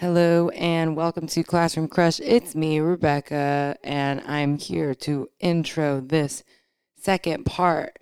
Hello 0.00 0.48
and 0.56 0.96
welcome 0.96 1.26
to 1.26 1.42
Classroom 1.42 1.86
Crush. 1.86 2.20
It's 2.20 2.54
me, 2.54 2.80
Rebecca, 2.80 3.76
and 3.84 4.22
I'm 4.22 4.56
here 4.56 4.94
to 4.94 5.28
intro 5.40 6.00
this 6.00 6.42
second 6.96 7.44
part 7.44 7.98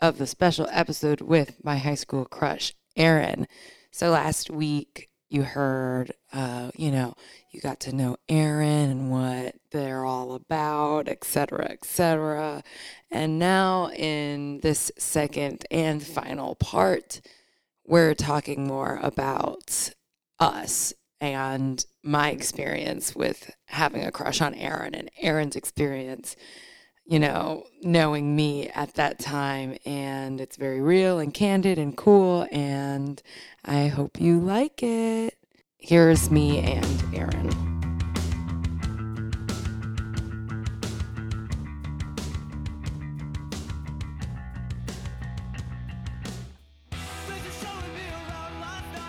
of 0.00 0.18
the 0.18 0.28
special 0.28 0.68
episode 0.70 1.20
with 1.20 1.56
my 1.64 1.76
high 1.76 1.96
school 1.96 2.24
crush, 2.24 2.72
Aaron. 2.94 3.48
So 3.90 4.10
last 4.10 4.48
week 4.48 5.08
you 5.28 5.42
heard, 5.42 6.12
uh, 6.32 6.70
you 6.76 6.92
know, 6.92 7.14
you 7.50 7.60
got 7.60 7.80
to 7.80 7.96
know 7.96 8.16
Aaron 8.28 8.88
and 8.88 9.10
what 9.10 9.56
they're 9.72 10.04
all 10.04 10.34
about, 10.34 11.08
etc., 11.08 11.64
etc. 11.64 12.62
And 13.10 13.40
now 13.40 13.90
in 13.90 14.60
this 14.60 14.92
second 14.98 15.64
and 15.68 16.00
final 16.00 16.54
part, 16.54 17.20
we're 17.84 18.14
talking 18.14 18.68
more 18.68 19.00
about 19.02 19.90
us 20.38 20.94
and 21.20 21.84
my 22.02 22.30
experience 22.30 23.14
with 23.14 23.54
having 23.66 24.04
a 24.04 24.10
crush 24.10 24.40
on 24.40 24.54
Aaron 24.54 24.94
and 24.94 25.10
Aaron's 25.20 25.54
experience, 25.56 26.34
you 27.04 27.18
know, 27.18 27.64
knowing 27.82 28.34
me 28.34 28.68
at 28.70 28.94
that 28.94 29.18
time. 29.18 29.76
And 29.84 30.40
it's 30.40 30.56
very 30.56 30.80
real 30.80 31.18
and 31.18 31.34
candid 31.34 31.78
and 31.78 31.96
cool. 31.96 32.46
And 32.50 33.22
I 33.64 33.88
hope 33.88 34.20
you 34.20 34.40
like 34.40 34.82
it. 34.82 35.36
Here's 35.76 36.30
me 36.30 36.58
and 36.60 37.04
Aaron. 37.14 37.50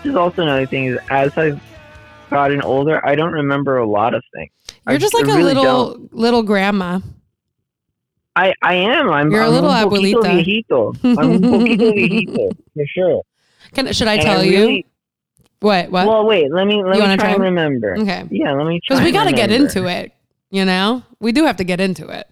This 0.02 0.10
is 0.10 0.16
also 0.16 0.42
another 0.42 0.66
thing 0.66 0.86
is 0.86 0.98
as 1.10 1.38
I've 1.38 1.60
gotten 2.32 2.62
older, 2.62 3.04
I 3.06 3.14
don't 3.14 3.32
remember 3.32 3.78
a 3.78 3.86
lot 3.86 4.14
of 4.14 4.22
things. 4.34 4.50
You're 4.86 4.94
I- 4.96 4.98
just 4.98 5.14
like 5.14 5.26
I 5.26 5.32
a 5.32 5.36
really 5.36 5.54
little 5.54 5.92
don't. 5.94 6.14
little 6.14 6.42
grandma. 6.42 7.00
I, 8.34 8.54
I 8.62 8.74
am. 8.76 9.10
I'm. 9.10 9.30
You're 9.30 9.42
a 9.42 9.46
I'm 9.46 9.52
little 9.52 9.70
un 9.70 9.88
abuelita. 9.88 10.22
viejito. 10.22 10.96
I'm 11.04 11.18
un 11.18 11.40
poquito 11.42 11.92
viejito 11.96 12.56
for 12.74 12.84
sure. 12.86 13.22
Can, 13.74 13.92
should 13.92 14.08
I 14.08 14.14
And 14.14 14.22
tell 14.22 14.42
you 14.44 14.58
really- 14.58 14.86
what? 15.60 15.90
What? 15.90 16.06
Well, 16.08 16.26
wait. 16.26 16.50
Let 16.52 16.66
me 16.66 16.82
let 16.82 16.96
You 16.96 17.02
me 17.02 17.06
try 17.08 17.16
try? 17.16 17.30
and 17.34 17.42
remember. 17.42 17.96
okay, 17.98 18.24
Yeah, 18.30 18.52
let 18.54 18.66
me 18.66 18.80
try. 18.84 18.96
because 18.96 19.04
we 19.04 19.12
got 19.12 19.24
to 19.24 19.32
get 19.32 19.52
into 19.52 19.86
it. 19.86 20.12
You 20.50 20.64
know, 20.64 21.02
we 21.20 21.32
do 21.32 21.44
have 21.44 21.56
to 21.58 21.64
get 21.64 21.80
into 21.80 22.08
it. 22.08 22.26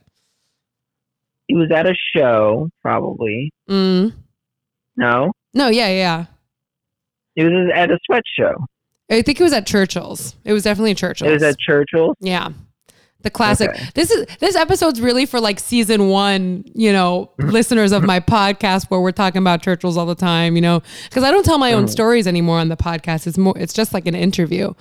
He 1.49 1.55
was 1.57 1.71
at 1.71 1.87
a 1.87 1.95
show, 2.15 2.69
probably. 2.83 3.53
Mm. 3.69 4.13
No, 4.97 5.33
No, 5.55 5.69
yeah, 5.69 5.89
yeah. 5.89 6.27
it 7.37 7.45
was 7.45 7.71
at 7.75 7.91
a 7.91 7.99
sweat 8.05 8.23
show. 8.39 8.55
I 9.11 9.23
think 9.23 9.41
it 9.41 9.43
was 9.43 9.53
at 9.53 9.67
Churchill's. 9.67 10.37
It 10.45 10.53
was 10.53 10.63
definitely 10.63 10.95
Churchill's. 10.95 11.31
It 11.31 11.35
was 11.35 11.43
at 11.43 11.59
Churchill's. 11.59 12.17
yeah. 12.21 12.51
The 13.23 13.31
classic. 13.31 13.69
Okay. 13.69 13.85
This 13.95 14.11
is 14.11 14.27
this 14.39 14.57
episode's 14.57 14.99
really 14.99 15.27
for 15.27 15.41
like 15.41 15.59
season 15.61 16.09
one, 16.09 16.65
you 16.75 16.91
know, 16.91 17.31
listeners 17.39 17.93
of 17.93 18.03
my 18.03 18.19
podcast 18.19 18.87
where 18.91 18.99
we're 18.99 19.13
talking 19.13 19.43
about 19.43 19.61
Churchill's 19.63 19.99
all 19.99 20.07
the 20.07 20.15
time, 20.15 20.57
you 20.57 20.63
know, 20.63 20.81
because 21.05 21.23
I 21.23 21.31
don't 21.31 21.45
tell 21.45 21.59
my 21.59 21.75
own 21.75 21.85
Mhm. 21.85 21.91
stories 21.91 22.27
anymore 22.27 22.59
on 22.59 22.69
the 22.69 22.79
podcast. 22.79 23.27
It's 23.27 23.37
more, 23.37 23.53
it's 23.59 23.75
just 23.75 23.93
like 23.93 24.07
an 24.07 24.15
interview. 24.15 24.73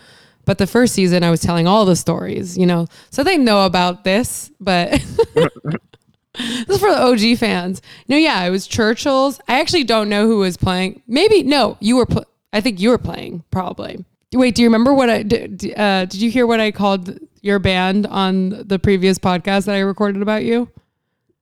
But 0.45 0.57
the 0.57 0.67
first 0.67 0.93
season, 0.93 1.21
I 1.21 1.31
was 1.31 1.41
telling 1.41 1.67
all 1.67 1.83
the 1.85 1.97
stories, 1.97 2.57
you 2.57 2.65
know, 2.65 2.87
so 3.09 3.25
they 3.25 3.37
know 3.37 3.65
about 3.65 4.05
this. 4.05 4.49
But 4.61 4.91
this 5.33 6.69
is 6.69 6.79
for 6.79 6.89
the 6.89 7.01
OG 7.01 7.37
fans. 7.39 7.81
No, 8.07 8.15
yeah, 8.15 8.43
it 8.45 8.49
was 8.51 8.67
Churchill's. 8.67 9.39
I 9.49 9.59
actually 9.59 9.83
don't 9.83 10.07
know 10.07 10.27
who 10.27 10.37
was 10.39 10.55
playing. 10.55 11.01
Maybe 11.07 11.43
no, 11.43 11.75
you 11.81 11.97
were. 11.97 12.05
Pl- 12.05 12.25
I 12.53 12.61
think 12.61 12.79
you 12.79 12.89
were 12.89 12.97
playing 12.97 13.43
probably. 13.51 14.05
Wait, 14.33 14.53
do 14.55 14.61
you 14.61 14.67
remember 14.67 14.93
what 14.93 15.09
I 15.09 15.23
did? 15.23 15.73
Uh, 15.75 16.05
did 16.05 16.21
you 16.21 16.29
hear 16.29 16.45
what 16.45 16.59
I 16.59 16.71
called 16.71 17.17
your 17.41 17.57
band 17.57 18.05
on 18.07 18.49
the 18.67 18.77
previous 18.77 19.17
podcast 19.17 19.65
that 19.65 19.75
I 19.75 19.79
recorded 19.79 20.21
about 20.21 20.43
you? 20.43 20.69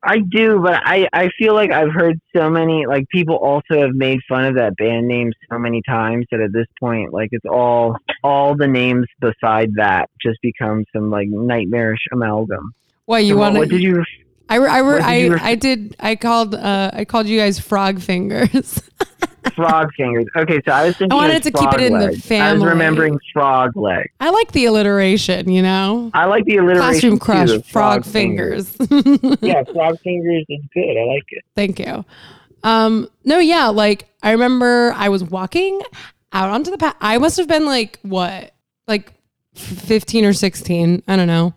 I 0.04 0.20
do, 0.20 0.60
but 0.62 0.76
I 0.86 1.08
I 1.12 1.30
feel 1.38 1.54
like 1.54 1.72
I've 1.72 1.92
heard 1.92 2.20
so 2.34 2.50
many 2.50 2.86
like 2.86 3.10
people 3.10 3.36
also 3.36 3.82
have 3.82 3.94
made 3.94 4.20
fun 4.30 4.46
of 4.46 4.56
that 4.56 4.78
band 4.78 5.08
name 5.08 5.34
so 5.50 5.58
many 5.58 5.82
times 5.82 6.26
that 6.32 6.40
at 6.40 6.54
this 6.54 6.68
point 6.80 7.12
like 7.14 7.30
it's 7.32 7.46
all 7.46 7.98
all 8.24 8.56
the 8.56 8.68
names 8.68 9.08
beside 9.20 9.74
that 9.76 10.10
just 10.22 10.40
become 10.42 10.86
some 10.96 11.10
like 11.10 11.28
nightmarish 11.28 12.06
amalgam. 12.14 12.74
What 13.06 13.26
you 13.26 13.34
So 13.34 13.40
want 13.40 13.58
what, 13.58 13.70
did 13.70 13.82
you? 13.82 14.04
I 14.48 14.56
re- 14.56 14.70
I, 14.70 14.82
did 14.82 15.02
I, 15.02 15.16
you 15.18 15.38
I 15.42 15.56
did 15.56 15.96
I 16.00 16.16
called 16.16 16.56
uh 16.56 16.92
I 16.94 17.04
called 17.04 17.28
you 17.28 17.38
guys 17.38 17.60
frog 17.60 18.00
fingers. 18.00 18.82
Frog 19.58 19.92
fingers. 19.96 20.28
Okay, 20.36 20.62
so 20.64 20.72
I 20.72 20.86
was 20.86 20.98
thinking. 20.98 21.12
I 21.12 21.16
wanted 21.16 21.42
to 21.42 21.52
keep 21.52 21.68
it 21.68 21.72
frog 21.72 21.82
in 21.82 21.94
the 21.94 22.00
legs. 22.12 22.32
I 22.32 22.54
was 22.54 22.64
remembering 22.64 23.20
frog 23.34 23.76
leg. 23.76 24.08
I 24.20 24.30
like 24.30 24.52
the 24.52 24.66
alliteration, 24.66 25.50
you 25.50 25.64
know. 25.64 26.12
I 26.14 26.26
like 26.26 26.46
the 26.46 26.58
alliteration 26.58 27.18
Classroom 27.18 27.20
crush, 27.20 27.50
too, 27.50 27.62
frog, 27.64 28.06
fingers. 28.06 28.78
yeah, 29.42 29.64
frog 29.74 30.00
fingers 30.02 30.46
is 30.48 30.62
good. 30.76 30.96
I 30.96 31.06
like 31.06 31.24
it. 31.30 31.44
Thank 31.56 31.80
you. 31.80 32.06
Um, 32.64 33.10
no, 33.26 33.40
yeah, 33.40 33.70
like 33.70 34.08
I 34.22 34.32
remember 34.32 34.94
I 34.96 35.10
was 35.10 35.24
walking 35.24 35.82
out 36.34 36.52
onto 36.52 36.70
the 36.70 36.78
path. 36.78 36.96
I 37.02 37.18
must 37.18 37.38
have 37.38 37.48
been 37.48 37.66
like 37.66 37.98
what, 38.04 38.54
like 38.88 39.12
fifteen 39.56 40.24
or 40.24 40.34
sixteen. 40.34 41.02
I 41.08 41.16
don't 41.16 41.28
know. 41.28 41.56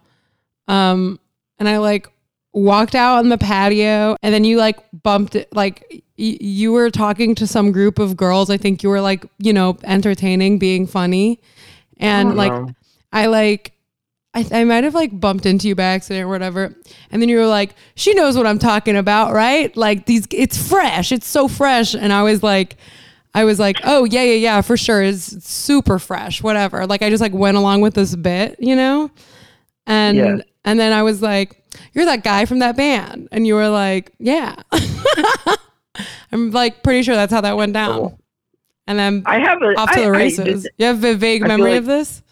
Um, 0.68 1.20
and 1.58 1.68
I 1.68 1.76
like 1.76 2.08
walked 2.52 2.94
out 2.94 3.18
on 3.18 3.28
the 3.28 3.38
patio, 3.38 4.16
and 4.22 4.34
then 4.34 4.44
you 4.44 4.56
like 4.58 4.78
bumped 5.02 5.36
it. 5.36 5.54
Like 5.54 5.86
y- 5.90 6.02
you 6.16 6.72
were 6.72 6.90
talking 6.90 7.34
to 7.36 7.46
some 7.46 7.72
group 7.72 7.98
of 7.98 8.16
girls. 8.16 8.50
I 8.50 8.56
think 8.56 8.82
you 8.82 8.88
were 8.88 9.00
like 9.00 9.24
you 9.38 9.52
know 9.52 9.78
entertaining, 9.84 10.58
being 10.58 10.86
funny, 10.86 11.40
and 11.98 12.30
oh, 12.30 12.34
like 12.34 12.52
know. 12.52 12.70
I 13.12 13.26
like 13.26 13.72
I, 14.34 14.46
I 14.52 14.64
might 14.64 14.84
have 14.84 14.94
like 14.94 15.18
bumped 15.18 15.44
into 15.44 15.68
you 15.68 15.74
by 15.74 15.84
accident 15.84 16.24
or 16.24 16.28
whatever. 16.28 16.74
And 17.10 17.20
then 17.20 17.28
you 17.28 17.36
were 17.38 17.46
like, 17.46 17.74
she 17.96 18.14
knows 18.14 18.36
what 18.36 18.46
I'm 18.46 18.60
talking 18.60 18.96
about, 18.96 19.32
right? 19.32 19.76
Like 19.76 20.06
these 20.06 20.26
it's 20.30 20.56
fresh. 20.56 21.10
It's 21.10 21.26
so 21.26 21.48
fresh. 21.48 21.94
And 21.94 22.12
I 22.12 22.22
was 22.22 22.42
like, 22.42 22.76
I 23.34 23.44
was 23.44 23.58
like, 23.58 23.78
oh 23.82 24.04
yeah, 24.04 24.22
yeah, 24.22 24.34
yeah, 24.34 24.60
for 24.60 24.76
sure. 24.76 25.02
It's 25.02 25.44
super 25.44 25.98
fresh, 25.98 26.42
whatever. 26.42 26.86
Like 26.86 27.02
I 27.02 27.10
just 27.10 27.20
like 27.20 27.32
went 27.32 27.56
along 27.56 27.80
with 27.80 27.94
this 27.94 28.14
bit, 28.14 28.56
you 28.60 28.76
know? 28.76 29.10
And 29.86 30.16
Yeah. 30.16 30.36
And 30.64 30.78
then 30.78 30.92
I 30.92 31.02
was 31.02 31.22
like, 31.22 31.62
You're 31.92 32.04
that 32.06 32.22
guy 32.24 32.44
from 32.44 32.58
that 32.60 32.76
band. 32.76 33.28
And 33.32 33.46
you 33.46 33.54
were 33.54 33.68
like, 33.68 34.12
Yeah. 34.18 34.56
I'm 36.32 36.50
like 36.52 36.82
pretty 36.82 37.02
sure 37.02 37.14
that's 37.14 37.32
how 37.32 37.40
that 37.40 37.56
went 37.56 37.72
down. 37.72 37.94
Cool. 37.98 38.18
And 38.86 38.98
then 38.98 39.22
I 39.26 39.38
have 39.38 39.60
a. 39.62 39.74
off 39.78 39.90
to 39.92 39.98
I- 40.00 40.02
the 40.02 40.06
I 40.06 40.08
races. 40.08 40.44
just- 40.62 40.68
you 40.78 40.86
have 40.86 41.02
a 41.04 41.14
vague 41.14 41.42
I 41.44 41.48
memory 41.48 41.72
like- 41.72 41.78
of 41.80 41.86
this? 41.86 42.22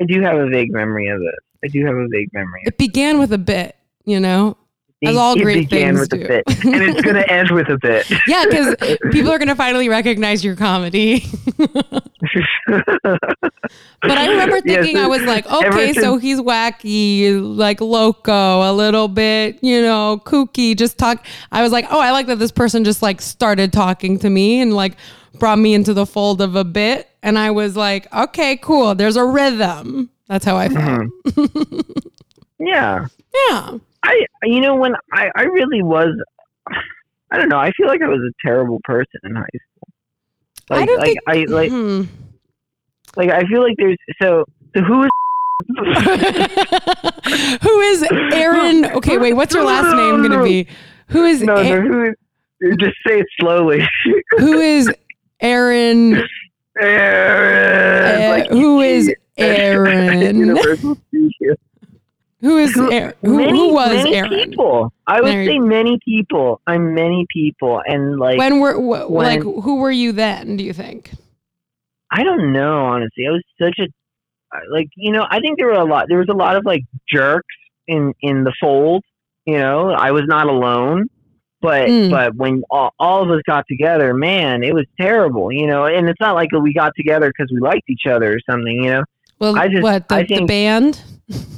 I 0.00 0.04
do 0.04 0.20
have 0.22 0.36
a 0.38 0.48
vague 0.48 0.72
memory 0.72 1.08
of 1.08 1.20
this. 1.20 1.32
I 1.64 1.68
do 1.68 1.84
have 1.86 1.96
a 1.96 2.06
vague 2.08 2.28
memory. 2.34 2.62
It 2.66 2.76
began 2.76 3.18
with 3.18 3.32
a 3.32 3.38
bit, 3.38 3.74
you 4.04 4.20
know? 4.20 4.56
As 5.04 5.14
all 5.16 5.36
it 5.38 5.42
great 5.42 5.68
began 5.68 5.94
things 5.94 6.00
with 6.00 6.10
do. 6.10 6.24
a 6.24 6.28
bit, 6.28 6.44
and 6.64 6.82
it's 6.82 7.02
going 7.02 7.16
to 7.22 7.30
end 7.30 7.50
with 7.50 7.68
a 7.68 7.76
bit. 7.76 8.10
Yeah, 8.26 8.44
because 8.48 8.74
people 9.12 9.30
are 9.30 9.38
going 9.38 9.48
to 9.48 9.54
finally 9.54 9.88
recognize 9.90 10.42
your 10.44 10.56
comedy. 10.56 11.24
But 14.02 14.18
I 14.18 14.28
remember 14.28 14.56
Yes, 14.64 14.84
thinking, 14.84 14.96
I 14.98 15.06
was 15.06 15.22
like, 15.22 15.46
okay, 15.50 15.92
so 15.92 16.16
he's 16.18 16.38
wacky, 16.40 17.40
like 17.56 17.80
loco, 17.80 18.70
a 18.70 18.72
little 18.72 19.08
bit, 19.08 19.58
you 19.62 19.82
know, 19.82 20.20
kooky, 20.24 20.76
just 20.76 20.98
talk. 20.98 21.24
I 21.50 21.62
was 21.62 21.72
like, 21.72 21.86
oh, 21.90 22.00
I 22.00 22.10
like 22.12 22.26
that 22.26 22.36
this 22.38 22.52
person 22.52 22.84
just 22.84 23.02
like 23.02 23.20
started 23.20 23.72
talking 23.72 24.18
to 24.20 24.30
me 24.30 24.60
and 24.60 24.74
like 24.74 24.96
brought 25.38 25.58
me 25.58 25.74
into 25.74 25.92
the 25.94 26.06
fold 26.06 26.40
of 26.40 26.54
a 26.56 26.64
bit. 26.64 27.08
And 27.22 27.38
I 27.38 27.50
was 27.50 27.76
like, 27.76 28.12
okay, 28.14 28.56
cool. 28.58 28.94
There's 28.94 29.16
a 29.16 29.24
rhythm. 29.24 30.10
That's 30.28 30.44
how 30.44 30.56
I 30.56 30.68
felt. 30.68 30.84
Mhm. 31.24 32.02
yeah, 32.58 33.06
Yeah. 33.48 33.78
I 34.06 34.26
you 34.44 34.60
know 34.60 34.76
when 34.76 34.94
I 35.12 35.30
I 35.36 35.42
really 35.44 35.82
was. 35.82 36.08
I 37.32 37.38
don't 37.38 37.48
know. 37.48 37.58
I 37.58 37.72
feel 37.72 37.88
like 37.88 38.02
I 38.02 38.06
was 38.08 38.20
a 38.20 38.32
terrible 38.46 38.80
person 38.84 39.20
in 39.24 39.34
high 39.34 39.42
school. 39.48 39.88
Like, 40.70 40.82
I 40.82 40.86
don't 40.86 40.98
like 40.98 41.06
think. 41.06 41.18
I 41.26 41.44
like 41.52 41.70
Hmm. 41.70 42.02
like 43.16 43.30
I 43.30 43.42
feel 43.48 43.62
like 43.62 43.74
there's 43.78 43.96
so 44.22 44.44
so 44.76 44.82
who 44.82 45.02
is 45.04 45.10
Who 47.62 47.80
is 47.80 48.02
Aaron? 48.32 48.84
Okay, 48.96 49.18
wait, 49.18 49.32
what's 49.32 49.52
your 49.54 49.64
last 49.64 49.94
name 49.96 50.18
going 50.18 50.30
to 50.38 50.42
be? 50.44 50.68
Who 51.08 51.24
is 51.24 51.42
no 51.42 51.56
A- 51.56 51.64
no 51.64 51.80
who 51.80 52.04
is 52.04 52.14
just 52.78 52.94
say 53.06 53.18
it 53.20 53.26
slowly. 53.40 53.86
who 54.38 54.60
is 54.60 54.88
Aaron? 55.40 56.22
Aaron, 56.80 58.14
Uh, 58.24 58.28
like, 58.38 58.50
who 58.50 58.80
is 58.80 59.12
Aaron? 59.38 60.36
Universal. 60.38 60.98
Who 62.46 62.58
is 62.58 62.72
Who- 62.74 62.84
was 62.84 62.92
Aaron? 62.92 63.14
Who, 63.22 63.36
many, 63.36 63.58
who 63.58 63.74
was 63.74 63.94
many 64.04 64.14
Aaron? 64.16 64.30
people. 64.30 64.92
I 65.06 65.20
would 65.20 65.32
say 65.32 65.58
many 65.58 65.98
people. 66.04 66.60
I'm 66.66 66.94
many 66.94 67.26
people, 67.32 67.80
and 67.86 68.18
like 68.18 68.38
When 68.38 68.60
were 68.60 68.74
wh- 68.74 69.10
when- 69.10 69.26
like 69.26 69.42
who 69.42 69.76
were 69.76 69.90
you 69.90 70.12
then? 70.12 70.56
Do 70.56 70.64
you 70.64 70.72
think? 70.72 71.10
I 72.10 72.22
don't 72.22 72.52
know. 72.52 72.84
Honestly, 72.86 73.26
I 73.26 73.30
was 73.32 73.42
such 73.60 73.78
a 73.80 73.86
like 74.72 74.88
you 74.96 75.12
know. 75.12 75.26
I 75.28 75.40
think 75.40 75.58
there 75.58 75.66
were 75.66 75.72
a 75.74 75.84
lot. 75.84 76.06
There 76.08 76.18
was 76.18 76.28
a 76.30 76.36
lot 76.36 76.56
of 76.56 76.64
like 76.64 76.82
jerks 77.08 77.54
in 77.88 78.12
in 78.20 78.44
the 78.44 78.52
fold. 78.60 79.02
You 79.44 79.58
know, 79.58 79.90
I 79.90 80.10
was 80.12 80.24
not 80.26 80.46
alone. 80.46 81.08
But 81.62 81.88
Mm. 81.88 82.10
but 82.10 82.34
when 82.36 82.62
all, 82.70 82.92
all 82.98 83.22
of 83.24 83.30
us 83.30 83.40
got 83.46 83.64
together, 83.68 84.12
man, 84.14 84.62
it 84.62 84.74
was 84.74 84.84
terrible. 85.00 85.50
You 85.50 85.66
know, 85.66 85.86
and 85.86 86.08
it's 86.08 86.20
not 86.20 86.34
like 86.34 86.50
we 86.52 86.72
got 86.74 86.92
together 86.96 87.28
because 87.28 87.50
we 87.52 87.60
liked 87.60 87.88
each 87.88 88.06
other 88.08 88.34
or 88.34 88.38
something. 88.48 88.84
You 88.84 88.90
know, 88.92 89.02
Well, 89.40 89.58
I 89.58 89.66
just- 89.68 89.82
what 89.82 90.06
the, 90.08 90.14
I 90.16 90.22
the 90.22 90.28
think- 90.36 90.48
band? 90.48 91.02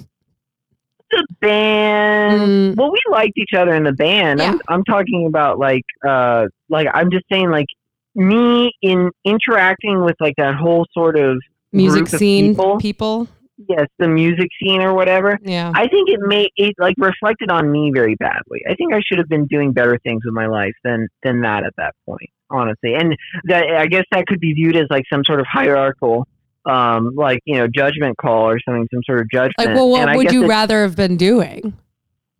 The 1.10 1.26
band. 1.40 2.40
Mm. 2.42 2.76
Well, 2.76 2.90
we 2.92 2.98
liked 3.10 3.36
each 3.38 3.54
other 3.56 3.74
in 3.74 3.84
the 3.84 3.92
band. 3.92 4.40
I'm, 4.42 4.54
Yeah. 4.54 4.58
I'm 4.68 4.84
talking 4.84 5.26
about 5.26 5.58
like, 5.58 5.84
uh, 6.06 6.46
like 6.68 6.86
I'm 6.92 7.10
just 7.10 7.24
saying, 7.30 7.50
like 7.50 7.66
me 8.14 8.72
in 8.82 9.10
interacting 9.24 10.02
with 10.04 10.16
like 10.20 10.34
that 10.38 10.54
whole 10.54 10.86
sort 10.92 11.18
of 11.18 11.38
Music 11.72 12.00
group 12.04 12.12
of 12.14 12.18
scene 12.18 12.48
people. 12.52 12.78
people. 12.78 13.28
yes, 13.68 13.86
the 13.98 14.08
music 14.08 14.48
scene 14.60 14.80
or 14.82 14.94
whatever. 14.94 15.38
Yeah. 15.42 15.70
I 15.74 15.86
think 15.88 16.08
it 16.08 16.20
may 16.20 16.48
it 16.56 16.74
like 16.78 16.94
reflected 16.98 17.50
on 17.50 17.70
me 17.70 17.90
very 17.94 18.14
badly. 18.16 18.62
I 18.68 18.74
think 18.74 18.92
I 18.94 19.00
should 19.04 19.18
have 19.18 19.28
been 19.28 19.46
doing 19.46 19.72
better 19.72 19.98
things 20.02 20.22
with 20.24 20.34
my 20.34 20.46
life 20.46 20.74
than 20.84 21.08
than 21.22 21.40
that 21.42 21.64
at 21.64 21.74
that 21.76 21.94
point, 22.06 22.30
honestly. 22.50 22.94
And 22.94 23.16
that 23.44 23.64
I 23.76 23.86
guess 23.86 24.04
that 24.12 24.26
could 24.26 24.40
be 24.40 24.52
viewed 24.54 24.76
as 24.76 24.86
like 24.90 25.04
some 25.12 25.24
sort 25.24 25.40
of 25.40 25.46
hierarchical, 25.46 26.26
um, 26.66 27.14
like 27.14 27.40
you 27.44 27.56
know, 27.56 27.66
judgment 27.68 28.16
call 28.18 28.48
or 28.48 28.58
something, 28.60 28.86
some 28.92 29.02
sort 29.04 29.20
of 29.20 29.30
judgment. 29.30 29.54
like, 29.58 29.68
well, 29.68 29.88
what 29.90 30.08
I 30.08 30.16
would 30.16 30.32
you 30.32 30.46
rather 30.46 30.82
have 30.82 30.96
been 30.96 31.16
doing 31.16 31.76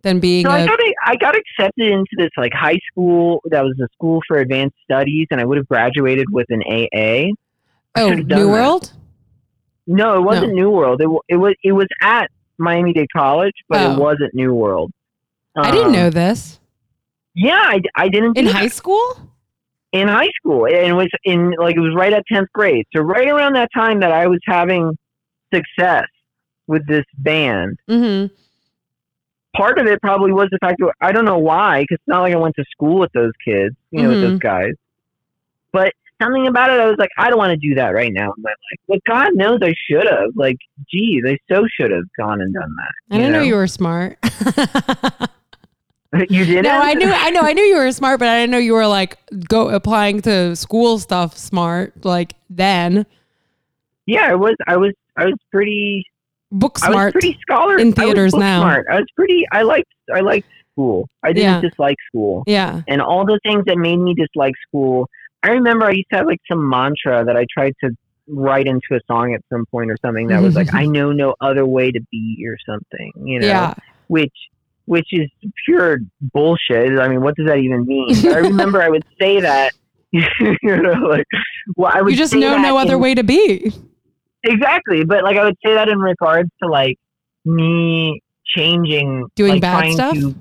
than 0.03 0.21
being 0.21 0.45
So 0.45 0.51
I 0.53 0.61
a? 0.61 0.67
got 0.67 0.79
I 1.05 1.17
got 1.17 1.35
accepted 1.37 1.89
into 1.89 2.11
this 2.17 2.31
like 2.37 2.53
high 2.55 2.79
school 2.91 3.41
that 3.47 3.63
was 3.63 3.79
a 3.83 3.89
school 3.95 4.21
for 4.29 4.39
advanced 4.39 4.77
studies, 4.85 5.27
and 5.31 5.41
I 5.41 5.45
would 5.45 5.57
have 5.57 5.69
graduated 5.69 6.27
with 6.31 6.47
an 6.51 6.63
AA. 6.67 7.33
Oh, 7.97 8.11
New 8.11 8.25
that. 8.25 8.47
World. 8.47 8.93
No, 9.87 10.17
it 10.19 10.23
wasn't 10.23 10.53
New 10.53 10.71
World. 10.71 11.01
It, 11.01 11.09
it 11.29 11.37
was 11.37 11.55
it 11.65 11.73
was 11.73 11.87
at 12.03 12.31
Miami 12.59 12.93
Dade 12.93 13.09
College, 13.17 13.55
but 13.69 13.81
Oh. 13.81 13.93
it 13.95 13.99
wasn't 13.99 14.35
New 14.35 14.53
World. 14.55 14.93
I 15.57 15.71
didn't 15.71 15.87
Um, 15.87 15.93
know 15.93 16.11
this 16.11 16.61
Yeah, 17.35 17.57
I, 17.59 17.81
I 17.97 18.09
didn't 18.09 18.37
in 18.37 18.47
high 18.47 18.65
that. 18.65 18.73
school. 18.73 19.33
In 19.93 20.09
high 20.09 20.29
school, 20.37 20.67
and 20.67 20.75
it 20.87 20.93
was 20.93 21.09
in 21.25 21.53
like 21.59 21.77
it 21.77 21.81
was 21.81 21.95
right 21.97 22.13
at 22.13 22.25
tenth 22.31 22.49
grade. 22.53 22.87
So 22.95 23.03
right 23.03 23.29
around 23.29 23.55
that 23.55 23.71
time 23.75 24.01
that 24.01 24.13
I 24.13 24.27
was 24.27 24.41
having 24.47 24.97
success 25.53 26.05
with 26.67 26.87
this 26.87 27.05
band. 27.17 27.79
Mm-hmm. 27.89 28.35
Part 29.57 29.79
of 29.79 29.87
it 29.87 30.01
probably 30.03 30.31
was 30.33 30.49
the 30.51 30.59
fact 30.59 30.77
that 30.79 30.93
I 31.01 31.11
don't 31.13 31.25
know 31.25 31.39
why, 31.39 31.81
because 31.83 31.97
it's 31.97 32.07
not 32.07 32.21
like 32.21 32.35
I 32.35 32.37
went 32.37 32.55
to 32.57 32.65
school 32.71 32.99
with 33.01 33.11
those 33.13 33.33
kids, 33.45 33.75
you 33.91 34.03
know, 34.03 34.11
with 34.11 34.19
Mm-hmm. 34.19 34.31
those 34.31 34.39
guys. 34.39 34.73
But 35.73 35.93
something 36.23 36.47
about 36.47 36.71
it, 36.71 36.79
I 36.81 36.87
was 36.87 36.97
like, 36.99 37.09
I 37.19 37.29
don't 37.31 37.39
want 37.39 37.51
to 37.51 37.57
do 37.69 37.75
that 37.77 37.89
right 37.95 38.13
now 38.13 38.33
in 38.37 38.43
my 38.43 38.51
life. 38.51 38.81
But 38.87 39.05
God 39.05 39.31
knows 39.35 39.59
I 39.63 39.75
should 39.91 40.07
have. 40.07 40.31
Like, 40.37 40.57
geez, 40.91 41.23
I 41.27 41.39
so 41.51 41.65
should 41.81 41.91
have 41.91 42.05
gone 42.19 42.41
and 42.41 42.53
done 42.53 42.75
that. 42.77 43.15
I 43.15 43.19
didn't 43.19 43.33
know 43.33 43.41
you 43.41 43.55
were 43.57 43.67
smart. 43.67 44.19
you 46.31 46.45
didn't? 46.45 46.65
no, 46.65 46.71
I 46.81 46.95
knew, 46.95 47.11
I 47.11 47.31
know, 47.31 47.41
I 47.43 47.53
knew 47.53 47.63
you 47.63 47.77
were 47.77 47.93
smart, 47.93 48.19
but 48.19 48.29
I 48.29 48.41
didn't 48.41 48.51
know 48.51 48.59
you 48.59 48.73
were 48.73 48.87
like 48.87 49.19
go 49.49 49.69
applying 49.69 50.23
to 50.23 50.57
school 50.57 50.99
stuff 50.99 51.37
smart. 51.37 52.05
Like 52.05 52.35
then, 52.49 53.05
Yeah, 54.07 54.27
I 54.31 54.35
was. 54.35 54.55
I 54.67 54.77
was. 54.77 54.93
I 55.17 55.27
was 55.27 55.35
pretty. 55.51 56.05
book 56.51 56.79
I 56.83 56.89
was 56.89 56.95
smart. 56.95 57.13
pretty 57.13 57.39
scholar 57.43 57.77
in 57.79 57.89
I 57.89 57.93
theaters 57.93 58.33
book 58.33 58.41
now. 58.41 58.61
Smart. 58.63 58.87
I 58.91 58.97
was 58.97 59.07
pretty. 59.15 59.45
I 59.53 59.63
liked. 59.63 59.93
I 60.15 60.21
liked 60.21 60.49
school. 60.73 61.09
I 61.23 61.33
didn't 61.33 61.63
Yeah. 61.63 61.69
dislike 61.69 61.97
school. 62.09 62.43
Yeah. 62.47 62.81
and 62.89 63.03
all 63.03 63.27
the 63.27 63.39
things 63.45 63.65
that 63.67 63.77
made 63.77 63.99
me 63.99 64.15
dislike 64.15 64.55
school. 64.67 65.09
I 65.43 65.51
remember 65.51 65.85
I 65.87 65.91
used 65.93 66.09
to 66.11 66.17
have 66.17 66.27
like 66.27 66.41
some 66.51 66.69
mantra 66.69 67.25
that 67.25 67.37
I 67.37 67.45
tried 67.53 67.75
to 67.85 67.91
write 68.29 68.67
into 68.67 68.87
a 68.93 69.01
song 69.07 69.35
at 69.35 69.41
some 69.53 69.67
point 69.67 69.91
or 69.91 69.97
something 70.05 70.27
that 70.29 70.41
was 70.43 70.55
like, 70.57 70.73
I 70.75 70.87
know 70.87 71.13
no 71.13 71.35
other 71.41 71.65
way 71.67 71.91
to 71.93 72.01
be 72.11 72.45
or 72.47 72.57
something, 72.67 73.13
you 73.25 73.41
know, 73.41 73.47
Yeah. 73.47 73.75
which, 74.09 74.33
which 74.89 75.09
is 75.13 75.29
pure 75.67 75.99
bullshit. 76.33 76.99
I 76.99 77.09
mean, 77.09 77.21
what 77.21 77.37
does 77.37 77.47
that 77.47 77.59
even 77.59 77.85
mean? 77.85 78.27
I 78.27 78.39
remember 78.39 78.81
I 78.83 78.89
would 78.89 79.05
say 79.21 79.41
that, 79.41 79.73
you 80.13 80.25
know, 80.63 80.93
like, 81.09 81.27
well, 81.77 81.93
I 81.95 82.01
would 82.01 82.11
You 82.13 82.17
just 82.17 82.35
know 82.35 82.57
no 82.57 82.79
other 82.79 82.95
in- 82.95 83.01
way 83.01 83.15
to 83.15 83.23
be. 83.23 83.73
Exactly. 84.45 85.05
But 85.05 85.25
like, 85.25 85.37
I 85.37 85.45
would 85.45 85.59
say 85.65 85.75
that 85.75 85.89
in 85.89 85.99
regards 85.99 86.49
to 86.63 86.69
like 86.69 86.97
me 87.45 88.23
changing, 88.47 89.27
Doing 89.35 89.53
like, 89.53 89.61
bad 89.61 89.93
stuff? 89.93 90.15
To, 90.15 90.35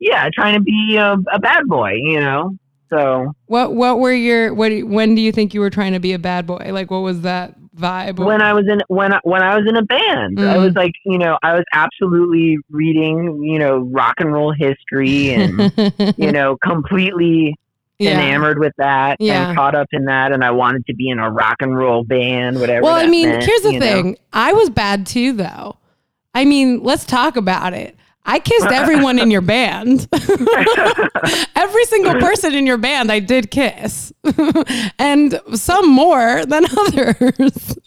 yeah. 0.00 0.28
Trying 0.34 0.54
to 0.54 0.60
be 0.60 0.96
a, 0.96 1.14
a 1.32 1.38
bad 1.38 1.64
boy, 1.66 1.92
you 2.02 2.20
know? 2.20 2.56
So, 2.90 3.32
What 3.46 3.74
What 3.74 3.98
were 3.98 4.12
your 4.12 4.54
what? 4.54 4.72
When 4.84 5.14
do 5.14 5.20
you 5.20 5.32
think 5.32 5.54
you 5.54 5.60
were 5.60 5.70
trying 5.70 5.92
to 5.92 6.00
be 6.00 6.12
a 6.12 6.18
bad 6.18 6.46
boy? 6.46 6.70
Like, 6.72 6.90
what 6.90 7.00
was 7.00 7.20
that 7.22 7.54
vibe? 7.76 8.18
when 8.24 8.42
I 8.42 8.52
was 8.54 8.66
in 8.68 8.80
when 8.88 9.12
I, 9.14 9.20
when 9.22 9.42
I 9.42 9.56
was 9.56 9.66
in 9.68 9.76
a 9.76 9.82
band, 9.82 10.40
I 10.40 10.56
Mm. 10.56 10.64
was 10.64 10.74
like, 10.74 10.92
you 11.04 11.18
know, 11.18 11.38
I 11.42 11.54
was 11.54 11.64
absolutely 11.72 12.58
reading, 12.70 13.42
you 13.42 13.58
know, 13.58 13.78
rock 13.78 14.14
and 14.18 14.32
roll 14.32 14.52
history 14.52 15.30
and 15.30 15.72
you 16.16 16.32
know, 16.32 16.56
completely 16.64 17.54
yeah. 17.98 18.12
enamored 18.12 18.58
with 18.58 18.72
that 18.78 19.16
Yeah. 19.20 19.48
and 19.48 19.56
caught 19.56 19.74
up 19.74 19.88
in 19.92 20.04
that, 20.06 20.32
and 20.32 20.42
I 20.44 20.50
wanted 20.50 20.86
to 20.86 20.94
be 20.94 21.08
in 21.08 21.18
a 21.18 21.30
rock 21.30 21.56
and 21.60 21.76
roll 21.76 22.04
band, 22.04 22.58
whatever. 22.58 22.82
Well, 22.84 22.94
I 22.94 23.06
mean, 23.08 23.28
meant, 23.28 23.44
here's 23.44 23.62
the 23.62 23.72
you 23.72 23.80
know. 23.80 23.86
thing. 23.86 24.16
I 24.32 24.52
was 24.52 24.70
bad 24.70 25.06
too, 25.06 25.32
though. 25.32 25.76
I 26.34 26.44
mean, 26.44 26.82
let's 26.82 27.04
talk 27.04 27.36
about 27.36 27.74
it. 27.74 27.96
I 28.30 28.38
kissed 28.40 28.66
everyone 28.66 29.18
in 29.18 29.30
your 29.30 29.40
band. 29.40 30.06
Every 31.56 31.84
single 31.86 32.14
person 32.20 32.54
in 32.54 32.66
your 32.66 32.76
band, 32.76 33.10
I 33.10 33.20
did 33.20 33.50
kiss, 33.50 34.12
and 34.98 35.40
some 35.54 35.88
more 35.90 36.44
than 36.46 36.64
others. 36.78 37.78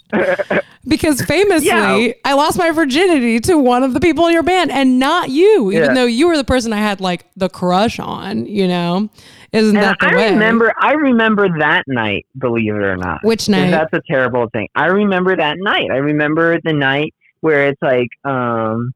because 0.88 1.22
famously, 1.22 1.68
Yeah. 1.68 2.14
I 2.26 2.34
lost 2.34 2.58
my 2.58 2.72
virginity 2.72 3.40
to 3.42 3.58
one 3.58 3.84
of 3.84 3.94
the 3.94 4.00
people 4.00 4.26
in 4.28 4.34
your 4.34 4.44
band, 4.44 4.72
and 4.72 4.98
not 5.00 5.30
you, 5.30 5.72
even 5.72 5.90
Yeah. 5.90 5.94
though 5.94 6.06
you 6.06 6.28
were 6.28 6.38
the 6.38 6.44
person 6.44 6.74
I 6.74 6.78
had 6.78 7.00
like 7.02 7.26
the 7.36 7.48
crush 7.48 8.00
on. 8.00 8.46
You 8.48 8.68
know, 8.68 9.10
isn't 9.54 9.78
And 9.78 9.84
that 9.86 9.98
the 10.00 10.08
I 10.08 10.16
way? 10.16 10.32
remember, 10.32 10.74
I 10.82 10.94
remember 10.94 11.48
that 11.60 11.84
night. 11.88 12.26
Believe 12.38 12.74
it 12.76 12.82
or 12.84 12.98
not, 12.98 13.20
Which 13.24 13.48
night? 13.48 13.70
That's 13.72 13.94
a 13.94 14.02
terrible 14.10 14.48
thing. 14.52 14.68
I 14.76 14.88
remember 14.88 15.36
that 15.36 15.58
night. 15.60 15.90
I 15.92 15.98
remember 15.98 16.60
the 16.64 16.74
night 16.74 17.14
where 17.42 17.68
it's 17.68 17.82
like, 17.82 18.10
um, 18.26 18.92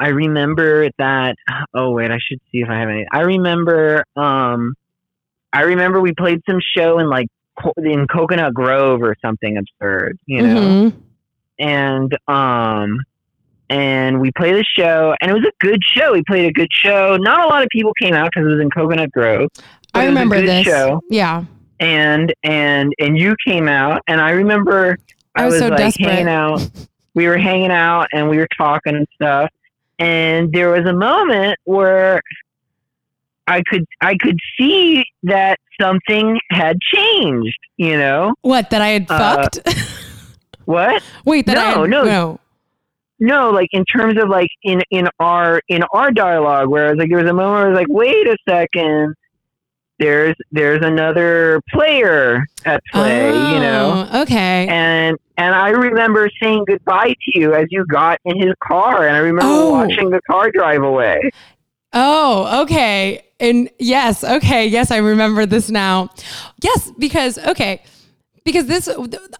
I 0.00 0.08
remember 0.08 0.88
that. 0.98 1.36
Oh 1.74 1.90
wait, 1.92 2.10
I 2.10 2.18
should 2.18 2.40
see 2.50 2.58
if 2.62 2.68
I 2.70 2.78
have 2.80 2.88
any. 2.88 3.06
I 3.12 3.20
remember, 3.20 4.02
um, 4.16 4.74
I 5.52 5.62
remember 5.62 6.00
we 6.00 6.12
played 6.14 6.40
some 6.48 6.58
show 6.76 6.98
in 6.98 7.08
like 7.10 7.28
in 7.78 8.06
Coconut 8.06 8.54
Grove 8.54 9.02
or 9.02 9.14
something 9.22 9.58
absurd, 9.58 10.18
you 10.26 10.42
know, 10.42 10.60
Mhm. 10.60 10.92
and 11.58 12.18
um. 12.28 13.00
And 13.72 14.20
we 14.20 14.32
played 14.36 14.56
a 14.56 14.64
show, 14.64 15.14
and 15.20 15.30
it 15.30 15.34
was 15.34 15.44
a 15.44 15.52
good 15.64 15.78
show. 15.84 16.12
We 16.12 16.24
played 16.26 16.46
a 16.46 16.52
good 16.52 16.66
show. 16.72 17.16
Not 17.20 17.44
a 17.44 17.46
lot 17.46 17.62
of 17.62 17.68
people 17.68 17.92
came 17.94 18.14
out 18.14 18.30
because 18.34 18.48
it 18.48 18.52
was 18.54 18.60
in 18.60 18.68
Coconut 18.68 19.12
Grove. 19.12 19.48
I 19.94 20.06
it 20.06 20.06
was 20.06 20.06
a 20.06 20.08
remember 20.08 20.40
this. 20.40 20.64
show 20.66 21.00
Yeah. 21.08 21.44
and 21.78 22.34
and 22.42 22.92
and 22.98 23.16
you 23.16 23.36
came 23.46 23.68
out 23.68 24.02
and 24.08 24.20
i 24.20 24.30
remember 24.30 24.96
i, 25.36 25.42
I 25.42 25.44
was 25.46 25.54
was, 25.54 25.60
so 25.62 25.68
like 25.68 25.78
desperate. 25.78 26.08
hanging 26.10 26.28
out 26.28 26.68
we 27.14 27.26
were 27.28 27.38
hanging 27.38 27.70
out 27.70 28.06
and 28.12 28.28
we 28.28 28.36
were 28.38 28.48
talking 28.58 28.94
and 28.96 29.06
stuff 29.14 29.48
and 30.00 30.50
there 30.52 30.70
was 30.70 30.84
a 30.86 30.92
moment 30.92 31.56
where 31.64 32.20
i 33.46 33.62
could 33.70 33.84
i 34.00 34.16
could 34.16 34.38
see 34.58 35.04
that 35.22 35.58
something 35.80 36.38
had 36.50 36.76
changed 36.80 37.56
you 37.76 37.96
know 37.96 38.34
What 38.42 38.70
that 38.70 38.82
I 38.82 38.88
had 38.88 39.06
Uh, 39.10 39.18
fucked? 39.18 39.58
what 40.64 41.02
Wait, 41.24 41.46
that 41.46 41.56
I 41.58 41.74
no, 41.74 41.80
had, 41.82 41.90
no. 41.90 42.04
no. 42.04 42.40
no 43.18 43.50
like 43.50 43.68
in 43.72 43.84
terms 43.84 44.20
of 44.22 44.28
like 44.28 44.50
in 44.62 44.82
in 44.90 45.08
our 45.20 45.60
in 45.68 45.82
our 45.94 46.10
dialogue 46.10 46.68
where 46.68 46.86
I 46.86 46.90
was 46.90 46.98
like 46.98 47.08
there 47.10 47.18
was 47.22 47.30
a 47.30 47.34
moment 47.34 47.54
where 47.54 47.66
I 47.66 47.68
was 47.70 47.76
like 47.78 47.88
wait 47.88 48.26
a 48.26 48.36
second 48.48 49.14
there's 50.00 50.34
there's 50.50 50.84
another 50.84 51.60
player 51.72 52.44
at 52.64 52.82
play 52.92 53.28
you 53.28 53.60
know 53.60 54.08
Oh, 54.12 54.22
Okay. 54.22 54.66
and 54.68 55.16
and 55.36 55.54
I 55.54 55.68
remember 55.70 56.28
saying 56.42 56.64
goodbye 56.66 57.14
to 57.24 57.38
you 57.38 57.54
as 57.54 57.66
you 57.70 57.86
got 57.86 58.18
in 58.24 58.36
his 58.40 58.52
car, 58.62 59.06
and 59.06 59.14
I 59.16 59.20
remember 59.20 59.46
Oh. 59.46 59.70
watching 59.70 60.10
the 60.10 60.20
car 60.28 60.50
drive 60.50 60.82
away. 60.82 61.30
Oh, 61.92 62.62
okay. 62.62 63.22
And 63.40 63.70
yes, 63.78 64.22
okay. 64.22 64.66
Yes, 64.66 64.90
I 64.90 64.98
remember 64.98 65.46
this 65.46 65.70
now. 65.70 66.10
Yes, 66.62 66.92
because, 66.98 67.38
okay. 67.38 67.82
Because 68.44 68.66
this, 68.66 68.88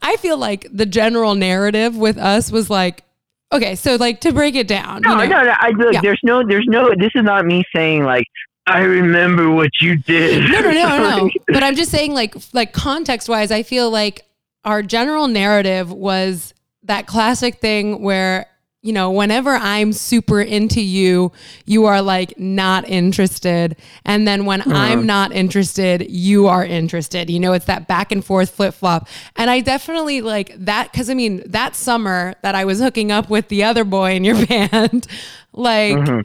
I 0.02 0.16
feel 0.16 0.38
like 0.38 0.66
the 0.72 0.86
general 0.86 1.34
narrative 1.34 1.96
with 1.98 2.16
us 2.16 2.50
was 2.50 2.70
like, 2.70 3.04
okay, 3.52 3.74
so 3.74 3.96
like 3.96 4.20
to 4.22 4.32
break 4.32 4.54
it 4.54 4.66
down, 4.68 5.02
No, 5.02 5.22
you 5.22 5.28
know, 5.28 5.36
no, 5.38 5.44
no. 5.44 5.54
I 5.58 5.68
look, 5.76 5.92
Yeah. 5.92 6.00
there's 6.02 6.20
no, 6.22 6.42
there's 6.46 6.66
no. 6.66 6.90
This 6.98 7.10
is 7.14 7.24
not 7.24 7.44
me 7.44 7.62
saying 7.76 8.04
like 8.04 8.26
I 8.66 8.80
remember 8.82 9.50
what 9.50 9.70
you 9.80 9.96
did. 9.96 10.50
no, 10.50 10.60
no, 10.60 10.70
no, 10.72 10.98
no. 10.98 11.30
But 11.48 11.62
I'm 11.62 11.74
just 11.74 11.90
saying, 11.90 12.12
like, 12.14 12.34
like 12.52 12.72
context 12.72 13.28
wise, 13.28 13.50
I 13.50 13.62
feel 13.62 13.90
like 13.90 14.24
our 14.64 14.82
general 14.82 15.26
narrative 15.28 15.90
was 15.92 16.54
that 16.84 17.06
classic 17.06 17.60
thing 17.60 18.02
where 18.02 18.46
you 18.82 18.94
know, 18.94 19.10
whenever 19.10 19.50
I'm 19.50 19.92
super 19.92 20.40
into 20.40 20.80
you, 20.80 21.32
you 21.66 21.84
are 21.84 22.00
like 22.00 22.38
not 22.38 22.88
interested, 22.88 23.76
and 24.06 24.26
then 24.26 24.46
when 24.46 24.62
I'm 24.72 25.04
not 25.04 25.32
interested, 25.32 26.10
you 26.10 26.46
are 26.46 26.64
interested. 26.64 27.28
You 27.28 27.40
know, 27.40 27.52
it's 27.52 27.66
that 27.66 27.88
back 27.88 28.10
and 28.10 28.24
forth 28.24 28.50
flip 28.50 28.72
flop, 28.72 29.06
and 29.36 29.50
I 29.50 29.60
definitely 29.60 30.22
like 30.22 30.54
that 30.64 30.90
because 30.90 31.10
I 31.10 31.14
mean, 31.14 31.42
that 31.50 31.76
summer 31.76 32.34
that 32.42 32.54
I 32.54 32.64
was 32.64 32.80
hooking 32.80 33.12
up 33.12 33.28
with 33.28 33.48
the 33.48 33.64
other 33.64 33.84
boy 33.84 34.12
in 34.12 34.24
your 34.24 34.46
band, 34.46 35.06
like 35.52 35.96
Mhm. 35.96 36.24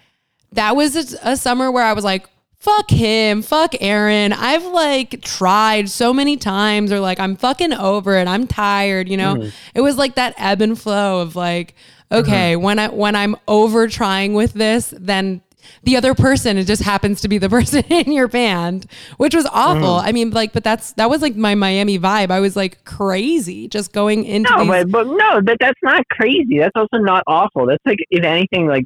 That 0.55 0.75
was 0.75 0.95
a, 0.95 1.31
a 1.31 1.37
summer 1.37 1.71
where 1.71 1.83
I 1.83 1.93
was 1.93 2.03
like, 2.03 2.27
fuck 2.59 2.89
him, 2.89 3.41
fuck 3.41 3.75
Aaron. 3.79 4.33
I've 4.33 4.65
like 4.65 5.21
tried 5.21 5.89
so 5.89 6.13
many 6.13 6.37
times, 6.37 6.91
or 6.91 6.99
like 6.99 7.19
I'm 7.19 7.35
fucking 7.35 7.73
over 7.73 8.15
it. 8.15 8.27
I'm 8.27 8.47
tired. 8.47 9.07
You 9.07 9.17
know, 9.17 9.35
mm-hmm. 9.35 9.49
it 9.73 9.81
was 9.81 9.97
like 9.97 10.15
that 10.15 10.33
ebb 10.37 10.61
and 10.61 10.79
flow 10.79 11.21
of 11.21 11.35
like, 11.35 11.75
okay, 12.11 12.53
mm-hmm. 12.53 12.63
when 12.63 12.79
I 12.79 12.87
when 12.89 13.15
I'm 13.15 13.35
over 13.47 13.87
trying 13.87 14.33
with 14.33 14.53
this, 14.53 14.93
then 14.97 15.41
the 15.83 15.97
other 15.97 16.13
person 16.13 16.57
it 16.57 16.65
just 16.65 16.83
happens 16.83 17.21
to 17.21 17.27
be 17.27 17.39
the 17.39 17.49
person 17.57 17.83
in 17.89 18.11
your 18.11 18.27
band 18.27 18.85
which 19.17 19.33
was 19.33 19.47
awful 19.47 19.97
mm-hmm. 19.97 20.07
i 20.07 20.11
mean 20.11 20.29
like 20.29 20.53
but 20.53 20.63
that's 20.63 20.93
that 20.93 21.09
was 21.09 21.23
like 21.23 21.35
my 21.35 21.55
miami 21.55 21.97
vibe 21.97 22.29
i 22.29 22.39
was 22.39 22.55
like 22.55 22.85
crazy 22.85 23.67
just 23.67 23.91
going 23.91 24.25
into 24.25 24.51
No, 24.51 24.59
these, 24.59 24.67
but 24.67 24.91
but 24.91 25.07
no, 25.07 25.41
but 25.41 25.57
that's 25.59 25.79
not 25.83 26.07
crazy. 26.09 26.59
That's 26.59 26.75
also 26.75 26.97
not 26.97 27.23
awful. 27.27 27.65
That's 27.65 27.83
like 27.85 27.99
if 28.09 28.23
anything, 28.23 28.67
like 28.67 28.85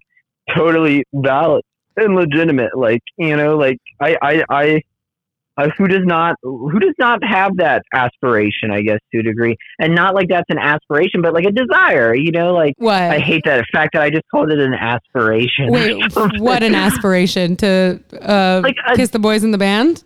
totally 0.56 1.03
valid 1.13 1.63
and 1.98 2.15
legitimate. 2.15 2.77
Like 2.77 3.01
you 3.18 3.36
know, 3.36 3.58
like 3.58 3.77
I 4.01 4.18
I 4.22 4.44
I. 4.50 4.82
Uh, 5.58 5.68
who 5.77 5.89
does 5.89 6.06
not 6.06 6.38
who 6.41 6.79
does 6.79 6.94
not 7.00 7.22
have 7.22 7.58
that 7.58 7.82
aspiration 7.94 8.72
i 8.72 8.82
guess 8.82 9.00
to 9.12 9.20
a 9.20 9.24
degree 9.24 9.58
and 9.79 9.94
not 9.94 10.15
like 10.15 10.29
that's 10.29 10.46
an 10.50 10.58
aspiration 10.58 11.22
but 11.22 11.34
like 11.34 11.44
a 11.44 11.51
desire 11.51 12.15
you 12.15 12.32
know 12.32 12.53
like 12.53 12.74
what 12.77 12.94
i 13.01 13.20
hate 13.20 13.41
that 13.44 13.65
fact 13.70 13.91
that 13.91 14.01
i 14.01 14.10
just 14.10 14.24
called 14.32 14.50
it 14.53 14.58
an 14.60 14.74
aspiration 14.74 15.70
Wait, 15.70 16.01
what 16.38 16.63
an 16.63 16.74
aspiration 16.75 17.58
to 17.58 18.00
uh, 18.22 18.62
Like 18.63 18.77
a- 18.88 18.96
kiss 18.96 19.10
the 19.10 19.20
boys 19.20 19.44
in 19.44 19.51
the 19.51 19.58
band. 19.58 20.01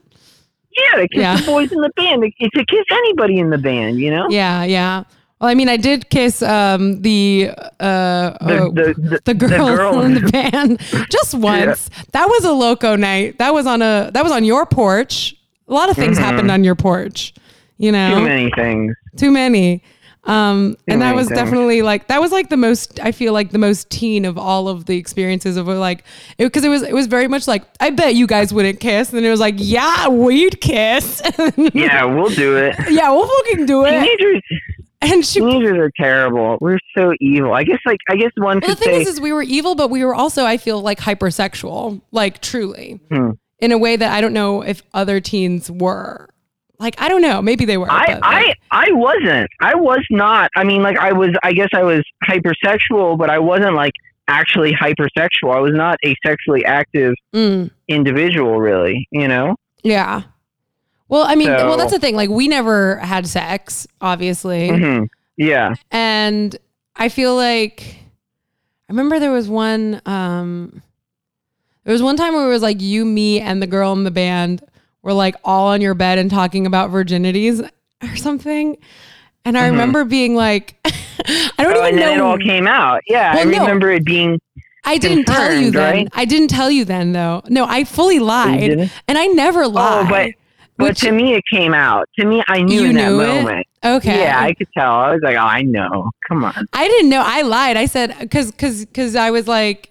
yeah 0.76 0.96
to 1.02 1.08
kiss 1.08 1.20
Yeah. 1.22 1.38
the 1.38 1.46
boys 1.46 1.72
in 1.72 1.82
the 1.82 1.92
band 1.98 2.24
to, 2.24 2.50
to 2.50 2.66
kiss 2.66 2.86
anybody 2.90 3.38
in 3.38 3.52
the 3.52 3.60
band 3.60 4.00
you 4.00 4.10
know 4.10 4.26
Yeah, 4.32 4.64
yeah. 4.64 5.04
Well, 5.44 5.52
I 5.52 5.56
mean, 5.56 5.68
I 5.68 5.76
did 5.76 6.10
kiss 6.10 6.42
um, 6.42 7.02
the, 7.02 7.52
uh, 7.82 8.30
the, 8.48 8.60
oh, 8.62 8.72
the, 8.72 8.94
the, 8.98 9.20
the 9.26 9.34
girl, 9.34 9.76
girl. 9.76 10.02
in 10.06 10.14
the 10.14 10.22
band 10.32 10.80
just 11.12 11.34
once. 11.34 11.90
That 12.14 12.28
was 12.30 12.46
a 12.46 12.54
loco 12.54 12.96
night. 12.96 13.40
That 13.40 13.54
was 13.54 13.68
on 13.68 13.82
a 13.82 14.10
that 14.14 14.24
was 14.24 14.32
on 14.32 14.46
your 14.46 14.66
porch. 14.66 15.36
A 15.68 15.74
lot 15.74 15.90
of 15.90 15.98
things 15.98 16.18
happened 16.18 16.50
on 16.50 16.64
your 16.64 16.76
porch. 16.76 17.34
You 17.78 17.92
know, 17.92 17.98
Mm-hmm. 17.98 18.20
too 18.20 18.30
many 18.30 18.52
things 18.56 18.96
Too 19.18 19.32
many. 19.32 19.84
Um, 20.24 20.78
and 20.88 21.02
that 21.02 21.08
many 21.08 21.18
was 21.18 21.28
things. 21.28 21.38
definitely 21.38 21.82
like 21.82 22.08
that 22.08 22.22
was 22.22 22.32
like 22.32 22.48
the 22.48 22.56
most 22.56 23.02
I 23.02 23.12
feel 23.12 23.34
like 23.34 23.52
the 23.52 23.58
most 23.58 23.90
teen 23.90 24.24
of 24.24 24.38
all 24.38 24.70
of 24.70 24.86
the 24.86 24.96
experiences 24.96 25.58
of 25.58 25.68
like 25.68 26.06
because 26.38 26.64
it, 26.64 26.70
was 26.70 26.84
it 26.84 26.94
was 26.94 27.08
very 27.08 27.28
much 27.28 27.46
like 27.46 27.66
I 27.82 27.90
bet 27.90 28.16
you 28.16 28.28
guys 28.28 28.54
wouldn't 28.54 28.80
kiss 28.80 29.10
and 29.10 29.18
then 29.18 29.26
it 29.26 29.30
was 29.30 29.42
like 29.42 29.56
yeah 29.58 30.08
we'd 30.08 30.62
kiss 30.62 31.22
yeah 31.74 32.06
we'll 32.06 32.30
do 32.30 32.56
it 32.56 32.74
yeah 32.90 33.12
we'll 33.12 33.28
fucking 33.28 33.66
do 33.66 33.84
it 33.84 34.00
teenagers 34.00 34.42
and 35.04 35.26
she 35.26 35.40
teenagers 35.40 35.78
are 35.78 35.92
terrible 35.98 36.58
we're 36.62 36.80
so 36.96 37.14
evil 37.20 37.54
i 37.54 37.64
guess 37.64 37.80
like 37.86 38.00
i 38.10 38.16
guess 38.16 38.32
one 38.36 38.60
Well, 38.62 38.72
the 38.72 38.76
thing 38.76 38.94
say 38.96 39.02
is, 39.02 39.08
is 39.08 39.22
we 39.22 39.34
were 39.34 39.44
evil, 39.44 39.76
but 39.76 39.90
we 39.90 40.04
were 40.06 40.16
also, 40.16 40.46
I 40.46 40.58
feel 40.58 40.82
like 40.82 41.00
hypersexual, 41.00 42.02
like 42.12 42.42
truly, 42.42 43.00
Hmm. 43.12 43.32
in 43.60 43.72
a 43.72 43.78
way 43.78 43.96
that 43.96 44.12
I 44.14 44.22
don't 44.22 44.34
know 44.34 44.62
if 44.62 44.82
other 44.94 45.20
teens 45.20 45.70
were. 45.72 46.30
Like, 46.80 47.00
I 47.02 47.08
don't 47.08 47.22
know. 47.22 47.42
Maybe 47.42 47.64
they 47.66 47.78
were. 47.78 47.90
I, 47.90 48.06
but, 48.08 48.20
I 48.24 48.54
I 48.72 48.92
wasn't. 48.92 49.50
I 49.62 49.76
was 49.76 50.04
not. 50.10 50.50
I 50.56 50.64
mean, 50.66 50.82
like 50.84 50.98
I 50.98 51.14
was. 51.14 51.30
I 51.44 51.54
guess 51.54 51.70
I 51.74 51.84
was 51.84 52.02
hypersexual, 52.28 53.18
but 53.18 53.30
I 53.30 53.40
wasn't 53.40 53.76
like 53.76 53.94
actually 54.28 54.74
hypersexual. 54.74 55.56
I 55.56 55.60
was 55.60 55.72
not 55.74 55.98
a 56.06 56.14
sexually 56.26 56.66
active 56.66 57.14
mm, 57.34 57.70
individual, 57.88 58.60
really. 58.60 59.08
You 59.12 59.28
know. 59.30 59.56
yeah. 59.84 60.24
Well, 61.14 61.26
I 61.28 61.36
mean, 61.36 61.48
well, 61.52 61.78
that's 61.78 61.92
the 61.92 62.00
thing. 62.00 62.16
Like, 62.16 62.32
we 62.32 62.48
never 62.48 62.96
had 62.98 63.28
sex, 63.28 63.86
obviously, 64.02 64.70
hmm 64.70 65.04
Yeah. 65.38 65.76
and 65.92 66.56
I 66.96 67.10
feel 67.10 67.36
like 67.36 67.98
I 68.90 68.92
remember 68.94 69.20
there 69.20 69.32
was 69.32 69.48
one. 69.48 70.02
um 70.08 70.82
There 71.84 71.94
was 71.94 72.02
one 72.02 72.18
time 72.18 72.34
where 72.34 72.46
it 72.48 72.50
was 72.50 72.64
like 72.64 72.82
you, 72.82 73.06
me, 73.06 73.40
and 73.40 73.62
the 73.62 73.68
girl 73.68 73.94
in 73.94 74.06
the 74.06 74.12
band 74.12 74.64
were 75.04 75.14
like 75.14 75.36
all 75.44 75.68
on 75.68 75.82
your 75.82 75.94
bed 75.94 76.18
and 76.18 76.32
talking 76.32 76.66
about 76.66 76.90
virginities 76.90 77.62
or 78.02 78.16
something. 78.16 78.78
And 79.46 79.56
I 79.56 79.62
Mhm. 79.68 79.72
remember 79.72 80.06
being 80.06 80.36
like, 80.36 80.76
I 80.86 81.54
don't 81.60 81.76
Oh, 81.78 81.82
even 81.82 81.90
and 81.94 81.98
then 82.00 82.14
it 82.18 82.22
all 82.22 82.40
came 82.40 82.66
out. 82.66 83.02
Yeah, 83.08 83.34
I 83.34 83.36
Well, 83.36 83.46
no. 83.50 83.60
remember 83.60 83.92
it 83.92 84.04
being. 84.04 84.40
I 84.84 84.98
didn't 84.98 85.26
tell 85.26 85.54
you 85.54 85.70
then. 85.70 85.96
right? 85.96 86.08
I 86.14 86.26
didn't 86.26 86.48
tell 86.50 86.72
you 86.72 86.86
then, 86.86 87.12
though. 87.14 87.44
No, 87.50 87.66
I 87.66 87.84
fully 87.84 88.18
lied, 88.20 88.90
and 89.08 89.18
I 89.18 89.28
never 89.28 89.68
lied. 89.68 90.06
Oh, 90.08 90.10
but 90.10 90.32
but 90.78 90.90
Which- 90.90 91.00
to 91.02 91.12
me 91.12 91.34
it 91.36 91.44
came 91.52 91.74
out. 91.74 92.10
To 92.20 92.26
me, 92.26 92.44
I 92.48 92.62
knew 92.62 92.86
in 92.86 92.96
that 92.96 93.10
knew 93.10 93.22
it? 93.22 93.28
moment. 93.44 93.68
okay, 93.86 94.22
Yeah, 94.24 94.40
I 94.42 94.54
could 94.54 94.68
tell. 94.76 94.92
I 94.92 95.12
was 95.14 95.22
like, 95.24 95.36
oh, 95.36 95.40
I 95.42 95.62
know. 95.62 96.12
Come 96.28 96.44
on. 96.44 96.66
I 96.74 96.88
didn't 96.88 97.10
know. 97.10 97.22
I 97.26 97.42
lied. 97.44 97.78
I 97.78 97.86
said 97.86 98.16
because 98.20 98.52
because 98.52 98.86
because 98.86 99.16
I 99.16 99.32
was 99.32 99.48
like. 99.48 99.90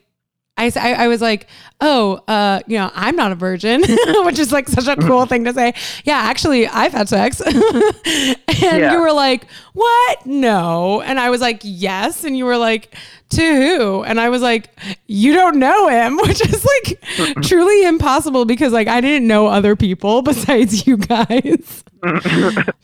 I 0.58 0.70
I 0.76 1.08
was 1.08 1.22
like, 1.22 1.48
oh, 1.84 2.22
uh, 2.28 2.60
you 2.66 2.78
know, 2.78 2.90
I'm 2.94 3.16
not 3.16 3.32
a 3.32 3.34
virgin, 3.34 3.82
which 4.24 4.38
is 4.38 4.52
like 4.52 4.68
such 4.68 4.86
a 4.86 4.96
cool 4.96 5.26
thing 5.26 5.44
to 5.44 5.52
say. 5.52 5.74
Yeah, 6.04 6.16
actually, 6.18 6.66
I've 6.68 6.92
had 6.92 7.08
sex. 7.08 7.40
and 7.46 8.36
Yeah. 8.58 8.92
you 8.92 9.00
were 9.00 9.12
like, 9.12 9.46
what? 9.74 10.24
No. 10.26 11.00
And 11.02 11.18
I 11.20 11.28
was 11.30 11.40
like, 11.40 11.60
yes. 11.64 12.24
And 12.24 12.36
you 12.36 12.44
were 12.46 12.56
like, 12.56 12.94
to 13.30 13.40
who? 13.42 14.02
And 14.04 14.20
I 14.20 14.28
was 14.28 14.42
like, 14.42 14.68
you 15.06 15.32
don't 15.32 15.58
know 15.58 15.88
him, 15.88 16.16
which 16.22 16.40
is 16.46 16.64
like 16.64 17.42
truly 17.42 17.84
impossible 17.84 18.44
because 18.44 18.72
like 18.72 18.88
I 18.88 19.00
didn't 19.00 19.26
know 19.26 19.46
other 19.46 19.74
people 19.76 20.22
besides 20.22 20.86
you 20.86 20.96
guys. 20.98 21.82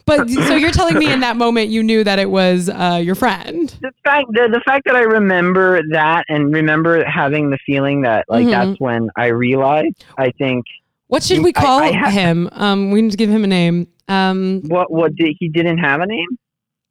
but 0.07 0.31
so 0.31 0.55
you're 0.55 0.71
telling 0.71 0.97
me 0.97 1.13
in 1.13 1.21
that 1.21 1.37
moment 1.37 1.69
you 1.71 1.83
knew 1.83 2.05
that 2.05 2.19
it 2.21 2.31
was 2.31 2.69
uh, 2.69 3.01
your 3.03 3.17
friend. 3.17 3.69
the 3.81 3.91
fact 4.05 4.27
the, 4.31 4.49
the 4.51 4.63
fact 4.65 4.85
that 4.87 4.95
I 4.95 5.01
remember 5.03 5.81
that 5.91 6.25
and 6.29 6.55
remember 6.55 7.05
having 7.05 7.51
the 7.51 7.59
feeling 7.67 8.03
that 8.03 8.25
like 8.29 8.47
Mhm. 8.47 8.51
that's 8.51 8.81
when 8.81 8.88
I 9.17 9.27
realized 9.27 10.05
I 10.17 10.31
think 10.33 10.65
What 11.09 11.23
should 11.23 11.43
we 11.43 11.53
call 11.53 11.81
I 11.81 11.93
ha- 11.93 12.11
him? 12.11 12.49
Um, 12.53 12.91
we 12.91 13.03
need 13.03 13.11
to 13.13 13.17
give 13.17 13.31
him 13.31 13.45
a 13.45 13.47
name. 13.47 13.89
Um, 14.09 14.63
what 14.67 14.91
what 14.91 15.15
did 15.17 15.37
he 15.39 15.49
didn't 15.49 15.79
have 15.79 16.01
a 16.01 16.07
name? 16.07 16.29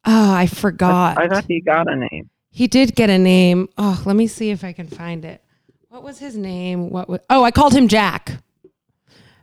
oh, 0.06 0.32
I 0.34 0.42
I, 0.44 0.48
forgot. 0.48 1.18
I 1.18 1.28
thought 1.28 1.46
he 1.48 1.60
got 1.62 1.92
a 1.92 1.96
name. 1.96 2.30
he 2.52 2.68
did 2.68 2.96
get 2.96 3.10
a 3.10 3.18
name. 3.18 3.68
Oh, 3.78 4.02
let 4.06 4.16
me 4.16 4.28
see 4.28 4.52
if 4.52 4.64
I 4.64 4.72
can 4.74 4.88
find 4.88 5.26
it. 5.26 5.42
What 5.90 6.04
was 6.04 6.20
his 6.20 6.38
name? 6.38 6.90
What 6.92 7.10
was? 7.10 7.20
Oh, 7.30 7.44
I 7.44 7.52
called 7.52 7.74
him 7.74 7.88
Jack. 7.88 8.38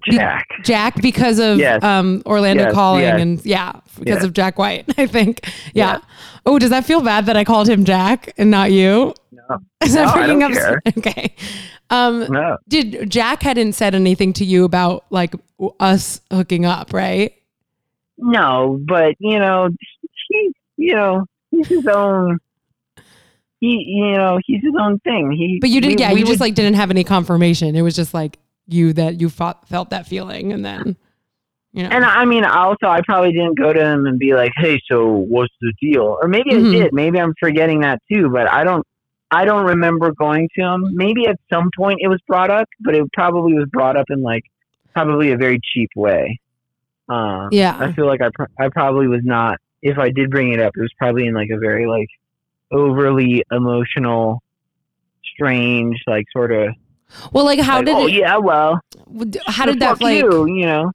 Be- 0.08 0.16
Jack. 0.16 0.46
Jack 0.64 1.00
because 1.00 1.38
of 1.38 1.58
Yes. 1.58 1.82
um, 1.82 2.22
Orlando 2.26 2.64
Yes, 2.64 2.74
calling 2.74 3.02
yes. 3.02 3.20
and 3.20 3.44
yeah, 3.46 3.72
because 3.98 4.22
of 4.22 4.34
Jack 4.34 4.58
White. 4.58 4.84
I 4.98 5.06
think. 5.06 5.48
Yeah. 5.72 5.98
Oh, 6.46 6.58
does 6.58 6.68
that 6.70 6.84
feel 6.84 7.00
bad 7.00 7.24
that 7.26 7.36
I 7.38 7.44
called 7.44 7.68
him 7.70 7.84
Jack 7.84 8.32
and 8.36 8.50
not 8.50 8.70
you? 8.70 9.14
No. 9.50 9.58
Is 9.84 9.94
that 9.94 10.06
No, 10.06 10.12
freaking 10.12 10.40
don't 10.40 10.42
up? 10.44 10.52
care. 10.52 10.82
Okay. 10.98 11.34
Um, 11.90 12.26
No. 12.30 12.56
did 12.68 13.10
Jack 13.10 13.42
hadn't 13.42 13.74
said 13.74 13.94
anything 13.94 14.32
to 14.34 14.44
you 14.44 14.64
about 14.64 15.04
like 15.10 15.34
us 15.80 16.20
hooking 16.32 16.64
up, 16.64 16.92
right? 16.92 17.32
No, 18.18 18.80
but 18.86 19.14
you 19.18 19.38
know, 19.38 19.68
he 20.28 20.52
you 20.76 20.94
know, 20.94 21.24
he's 21.50 21.68
his 21.68 21.86
own 21.86 22.38
he 23.60 23.84
you 23.86 24.16
know, 24.16 24.38
he's 24.46 24.62
his 24.62 24.74
own 24.80 24.98
thing. 25.00 25.30
He 25.32 25.58
But 25.60 25.70
you 25.70 25.80
didn't. 25.80 25.96
we- 25.96 26.02
yeah, 26.02 26.12
we 26.12 26.20
you 26.20 26.26
just 26.26 26.40
like 26.40 26.54
didn't 26.54 26.74
have 26.74 26.90
any 26.90 27.04
confirmation. 27.04 27.76
It 27.76 27.82
was 27.82 27.94
just 27.96 28.14
like 28.14 28.38
you 28.66 28.92
that 28.94 29.20
you 29.20 29.28
fought, 29.28 29.68
felt 29.68 29.90
that 29.90 30.06
feeling, 30.06 30.52
and 30.52 30.64
then 30.64 30.96
you 31.72 31.82
know. 31.82 31.88
and 31.90 32.04
I 32.04 32.24
mean, 32.24 32.44
also, 32.44 32.86
I 32.86 33.00
probably 33.02 33.32
didn't 33.32 33.58
go 33.58 33.72
to 33.72 33.80
him 33.84 34.06
and 34.06 34.18
be 34.18 34.34
like, 34.34 34.52
"Hey, 34.56 34.80
so 34.90 35.06
what's 35.12 35.52
the 35.60 35.72
deal?" 35.82 36.18
Or 36.22 36.28
maybe 36.28 36.50
Mhm. 36.50 36.68
I 36.68 36.72
did. 36.84 36.92
Maybe 36.94 37.20
I'm 37.20 37.34
forgetting 37.38 37.80
that 37.80 38.00
too. 38.10 38.30
But 38.30 38.50
I 38.50 38.64
don't. 38.64 38.86
I 39.34 39.44
don't 39.44 39.66
remember 39.66 40.12
going 40.12 40.48
to 40.56 40.62
him. 40.62 40.84
Maybe 40.92 41.26
at 41.26 41.38
some 41.52 41.70
point 41.76 41.98
it 42.00 42.08
was 42.08 42.20
brought 42.26 42.50
up, 42.50 42.68
but 42.80 42.94
it 42.94 43.02
probably 43.12 43.54
was 43.54 43.66
brought 43.70 43.96
up 43.96 44.06
in 44.10 44.22
like 44.22 44.44
probably 44.92 45.32
a 45.32 45.36
very 45.36 45.58
cheap 45.72 45.90
way. 45.96 46.38
Uh, 47.08 47.48
I 47.80 47.92
feel 47.94 48.06
like 48.06 48.22
I 48.22 48.30
pr- 48.32 48.52
I 48.58 48.68
probably 48.68 49.08
was 49.08 49.20
not. 49.24 49.58
If 49.82 49.98
I 49.98 50.10
did 50.10 50.30
bring 50.30 50.52
it 50.52 50.60
up, 50.60 50.72
it 50.76 50.80
was 50.80 50.92
probably 50.98 51.26
in 51.26 51.34
like 51.34 51.50
a 51.50 51.58
very 51.58 51.86
like 51.86 52.08
overly 52.70 53.44
emotional, 53.50 54.42
strange, 55.34 56.00
like 56.06 56.24
sort 56.32 56.52
of. 56.52 56.74
Well, 57.32 57.44
like 57.44 57.60
how 57.60 57.76
like, 57.76 57.86
did 57.86 57.94
oh 57.96 58.06
it? 58.06 58.12
yeah, 58.14 58.38
well, 58.38 58.80
How 59.46 59.66
did 59.66 59.80
that 59.80 60.00
like? 60.00 60.22
you, 60.22 60.46
you 60.46 60.64
know? 60.66 60.90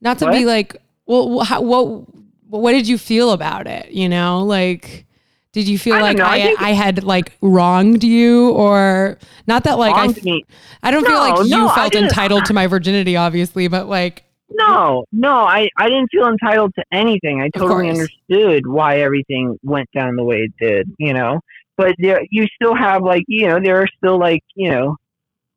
Not 0.00 0.18
to 0.18 0.26
What? 0.26 0.32
be 0.32 0.44
like. 0.44 0.76
Well, 1.06 1.40
how, 1.40 1.60
what 1.60 2.04
what 2.48 2.72
did 2.72 2.88
you 2.88 2.98
feel 2.98 3.32
about 3.32 3.66
it? 3.66 3.90
You 3.92 4.08
know, 4.08 4.40
like. 4.44 5.06
Did 5.52 5.68
you 5.68 5.78
feel 5.78 5.94
I 5.94 6.00
like 6.00 6.20
I 6.20 6.50
I, 6.50 6.54
I 6.58 6.70
had 6.72 7.04
like 7.04 7.36
wronged 7.40 8.04
you 8.04 8.50
or 8.50 9.18
not 9.46 9.64
that 9.64 9.78
like 9.78 9.94
I, 9.94 10.20
me. 10.22 10.44
I 10.82 10.90
don't 10.90 11.06
feel 11.06 11.18
like 11.18 11.44
you 11.44 11.50
no, 11.50 11.68
felt 11.70 11.94
entitled 11.94 12.46
to 12.46 12.54
my 12.54 12.66
virginity 12.66 13.16
obviously 13.16 13.68
but 13.68 13.86
like 13.88 14.24
No, 14.50 15.04
no, 15.12 15.32
I, 15.32 15.68
I 15.76 15.88
didn't 15.88 16.08
feel 16.10 16.28
entitled 16.28 16.72
to 16.78 16.84
anything. 16.92 17.40
I 17.40 17.48
totally 17.56 17.88
understood 17.88 18.66
why 18.66 19.00
everything 19.00 19.58
went 19.62 19.88
down 19.94 20.16
the 20.16 20.24
way 20.24 20.48
it 20.48 20.52
did, 20.60 20.90
you 20.98 21.14
know. 21.14 21.40
But 21.76 21.94
there, 21.98 22.20
you 22.30 22.46
still 22.54 22.74
have 22.74 23.02
like, 23.02 23.24
you 23.28 23.48
know, 23.48 23.58
there 23.62 23.80
are 23.80 23.88
still 23.96 24.18
like, 24.18 24.42
you 24.54 24.70
know, 24.70 24.96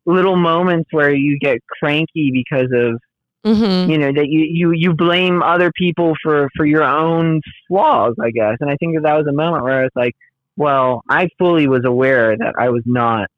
little 0.06 0.36
moments 0.36 0.88
where 0.92 1.14
you 1.14 1.38
get 1.40 1.60
cranky 1.80 2.32
because 2.32 2.70
of, 2.74 3.00
mhm. 3.46 3.90
you 3.90 3.98
know, 3.98 4.12
that 4.12 4.28
you, 4.28 4.42
you, 4.42 4.72
you 4.72 4.94
blame 4.94 5.42
other 5.44 5.72
people 5.72 6.14
for, 6.22 6.50
for 6.56 6.66
your 6.66 6.84
own 6.84 7.42
flaws, 7.68 8.16
I 8.22 8.32
guess. 8.32 8.58
And 8.60 8.70
I 8.70 8.76
think 8.78 8.96
that 8.96 9.04
that 9.04 9.16
was 9.16 9.28
a 9.28 9.34
moment 9.34 9.64
where 9.64 9.80
I 9.80 9.84
was 9.84 9.92
like, 9.96 10.16
well, 10.58 11.04
I 11.10 11.30
fully 11.38 11.68
was 11.68 11.86
aware 11.86 12.36
that 12.38 12.54
I 12.58 12.70
was 12.70 12.84
not, 12.86 13.30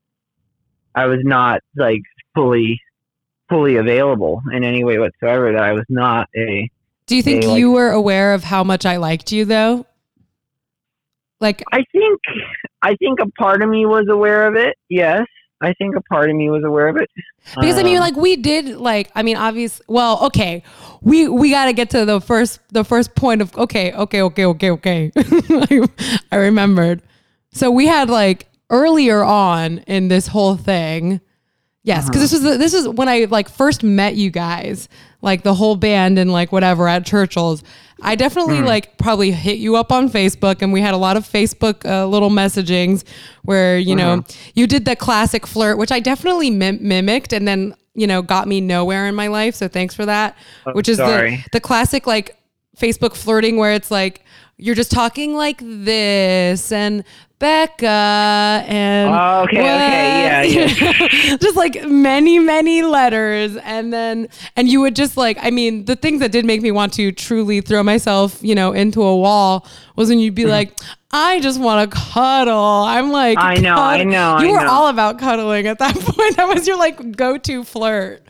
I 0.96 1.06
was 1.06 1.20
not 1.24 1.62
like 1.76 2.02
fully 2.34 2.80
fully 3.50 3.78
available 3.78 4.42
in 4.52 4.64
any 4.64 4.84
way 4.84 5.00
whatsoever. 5.00 5.52
That 5.54 5.64
I 5.64 5.74
was 5.74 5.86
not 5.90 6.30
a. 6.36 6.70
Do 7.06 7.16
you 7.16 7.24
think 7.24 7.46
like- 7.46 7.58
you 7.58 7.72
were 7.72 7.92
aware 7.92 8.34
of 8.34 8.44
how 8.44 8.64
much 8.64 8.86
I 8.86 8.98
liked 8.98 9.32
you 9.32 9.46
though? 9.46 9.86
Like 11.40 11.64
I 11.72 11.84
think 11.92 12.20
I 12.82 12.96
think 12.96 13.20
a 13.20 13.30
part 13.40 13.62
of 13.62 13.70
me 13.70 13.86
was 13.86 14.08
aware 14.10 14.48
of 14.48 14.56
it. 14.56 14.76
Yes, 14.90 15.26
I 15.62 15.74
think 15.74 15.96
a 15.96 16.02
part 16.02 16.30
of 16.30 16.36
me 16.36 16.50
was 16.50 16.64
aware 16.64 16.88
of 16.88 16.98
it. 16.98 17.10
because 17.56 17.78
I 17.78 17.84
mean 17.84 17.98
Um, 17.98 18.02
like 18.02 18.16
we 18.16 18.36
did 18.36 18.78
like 18.78 19.10
I 19.16 19.24
mean 19.24 19.38
obvious 19.38 19.82
well 19.88 20.24
okay 20.26 20.64
we 21.02 21.28
we 21.28 21.50
got 21.50 21.66
to 21.66 21.74
get 21.74 21.90
to 21.92 22.06
the 22.06 22.22
first 22.22 22.60
the 22.72 22.84
first 22.84 23.16
point 23.16 23.42
of 23.42 23.56
okay 23.58 23.92
okay 23.94 24.22
okay 24.22 24.46
okay 24.46 24.72
okay. 24.72 25.12
I 26.32 26.36
remembered. 26.36 27.02
So 27.52 27.72
we 27.72 27.88
had 27.88 28.10
like 28.10 28.48
earlier 28.70 29.24
on 29.24 29.80
in 29.88 30.10
this 30.10 30.28
whole 30.28 30.58
thing 30.58 31.22
yes 31.84 32.08
because 32.08 32.22
this 32.22 32.34
was 32.34 32.44
the, 32.44 32.58
this 32.58 32.74
is 32.74 32.88
when 32.88 33.08
I 33.08 33.26
like 33.30 33.50
first 33.50 33.82
met 33.82 34.16
you 34.16 34.30
guys 34.30 34.90
like 35.22 35.44
the 35.44 35.54
whole 35.54 35.76
band 35.76 36.20
and 36.20 36.32
like 36.32 36.52
whatever 36.52 36.88
at 36.88 37.06
Churchill's 37.06 37.64
I 38.02 38.16
definitely 38.16 38.62
like 38.62 38.98
probably 38.98 39.32
hit 39.32 39.58
you 39.58 39.76
up 39.76 39.92
on 39.92 40.10
Facebook 40.10 40.62
and 40.62 40.72
we 40.72 40.82
had 40.82 40.94
a 40.94 40.98
lot 40.98 41.18
of 41.18 41.26
Facebook 41.28 41.84
uh, 41.86 42.06
little 42.08 42.30
messagings 42.30 43.04
where 43.44 43.78
you 43.78 43.96
know 43.96 44.24
you 44.54 44.68
did 44.68 44.86
the 44.86 44.96
classic 44.96 45.48
flirt 45.48 45.78
which 45.78 45.92
I 45.92 46.00
definitely 46.00 46.50
mim- 46.52 46.80
mimicked 46.82 47.34
and 47.34 47.48
then 47.48 47.76
you 47.96 48.06
know 48.06 48.22
got 48.22 48.48
me 48.48 48.62
nowhere 48.62 49.08
in 49.08 49.16
my 49.16 49.28
life 49.28 49.56
so 49.56 49.68
thanks 49.68 49.96
for 49.96 50.06
that 50.06 50.36
which 50.74 50.88
is 50.88 50.98
the 50.98 51.44
the 51.54 51.60
classic 51.60 52.06
like 52.06 52.37
Facebook 52.80 53.16
flirting 53.16 53.58
where 53.58 53.74
it's 53.74 53.92
like 53.92 54.24
you're 54.58 54.76
just 54.76 54.92
talking 54.92 55.36
like 55.36 55.60
this 55.64 56.72
and 56.72 57.04
Becca 57.40 57.86
and 58.68 59.10
Oh, 59.14 59.44
okay, 59.44 59.60
okay, 59.60 59.64
yeah, 59.64 60.42
yeah. 60.42 61.38
just 61.42 61.56
like 61.56 61.84
many 61.88 62.40
many 62.40 62.82
letters 62.82 63.56
and 63.58 63.94
then 63.94 64.28
and 64.56 64.68
you 64.68 64.82
would 64.82 64.96
just 64.96 65.18
like 65.18 65.38
I 65.42 65.52
mean 65.52 65.86
the 65.86 65.96
things 65.96 66.20
that 66.22 66.32
did 66.32 66.46
make 66.46 66.62
me 66.64 66.72
want 66.72 66.94
to 66.94 67.12
truly 67.12 67.62
throw 67.62 67.84
myself 67.84 68.40
you 68.42 68.56
know 68.56 68.72
into 68.74 69.04
a 69.04 69.16
wall 69.16 69.68
was 69.96 70.10
when 70.10 70.18
you'd 70.20 70.34
be 70.34 70.46
like 70.46 70.74
I 71.12 71.40
just 71.40 71.60
want 71.60 71.92
to 71.92 71.96
cuddle 71.98 72.58
I'm 72.88 73.12
like 73.12 73.38
Mm-hmm. 73.38 73.48
I 73.48 73.56
know, 73.58 73.76
I 73.76 74.04
know, 74.04 74.40
you 74.40 74.50
I 74.50 74.52
were 74.54 74.66
know. 74.66 74.72
all 74.72 74.88
about 74.88 75.20
cuddling 75.20 75.68
at 75.68 75.78
that 75.78 75.94
point 76.00 76.38
that 76.38 76.48
was 76.48 76.68
your 76.68 76.78
like 76.78 77.16
go 77.16 77.38
to 77.38 77.64
flirt 77.64 78.24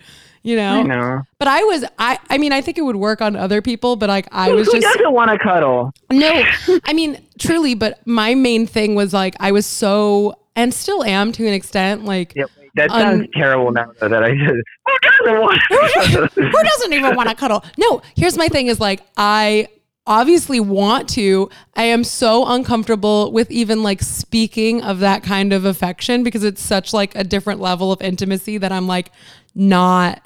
you 0.43 0.55
know 0.55 0.79
I 0.79 0.83
know. 0.83 1.21
but 1.39 1.47
I 1.47 1.63
was 1.63 1.83
I 1.99 2.17
I 2.29 2.37
mean 2.37 2.51
I 2.51 2.61
think 2.61 2.77
it 2.77 2.81
would 2.81 2.95
work 2.95 3.21
on 3.21 3.35
other 3.35 3.61
people 3.61 3.95
but 3.95 4.09
like 4.09 4.27
I 4.31 4.51
was 4.51 4.67
Who 4.67 4.79
just 4.79 4.95
doesn't 4.97 5.13
want 5.13 5.31
to 5.31 5.37
cuddle? 5.39 5.91
no 6.11 6.43
I 6.85 6.93
mean 6.93 7.21
truly 7.39 7.73
but 7.75 8.05
my 8.07 8.35
main 8.35 8.65
thing 8.67 8.95
was 8.95 9.13
like 9.13 9.35
I 9.39 9.51
was 9.51 9.65
so 9.65 10.37
and 10.55 10.73
still 10.73 11.03
am 11.03 11.31
to 11.33 11.45
an 11.47 11.53
extent 11.53 12.05
like 12.05 12.33
Yep. 12.35 12.49
That 12.75 12.91
Un- 12.91 13.01
sounds 13.01 13.27
terrible 13.33 13.71
now 13.71 13.91
though, 13.99 14.07
that 14.07 14.23
I 14.23 14.35
just. 14.35 14.43
Who 14.85 14.97
doesn't 15.01 15.41
want 15.41 15.59
to 15.69 16.41
who 16.41 16.63
doesn't 16.63 16.93
even 16.93 17.15
want 17.15 17.27
to 17.29 17.35
cuddle 17.35 17.63
no 17.77 18.01
here's 18.15 18.37
my 18.37 18.47
thing 18.47 18.67
is 18.67 18.79
like 18.79 19.01
I 19.17 19.67
obviously 20.05 20.59
want 20.59 21.09
to 21.09 21.49
I 21.75 21.83
am 21.83 22.03
so 22.03 22.45
uncomfortable 22.45 23.31
with 23.31 23.49
even 23.51 23.81
like 23.83 24.01
speaking 24.03 24.81
of 24.83 24.99
that 24.99 25.23
kind 25.23 25.51
of 25.53 25.65
affection 25.65 26.23
because 26.23 26.43
it's 26.43 26.61
such 26.61 26.93
like 26.93 27.13
a 27.15 27.23
different 27.23 27.59
level 27.59 27.91
of 27.91 27.99
intimacy 28.01 28.57
that 28.59 28.71
I'm 28.71 28.87
like 28.87 29.11
not 29.55 30.21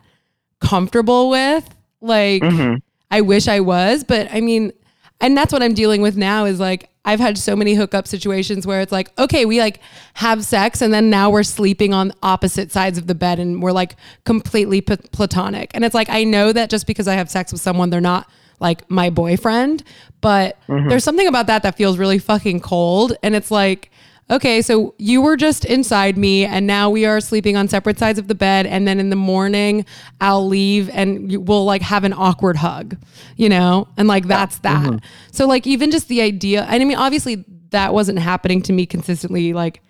comfortable 0.62 1.30
with 1.30 1.68
like 2.02 2.42
mm-hmm. 2.42 2.76
I 3.10 3.22
wish 3.22 3.48
I 3.48 3.60
was, 3.60 4.04
but 4.04 4.32
I 4.32 4.42
mean, 4.42 4.72
and 5.20 5.38
that's 5.38 5.52
what 5.52 5.62
I'm 5.62 5.74
dealing 5.74 6.02
with 6.02 6.18
now 6.18 6.46
is 6.46 6.60
like 6.60 6.90
I've 7.04 7.20
had 7.20 7.38
so 7.38 7.56
many 7.56 7.74
hookup 7.74 8.08
situations 8.08 8.68
where 8.68 8.82
it's 8.82 8.92
like, 8.92 9.12
okay, 9.20 9.46
we 9.46 9.60
like 9.60 9.80
have 10.16 10.46
sex 10.46 10.82
and 10.82 10.94
then 10.94 11.10
now 11.10 11.30
we're 11.30 11.44
sleeping 11.44 11.94
on 11.94 12.14
opposite 12.22 12.72
sides 12.72 12.98
of 12.98 13.08
the 13.08 13.16
bed 13.16 13.40
and 13.40 13.62
we're 13.62 13.72
like 13.72 13.96
completely 14.24 14.82
p- 14.82 14.98
platonic. 15.12 15.72
And 15.74 15.84
it's 15.84 15.96
like 15.96 16.10
I 16.10 16.24
know 16.24 16.54
that 16.54 16.70
just 16.70 16.88
because 16.88 17.08
I 17.08 17.16
have 17.16 17.30
sex 17.30 17.52
with 17.52 17.62
someone 17.62 17.90
they're 17.90 18.02
not 18.02 18.30
like 18.60 18.90
my 18.90 19.10
boyfriend, 19.10 19.84
but 20.22 20.60
mm-hmm. 20.68 20.90
there's 20.90 21.04
something 21.04 21.28
about 21.28 21.48
that 21.48 21.64
that 21.64 21.76
feels 21.76 21.98
really 21.98 22.20
fucking 22.20 22.60
cold. 22.60 23.14
And 23.24 23.36
it's 23.36 23.50
like 23.50 23.92
okay, 24.32 24.62
so 24.62 24.96
you 24.98 25.22
were 25.22 25.36
just 25.36 25.66
inside 25.66 26.18
me 26.18 26.46
and 26.46 26.66
now 26.66 26.90
we 26.90 27.06
are 27.06 27.20
sleeping 27.20 27.58
on 27.58 27.68
separate 27.68 28.00
sides 28.00 28.18
of 28.18 28.28
the 28.28 28.36
bed. 28.36 28.66
And 28.66 28.88
then 28.88 29.00
in 29.00 29.10
the 29.10 29.16
morning, 29.16 29.86
I'll 30.22 30.48
leave 30.48 30.90
and 30.90 31.48
we'll 31.48 31.66
like 31.66 31.82
have 31.82 32.06
an 32.06 32.14
awkward 32.14 32.56
hug, 32.56 32.98
you 33.36 33.50
know? 33.50 33.90
And 33.98 34.08
like 34.08 34.28
that's 34.28 34.60
that. 34.60 34.86
Mm-hmm. 34.86 35.06
So, 35.32 35.46
like, 35.48 35.68
even 35.68 35.92
just 35.92 36.08
the 36.08 36.22
idea, 36.22 36.64
and 36.64 36.82
I 36.82 36.86
mean, 36.86 36.98
obviously, 36.98 37.46
that 37.72 37.94
wasn't 37.94 38.20
happening 38.20 38.62
to 38.64 38.74
me 38.74 38.86
consistently, 38.86 39.54
like 39.54 39.82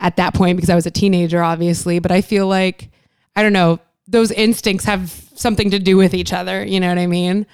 at 0.00 0.16
that 0.16 0.34
point 0.34 0.56
because 0.56 0.70
I 0.70 0.74
was 0.74 0.86
a 0.86 0.90
teenager, 0.90 1.42
obviously. 1.42 2.00
But 2.00 2.10
I 2.10 2.20
feel 2.20 2.48
like, 2.48 2.90
I 3.36 3.42
don't 3.42 3.52
know, 3.52 3.78
those 4.08 4.30
instincts 4.32 4.84
have 4.84 5.10
something 5.34 5.70
to 5.70 5.78
do 5.78 5.96
with 5.96 6.14
each 6.14 6.32
other. 6.32 6.64
You 6.64 6.80
know 6.80 6.88
what 6.88 6.98
I 6.98 7.06
mean? 7.06 7.46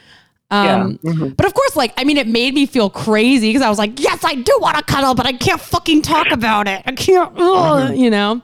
Um, 0.51 0.99
But 1.37 1.47
of 1.47 1.55
course, 1.55 1.77
like, 1.77 1.93
I 1.97 2.05
mean, 2.05 2.17
it 2.17 2.27
made 2.27 2.55
me 2.55 2.67
feel 2.67 2.91
crazy 2.91 3.49
because 3.51 3.63
I 3.63 3.69
was 3.69 3.79
like, 3.79 4.01
yes, 4.01 4.25
I 4.25 4.35
do 4.35 4.57
want 4.61 4.77
to 4.79 4.83
cuddle, 4.83 5.15
but 5.15 5.27
I 5.27 5.33
can't 5.33 5.61
fucking 5.61 6.03
talk 6.03 6.31
about 6.31 6.67
it. 6.67 6.83
I 6.87 6.93
can't, 6.93 7.33
ugh, 7.37 7.95
you 7.97 8.11
know? 8.11 8.43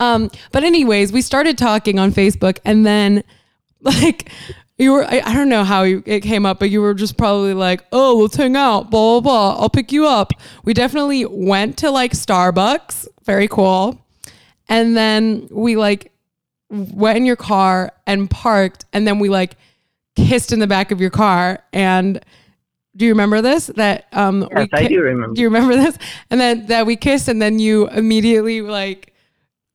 Um, 0.00 0.30
but 0.52 0.62
anyways, 0.62 1.12
we 1.12 1.22
started 1.22 1.56
talking 1.58 1.98
on 1.98 2.12
Facebook 2.12 2.58
and 2.64 2.84
then 2.86 3.24
like, 3.80 4.30
you 4.76 4.92
were, 4.92 5.04
I, 5.04 5.22
I 5.24 5.34
don't 5.34 5.48
know 5.48 5.64
how 5.64 5.82
you, 5.82 6.02
it 6.06 6.20
came 6.20 6.46
up, 6.46 6.60
but 6.60 6.70
you 6.70 6.80
were 6.80 6.94
just 6.94 7.16
probably 7.16 7.54
like, 7.54 7.84
oh, 7.92 8.18
let's 8.18 8.36
hang 8.36 8.54
out, 8.54 8.90
blah, 8.90 9.20
blah, 9.20 9.54
blah. 9.54 9.60
I'll 9.60 9.70
pick 9.70 9.90
you 9.90 10.06
up. 10.06 10.32
We 10.64 10.72
definitely 10.74 11.24
went 11.24 11.78
to 11.78 11.90
like 11.90 12.12
Starbucks. 12.12 13.08
Very 13.24 13.48
cool. 13.48 13.98
And 14.68 14.96
then 14.96 15.48
we 15.50 15.76
like 15.76 16.12
went 16.70 17.16
in 17.16 17.24
your 17.24 17.36
car 17.36 17.92
and 18.06 18.30
parked 18.30 18.84
and 18.92 19.06
then 19.06 19.18
we 19.18 19.30
like 19.30 19.56
kissed 20.26 20.52
in 20.52 20.58
the 20.58 20.66
back 20.66 20.90
of 20.90 21.00
your 21.00 21.10
car 21.10 21.62
and 21.72 22.20
do 22.96 23.04
you 23.04 23.12
remember 23.12 23.40
this 23.40 23.68
that 23.76 24.06
um 24.12 24.48
Yes, 24.56 24.68
I 24.72 24.88
do 24.88 25.00
remember. 25.00 25.34
do 25.34 25.40
you 25.42 25.46
remember 25.48 25.76
this 25.76 25.96
and 26.30 26.40
then 26.40 26.66
that 26.66 26.84
we 26.86 26.96
kissed 26.96 27.28
and 27.28 27.40
then 27.40 27.58
you 27.58 27.88
immediately 27.90 28.60
like 28.60 29.14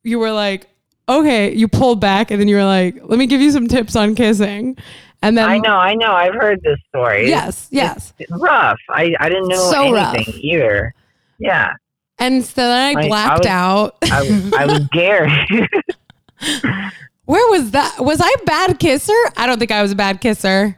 you 0.03 0.19
were 0.19 0.31
like 0.31 0.67
okay 1.07 1.53
you 1.53 1.67
pulled 1.67 1.99
back 2.01 2.31
and 2.31 2.39
then 2.41 2.47
you 2.47 2.55
were 2.57 2.65
like 2.65 2.97
let 3.03 3.17
me 3.17 3.25
give 3.27 3.39
you 3.41 3.51
some 3.51 3.67
tips 3.67 3.95
on 3.95 4.15
kissing 4.15 4.75
and 5.21 5.37
then 5.37 5.47
I 5.49 5.57
know, 5.59 5.77
I 5.77 5.95
know. 5.95 6.11
I've 6.11 6.33
heard 6.33 6.61
this 6.63 6.77
story. 6.89 7.29
yes 7.29 7.69
yes 7.71 8.13
It's 8.19 8.31
rough. 8.31 8.79
I, 8.89 9.15
I 9.21 9.29
didn't 9.29 9.47
know 9.47 9.71
So 9.71 9.95
anything 9.95 10.33
either. 10.41 10.93
Yeah. 11.39 11.73
and 12.19 12.43
so 12.43 12.61
then 12.61 12.97
i 12.97 13.01
I- 13.01 13.03
I 13.03 13.07
blacked 13.07 13.39
was- 13.39 13.47
out 13.47 13.95
I, 14.03 14.51
I 14.57 14.65
was 14.65 14.83
scared. 14.91 15.31
where 17.25 17.49
was 17.51 17.71
that 17.71 17.95
was 17.99 18.19
i 18.21 18.33
a 18.41 18.45
bad 18.45 18.79
kisser 18.79 19.13
i 19.37 19.45
don't 19.45 19.59
think 19.59 19.71
i 19.71 19.81
was 19.81 19.91
a 19.91 19.95
bad 19.95 20.19
kisser 20.21 20.77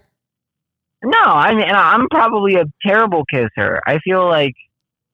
no, 1.04 1.20
I 1.22 1.54
mean, 1.54 1.70
I'm 1.70 2.08
probably 2.10 2.56
a 2.56 2.64
terrible 2.82 3.26
kisser. 3.32 3.80
I 3.86 4.00
feel 4.00 4.28
like 4.28 4.54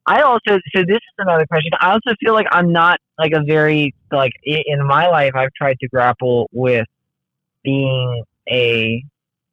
I 0.06 0.22
also, 0.22 0.58
so 0.74 0.84
this 0.88 0.96
is 0.96 1.02
another 1.18 1.46
question. 1.48 1.72
I 1.82 1.92
also 1.92 2.16
feel 2.24 2.34
like 2.34 2.48
I'm 2.50 2.72
not 2.72 3.00
like 3.20 3.34
a 3.34 3.42
very, 3.46 3.94
like, 4.10 4.32
in 4.46 4.86
my 4.88 5.10
life, 5.10 5.32
I've 5.36 5.54
tried 5.54 5.78
to 5.82 5.90
grapple 5.90 6.50
with 6.54 6.88
being 7.64 8.24
a, 8.50 9.04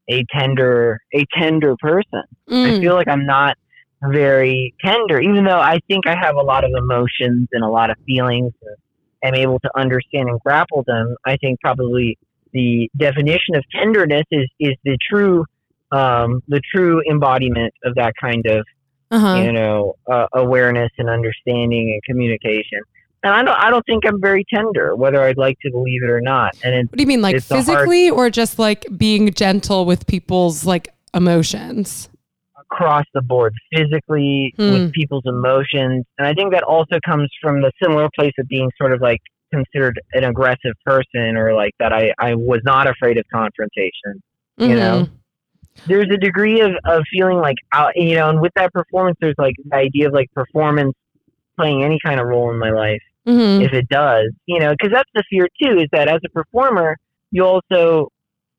a 0.09 0.25
tender, 0.33 1.01
a 1.13 1.25
tender 1.37 1.75
person. 1.81 2.23
I 2.49 2.53
Mm. 2.53 2.81
feel 2.83 2.95
like 2.95 3.09
I'm 3.09 3.27
not 3.27 3.57
very 4.03 4.75
tender, 4.85 5.21
even 5.21 5.45
though 5.45 5.59
I 5.59 5.81
think 5.89 6.07
I 6.07 6.15
have 6.15 6.37
a 6.37 6.43
lot 6.43 6.63
of 6.63 6.71
emotions 6.77 7.49
and 7.51 7.65
a 7.65 7.69
lot 7.69 7.91
of 7.91 7.97
feelings 8.07 8.53
and 8.63 8.77
am 9.23 9.35
able 9.35 9.59
to 9.61 9.71
understand 9.77 10.29
and 10.29 10.41
grapple 10.41 10.85
them. 10.87 11.15
I 11.25 11.37
think 11.37 11.61
probably 11.61 12.19
the 12.53 12.91
definition 12.97 13.55
of 13.55 13.65
tenderness 13.71 14.25
is, 14.31 14.49
is 14.61 14.75
the 14.85 14.97
true, 15.11 15.45
um, 15.93 16.43
the 16.49 16.61
true 16.75 17.03
embodiment 17.11 17.75
of 17.85 17.95
that 17.97 18.15
kind 18.21 18.47
of, 18.47 18.65
uh-huh 19.11 19.43
you 19.43 19.53
know, 19.53 19.95
uh, 20.11 20.27
awareness 20.35 20.91
and 20.99 21.09
understanding 21.09 21.91
and 21.93 22.03
communication. 22.05 22.81
And 23.25 23.35
I 23.35 23.43
don't, 23.43 23.59
I 23.59 23.71
don't 23.71 23.85
think 23.87 24.05
I'm 24.07 24.21
very 24.21 24.45
tender, 24.53 24.95
whether 24.95 25.21
I'd 25.23 25.39
like 25.39 25.59
to 25.63 25.71
believe 25.71 26.03
it 26.05 26.11
or 26.11 26.21
not. 26.21 26.57
And 26.63 26.75
it, 26.75 26.91
What 26.91 26.99
do 26.99 27.03
you 27.03 27.07
mean, 27.07 27.21
like 27.23 27.35
a 27.35 27.41
hard- 27.41 27.67
physically, 27.67 28.11
or 28.11 28.31
just 28.31 28.59
like 28.59 28.87
being 28.97 29.33
gentle 29.33 29.87
with 29.87 30.07
people's 30.07 30.65
like 30.65 30.89
emotions? 31.15 32.09
Across 32.71 33.05
the 33.15 33.23
board 33.23 33.55
physically 33.75 34.53
Hmm. 34.57 34.73
with 34.73 34.93
people's 34.93 35.25
emotions 35.27 36.05
and 36.19 36.27
i 36.27 36.35
think 36.35 36.53
that 36.53 36.63
also 36.63 36.99
comes 37.05 37.29
from 37.41 37.61
the 37.63 37.71
similar 37.83 38.09
place 38.19 38.33
of 38.39 38.47
being 38.49 38.71
sort 38.81 38.93
of 38.93 39.01
like 39.01 39.21
considered 39.53 39.99
an 40.13 40.25
aggressive 40.25 40.75
person 40.85 41.37
or 41.37 41.55
like 41.55 41.73
that 41.79 41.93
i, 41.93 42.13
I 42.19 42.35
was 42.35 42.61
not 42.65 42.87
afraid 42.87 43.17
of 43.19 43.25
confrontation 43.33 44.23
You 44.59 44.75
know? 44.75 45.09
There's 45.87 46.09
a 46.13 46.17
degree 46.19 46.61
of, 46.61 46.73
of 46.85 47.05
feeling 47.11 47.39
like 47.39 47.57
out 47.73 47.93
you 47.97 48.17
know 48.17 48.29
and 48.29 48.41
with 48.41 48.53
that 48.57 48.73
performance 48.73 49.17
there's 49.21 49.39
like 49.39 49.55
the 49.71 49.77
idea 49.77 50.09
of 50.09 50.13
like 50.13 50.31
performance 50.35 50.95
playing 51.57 51.83
any 51.85 51.99
kind 52.05 52.21
of 52.21 52.27
role 52.27 52.51
in 52.51 52.59
my 52.59 52.71
life 52.71 53.01
Mhm. 53.27 53.63
if 53.63 53.73
it 53.75 53.89
does, 53.91 54.31
you 54.47 54.59
know, 54.59 54.71
because 54.73 54.91
that's 54.91 55.11
the 55.15 55.23
fear 55.29 55.49
too, 55.63 55.79
is 55.81 55.89
that 55.93 56.09
as 56.09 56.21
a 56.25 56.31
performer, 56.31 56.97
you 57.31 57.45
also, 57.45 58.09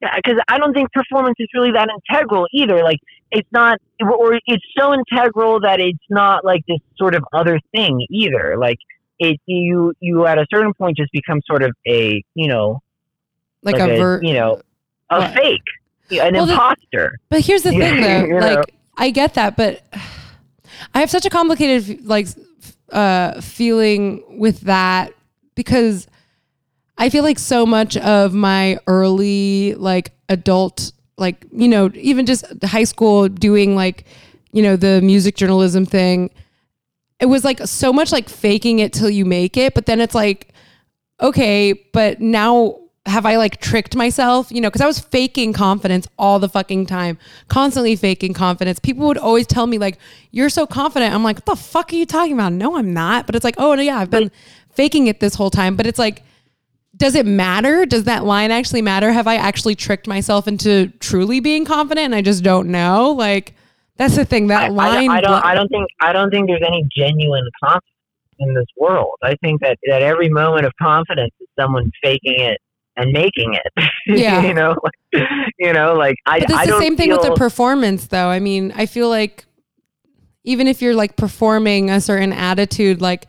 because 0.01 0.39
I 0.47 0.57
don't 0.57 0.73
think 0.73 0.91
performance 0.91 1.35
is 1.39 1.47
really 1.53 1.71
that 1.71 1.89
integral 2.09 2.47
either. 2.53 2.83
Like, 2.83 2.99
it's 3.31 3.47
not, 3.51 3.79
or 4.01 4.39
it's 4.45 4.63
so 4.77 4.93
integral 4.93 5.59
that 5.62 5.79
it's 5.79 5.97
not 6.09 6.45
like 6.45 6.62
this 6.67 6.79
sort 6.97 7.15
of 7.15 7.23
other 7.33 7.59
thing 7.75 8.05
either. 8.09 8.55
Like, 8.57 8.77
it, 9.19 9.39
you, 9.45 9.93
you 9.99 10.25
at 10.25 10.38
a 10.38 10.45
certain 10.51 10.73
point 10.73 10.97
just 10.97 11.12
become 11.12 11.41
sort 11.45 11.63
of 11.63 11.71
a, 11.88 12.23
you 12.35 12.47
know, 12.47 12.81
like, 13.62 13.75
a, 13.79 13.88
ver- 13.88 14.21
you 14.23 14.33
know 14.33 14.62
a 15.09 15.19
What? 15.19 15.33
fake, 15.33 15.62
an 16.12 16.33
Well, 16.33 16.45
the- 16.45 16.53
imposter. 16.53 17.19
But 17.29 17.41
here's 17.41 17.63
the 17.63 17.71
thing, 17.71 17.79
though. 18.01 18.25
You 18.25 18.39
know? 18.39 18.55
like, 18.55 18.73
I 18.97 19.09
get 19.12 19.33
that, 19.33 19.57
but 19.57 19.83
I 20.93 20.99
have 21.01 21.09
such 21.09 21.25
a 21.25 21.29
complicated 21.29 22.05
like 22.05 22.27
uh, 22.91 23.41
feeling 23.41 24.23
with 24.39 24.62
that 24.62 25.13
because 25.55 26.07
I 26.99 27.09
feel 27.09 27.23
like 27.23 27.39
so 27.39 27.65
much 27.65 27.97
of 27.97 28.33
my 28.33 28.77
early 28.85 29.73
like 29.75 30.12
adult, 30.27 30.91
like 31.17 31.45
you 31.51 31.67
know, 31.67 31.89
even 31.95 32.25
just 32.25 32.45
high 32.63 32.83
school 32.83 33.29
doing 33.29 33.75
like 33.75 34.05
you 34.51 34.62
know 34.62 34.75
the 34.75 35.01
music 35.01 35.35
journalism 35.35 35.85
thing. 35.85 36.29
It 37.19 37.25
was 37.25 37.43
like 37.43 37.59
so 37.65 37.91
much 37.91 38.12
like 38.12 38.29
faking 38.29 38.79
it 38.79 38.93
till 38.93 39.09
you 39.09 39.25
make 39.25 39.57
it, 39.57 39.73
but 39.73 39.85
then 39.88 39.99
it's 39.99 40.13
like 40.13 40.53
okay, 41.21 41.73
but 41.73 42.21
now 42.21 42.79
have 43.05 43.25
I 43.25 43.38
like 43.38 43.59
tricked 43.59 43.95
myself? 43.95 44.51
You 44.51 44.62
know, 44.62 44.69
because 44.69 44.81
I 44.81 44.88
was 44.88 44.99
faking 44.99 45.53
confidence 45.53 46.07
all 46.17 46.39
the 46.39 46.49
fucking 46.49 46.85
time, 46.85 47.17
constantly 47.47 47.95
faking 47.95 48.33
confidence. 48.33 48.79
People 48.79 49.07
would 49.07 49.17
always 49.17 49.47
tell 49.47 49.67
me, 49.67 49.77
like, 49.77 49.97
you're 50.31 50.49
so 50.49 50.67
confident. 50.67 51.13
I'm 51.13 51.23
like, 51.23 51.38
what 51.38 51.45
the 51.45 51.55
fuck 51.55 51.91
are 51.91 51.95
you 51.95 52.05
talking 52.05 52.33
about? 52.33 52.53
No, 52.53 52.77
I'm 52.77 52.93
not. 52.93 53.25
But 53.25 53.35
it's 53.35 53.43
like, 53.43 53.55
oh, 53.57 53.73
no, 53.75 53.81
yeah, 53.81 53.97
I've 53.97 54.09
been 54.09 54.31
faking 54.71 55.07
it 55.07 55.19
this 55.19 55.35
whole 55.35 55.49
time. 55.49 55.75
But 55.75 55.88
it's 55.88 55.99
like, 55.99 56.23
does 56.99 57.15
it 57.15 57.25
matter? 57.25 57.85
Does 57.85 58.03
that 58.03 58.25
line 58.25 58.51
actually 58.51 58.81
matter? 58.81 59.12
Have 59.12 59.25
I 59.25 59.35
actually 59.35 59.73
tricked 59.73 60.05
myself 60.05 60.47
into 60.47 60.88
truly 60.99 61.39
being 61.39 61.65
confident 61.65 62.05
and 62.05 62.15
I 62.15 62.21
just 62.21 62.43
don't 62.43 62.69
know? 62.69 63.12
Like, 63.12 63.55
that's 63.95 64.17
the 64.17 64.25
thing. 64.25 64.47
That 64.47 64.63
I, 64.63 64.65
I, 64.65 64.67
line. 64.69 65.09
I 65.09 65.21
don't. 65.21 65.31
blo- 65.31 65.49
I 65.49 65.55
don't 65.55 65.69
think. 65.69 65.88
I 66.01 66.13
don't 66.13 66.29
think 66.29 66.47
there's 66.47 66.62
any 66.65 66.85
genuine 66.95 67.47
confidence 67.63 67.85
in 68.39 68.53
this 68.53 68.65
world. 68.77 69.15
I 69.23 69.35
think 69.41 69.62
that 69.62 69.77
that 69.88 70.01
every 70.01 70.29
moment 70.29 70.65
of 70.65 70.73
confidence 70.81 71.33
is 71.39 71.47
someone 71.57 71.89
faking 72.03 72.39
it 72.39 72.59
and 72.95 73.12
making 73.12 73.55
it. 73.55 73.83
Yeah. 74.07 74.41
you 74.41 74.55
know. 74.55 74.75
Like, 74.83 75.27
you 75.59 75.71
know. 75.71 75.93
Like 75.93 76.15
I. 76.25 76.39
But 76.39 76.49
it's 76.49 76.59
I 76.59 76.65
the 76.65 76.71
don't 76.71 76.81
same 76.81 76.97
thing 76.97 77.12
with 77.12 77.21
the 77.21 77.35
performance, 77.35 78.07
though. 78.07 78.27
I 78.27 78.39
mean, 78.39 78.73
I 78.75 78.88
feel 78.88 79.07
like 79.07 79.45
even 80.43 80.67
if 80.67 80.81
you're 80.81 80.95
like 80.95 81.15
performing 81.15 81.89
a 81.89 82.01
certain 82.01 82.33
attitude, 82.33 83.01
like 83.01 83.27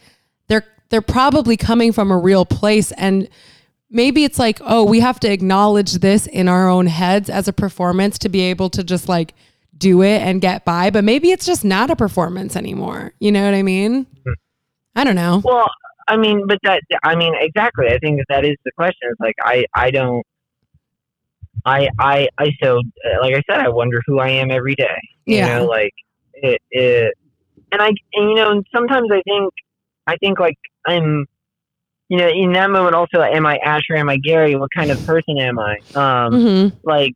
they're 0.48 0.64
they're 0.88 1.02
probably 1.02 1.56
coming 1.56 1.92
from 1.92 2.10
a 2.10 2.16
real 2.16 2.44
place, 2.46 2.92
and 2.92 3.28
maybe 3.90 4.24
it's 4.24 4.38
like, 4.38 4.58
oh, 4.64 4.84
we 4.84 5.00
have 5.00 5.18
to 5.20 5.30
acknowledge 5.32 5.94
this 5.94 6.26
in 6.26 6.48
our 6.48 6.68
own 6.68 6.86
heads 6.86 7.28
as 7.28 7.48
a 7.48 7.52
performance 7.52 8.18
to 8.20 8.28
be 8.28 8.40
able 8.42 8.70
to 8.70 8.84
just 8.84 9.08
like 9.08 9.34
do 9.76 10.02
it 10.02 10.20
and 10.22 10.40
get 10.40 10.64
by. 10.64 10.90
But 10.90 11.04
maybe 11.04 11.30
it's 11.30 11.46
just 11.46 11.64
not 11.64 11.90
a 11.90 11.96
performance 11.96 12.56
anymore. 12.56 13.12
You 13.18 13.32
know 13.32 13.44
what 13.44 13.54
I 13.54 13.62
mean? 13.62 14.06
Hmm. 14.24 14.32
I 14.96 15.04
don't 15.04 15.14
know. 15.16 15.40
Well, 15.44 15.68
I 16.08 16.16
mean, 16.16 16.46
but 16.46 16.58
that. 16.64 16.82
I 17.04 17.14
mean, 17.14 17.34
exactly. 17.38 17.86
I 17.88 17.98
think 17.98 18.18
that 18.18 18.26
that 18.28 18.44
is 18.44 18.56
the 18.64 18.72
question. 18.76 19.08
It's 19.10 19.20
like 19.20 19.36
I. 19.42 19.64
I 19.74 19.90
don't. 19.90 20.24
I. 21.64 21.88
I. 21.98 22.28
I. 22.38 22.50
So, 22.62 22.78
uh, 22.78 23.20
like 23.20 23.34
I 23.34 23.42
said, 23.48 23.60
I 23.64 23.68
wonder 23.68 24.00
who 24.06 24.18
I 24.18 24.28
am 24.28 24.50
every 24.50 24.74
day. 24.74 24.98
You 25.26 25.36
Yeah. 25.36 25.58
know, 25.58 25.66
like 25.66 25.92
it. 26.34 26.60
it 26.70 27.14
and 27.72 27.80
I. 27.80 27.88
And 28.14 28.30
you 28.30 28.34
know, 28.34 28.62
sometimes 28.74 29.08
I 29.12 29.22
think. 29.22 29.52
I 30.06 30.16
think 30.16 30.40
like 30.40 30.58
I'm. 30.86 31.26
You 32.10 32.18
know, 32.18 32.28
in 32.28 32.52
that 32.54 32.70
moment, 32.70 32.96
also, 32.96 33.20
am 33.22 33.46
I 33.46 33.56
Asher? 33.64 33.94
Am 33.96 34.08
I 34.08 34.16
Gary? 34.16 34.56
What 34.56 34.70
kind 34.76 34.90
of 34.90 34.98
person 35.06 35.38
am 35.38 35.58
I? 35.60 35.76
Um, 35.94 36.32
hmm 36.32 36.68
like 36.82 37.12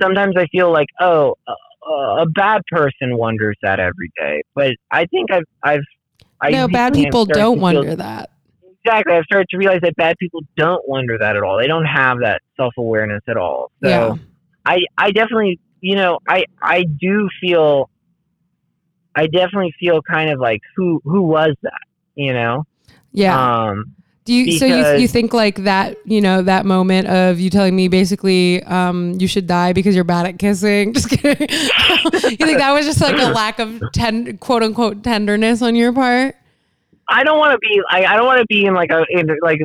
sometimes 0.00 0.34
I 0.38 0.46
feel 0.46 0.72
like 0.72 0.86
oh 1.00 1.34
a, 1.48 2.22
a 2.22 2.26
bad 2.26 2.62
person 2.70 3.16
wonders 3.16 3.56
that 3.62 3.80
every 3.80 4.10
day, 4.16 4.42
but 4.54 4.72
I 4.92 5.06
think 5.06 5.32
I've 5.32 5.42
I've 5.64 5.82
I 6.40 6.50
No, 6.50 6.68
bad 6.68 6.94
people 6.94 7.24
don't 7.24 7.56
to 7.56 7.60
feel- 7.70 7.82
wonder 7.82 7.96
that. 7.96 8.30
exactly. 8.84 9.14
I've 9.16 9.24
started 9.24 9.48
to 9.50 9.56
realize 9.58 9.80
that 9.82 9.96
bad 9.96 10.16
people 10.20 10.42
don't 10.56 10.86
wonder 10.88 11.18
that 11.18 11.36
at 11.36 11.42
all. 11.42 11.58
They 11.58 11.66
don't 11.66 11.84
have 11.86 12.18
that 12.22 12.40
self 12.56 12.74
awareness 12.78 13.22
at 13.28 13.36
all. 13.36 13.72
So 13.82 13.88
Yeah. 13.88 14.14
I 14.64 14.82
I 14.96 15.10
definitely 15.10 15.58
you 15.80 15.96
know 15.96 16.20
I 16.28 16.44
I 16.62 16.84
do 16.84 17.28
feel 17.40 17.90
I 19.16 19.26
definitely 19.26 19.72
feel 19.80 20.00
kind 20.02 20.30
of 20.30 20.38
like 20.38 20.60
who 20.76 21.00
who 21.02 21.22
was 21.22 21.54
that 21.62 21.80
you 22.14 22.32
know 22.32 22.62
Yeah. 23.10 23.36
um 23.70 23.94
Do 24.28 24.34
you 24.34 24.58
so 24.58 24.66
you 24.66 25.00
you 25.00 25.08
think 25.08 25.32
like 25.32 25.64
that 25.64 25.96
you 26.04 26.20
know 26.20 26.42
that 26.42 26.66
moment 26.66 27.08
of 27.08 27.40
you 27.40 27.48
telling 27.48 27.74
me 27.74 27.88
basically 27.88 28.62
um 28.64 29.14
you 29.18 29.26
should 29.26 29.46
die 29.46 29.72
because 29.72 29.94
you're 29.94 30.04
bad 30.04 30.26
at 30.26 30.38
kissing? 30.38 30.92
Just 30.98 31.08
kidding. 31.08 31.48
you 31.48 32.36
think 32.36 32.58
that 32.58 32.72
was 32.74 32.84
just 32.84 33.00
like 33.00 33.16
a 33.16 33.30
lack 33.32 33.58
of 33.58 33.80
ten 33.94 34.36
quote 34.36 34.62
unquote 34.62 35.02
tenderness 35.02 35.62
on 35.62 35.74
your 35.74 35.94
part? 35.94 36.36
I 37.08 37.24
don't 37.24 37.38
want 37.38 37.52
to 37.52 37.58
be 37.58 37.80
I, 37.90 38.04
I 38.04 38.16
don't 38.18 38.26
want 38.26 38.40
to 38.40 38.46
be 38.50 38.66
in 38.66 38.74
like 38.74 38.90
a 38.90 39.02
in 39.08 39.34
like 39.40 39.60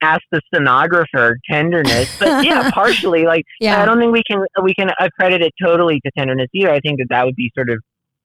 ask 0.00 0.22
the 0.32 0.40
stenographer 0.46 1.36
tenderness, 1.50 2.08
but 2.18 2.42
yeah, 2.46 2.70
partially 2.70 3.26
like 3.26 3.44
I 3.62 3.84
don't 3.84 3.98
think 3.98 4.14
we 4.14 4.22
can 4.26 4.42
we 4.62 4.72
can 4.72 4.88
accredit 4.98 5.42
it 5.42 5.52
totally 5.62 6.00
to 6.00 6.10
tenderness 6.16 6.48
either. 6.54 6.70
I 6.70 6.80
think 6.80 6.98
that 7.00 7.08
that 7.10 7.26
would 7.26 7.36
be 7.36 7.52
sort 7.54 7.68
of 7.68 7.82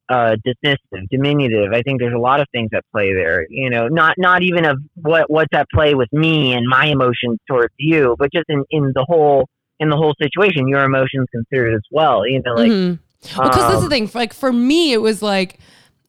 uh, 0.10 0.36
dismissive, 0.46 1.08
diminutive. 1.10 1.74
I 1.74 1.82
think 1.82 2.00
there's 2.00 2.14
a 2.14 2.20
lot 2.20 2.40
of 2.40 2.48
things 2.52 2.70
at 2.74 2.84
play 2.92 3.14
there. 3.14 3.46
You 3.50 3.70
know, 3.70 3.88
not 3.88 4.16
not 4.18 4.44
even 4.44 4.66
of 4.66 4.78
what 4.96 5.30
what's 5.30 5.54
at 5.54 5.68
play 5.74 5.96
with 5.96 6.12
me 6.12 6.54
and 6.54 6.68
my 6.68 6.88
emotions 6.88 7.40
towards 7.50 7.74
you, 7.78 8.16
but 8.20 8.32
just 8.32 8.46
in 8.50 8.64
in 8.70 8.92
the 8.96 9.06
whole 9.08 9.48
in 9.80 9.90
the 9.90 9.98
whole 9.98 10.14
situation, 10.22 10.68
your 10.68 10.84
emotions 10.84 11.28
considered 11.32 11.74
as 11.74 11.84
well. 11.92 12.28
You 12.28 12.42
know, 12.44 12.54
like 12.54 12.72
Mhm. 12.72 13.00
Well, 13.38 13.50
because 13.50 13.68
that's 13.68 13.80
the 13.80 13.86
um, 13.86 13.90
thing. 13.90 14.12
Like 14.14 14.34
for 14.34 14.52
me, 14.52 14.94
it 14.94 15.02
was 15.02 15.22
like, 15.22 15.60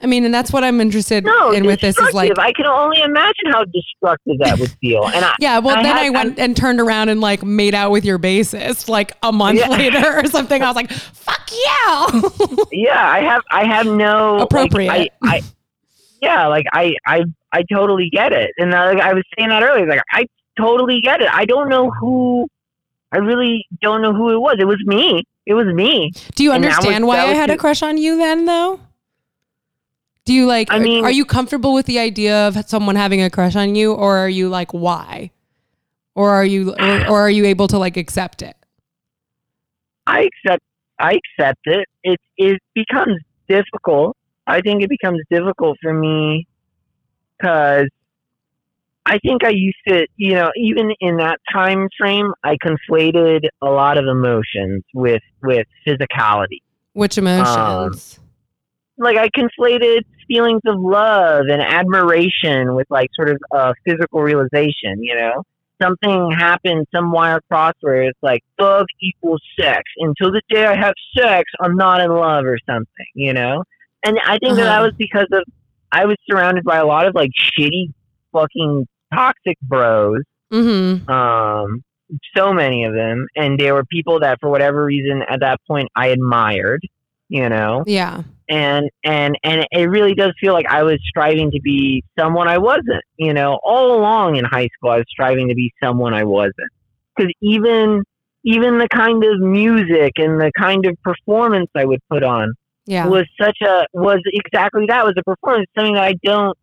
I 0.00 0.06
mean, 0.06 0.24
and 0.24 0.34
that's 0.34 0.52
what 0.52 0.62
I'm 0.64 0.80
interested 0.82 1.24
no, 1.24 1.50
in 1.52 1.64
with 1.64 1.80
this 1.80 1.96
is 1.98 2.12
like, 2.12 2.38
I 2.38 2.52
can 2.52 2.66
only 2.66 3.00
imagine 3.00 3.52
how 3.52 3.64
destructive 3.64 4.36
that 4.40 4.58
would 4.58 4.70
feel. 4.80 5.06
And 5.06 5.24
I, 5.24 5.34
yeah. 5.40 5.58
Well, 5.60 5.78
I 5.78 5.82
then 5.82 5.96
had- 5.96 6.06
I 6.06 6.10
went 6.10 6.38
and 6.38 6.54
turned 6.54 6.78
around 6.80 7.08
and 7.08 7.20
like 7.22 7.42
made 7.42 7.74
out 7.74 7.90
with 7.90 8.04
your 8.04 8.18
bassist 8.18 8.88
like 8.88 9.12
a 9.22 9.32
month 9.32 9.60
Yeah. 9.60 9.68
later 9.68 10.18
or 10.18 10.26
something. 10.28 10.60
I 10.62 10.66
was 10.66 10.76
like, 10.76 10.90
fuck 10.90 11.48
yeah. 11.50 12.20
yeah 12.72 13.08
i 13.08 13.20
have 13.20 13.42
i 13.50 13.64
have 13.64 13.86
no 13.86 14.34
like, 14.36 14.44
Appropriate. 14.44 14.90
I, 14.90 15.08
I 15.22 15.42
yeah 16.20 16.46
like 16.48 16.66
i 16.72 16.94
i 17.06 17.22
i 17.52 17.62
totally 17.72 18.08
get 18.10 18.32
it 18.32 18.50
and 18.58 18.74
I, 18.74 18.92
like, 18.92 19.00
I 19.02 19.12
was 19.14 19.22
saying 19.36 19.50
that 19.50 19.62
earlier 19.62 19.86
like 19.86 20.00
i 20.10 20.26
totally 20.58 21.00
get 21.00 21.20
it 21.20 21.28
i 21.30 21.44
don't 21.44 21.68
know 21.68 21.90
who 21.90 22.48
i 23.12 23.18
really 23.18 23.66
don't 23.80 24.02
know 24.02 24.12
who 24.12 24.30
it 24.30 24.38
was 24.38 24.56
it 24.58 24.64
was 24.66 24.82
me 24.86 25.22
it 25.46 25.54
was 25.54 25.66
me 25.66 26.10
Do 26.34 26.42
you 26.42 26.52
And 26.52 26.64
that 26.64 26.68
was- 26.68 26.76
understand 26.78 27.06
why 27.06 27.18
I 27.20 27.26
had 27.34 27.50
a 27.50 27.56
crush 27.56 27.82
on 27.82 27.98
you 27.98 28.16
then, 28.16 28.46
though? 28.46 28.80
Do 30.24 30.32
you 30.32 30.46
like? 30.46 30.68
I 30.70 30.78
mean- 30.78 31.04
are 31.04 31.10
you 31.10 31.24
comfortable 31.24 31.74
with 31.74 31.86
the 31.86 31.98
idea 31.98 32.48
of 32.48 32.56
someone 32.68 32.96
having 32.96 33.20
a 33.22 33.30
crush 33.30 33.56
on 33.56 33.74
you, 33.74 33.92
or 33.92 34.16
are 34.16 34.28
you 34.28 34.48
like, 34.48 34.72
why? 34.72 35.30
Or 36.14 36.30
are 36.30 36.44
you, 36.44 36.70
or, 36.78 37.08
or 37.10 37.20
are 37.22 37.30
you 37.30 37.44
able 37.44 37.66
to 37.68 37.78
like 37.78 37.96
accept 37.96 38.40
it? 38.42 38.56
i 40.06 40.20
accept 40.20 40.62
i 40.98 41.18
accept 41.18 41.60
it 41.64 41.88
it 42.02 42.20
it 42.36 42.60
becomes 42.74 43.16
difficult 43.48 44.14
i 44.46 44.60
think 44.60 44.82
it 44.82 44.88
becomes 44.90 45.18
difficult 45.30 45.78
for 45.82 45.92
me 45.92 46.46
because 47.38 47.88
I 49.06 49.18
think 49.18 49.44
I 49.44 49.50
used 49.50 49.76
to, 49.88 50.06
you 50.16 50.32
know, 50.32 50.50
even 50.56 50.90
in 50.98 51.18
that 51.18 51.38
time 51.52 51.90
frame, 51.98 52.32
I 52.42 52.56
conflated 52.56 53.40
a 53.60 53.66
lot 53.66 53.98
of 53.98 54.06
emotions 54.06 54.82
with 54.94 55.20
with 55.42 55.66
physicality. 55.86 56.62
Which 56.94 57.18
emotions? 57.18 58.18
Um, 58.18 58.24
like 58.96 59.18
I 59.18 59.28
conflated 59.28 60.04
feelings 60.26 60.62
of 60.66 60.80
love 60.80 61.46
and 61.50 61.62
admiration 61.62 62.74
with 62.74 62.86
like 62.90 63.08
sort 63.14 63.30
of 63.30 63.38
uh, 63.54 63.72
physical 63.86 64.20
realization. 64.22 65.02
You 65.02 65.16
know, 65.16 65.42
something 65.80 66.30
happened, 66.32 66.86
some 66.94 67.12
wire 67.12 67.40
crossed 67.50 67.78
where 67.80 68.02
it's 68.02 68.18
like 68.22 68.42
love 68.60 68.86
equals 69.02 69.42
sex. 69.58 69.82
Until 69.98 70.32
the 70.32 70.42
day 70.48 70.66
I 70.66 70.76
have 70.76 70.94
sex, 71.16 71.50
I'm 71.60 71.76
not 71.76 72.00
in 72.00 72.10
love 72.10 72.44
or 72.44 72.58
something. 72.68 73.06
You 73.14 73.32
know, 73.34 73.64
and 74.04 74.18
I 74.24 74.38
think 74.38 74.56
that 74.56 74.64
that 74.64 74.78
Uh-huh. 74.78 74.84
was 74.86 74.94
because 74.98 75.28
of 75.32 75.44
I 75.92 76.06
was 76.06 76.16
surrounded 76.28 76.64
by 76.64 76.78
a 76.78 76.86
lot 76.86 77.06
of 77.06 77.14
like 77.14 77.30
shitty, 77.58 77.92
fucking 78.32 78.86
toxic 79.12 79.58
bros 79.62 80.22
mm-hmm. 80.52 81.08
um, 81.10 81.82
so 82.36 82.52
many 82.52 82.84
of 82.84 82.94
them, 82.94 83.26
and 83.36 83.58
they 83.58 83.72
were 83.72 83.84
people 83.84 84.20
that 84.20 84.38
for 84.40 84.50
whatever 84.50 84.84
reason 84.84 85.22
at 85.28 85.40
that 85.40 85.60
point 85.66 85.88
I 85.96 86.08
admired, 86.08 86.82
you 87.28 87.48
know, 87.48 87.82
Yeah. 87.86 88.22
and 88.48 88.90
and 89.04 89.38
and 89.42 89.66
it 89.70 89.86
really 89.88 90.14
does 90.14 90.32
feel 90.40 90.52
like 90.52 90.66
I 90.68 90.82
was 90.82 90.98
striving 91.08 91.50
to 91.50 91.60
be 91.60 92.04
someone 92.18 92.48
I 92.48 92.58
wasn't, 92.58 93.02
you 93.16 93.32
know, 93.32 93.58
all 93.64 93.96
along 93.98 94.36
in 94.36 94.44
high 94.44 94.68
school 94.76 94.90
I 94.90 94.98
was 94.98 95.06
striving 95.08 95.48
to 95.48 95.54
be 95.54 95.72
someone 95.82 96.14
I 96.14 96.24
wasn't, 96.24 96.70
because 97.16 97.32
even 97.40 98.02
even 98.44 98.78
the 98.78 98.88
kind 98.88 99.24
of 99.24 99.40
music 99.40 100.12
and 100.16 100.38
the 100.40 100.52
kind 100.58 100.84
of 100.86 100.96
performance 101.02 101.70
I 101.74 101.84
would 101.86 102.00
put 102.10 102.22
on 102.22 102.52
Yeah. 102.86 103.06
was 103.08 103.24
such 103.40 103.58
a 103.62 103.86
was 103.94 104.20
exactly 104.26 104.84
that 104.88 105.04
was 105.04 105.14
a 105.16 105.22
performance 105.22 105.66
something 105.76 105.94
that 105.94 106.04
I 106.04 106.14
don't 106.22 106.56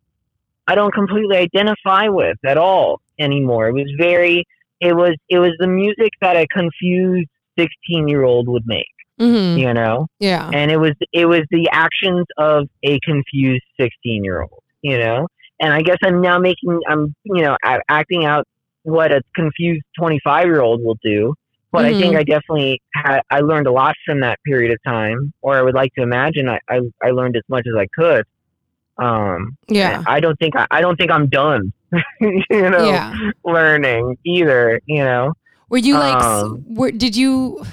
I 0.68 0.76
don't 0.76 0.94
completely 0.94 1.36
identify 1.36 2.06
with 2.08 2.38
at 2.46 2.56
all 2.56 3.00
anymore. 3.18 3.66
It 3.68 3.72
was 3.72 3.92
very 3.98 4.44
it 4.80 4.94
was 4.94 5.16
it 5.28 5.40
was 5.40 5.52
the 5.58 5.66
music 5.66 6.10
that 6.20 6.36
a 6.36 6.46
confused 6.46 7.28
sixteen 7.58 8.06
year 8.06 8.22
old 8.22 8.46
would 8.48 8.62
make, 8.66 8.86
mm-hmm. 9.20 9.58
you 9.58 9.72
know? 9.74 10.06
Yeah. 10.18 10.50
And 10.52 10.70
it 10.70 10.78
was 10.78 10.92
it 11.12 11.26
was 11.26 11.42
the 11.50 11.68
actions 11.70 12.26
of 12.38 12.68
a 12.84 12.98
confused 13.00 13.64
sixteen 13.78 14.24
year 14.24 14.42
old, 14.42 14.62
you 14.82 14.98
know? 14.98 15.26
And 15.60 15.72
I 15.72 15.82
guess 15.82 15.98
I'm 16.04 16.20
now 16.20 16.38
making 16.38 16.80
I'm 16.88 17.14
you 17.24 17.42
know 17.42 17.56
acting 17.88 18.24
out 18.24 18.46
what 18.84 19.12
a 19.12 19.22
confused 19.34 19.84
25 19.98 20.46
year 20.46 20.60
old 20.60 20.82
will 20.84 20.98
do. 21.02 21.34
But 21.70 21.86
I 21.86 21.98
think. 21.98 22.16
I 22.16 22.22
definitely 22.22 22.82
had, 22.94 23.20
I 23.30 23.40
learned 23.40 23.66
a 23.66 23.72
lot 23.72 23.94
from 24.04 24.20
that 24.20 24.38
period 24.44 24.72
of 24.72 24.78
time, 24.84 25.32
or 25.40 25.56
I 25.56 25.62
would 25.62 25.74
like 25.74 25.94
to 25.94 26.02
imagine 26.02 26.46
I, 26.46 26.58
I, 26.68 26.80
I 27.02 27.10
learned 27.12 27.34
as 27.34 27.44
much 27.48 27.66
as 27.66 27.74
I 27.78 27.86
could. 27.86 28.26
Um, 28.98 29.56
Yeah. 29.68 30.02
I 30.06 30.20
don't 30.20 30.38
think 30.38 30.54
I, 30.54 30.66
I 30.70 30.80
don't 30.82 30.96
think 30.96 31.10
I'm 31.10 31.28
done, 31.28 31.72
you 32.20 32.42
know, 32.50 32.84
Yeah. 32.84 33.14
learning 33.42 34.18
either, 34.24 34.80
you 34.84 35.02
know. 35.02 35.32
Were 35.70 35.78
you 35.78 35.94
like, 35.94 36.22
Um, 36.22 36.62
were, 36.68 36.90
did 36.90 37.16
you, 37.16 37.64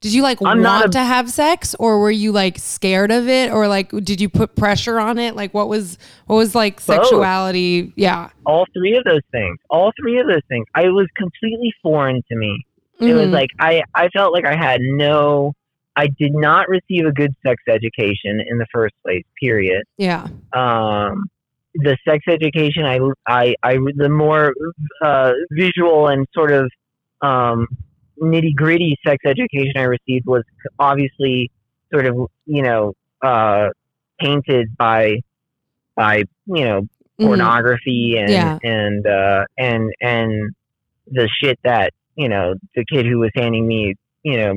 did 0.00 0.12
you 0.14 0.22
like 0.22 0.40
I'm 0.40 0.46
want 0.46 0.60
not 0.60 0.86
a- 0.86 0.88
to 0.90 1.00
have 1.00 1.30
sex 1.30 1.74
or 1.78 2.00
were 2.00 2.10
you 2.10 2.32
like 2.32 2.58
scared 2.58 3.10
of 3.10 3.28
it 3.28 3.52
or 3.52 3.68
like, 3.68 3.90
did 3.90 4.20
you 4.20 4.28
put 4.28 4.56
pressure 4.56 4.98
on 4.98 5.18
it? 5.18 5.36
Like 5.36 5.52
what 5.52 5.68
was, 5.68 5.98
what 6.26 6.36
was 6.36 6.54
like 6.54 6.76
Both. 6.76 6.84
sexuality? 6.84 7.92
Yeah. 7.96 8.30
All 8.46 8.66
three 8.72 8.96
of 8.96 9.04
those 9.04 9.20
things, 9.30 9.58
all 9.68 9.92
three 10.00 10.18
of 10.18 10.26
those 10.26 10.42
things, 10.48 10.66
I 10.74 10.84
was 10.88 11.06
completely 11.16 11.72
foreign 11.82 12.22
to 12.30 12.36
me. 12.36 12.64
It 13.00 13.12
was 13.14 13.28
Mhm. 13.28 13.32
like 13.32 13.50
I, 13.58 13.82
I 13.94 14.08
felt 14.08 14.32
like 14.32 14.44
I 14.46 14.56
had 14.56 14.80
no, 14.80 15.54
I 15.96 16.06
did 16.06 16.32
not 16.34 16.68
receive 16.68 17.04
a 17.06 17.12
good 17.12 17.34
sex 17.46 17.62
education 17.68 18.40
in 18.46 18.58
the 18.58 18.66
first 18.72 18.94
place. 19.02 19.24
Period. 19.40 19.84
yeah. 19.98 20.28
Um, 20.54 21.24
the 21.74 21.96
sex 22.08 22.24
education, 22.28 22.84
I, 22.84 22.98
I, 23.28 23.54
I 23.62 23.76
the 23.96 24.08
more 24.08 24.54
uh, 25.04 25.32
visual 25.52 26.08
and 26.08 26.26
sort 26.34 26.50
of 26.52 26.70
um, 27.22 27.68
nitty 28.20 28.54
gritty 28.54 28.96
sex 29.06 29.18
education 29.24 29.72
I 29.76 29.82
received 29.84 30.26
was 30.26 30.42
obviously 30.78 31.50
sort 31.92 32.06
of 32.06 32.14
you 32.46 32.62
know 32.62 32.92
uh, 33.22 33.68
painted 34.20 34.76
by 34.76 35.20
by 35.96 36.24
you 36.46 36.64
know 36.64 36.80
Mhm. 37.18 37.26
pornography 37.26 38.16
and 38.18 38.30
Yeah. 38.30 38.58
and 38.62 39.06
uh, 39.06 39.44
and 39.58 39.92
and 40.00 40.54
the 41.06 41.28
shit 41.42 41.58
that 41.64 41.92
you 42.16 42.28
know 42.28 42.54
the 42.74 42.84
kid 42.90 43.06
who 43.06 43.18
was 43.18 43.30
handing 43.34 43.66
me 43.66 43.94
you 44.22 44.36
know 44.36 44.54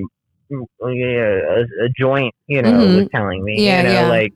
a 0.85 1.89
joint 1.97 2.33
you 2.47 2.61
know 2.61 2.71
Mhm. 2.71 2.95
was 2.95 3.07
telling 3.13 3.43
me 3.43 3.61
Yeah, 3.61 3.77
you 3.77 3.83
know 3.83 3.93
yeah. 3.93 4.07
like 4.07 4.33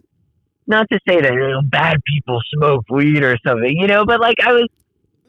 not 0.66 0.88
to 0.92 1.00
say 1.08 1.22
that 1.22 1.32
you 1.34 1.40
know, 1.40 1.62
bad 1.64 1.98
people 2.06 2.40
smoke 2.56 2.84
weed 2.90 3.24
or 3.24 3.38
something 3.46 3.78
you 3.78 3.88
know 3.88 4.06
but 4.06 4.20
like 4.20 4.38
I 4.44 4.52
was 4.54 4.68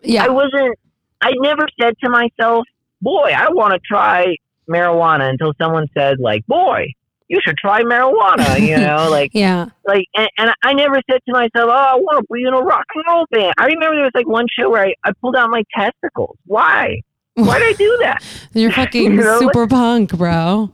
Yeah. 0.02 0.24
I 0.24 0.28
wasn't 0.28 0.78
I 1.20 1.32
never 1.40 1.66
said 1.80 1.94
to 2.02 2.10
myself 2.10 2.64
boy 3.00 3.32
I 3.34 3.50
want 3.50 3.74
to 3.74 3.80
try 3.80 4.36
marijuana 4.68 5.30
until 5.30 5.52
someone 5.60 5.86
said 5.96 6.18
like 6.20 6.46
boy 6.46 6.86
you 7.28 7.38
should 7.44 7.56
try 7.56 7.82
marijuana 7.82 8.60
you 8.60 8.76
know 8.86 9.08
like 9.10 9.30
yeah. 9.34 9.66
like 9.86 10.06
and, 10.14 10.28
and 10.38 10.50
I 10.62 10.72
never 10.72 11.00
said 11.10 11.20
to 11.26 11.32
myself, 11.32 11.68
Oh, 11.68 11.70
I 11.70 11.94
want 11.96 12.18
to 12.18 12.32
be 12.32 12.42
in 12.42 12.54
a 12.54 12.60
rock 12.60 12.84
and 12.94 13.04
roll 13.08 13.26
band. 13.30 13.54
I 13.58 13.66
remember 13.66 13.96
there 13.96 14.04
was 14.04 14.12
like 14.14 14.26
one 14.26 14.46
show 14.58 14.70
where 14.70 14.84
I, 14.84 14.94
I 15.04 15.12
pulled 15.20 15.36
out 15.36 15.50
my 15.50 15.62
testicles. 15.74 16.36
Why? 16.46 17.02
Why 17.34 17.58
did 17.58 17.68
I 17.68 17.72
do 17.74 17.96
that? 18.00 18.24
You're 18.52 18.72
fucking 18.72 19.02
You 19.12 19.20
know, 19.20 19.38
super 19.38 19.66
punk, 19.66 20.16
bro. 20.16 20.72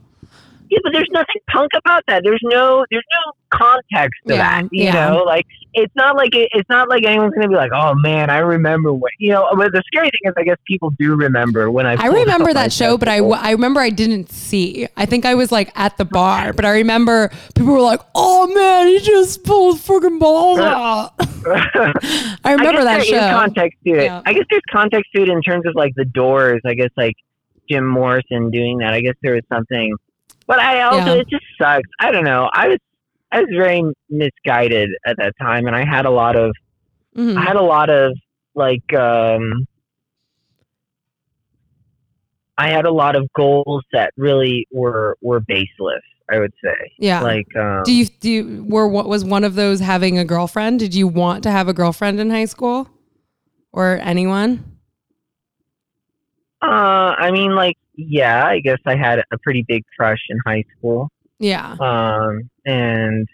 Yeah, 0.75 0.81
but 0.83 0.93
there's 0.93 1.09
nothing 1.13 1.41
punk 1.49 1.71
about 1.77 2.03
that. 2.09 2.23
There's 2.25 2.41
no 2.43 2.85
there's 2.91 3.05
no 3.13 3.33
context 3.51 4.19
to 4.27 4.35
Yeah, 4.35 4.63
that. 4.63 4.69
You 4.73 4.85
yeah. 4.85 5.09
know, 5.11 5.23
like 5.23 5.47
it's 5.75 5.95
not 5.95 6.17
like 6.17 6.35
it, 6.35 6.49
it's 6.53 6.69
not 6.69 6.89
like 6.89 7.05
anyone's 7.05 7.33
gonna 7.35 7.49
be 7.49 7.55
like, 7.55 7.71
Oh 7.73 7.95
man, 7.95 8.29
I 8.29 8.39
remember 8.39 8.93
when 8.93 9.13
you 9.21 9.31
know 9.33 9.49
but 9.57 9.71
the 9.73 9.83
scary 9.87 10.11
thing 10.11 10.21
is 10.25 10.35
I 10.37 10.43
guess 10.43 10.57
people 10.67 10.91
do 10.99 11.15
remember 11.15 11.71
when 11.71 11.87
I 11.87 11.95
I 11.95 12.07
remember 12.07 12.53
that 12.53 12.73
show, 12.73 12.99
but 12.99 13.09
I. 13.09 13.19
I 13.19 13.51
remember 13.53 13.81
I 13.81 13.91
didn't 13.91 14.33
see. 14.33 14.89
I 14.97 15.07
think 15.07 15.25
I 15.25 15.35
was 15.35 15.53
like 15.53 15.71
at 15.79 15.97
the 15.99 16.05
bar, 16.05 16.53
but 16.53 16.65
I 16.65 16.71
remember 16.71 17.31
people 17.55 17.73
were 17.73 17.81
like, 17.81 18.01
"Oh 18.15 18.47
man, 18.55 18.89
he 18.89 18.99
just 19.01 19.45
pulled 19.45 19.79
fucking 19.81 20.19
balls 20.19 20.59
uh, 20.59 20.63
out." 20.65 21.13
I 22.45 22.53
remember 22.53 22.81
I 22.81 22.85
that 22.85 22.99
guess 22.99 23.11
there 23.11 23.19
is 23.19 23.31
show. 23.31 23.39
context 23.39 23.79
to 23.87 23.91
it. 23.93 24.05
Yeah. 24.05 24.23
I 24.25 24.33
guess 24.33 24.45
there's 24.51 24.63
context 24.71 25.11
to 25.15 25.23
it 25.23 25.29
in 25.29 25.43
terms 25.43 25.67
of 25.67 25.75
like 25.75 25.95
the 25.95 26.05
doors. 26.05 26.61
I 26.65 26.75
guess 26.75 26.91
like 26.97 27.15
Jim 27.71 27.87
Morrison 27.87 28.51
doing 28.51 28.79
that. 28.79 28.95
I 28.95 29.01
guess 29.01 29.15
there 29.23 29.35
was 29.35 29.43
something, 29.53 29.95
but 30.47 30.59
I 30.59 30.83
also 30.83 31.15
Yeah. 31.15 31.21
it 31.21 31.29
just 31.29 31.45
sucks. 31.61 31.89
I 32.01 32.13
don't 32.13 32.25
know. 32.25 32.49
I 32.53 32.69
was 32.69 32.79
I 33.33 33.41
was 33.41 33.49
very 33.53 33.83
misguided 34.11 34.91
at 35.07 35.17
that 35.19 35.35
time, 35.41 35.67
and 35.67 35.75
I 35.75 35.85
had 35.85 36.07
a 36.07 36.11
lot 36.11 36.37
of 36.37 36.55
Mhm. 37.17 37.37
I 37.39 37.43
had 37.43 37.57
a 37.57 37.63
lot 37.63 37.91
of 37.91 38.13
like 38.55 38.93
um 38.95 39.67
I 42.57 42.69
had 42.71 42.85
a 42.85 42.93
lot 42.93 43.17
of 43.17 43.27
goals 43.35 43.83
that 43.93 44.13
really 44.17 44.67
were 44.71 45.17
were 45.21 45.41
baseless. 45.41 46.03
I 46.31 46.39
would 46.39 46.53
say 46.63 46.93
Yeah. 46.99 47.21
like 47.21 47.47
um, 47.57 47.83
do 47.85 47.93
you 47.93 48.07
do 48.07 48.31
you, 48.31 48.65
were 48.67 48.89
what 48.89 49.09
was 49.09 49.25
one 49.25 49.45
of 49.45 49.57
those 49.57 49.81
having 49.81 50.17
a 50.19 50.25
girlfriend? 50.25 50.79
Did 50.79 50.95
you 50.95 51.07
want 51.07 51.43
to 51.43 51.51
have 51.51 51.69
a 51.69 51.75
girlfriend 51.75 52.19
in 52.21 52.31
high 52.31 52.47
school, 52.47 52.89
or 53.73 53.99
anyone? 54.03 54.79
uh 56.63 57.15
I 57.19 57.31
mean 57.31 57.55
like 57.55 57.77
yeah 57.97 58.47
I 58.47 58.61
guess 58.61 58.79
I 58.87 58.97
had 58.97 59.19
a 59.33 59.39
pretty 59.43 59.65
big 59.67 59.83
crush 59.97 60.21
in 60.29 60.39
high 60.47 60.65
school. 60.79 61.09
Yeah. 61.39 61.73
um, 61.81 62.49
and 62.65 63.27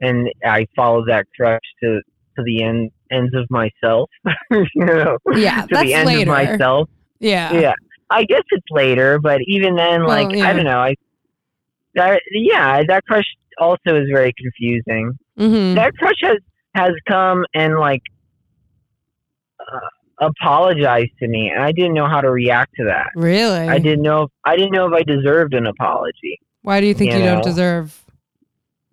and 0.00 0.28
I 0.44 0.66
followed 0.76 1.08
that 1.08 1.26
crush 1.36 1.60
to 1.82 2.00
to 2.36 2.42
the 2.44 2.62
end 2.62 2.90
ends 3.12 3.32
of 3.34 3.46
myself, 3.50 4.10
you 4.50 4.66
know, 4.84 5.18
Yeah, 5.34 5.62
to 5.62 5.68
that's 5.70 5.84
the 5.86 5.94
end 5.94 6.06
later. 6.08 6.22
of 6.22 6.26
myself. 6.36 6.88
Yeah. 7.20 7.52
Yeah, 7.58 7.72
I 8.10 8.24
guess 8.24 8.42
it's 8.50 8.66
later, 8.70 9.18
but 9.20 9.40
even 9.46 9.76
then, 9.76 10.04
Well, 10.04 10.08
like 10.24 10.36
yeah. 10.36 10.48
I 10.48 10.52
don't 10.52 10.64
know, 10.64 10.78
I 10.80 10.94
that 11.94 12.20
yeah, 12.32 12.82
that 12.88 13.04
crush 13.04 13.24
also 13.58 13.94
is 13.94 14.08
very 14.12 14.32
confusing. 14.36 15.12
hmm 15.38 15.74
That 15.74 15.92
crush 15.96 16.18
has 16.22 16.38
has 16.74 16.92
come 17.08 17.44
and 17.54 17.78
like 17.78 18.02
uh, 19.60 19.88
apologized 20.20 21.12
to 21.20 21.28
me, 21.28 21.50
and 21.54 21.62
I 21.62 21.72
didn't 21.72 21.94
know 21.94 22.08
how 22.08 22.20
to 22.20 22.30
react 22.30 22.74
to 22.76 22.84
that. 22.84 23.10
Really? 23.14 23.68
I 23.68 23.78
didn't 23.78 24.02
know 24.02 24.22
if, 24.24 24.30
I 24.44 24.56
didn't 24.56 24.72
know 24.72 24.86
if 24.86 24.92
I 24.92 25.02
deserved 25.02 25.54
an 25.54 25.66
apology. 25.66 26.40
Why 26.62 26.80
do 26.80 26.86
you 26.86 26.94
think 26.94 27.12
you 27.12 27.18
you, 27.18 27.24
don't 27.24 27.44
deserve? 27.44 28.00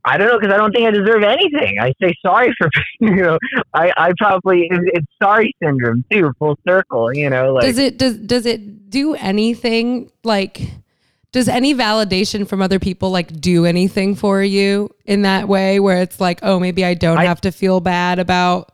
I 0.03 0.17
don't 0.17 0.27
know 0.27 0.39
because 0.39 0.53
I 0.53 0.57
don't 0.57 0.71
think 0.71 0.87
I 0.87 0.91
deserve 0.91 1.23
anything. 1.23 1.77
I 1.79 1.93
say 2.01 2.13
sorry 2.25 2.53
for 2.57 2.69
you 2.99 3.15
know. 3.15 3.37
I 3.73 3.93
I 3.95 4.11
probably 4.17 4.67
it's, 4.69 4.83
it's 4.93 5.07
sorry 5.21 5.55
syndrome 5.61 6.03
too, 6.11 6.31
full 6.39 6.57
circle. 6.67 7.13
You 7.13 7.29
know, 7.29 7.53
like 7.53 7.63
does 7.63 7.77
it 7.77 7.97
does 7.97 8.17
does 8.17 8.45
it 8.45 8.89
do 8.89 9.15
anything 9.15 10.11
like? 10.23 10.61
Does 11.31 11.47
any 11.47 11.73
validation 11.73 12.45
from 12.45 12.61
other 12.61 12.77
people 12.77 13.09
like 13.09 13.39
do 13.39 13.65
anything 13.65 14.15
for 14.15 14.43
you 14.43 14.89
in 15.05 15.21
that 15.21 15.47
way 15.47 15.79
where 15.79 16.01
it's 16.01 16.19
like, 16.19 16.39
oh, 16.43 16.59
maybe 16.59 16.83
I 16.83 16.93
don't 16.93 17.19
I- 17.19 17.25
have 17.25 17.39
to 17.41 17.51
feel 17.51 17.79
bad 17.79 18.19
about 18.19 18.73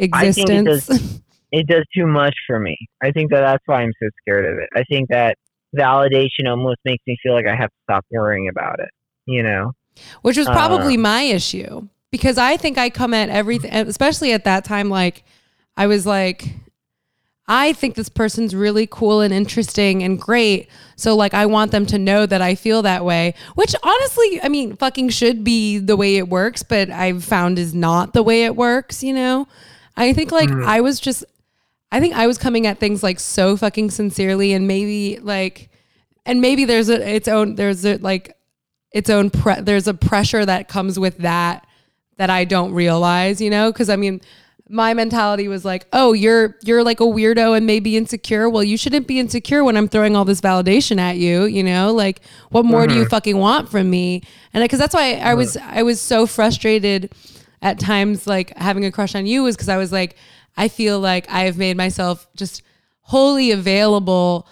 I 0.00 0.32
think 0.32 0.50
it 0.50 0.56
existence? 0.66 1.20
it 1.54 1.66
does 1.66 1.84
too 1.96 2.06
much 2.06 2.34
for 2.46 2.58
me. 2.58 2.76
I 3.02 3.10
think 3.10 3.30
that 3.30 3.40
that's 3.40 3.62
why 3.66 3.82
I'm 3.82 3.92
so 4.02 4.08
scared 4.20 4.44
of 4.44 4.58
it. 4.58 4.68
I 4.74 4.82
think 4.84 5.08
that 5.08 5.36
validation 5.76 6.48
almost 6.48 6.78
makes 6.84 7.02
me 7.06 7.16
feel 7.22 7.34
like 7.34 7.46
I 7.46 7.56
have 7.56 7.70
to 7.70 7.76
stop 7.84 8.04
worrying 8.10 8.48
about 8.48 8.80
it. 8.80 8.90
You 9.26 9.42
know, 9.42 9.72
which 10.22 10.36
was 10.36 10.46
probably 10.46 10.96
um, 10.96 11.02
my 11.02 11.22
issue 11.22 11.88
because 12.10 12.38
I 12.38 12.56
think 12.56 12.78
I 12.78 12.90
come 12.90 13.14
at 13.14 13.28
everything, 13.28 13.72
especially 13.72 14.32
at 14.32 14.44
that 14.44 14.64
time. 14.64 14.90
Like, 14.90 15.24
I 15.76 15.86
was 15.86 16.06
like, 16.06 16.54
I 17.46 17.74
think 17.74 17.94
this 17.94 18.08
person's 18.08 18.54
really 18.54 18.86
cool 18.86 19.20
and 19.20 19.32
interesting 19.32 20.02
and 20.02 20.20
great. 20.20 20.68
So, 20.96 21.14
like, 21.14 21.34
I 21.34 21.46
want 21.46 21.72
them 21.72 21.84
to 21.86 21.98
know 21.98 22.24
that 22.24 22.40
I 22.40 22.54
feel 22.54 22.82
that 22.82 23.04
way, 23.04 23.34
which 23.54 23.74
honestly, 23.82 24.40
I 24.42 24.48
mean, 24.48 24.76
fucking 24.76 25.10
should 25.10 25.44
be 25.44 25.78
the 25.78 25.96
way 25.96 26.16
it 26.16 26.28
works, 26.28 26.62
but 26.62 26.90
I've 26.90 27.22
found 27.22 27.58
is 27.58 27.74
not 27.74 28.12
the 28.12 28.22
way 28.22 28.44
it 28.44 28.56
works, 28.56 29.02
you 29.02 29.12
know? 29.12 29.46
I 29.96 30.12
think, 30.12 30.32
like, 30.32 30.48
mm. 30.48 30.64
I 30.64 30.80
was 30.80 31.00
just, 31.00 31.24
I 31.92 32.00
think 32.00 32.14
I 32.14 32.26
was 32.26 32.38
coming 32.38 32.66
at 32.66 32.78
things 32.78 33.02
like 33.02 33.20
so 33.20 33.56
fucking 33.56 33.90
sincerely 33.90 34.52
and 34.52 34.66
maybe 34.66 35.18
like, 35.20 35.70
and 36.26 36.40
maybe 36.40 36.64
there's 36.64 36.88
a, 36.88 37.14
its 37.14 37.28
own, 37.28 37.54
there's 37.54 37.84
a, 37.84 37.98
like, 37.98 38.36
its 38.92 39.10
own 39.10 39.28
pre- 39.28 39.60
there's 39.60 39.88
a 39.88 39.94
pressure 39.94 40.46
that 40.46 40.68
comes 40.68 40.98
with 40.98 41.18
that 41.18 41.66
that 42.16 42.30
I 42.30 42.44
don't 42.44 42.72
realize, 42.72 43.40
you 43.40 43.50
know? 43.50 43.72
Cuz 43.72 43.90
I 43.90 43.96
mean, 43.96 44.20
my 44.68 44.94
mentality 44.94 45.46
was 45.46 45.64
like, 45.64 45.86
"Oh, 45.92 46.12
you're 46.12 46.56
you're 46.62 46.82
like 46.82 47.00
a 47.00 47.04
weirdo 47.04 47.56
and 47.56 47.66
maybe 47.66 47.96
insecure. 47.96 48.48
Well, 48.48 48.64
you 48.64 48.78
shouldn't 48.78 49.06
be 49.06 49.18
insecure 49.18 49.62
when 49.62 49.76
I'm 49.76 49.88
throwing 49.88 50.16
all 50.16 50.24
this 50.24 50.40
validation 50.40 50.98
at 50.98 51.16
you, 51.16 51.44
you 51.44 51.62
know? 51.62 51.92
Like 51.92 52.20
what 52.50 52.64
more 52.64 52.86
do 52.86 52.94
you 52.94 53.02
mm-hmm. 53.02 53.10
fucking 53.10 53.36
want 53.36 53.68
from 53.68 53.90
me?" 53.90 54.22
And 54.54 54.66
cuz 54.68 54.78
that's 54.78 54.94
why 54.94 55.14
I 55.14 55.34
was 55.34 55.56
I 55.56 55.82
was 55.82 56.00
so 56.00 56.24
frustrated 56.26 57.12
at 57.60 57.78
times 57.78 58.26
like 58.26 58.56
having 58.56 58.84
a 58.84 58.92
crush 58.92 59.14
on 59.14 59.26
you 59.26 59.42
was 59.42 59.56
cuz 59.56 59.68
I 59.68 59.76
was 59.76 59.92
like 59.92 60.16
I 60.56 60.68
feel 60.68 61.00
like 61.00 61.28
I 61.30 61.44
have 61.44 61.56
made 61.56 61.76
myself 61.76 62.28
just 62.36 62.62
wholly 63.02 63.50
available 63.50 64.46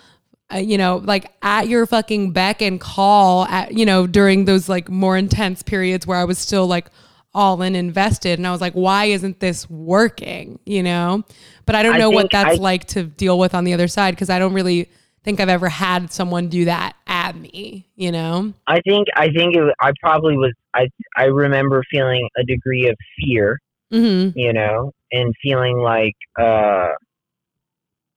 uh, 0.52 0.58
you 0.58 0.76
know, 0.76 0.96
like 0.98 1.32
at 1.42 1.68
your 1.68 1.86
fucking 1.86 2.32
beck 2.32 2.60
and 2.60 2.80
call 2.80 3.46
at, 3.46 3.72
you 3.72 3.86
know, 3.86 4.06
during 4.06 4.44
those 4.44 4.68
like 4.68 4.88
more 4.90 5.16
intense 5.16 5.62
periods 5.62 6.06
where 6.06 6.18
I 6.18 6.24
was 6.24 6.38
still 6.38 6.66
like 6.66 6.88
all 7.34 7.62
in 7.62 7.74
invested. 7.74 8.38
And 8.38 8.46
I 8.46 8.52
was 8.52 8.60
like, 8.60 8.74
why 8.74 9.06
isn't 9.06 9.40
this 9.40 9.68
working? 9.70 10.58
You 10.66 10.82
know? 10.82 11.24
But 11.64 11.76
I 11.76 11.82
don't 11.82 11.94
I 11.94 11.98
know 11.98 12.10
what 12.10 12.30
that's 12.30 12.58
I- 12.58 12.62
like 12.62 12.86
to 12.88 13.04
deal 13.04 13.38
with 13.38 13.54
on 13.54 13.64
the 13.64 13.72
other 13.72 13.88
side 13.88 14.14
because 14.14 14.28
I 14.30 14.38
don't 14.38 14.52
really 14.52 14.90
think 15.24 15.40
I've 15.40 15.48
ever 15.48 15.68
had 15.68 16.12
someone 16.12 16.48
do 16.48 16.64
that 16.64 16.96
at 17.06 17.36
me, 17.36 17.86
you 17.94 18.12
know? 18.12 18.52
I 18.66 18.80
think 18.80 19.06
I 19.16 19.30
think 19.30 19.56
it, 19.56 19.74
I 19.80 19.92
probably 20.00 20.36
was. 20.36 20.52
I 20.74 20.88
I 21.16 21.24
remember 21.24 21.82
feeling 21.90 22.28
a 22.36 22.44
degree 22.44 22.88
of 22.88 22.96
fear 23.18 23.60
Mm-hmm. 23.92 24.38
you 24.38 24.52
know, 24.52 24.92
and 25.12 25.34
feeling 25.42 25.78
like 25.78 26.14
uh 26.40 26.88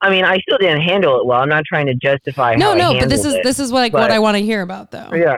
I 0.02 0.10
mean, 0.10 0.24
I 0.26 0.38
still 0.40 0.58
didn't 0.60 0.82
handle 0.82 1.20
it 1.20 1.26
well. 1.26 1.42
I'm 1.42 1.50
not 1.50 1.64
trying 1.66 1.88
to 1.88 1.96
justify. 1.96 2.56
no, 2.56 2.68
how 2.68 2.72
I 2.74 2.78
no, 2.94 3.00
but 3.00 3.10
this 3.10 3.26
is 3.26 3.34
it. 3.36 3.44
this 3.44 3.60
is 3.60 3.72
like 3.72 3.94
what 3.94 4.12
I 4.12 4.20
want 4.20 4.38
to 4.38 4.44
hear 4.44 4.62
about 4.62 4.92
though. 4.92 5.10
Yeah. 5.14 5.38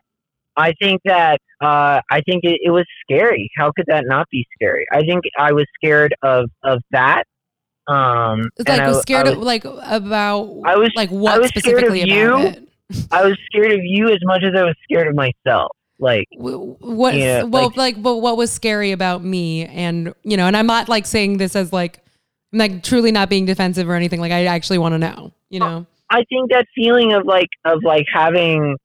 I 0.57 0.73
think 0.81 1.01
that 1.05 1.39
uh, 1.61 2.01
I 2.09 2.21
think 2.25 2.43
it, 2.43 2.59
it 2.63 2.71
was 2.71 2.85
scary. 3.03 3.49
How 3.57 3.71
could 3.75 3.85
that 3.87 4.05
not 4.07 4.27
be 4.31 4.45
scary? 4.55 4.85
I 4.91 5.01
think 5.01 5.21
I 5.37 5.53
was 5.53 5.65
scared 5.75 6.15
of 6.23 6.49
of 6.63 6.81
that. 6.91 7.23
Um, 7.87 8.49
It's 8.57 8.67
and 8.69 8.79
like 8.79 8.81
I, 8.81 8.87
was 8.89 9.01
scared 9.01 9.27
I 9.27 9.31
of 9.31 9.37
like 9.37 9.63
about 9.65 10.61
I 10.65 10.75
was- 10.75 10.91
like 10.95 11.09
what 11.11 11.35
I 11.35 11.37
was 11.39 11.49
scared 11.49 11.83
of 11.83 11.91
specifically 11.91 12.11
you. 12.11 12.37
it. 12.39 12.63
I 13.11 13.23
was 13.25 13.37
scared 13.45 13.71
of 13.71 13.79
you 13.83 14.09
as 14.09 14.19
much 14.23 14.43
as 14.43 14.53
I 14.55 14.63
was 14.63 14.75
scared 14.83 15.07
of 15.07 15.15
myself. 15.15 15.71
Like, 15.99 16.27
What 16.31 17.15
Yeah, 17.15 17.43
well 17.43 17.69
like- 17.69 17.77
like, 17.77 18.01
but 18.03 18.17
what 18.17 18.37
was 18.37 18.51
scary 18.51 18.91
about 18.91 19.23
me 19.23 19.65
and 19.65 20.13
you 20.23 20.37
know 20.37 20.45
and 20.45 20.55
I'm 20.55 20.67
not 20.67 20.87
like 20.89 21.05
saying 21.05 21.37
this 21.37 21.55
as 21.55 21.73
like 21.73 21.99
I'm 22.53 22.59
like 22.59 22.83
truly 22.83 23.11
not 23.11 23.29
being 23.29 23.45
defensive 23.45 23.89
or 23.89 23.95
anything 23.95 24.19
like 24.19 24.31
I 24.31 24.45
actually 24.45 24.77
want 24.77 24.93
to 24.93 24.99
know 24.99 25.33
you 25.49 25.59
know 25.59 25.85
I 26.09 26.23
think 26.29 26.51
that 26.51 26.65
feeling 26.75 27.13
of 27.13 27.25
like 27.25 27.49
of 27.65 27.83
like 27.83 28.05
having 28.13 28.77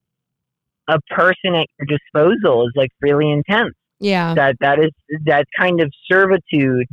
a 0.89 0.99
person 1.11 1.55
at 1.55 1.67
your 1.79 1.87
disposal 1.87 2.67
is 2.67 2.73
like 2.75 2.91
really 3.03 3.31
intense. 3.31 3.75
yeah 4.01 4.35
That 4.35 4.57
that 4.61 4.79
is 4.79 4.91
that 5.27 5.45
kind 5.59 5.81
of 5.81 5.93
servitude 6.11 6.87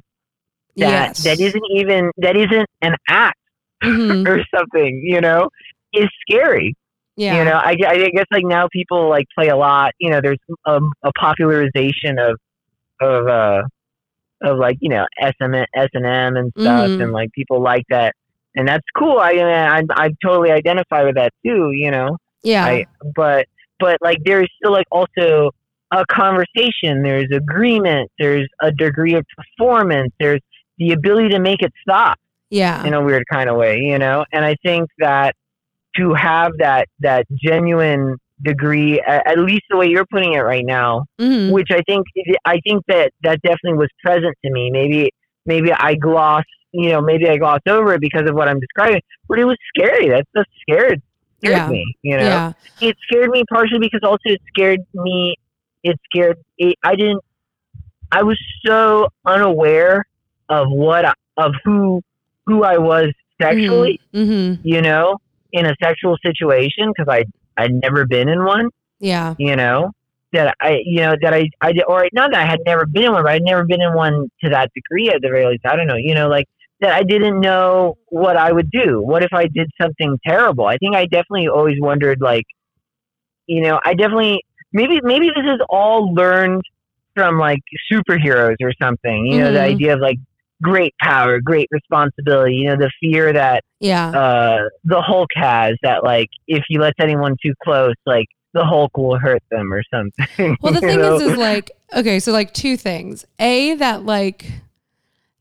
that 0.75 0.89
yes 1.15 1.23
that 1.23 1.39
isn't 1.39 1.63
even 1.71 2.12
that 2.17 2.36
isn't 2.36 2.67
an 2.82 2.95
act 3.08 3.38
Mhm. 3.84 4.27
or 4.32 4.43
something. 4.53 5.01
You 5.05 5.21
know, 5.21 5.47
is 5.93 6.10
scary. 6.29 6.75
Yeah 7.19 7.38
You 7.38 7.43
know, 7.47 7.58
I, 7.69 7.71
I 7.88 8.10
guess 8.15 8.25
like 8.32 8.45
now 8.45 8.67
people 8.71 9.10
like 9.10 9.25
play 9.38 9.49
a 9.49 9.58
lot. 9.58 9.91
You 9.99 10.10
know, 10.12 10.21
there's 10.25 10.39
um, 10.65 10.91
a 11.03 11.12
popularization 11.19 12.17
of 12.17 12.34
of 13.01 13.27
uh 13.27 13.62
of 14.41 14.58
like 14.58 14.77
you 14.79 14.89
know 14.89 15.05
S 15.21 15.34
and 15.41 15.53
M 15.55 16.36
and 16.38 16.51
stuff, 16.60 16.89
Mhm. 16.89 17.01
and 17.03 17.12
like 17.12 17.29
people 17.34 17.62
like 17.62 17.84
that, 17.89 18.12
and 18.55 18.67
that's 18.67 18.86
cool. 18.97 19.17
I 19.19 19.32
I 19.34 19.82
I 20.05 20.10
totally 20.25 20.51
identify 20.51 21.03
with 21.03 21.15
that 21.15 21.32
too. 21.45 21.71
You 21.84 21.91
know, 21.91 22.17
yeah 22.43 22.65
I 22.65 22.86
but 23.15 23.45
but 23.79 23.97
like 24.01 24.19
there's 24.25 24.49
still 24.58 24.71
like 24.71 24.88
also 24.91 25.51
a 25.91 26.05
conversation. 26.21 27.03
There's 27.03 27.29
agreement. 27.34 28.10
There's 28.19 28.47
a 28.62 28.71
degree 28.71 29.15
of 29.15 29.25
performance. 29.36 30.12
There's 30.19 30.41
the 30.77 30.91
ability 30.93 31.29
to 31.29 31.39
make 31.39 31.62
it 31.62 31.73
stop 31.82 32.17
yeah 32.49 32.86
in 32.88 32.93
a 32.93 33.01
weird 33.03 33.23
kind 33.29 33.49
of 33.49 33.58
way, 33.58 33.77
you 33.79 33.99
know. 33.99 34.23
And 34.32 34.45
I 34.45 34.55
think 34.63 34.89
that 34.99 35.36
to 35.97 36.13
have 36.13 36.52
that 36.60 36.88
that 36.99 37.25
genuine 37.32 38.17
degree, 38.41 39.02
at, 39.02 39.38
least 39.39 39.63
the 39.69 39.78
way 39.78 39.88
you're 39.88 40.06
putting 40.06 40.34
it 40.34 40.39
right 40.39 40.65
now, 40.65 41.04
Mhm. 41.19 41.52
which 41.52 41.67
I 41.71 41.82
think 41.88 42.06
I 42.45 42.60
think 42.65 42.84
that 42.88 43.12
that 43.23 43.41
definitely 43.41 43.78
was 43.80 43.89
present 44.04 44.36
to 44.45 44.52
me. 44.52 44.69
Maybe 44.71 45.10
maybe 45.45 45.73
I 45.73 45.95
glossed, 45.95 46.47
you 46.71 46.89
know, 46.91 47.02
maybe 47.02 47.28
I 47.28 47.38
glossed 47.38 47.67
over 47.67 47.93
it 47.93 48.02
because 48.02 48.30
of 48.30 48.36
what 48.36 48.47
I'm 48.47 48.60
describing, 48.60 49.02
but 49.28 49.39
it 49.39 49.45
was 49.45 49.58
scary. 49.75 50.10
That 50.10 50.25
stuff 50.30 50.45
scared 50.62 51.02
scared 51.41 51.56
Yeah. 51.56 51.69
me, 51.69 51.95
you 52.02 52.17
know. 52.17 52.25
yeah 52.25 52.52
It 52.82 52.95
scared 53.10 53.30
me 53.32 53.43
partially 53.52 53.80
because 53.80 54.02
also 54.04 54.19
it 54.25 54.41
scared 54.47 54.80
me. 54.93 55.36
It 55.84 55.97
scared. 56.06 56.38
It, 56.58 56.75
I 56.84 56.95
didn't. 56.95 57.21
I 58.12 58.23
was 58.23 58.39
so 58.65 59.08
unaware 59.25 60.06
of 60.49 60.67
what 60.69 61.06
I, 61.06 61.13
of 61.38 61.54
who 61.63 62.02
who 62.45 62.63
I 62.63 62.78
was 62.78 63.12
sexually, 63.41 63.99
hmm 64.13 64.56
you 64.63 64.82
know, 64.82 65.17
in 65.52 65.66
a 65.66 65.76
sexual 65.82 66.18
situation 66.26 66.92
because 66.96 67.08
I 67.10 67.26
I'd 67.58 67.74
never 67.74 68.06
been 68.06 68.30
in 68.30 68.44
one, 68.46 68.70
yeah 69.00 69.36
you 69.38 69.56
know, 69.56 69.92
that 70.34 70.56
I 70.62 70.80
you 70.86 71.02
know 71.02 71.16
that 71.22 71.34
I 71.34 71.50
I 71.62 71.72
did, 71.74 71.84
or 71.88 72.08
not 72.14 72.32
that 72.32 72.42
I 72.42 72.46
had 72.46 72.60
never 72.66 72.86
been 72.86 73.06
in 73.06 73.12
one, 73.14 73.24
but 73.24 73.32
I'd 73.32 73.44
never 73.44 73.66
been 73.66 73.82
in 73.82 73.94
one 73.94 74.30
to 74.44 74.50
that 74.50 74.72
degree 74.74 75.10
at 75.10 75.22
the 75.22 75.30
very 75.30 75.46
least. 75.46 75.66
I 75.66 75.76
don't 75.76 75.88
know, 75.88 75.96
you 75.96 76.16
know, 76.16 76.28
like 76.30 76.46
that 76.82 76.92
I 76.94 77.04
didn't 77.04 77.40
know 77.42 77.98
what 78.08 78.38
I 78.38 78.52
would 78.52 78.70
do. 78.72 79.02
What 79.02 79.24
if 79.24 79.34
I 79.34 79.48
did 79.48 79.70
something 79.82 80.18
terrible? 80.26 80.66
I 80.66 80.78
think 80.78 80.96
I 80.96 81.06
definitely 81.06 81.48
always 81.48 81.76
wondered 81.80 82.20
like, 82.22 82.46
you 83.48 83.62
know, 83.62 83.80
I 83.84 83.94
definitely 83.94 84.44
maybe 84.74 85.00
maybe 85.04 85.28
this 85.28 85.46
is 85.46 85.60
all 85.70 86.14
learned 86.14 86.62
from 87.16 87.38
like 87.38 87.60
superheroes 87.92 88.56
or 88.62 88.72
something. 88.82 89.26
You 89.26 89.40
know, 89.40 89.52
the 89.52 89.60
Mhm. 89.60 89.74
idea 89.74 89.94
of 89.94 90.00
like 90.00 90.18
great 90.62 90.93
power, 91.02 91.39
great 91.39 91.67
responsibility. 91.72 92.56
You 92.56 92.69
know, 92.69 92.78
the 92.78 92.91
fear 93.00 93.34
that 93.34 93.63
yeah 93.80 94.10
uh, 94.10 94.69
the 94.84 95.02
Hulk 95.02 95.30
has 95.36 95.76
that 95.84 96.04
like 96.04 96.30
if 96.48 96.63
he 96.67 96.80
lets 96.80 96.98
anyone 97.02 97.36
too 97.43 97.54
close, 97.63 97.95
like 98.06 98.28
the 98.54 98.65
Hulk 98.65 98.98
will 98.98 99.17
hurt 99.17 99.43
them 99.52 99.72
or 99.72 99.84
something. 99.93 100.58
Well, 100.62 100.74
the 100.74 100.80
thing 100.82 101.00
know? 101.00 101.15
is, 101.15 101.22
is 101.24 101.38
like, 101.38 101.72
okay, 101.93 102.19
so 102.19 102.32
like 102.32 102.54
two 102.54 102.78
things. 102.78 103.26
A 103.39 103.76
that 103.76 104.04
like 104.04 104.45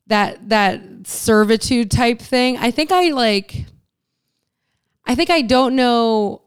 that 0.06 0.48
that 0.48 0.82
servitude 1.04 1.90
type 1.90 2.20
thing. 2.20 2.56
I 2.56 2.70
think 2.70 2.92
I 2.92 3.10
like. 3.10 3.66
I 5.06 5.14
think 5.14 5.30
I 5.30 5.40
don't 5.40 5.74
know, 5.74 6.42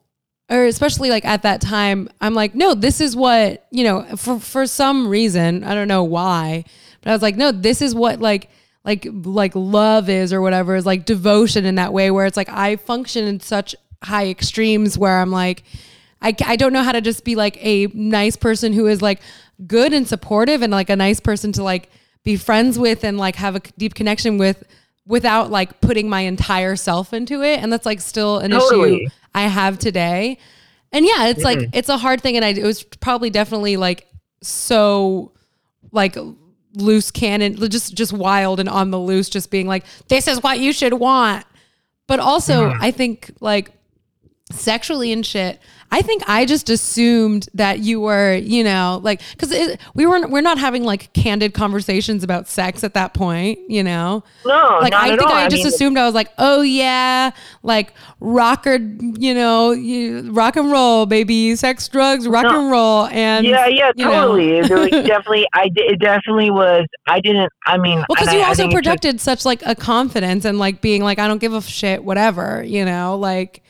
or 0.47 0.65
especially 0.65 1.09
like 1.09 1.25
at 1.25 1.41
that 1.41 1.61
time, 1.61 2.09
I'm 2.21 2.35
like, 2.35 2.53
no, 2.53 2.75
this 2.75 3.01
is 3.01 3.15
what 3.15 3.65
you 3.71 3.83
know. 3.83 4.03
For 4.17 4.39
for 4.39 4.67
some 4.67 5.07
reason, 5.07 5.63
I 5.63 5.73
don't 5.73 5.87
know 5.87 6.03
why, 6.03 6.63
but 7.01 7.09
I 7.09 7.13
was 7.13 7.23
like, 7.23 7.37
no, 7.37 7.51
this 7.51 7.81
is 7.81 7.95
what 7.95 8.19
like 8.19 8.49
like 8.83 9.07
like 9.11 9.53
love 9.55 10.09
is 10.09 10.33
or 10.33 10.41
whatever 10.41 10.75
is 10.75 10.85
like 10.85 11.05
devotion 11.05 11.65
in 11.65 11.75
that 11.75 11.93
way 11.93 12.11
where 12.11 12.25
it's 12.25 12.37
like 12.37 12.49
I 12.49 12.77
function 12.77 13.25
in 13.25 13.39
such 13.39 13.75
high 14.03 14.29
extremes 14.29 14.97
where 14.97 15.19
I'm 15.19 15.31
like 15.31 15.63
I, 16.21 16.35
I 16.45 16.55
don't 16.55 16.73
know 16.73 16.83
how 16.83 16.91
to 16.91 17.01
just 17.01 17.23
be 17.23 17.35
like 17.35 17.57
a 17.63 17.87
nice 17.87 18.35
person 18.35 18.73
who 18.73 18.87
is 18.87 19.01
like 19.01 19.21
good 19.65 19.93
and 19.93 20.07
supportive 20.07 20.61
and 20.61 20.71
like 20.71 20.89
a 20.89 20.95
nice 20.95 21.19
person 21.19 21.51
to 21.53 21.63
like 21.63 21.89
be 22.23 22.35
friends 22.37 22.77
with 22.77 23.03
and 23.03 23.17
like 23.17 23.35
have 23.35 23.55
a 23.55 23.59
deep 23.77 23.95
connection 23.95 24.37
with 24.37 24.63
without 25.07 25.49
like 25.49 25.81
putting 25.81 26.07
my 26.07 26.21
entire 26.21 26.75
self 26.75 27.13
into 27.13 27.41
it. 27.41 27.59
And 27.59 27.73
that's 27.73 27.85
like 27.85 28.01
still 28.01 28.37
an 28.37 28.51
Totally. 28.51 29.05
issue 29.05 29.09
I 29.33 29.43
have 29.43 29.79
today. 29.79 30.37
And 30.91 31.05
yeah 31.05 31.27
it's 31.27 31.43
like 31.43 31.57
mm-hmm. 31.57 31.69
it's 31.73 31.89
a 31.89 31.97
hard 31.97 32.21
thing 32.21 32.35
and 32.35 32.45
I 32.45 32.49
it 32.49 32.63
was 32.63 32.83
probably 32.83 33.29
definitely 33.29 33.77
like 33.77 34.07
so 34.41 35.31
like 35.91 36.17
loose 36.75 37.11
cannon 37.11 37.55
just 37.69 37.93
just 37.93 38.13
wild 38.13 38.59
and 38.59 38.69
on 38.69 38.91
the 38.91 38.99
loose 38.99 39.29
just 39.29 39.51
being 39.51 39.67
like 39.67 39.83
this 40.07 40.27
is 40.27 40.41
what 40.41 40.59
you 40.59 40.71
should 40.71 40.93
want 40.93 41.45
but 42.11 42.19
also 42.19 42.69
mm-hmm. 42.69 42.83
I 42.83 42.91
think 42.91 43.31
like 43.39 43.71
sexually 44.51 45.11
and 45.11 45.25
shit. 45.25 45.59
I 45.93 46.01
think 46.01 46.23
I 46.27 46.45
just 46.45 46.69
assumed 46.69 47.49
that 47.53 47.79
you 47.79 47.99
were, 47.99 48.35
you 48.35 48.63
know, 48.63 49.01
like 49.03 49.21
because 49.31 49.53
we 49.93 50.05
weren't 50.05 50.29
we're 50.31 50.39
not 50.41 50.57
having 50.57 50.83
like 50.83 51.11
candid 51.13 51.53
conversations 51.53 52.23
about 52.23 52.47
sex 52.47 52.83
at 52.83 52.93
that 52.93 53.13
point, 53.13 53.59
you 53.69 53.83
know. 53.83 54.23
no, 54.45 54.77
Like 54.81 54.91
not 54.91 55.03
I 55.03 55.09
at 55.13 55.19
think 55.19 55.29
all. 55.29 55.35
I 55.35 55.49
just 55.49 55.63
mean, 55.65 55.67
assumed 55.73 55.97
I 55.97 56.05
was 56.05 56.13
like, 56.15 56.29
oh 56.37 56.61
yeah, 56.61 57.31
like 57.61 57.93
rocker, 58.21 58.75
you 58.77 59.33
know, 59.33 59.71
you, 59.71 60.31
rock 60.31 60.55
and 60.55 60.71
roll, 60.71 61.05
baby, 61.05 61.55
sex, 61.55 61.87
drugs, 61.89 62.27
rock 62.27 62.43
No. 62.43 62.61
and 62.61 62.71
roll, 62.71 63.05
and 63.07 63.45
Yeah, 63.45 63.67
yeah, 63.67 63.91
totally. 63.91 64.61
Definitely, 64.61 65.45
I 65.53 65.69
it 65.75 65.99
definitely 65.99 66.51
was. 66.51 66.85
I 67.07 67.19
didn't. 67.19 67.51
I 67.65 67.77
mean, 67.77 67.97
Well, 67.97 68.15
because 68.17 68.33
you 68.33 68.39
I- 68.39 68.43
I 68.43 68.47
also 68.47 68.63
took- 68.63 68.73
projected 68.73 69.19
such 69.19 69.43
like 69.45 69.61
a 69.65 69.75
confidence 69.75 70.45
and 70.45 70.57
like 70.57 70.79
being 70.81 71.03
like, 71.03 71.19
I 71.19 71.27
don't 71.27 71.39
give 71.39 71.53
a 71.53 71.61
shit, 71.61 72.03
whatever, 72.03 72.63
you 72.65 72.85
know, 72.85 73.17
like, 73.17 73.61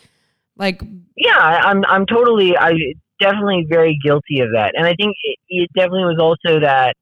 like, 0.61 0.81
yeah, 1.17 1.37
I- 1.37 1.69
I'm 1.69 1.83
I'm 1.85 2.05
totally 2.05 2.55
I 2.55 2.71
definitely 3.19 3.65
very 3.69 3.97
guilty 4.03 4.39
of 4.39 4.49
that, 4.53 4.73
and 4.77 4.85
I 4.85 4.93
think 4.93 5.15
it, 5.23 5.37
it 5.49 5.69
definitely 5.75 6.05
was 6.15 6.19
also 6.21 6.59
that. 6.61 6.95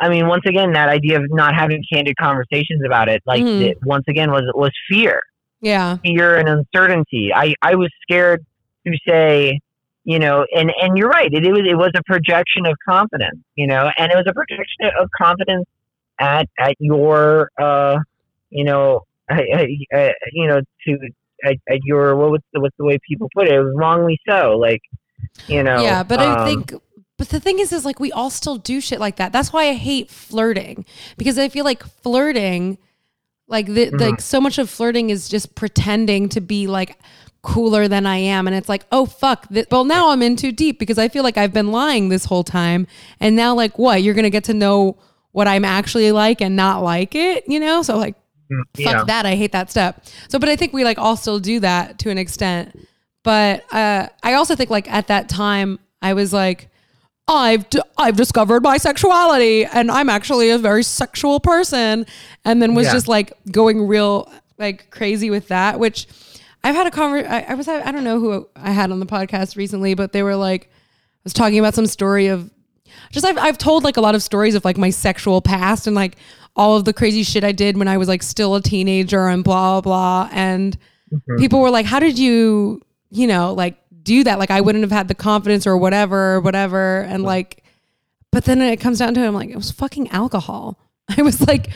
I 0.00 0.08
mean, 0.08 0.26
once 0.26 0.42
again, 0.46 0.72
that 0.72 0.88
idea 0.88 1.18
of 1.18 1.24
not 1.30 1.54
having 1.54 1.82
candid 1.92 2.16
conversations 2.16 2.82
about 2.84 3.08
it, 3.08 3.22
like 3.26 3.42
Mhm. 3.42 3.60
it, 3.60 3.78
once 3.84 4.04
again, 4.08 4.30
was 4.30 4.44
was 4.54 4.72
fear, 4.88 5.20
yeah, 5.60 5.98
fear 5.98 6.36
and 6.36 6.48
uncertainty. 6.48 7.32
I 7.34 7.54
I 7.62 7.74
was 7.74 7.90
scared 8.02 8.44
to 8.86 8.96
say, 9.08 9.60
you 10.04 10.18
know, 10.18 10.46
and 10.54 10.72
and 10.80 10.96
you're 10.96 11.08
right. 11.08 11.32
It, 11.32 11.44
it 11.44 11.52
was 11.52 11.62
it 11.68 11.76
was 11.76 11.90
a 11.96 12.02
projection 12.04 12.66
of 12.66 12.76
confidence, 12.88 13.40
you 13.56 13.66
know, 13.66 13.90
and 13.98 14.12
it 14.12 14.16
was 14.16 14.26
a 14.28 14.34
projection 14.34 14.90
of 15.00 15.08
confidence 15.16 15.66
at 16.20 16.48
at 16.58 16.74
your, 16.78 17.50
uh, 17.60 17.98
you 18.50 18.64
know, 18.64 19.02
uh, 19.30 19.40
uh, 19.94 20.08
you 20.32 20.46
know, 20.48 20.60
to 20.86 20.98
at, 21.44 21.56
at 21.68 21.80
your 21.84 22.16
what 22.16 22.30
was 22.30 22.40
the 22.52 22.60
what's 22.60 22.76
the 22.76 22.84
way 22.84 22.98
people 23.08 23.28
put 23.34 23.46
it? 23.46 23.54
It 23.54 23.60
was 23.60 23.74
wrongly 23.76 24.18
so, 24.28 24.56
like, 24.58 24.82
you 25.46 25.62
know. 25.62 25.82
yeah. 25.82 26.02
But 26.02 26.20
I 26.20 26.40
um, 26.40 26.46
think, 26.46 26.82
but 27.16 27.28
the 27.28 27.40
thing 27.40 27.58
is, 27.58 27.72
is 27.72 27.84
like 27.84 28.00
we 28.00 28.12
all 28.12 28.30
still 28.30 28.56
do 28.56 28.80
shit 28.80 29.00
like 29.00 29.16
that. 29.16 29.32
That's 29.32 29.52
why 29.52 29.64
I 29.68 29.74
hate 29.74 30.10
flirting 30.10 30.84
because 31.16 31.38
I 31.38 31.48
feel 31.48 31.64
like 31.64 31.82
flirting, 31.82 32.78
like 33.46 33.66
the, 33.66 33.86
Mm-hmm. 33.86 33.96
like 33.98 34.20
so 34.20 34.40
much 34.40 34.58
of 34.58 34.70
flirting 34.70 35.10
is 35.10 35.28
just 35.28 35.54
pretending 35.54 36.28
to 36.30 36.40
be 36.40 36.66
like 36.66 36.98
cooler 37.42 37.88
than 37.88 38.06
I 38.06 38.16
am, 38.16 38.46
and 38.46 38.56
it's 38.56 38.68
like, 38.68 38.86
oh 38.90 39.06
fuck, 39.06 39.48
th- 39.48 39.66
well 39.70 39.84
now 39.84 40.10
I'm 40.10 40.22
in 40.22 40.36
too 40.36 40.50
deep 40.52 40.78
because 40.78 40.98
I 40.98 41.08
feel 41.08 41.22
like 41.22 41.36
I've 41.36 41.52
been 41.52 41.70
lying 41.70 42.08
this 42.08 42.24
whole 42.24 42.44
time, 42.44 42.86
and 43.20 43.36
now 43.36 43.54
like 43.54 43.78
what 43.78 44.02
you're 44.02 44.14
gonna 44.14 44.30
get 44.30 44.44
to 44.44 44.54
know 44.54 44.96
what 45.34 45.48
I'm 45.48 45.64
actually 45.64 46.12
like 46.12 46.40
and 46.40 46.54
not 46.54 46.82
like 46.82 47.16
it, 47.16 47.42
you 47.48 47.58
know? 47.58 47.82
So 47.82 47.98
like 47.98 48.14
fuck 48.50 48.66
yeah. 48.78 49.04
that 49.04 49.26
i 49.26 49.34
hate 49.34 49.52
that 49.52 49.70
step 49.70 50.04
so 50.28 50.38
but 50.38 50.48
i 50.48 50.56
think 50.56 50.72
we 50.72 50.84
like 50.84 50.98
all 50.98 51.16
still 51.16 51.38
do 51.38 51.60
that 51.60 51.98
to 51.98 52.10
an 52.10 52.18
extent 52.18 52.78
but 53.22 53.64
uh 53.72 54.06
i 54.22 54.34
also 54.34 54.54
think 54.54 54.70
like 54.70 54.90
at 54.90 55.06
that 55.08 55.28
time 55.28 55.78
i 56.02 56.12
was 56.12 56.32
like 56.32 56.68
i've 57.26 57.68
d- 57.70 57.80
i've 57.96 58.16
discovered 58.16 58.62
my 58.62 58.76
sexuality 58.76 59.64
and 59.64 59.90
i'm 59.90 60.10
actually 60.10 60.50
a 60.50 60.58
very 60.58 60.82
sexual 60.82 61.40
person 61.40 62.04
and 62.44 62.60
then 62.60 62.74
was 62.74 62.86
Yeah. 62.86 62.92
just 62.92 63.08
like 63.08 63.32
going 63.50 63.86
real 63.86 64.30
like 64.56 64.88
crazy 64.90 65.30
with 65.30 65.48
that, 65.48 65.80
which 65.80 66.06
I've 66.62 66.76
had 66.76 66.86
a 66.86 66.90
conver 66.90 67.28
I, 67.28 67.40
I 67.48 67.54
was 67.54 67.66
I 67.66 67.90
don't 67.90 68.04
know 68.04 68.20
who 68.20 68.48
I 68.54 68.70
had 68.70 68.92
on 68.92 69.00
the 69.00 69.06
podcast 69.06 69.56
recently, 69.56 69.94
but 69.94 70.12
they 70.12 70.22
were 70.22 70.36
like 70.36 70.66
I 70.70 71.20
was 71.24 71.32
talking 71.32 71.58
about 71.58 71.74
some 71.74 71.86
story 71.88 72.28
of 72.28 72.50
just 73.10 73.26
I've 73.26 73.36
I've 73.36 73.58
told 73.58 73.82
like 73.82 73.96
a 73.96 74.00
lot 74.00 74.14
of 74.14 74.22
stories 74.22 74.54
of 74.54 74.64
like 74.64 74.78
my 74.78 74.90
sexual 74.90 75.40
past 75.42 75.88
and 75.88 75.96
like 75.96 76.16
all 76.56 76.76
of 76.76 76.84
the 76.84 76.92
crazy 76.92 77.22
shit 77.22 77.42
I 77.44 77.52
did 77.52 77.76
when 77.76 77.88
I 77.88 77.96
was 77.96 78.08
like 78.08 78.22
still 78.22 78.54
a 78.54 78.62
teenager 78.62 79.26
and 79.28 79.42
blah 79.44 79.80
blah 79.80 80.28
and 80.32 80.76
Mhm. 81.12 81.38
people 81.38 81.60
were 81.60 81.70
like, 81.70 81.86
How 81.86 82.00
did 82.00 82.18
you, 82.18 82.80
you 83.10 83.26
know, 83.26 83.52
like 83.52 83.76
do 84.02 84.24
that? 84.24 84.38
Like 84.38 84.50
I 84.50 84.60
wouldn't 84.60 84.82
have 84.82 84.90
had 84.92 85.08
the 85.08 85.14
confidence 85.14 85.66
or 85.66 85.76
whatever, 85.76 86.34
or 86.34 86.40
whatever. 86.40 87.00
And 87.02 87.22
like 87.22 87.62
but 88.32 88.44
then 88.46 88.60
it 88.60 88.80
comes 88.80 88.98
down 88.98 89.14
to 89.14 89.20
it, 89.22 89.26
I'm 89.28 89.34
like, 89.34 89.50
it 89.50 89.56
was 89.56 89.70
fucking 89.70 90.10
alcohol. 90.10 90.78
I 91.16 91.22
was 91.22 91.40
like 91.46 91.70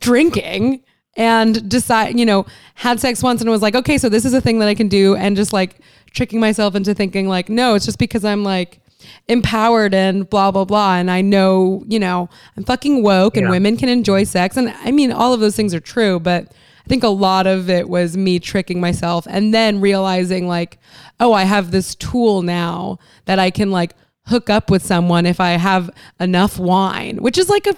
drinking 0.00 0.82
and 1.16 1.68
decide, 1.68 2.18
you 2.18 2.24
know, 2.26 2.46
had 2.74 3.00
sex 3.00 3.22
once 3.22 3.40
and 3.40 3.50
was 3.50 3.62
like, 3.62 3.74
okay, 3.74 3.98
so 3.98 4.08
this 4.08 4.24
is 4.24 4.32
a 4.32 4.40
thing 4.40 4.58
that 4.60 4.68
I 4.68 4.74
can 4.74 4.88
do, 4.88 5.14
and 5.16 5.36
just 5.36 5.52
like 5.52 5.80
tricking 6.12 6.40
myself 6.40 6.74
into 6.74 6.94
thinking 6.94 7.28
like, 7.28 7.48
no, 7.48 7.74
it's 7.74 7.84
just 7.84 7.98
because 7.98 8.24
I'm 8.24 8.42
like 8.42 8.80
empowered 9.28 9.94
and 9.94 10.28
blah 10.28 10.50
blah 10.50 10.64
blah, 10.64 10.96
and 10.96 11.10
I 11.10 11.20
know, 11.20 11.84
you 11.88 11.98
know, 11.98 12.28
I'm 12.56 12.64
fucking 12.64 13.02
woke 13.02 13.36
and 13.36 13.46
Yeah. 13.46 13.50
women 13.50 13.76
can 13.76 13.88
enjoy 13.88 14.24
sex, 14.24 14.56
and 14.56 14.74
I 14.84 14.90
mean, 14.90 15.12
all 15.12 15.32
of 15.32 15.40
those 15.40 15.56
things 15.56 15.74
are 15.74 15.80
true, 15.80 16.18
but 16.20 16.44
I 16.84 16.88
think 16.88 17.02
a 17.04 17.08
lot 17.08 17.46
of 17.46 17.70
it 17.70 17.88
was 17.88 18.16
me 18.16 18.38
tricking 18.38 18.80
myself 18.80 19.26
and 19.30 19.54
then 19.54 19.80
realizing 19.80 20.48
like, 20.48 20.78
oh, 21.20 21.32
I 21.32 21.44
have 21.44 21.70
this 21.70 21.94
tool 21.94 22.42
now 22.42 22.98
that 23.26 23.38
I 23.38 23.50
can 23.50 23.70
like 23.70 23.94
hook 24.26 24.50
up 24.50 24.70
with 24.70 24.84
someone 24.84 25.26
if 25.26 25.40
I 25.40 25.50
have 25.50 25.90
enough 26.18 26.58
wine, 26.58 27.18
which 27.18 27.38
is 27.38 27.48
like 27.48 27.66
a 27.66 27.74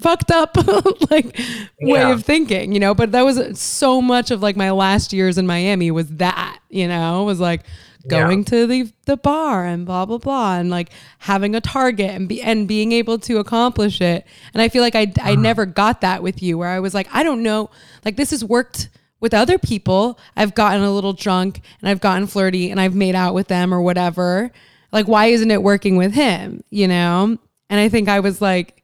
fucked 0.00 0.30
up 0.32 0.56
like 1.10 1.38
way 1.80 2.02
of 2.10 2.24
thinking, 2.24 2.72
you 2.72 2.80
know, 2.80 2.94
but 2.94 3.12
that 3.12 3.24
was 3.24 3.58
so 3.58 4.02
much 4.02 4.30
of 4.30 4.42
like 4.42 4.56
my 4.56 4.70
last 4.70 5.12
years 5.12 5.38
in 5.38 5.46
Miami 5.46 5.90
was 5.90 6.08
that, 6.08 6.58
you 6.70 6.86
know, 6.88 7.24
was 7.24 7.40
like 7.40 7.62
going 8.08 8.44
to 8.44 8.66
the 8.66 8.92
the 9.06 9.16
bar 9.16 9.64
and 9.64 9.86
blah 9.86 10.04
blah 10.04 10.18
blah 10.18 10.56
and 10.56 10.70
like 10.70 10.90
having 11.18 11.54
a 11.54 11.60
target 11.60 12.10
and 12.10 12.28
be 12.28 12.42
and 12.42 12.66
being 12.66 12.92
able 12.92 13.18
to 13.18 13.38
accomplish 13.38 14.00
it. 14.00 14.26
And 14.52 14.62
I 14.62 14.68
feel 14.68 14.82
like 14.82 14.94
I 14.94 15.12
I 15.20 15.32
uh-huh. 15.32 15.34
never 15.34 15.66
got 15.66 16.00
that 16.00 16.22
with 16.22 16.42
you 16.42 16.58
where 16.58 16.68
I 16.68 16.80
was 16.80 16.94
like 16.94 17.08
I 17.12 17.22
don't 17.22 17.42
know, 17.42 17.70
like 18.04 18.16
this 18.16 18.30
has 18.30 18.44
worked 18.44 18.88
with 19.20 19.34
other 19.34 19.58
people. 19.58 20.18
I've 20.36 20.54
gotten 20.54 20.82
a 20.82 20.92
little 20.92 21.12
drunk 21.12 21.60
and 21.80 21.88
I've 21.88 22.00
gotten 22.00 22.26
flirty 22.26 22.70
and 22.70 22.80
I've 22.80 22.94
made 22.94 23.14
out 23.14 23.34
with 23.34 23.48
them 23.48 23.72
or 23.72 23.80
whatever. 23.80 24.50
Like 24.90 25.06
why 25.08 25.26
isn't 25.26 25.50
it 25.50 25.62
working 25.62 25.96
with 25.96 26.12
him, 26.12 26.64
you 26.70 26.88
know? 26.88 27.38
And 27.70 27.80
I 27.80 27.88
think 27.88 28.08
I 28.08 28.20
was 28.20 28.40
like 28.40 28.82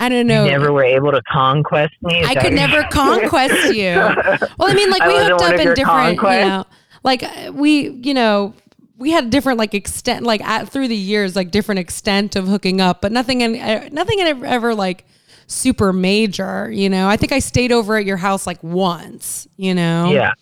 I 0.00 0.08
don't 0.08 0.26
know. 0.26 0.44
You 0.44 0.52
never 0.52 0.72
were 0.72 0.82
able 0.82 1.12
to 1.12 1.20
conquest 1.30 1.92
me. 2.00 2.24
I 2.24 2.34
could 2.34 2.54
never 2.54 2.82
conquest 2.84 3.74
you. 3.74 3.90
Well, 4.58 4.70
I 4.70 4.74
mean, 4.74 4.90
like 4.90 5.02
we 5.04 5.16
hooked 5.16 5.42
up 5.42 5.52
in 5.54 5.74
different, 5.74 6.16
you 6.16 6.22
know, 6.22 6.64
like 7.02 7.22
uh, 7.22 7.52
we, 7.54 7.88
you 7.90 8.14
know, 8.14 8.54
we 8.98 9.10
had 9.10 9.30
different 9.30 9.58
like 9.58 9.74
extent, 9.74 10.24
like 10.24 10.40
at 10.42 10.68
through 10.68 10.88
the 10.88 10.96
years, 10.96 11.34
like 11.36 11.50
different 11.50 11.78
extent 11.78 12.36
of 12.36 12.46
hooking 12.46 12.80
up, 12.80 13.00
but 13.00 13.12
nothing 13.12 13.40
in, 13.40 13.56
uh, 13.58 13.88
nothing 13.92 14.18
in 14.18 14.44
ever, 14.44 14.74
like 14.74 15.04
super 15.46 15.92
major. 15.92 16.70
You 16.70 16.88
know, 16.90 17.08
I 17.08 17.16
think 17.16 17.32
I 17.32 17.38
stayed 17.38 17.72
over 17.72 17.96
at 17.96 18.04
your 18.04 18.16
house 18.18 18.46
like 18.46 18.62
once. 18.62 19.48
You 19.56 19.74
know, 19.74 20.12
Yeah. 20.12 20.32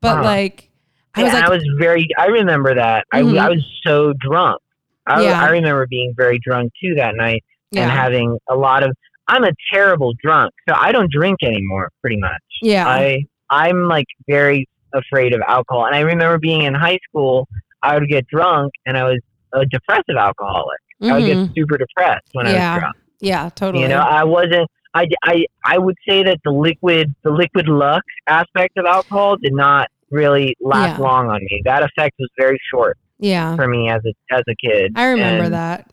but 0.00 0.16
Huh. 0.18 0.22
like 0.22 0.70
I 1.14 1.22
was 1.24 1.32
like, 1.32 1.44
I 1.44 1.48
was 1.50 1.64
very. 1.78 2.06
I 2.18 2.26
remember 2.26 2.74
that. 2.74 3.06
Mhm. 3.14 3.38
I, 3.40 3.46
I 3.46 3.48
was 3.48 3.64
so 3.86 4.12
drunk. 4.20 4.60
I, 5.06 5.22
Yeah. 5.22 5.40
I 5.42 5.48
remember 5.50 5.86
being 5.88 6.12
very 6.16 6.38
drunk 6.38 6.72
too 6.80 6.94
that 6.96 7.14
night 7.16 7.42
and 7.72 7.78
yeah, 7.80 7.88
having 7.88 8.38
a 8.48 8.54
lot 8.54 8.82
of. 8.82 8.94
I'm 9.28 9.42
a 9.42 9.50
terrible 9.72 10.12
drunk, 10.22 10.52
so 10.68 10.74
I 10.78 10.92
don't 10.92 11.10
drink 11.10 11.38
anymore. 11.42 11.90
Pretty 12.00 12.16
much. 12.18 12.42
yeah, 12.62 12.86
I 12.86 13.24
I'm 13.50 13.88
like 13.88 14.06
very 14.28 14.68
afraid 14.96 15.34
of 15.34 15.40
alcohol, 15.46 15.86
and 15.86 15.94
I 15.94 16.00
remember 16.00 16.38
being 16.38 16.62
in 16.62 16.74
high 16.74 16.98
school. 17.08 17.48
I 17.82 17.94
would 17.98 18.08
get 18.08 18.26
drunk, 18.26 18.72
and 18.84 18.96
I 18.96 19.04
was 19.04 19.20
a 19.52 19.64
depressive 19.66 20.16
alcoholic. 20.18 20.78
I 21.02 21.12
would 21.12 21.26
get 21.26 21.36
mm-hmm. 21.36 21.52
super 21.54 21.78
depressed 21.78 22.26
when 22.32 22.46
I 22.46 22.52
was 22.52 22.80
drunk. 22.80 22.96
yeah, 23.20 23.50
totally. 23.50 23.82
You 23.82 23.88
know, 23.88 24.00
I 24.00 24.24
wasn't. 24.24 24.68
I, 24.94 25.06
I, 25.24 25.44
I 25.64 25.78
would 25.78 25.94
say 26.08 26.22
that 26.24 26.38
the 26.42 26.50
liquid 26.50 27.14
the 27.22 27.30
liquid 27.30 27.68
luck 27.68 28.02
aspect 28.26 28.78
of 28.78 28.86
alcohol 28.86 29.36
did 29.36 29.52
not 29.52 29.88
really 30.10 30.56
last 30.60 30.98
Yeah. 30.98 31.04
long 31.04 31.28
on 31.28 31.40
me. 31.42 31.60
That 31.64 31.82
effect 31.82 32.14
was 32.18 32.30
very 32.38 32.58
short 32.72 32.96
yeah, 33.18 33.54
for 33.56 33.68
me 33.68 33.90
as 33.90 34.00
a 34.06 34.34
as 34.34 34.42
a 34.48 34.54
kid. 34.56 34.92
I 34.96 35.04
remember 35.06 35.44
And, 35.44 35.54
that. 35.54 35.90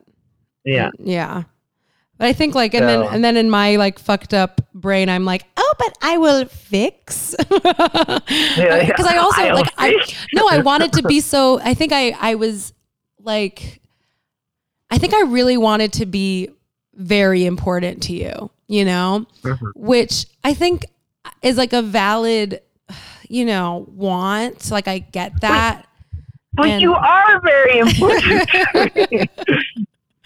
Yeah, 0.66 0.89
Yeah. 0.97 1.43
But 2.24 2.30
I 2.30 2.34
think 2.34 2.56
like 2.56 2.74
and 2.74 2.88
then 2.88 3.02
and 3.04 3.22
then 3.22 3.36
in 3.36 3.50
my 3.50 3.76
like 3.76 4.00
fucked 4.00 4.34
up 4.34 4.62
brain 4.74 5.10
I'm 5.10 5.26
like, 5.26 5.44
"Oh, 5.58 5.74
but 5.78 5.98
I 6.02 6.18
will 6.18 6.46
fix." 6.46 7.36
yeah. 7.52 8.94
Cuz 8.96 9.06
I 9.06 9.18
also 9.18 9.42
I'll 9.42 9.56
like 9.56 9.74
I 9.78 9.94
no, 10.32 10.48
I 10.48 10.60
wanted 10.60 10.94
to 10.94 11.04
be 11.04 11.20
so 11.20 11.60
I 11.60 11.74
think 11.74 11.92
I 11.92 12.16
I 12.18 12.36
was 12.36 12.72
like 13.20 13.82
I 14.90 15.00
think 15.00 15.14
I 15.14 15.24
really 15.24 15.58
wanted 15.58 15.92
to 16.00 16.06
be 16.06 16.48
very 16.94 17.46
important 17.46 18.04
to 18.04 18.14
you, 18.14 18.50
you 18.70 18.86
know? 18.86 19.26
Mhm. 19.44 19.60
Which 19.76 20.26
I 20.46 20.54
think 20.54 20.86
is 21.42 21.58
like 21.58 21.74
a 21.74 21.82
valid 21.82 22.62
you 23.28 23.44
know, 23.44 23.86
want. 23.92 24.72
Like 24.72 24.88
I 24.88 25.00
get 25.00 25.42
that. 25.42 25.88
But 26.54 26.70
and- 26.70 26.82
you 26.82 26.94
are 26.94 27.42
very 27.42 27.80
important. 27.80 29.30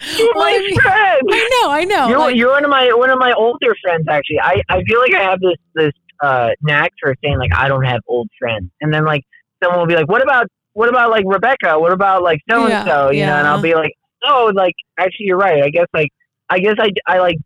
You're 0.00 0.32
Well, 0.34 0.44
I 0.44 0.52
my 0.52 0.58
mean- 0.58 0.80
friend. 0.80 1.22
I 1.30 1.48
know, 1.62 1.70
I 1.70 1.84
know. 1.84 2.08
You're, 2.08 2.18
like- 2.18 2.36
you're 2.36 2.50
one 2.52 2.64
of 2.64 2.70
my 2.70 2.92
one 2.92 3.10
of 3.10 3.18
my 3.18 3.32
older 3.32 3.74
friends 3.82 4.06
actually. 4.08 4.40
I, 4.40 4.60
I 4.68 4.82
feel 4.84 5.00
like 5.00 5.14
I 5.14 5.22
have 5.22 5.40
this 5.40 5.56
this 5.74 5.92
uh 6.22 6.50
knack 6.62 6.92
for 7.00 7.14
saying 7.22 7.38
like 7.38 7.54
I 7.54 7.68
don't 7.68 7.84
have 7.84 8.00
old 8.06 8.28
friends, 8.38 8.70
and 8.80 8.92
then 8.92 9.04
like 9.04 9.22
someone 9.62 9.80
will 9.80 9.86
be 9.86 9.94
like, 9.96 10.08
what 10.08 10.22
about 10.22 10.46
what 10.74 10.88
about 10.88 11.10
like 11.10 11.24
Rebecca? 11.26 11.78
What 11.78 11.92
about 11.92 12.22
like 12.22 12.40
so 12.50 12.66
and 12.66 12.86
so? 12.86 13.10
You 13.10 13.26
know, 13.26 13.34
and. 13.36 13.46
I'll 13.48 13.62
be 13.62 13.74
like, 13.74 13.92
oh, 14.24 14.52
like 14.54 14.74
actually 14.98 15.26
you're 15.26 15.38
right. 15.38 15.62
I 15.62 15.70
guess 15.70 15.86
like 15.92 16.10
I 16.48 16.58
guess 16.60 16.74
I 16.78 16.90
I 17.06 17.18
like. 17.18 17.36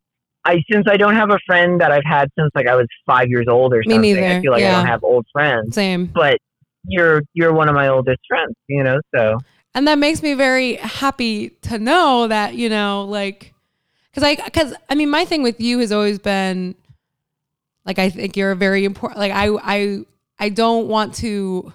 I 0.44 0.60
since 0.72 0.86
I 0.90 0.96
don't 0.96 1.14
have 1.14 1.30
a 1.30 1.38
friend 1.46 1.80
that 1.80 1.92
I've 1.92 2.02
had 2.04 2.28
since 2.36 2.50
like 2.56 2.66
I 2.66 2.74
was 2.74 2.88
five 3.06 3.28
years 3.28 3.46
old 3.48 3.72
or 3.72 3.82
Me 3.86 3.94
something. 3.94 4.24
I 4.24 4.40
feel 4.40 4.50
like 4.50 4.64
I 4.64 4.72
don't 4.72 4.86
have 4.86 5.04
old 5.04 5.24
friends. 5.32 5.72
Same. 5.74 6.06
But 6.06 6.38
you're 6.84 7.22
you're 7.32 7.52
one 7.52 7.68
of 7.68 7.76
my 7.76 7.86
oldest 7.88 8.18
friends, 8.28 8.54
you 8.66 8.82
know. 8.82 8.98
So 9.14 9.38
and 9.74 9.88
that 9.88 9.98
makes 9.98 10.22
me 10.22 10.34
very 10.34 10.76
happy 10.76 11.50
to 11.62 11.78
know 11.78 12.28
that 12.28 12.54
you 12.54 12.68
know 12.68 13.04
like 13.04 13.54
because 14.10 14.22
i 14.22 14.36
because 14.36 14.74
i 14.88 14.94
mean 14.94 15.10
my 15.10 15.24
thing 15.24 15.42
with 15.42 15.60
you 15.60 15.78
has 15.78 15.92
always 15.92 16.18
been 16.18 16.74
like 17.84 17.98
i 17.98 18.10
think 18.10 18.36
you're 18.36 18.52
a 18.52 18.56
very 18.56 18.84
important 18.84 19.18
like 19.18 19.32
i 19.32 19.48
i 19.62 20.00
i 20.38 20.48
don't 20.48 20.88
want 20.88 21.14
to 21.14 21.72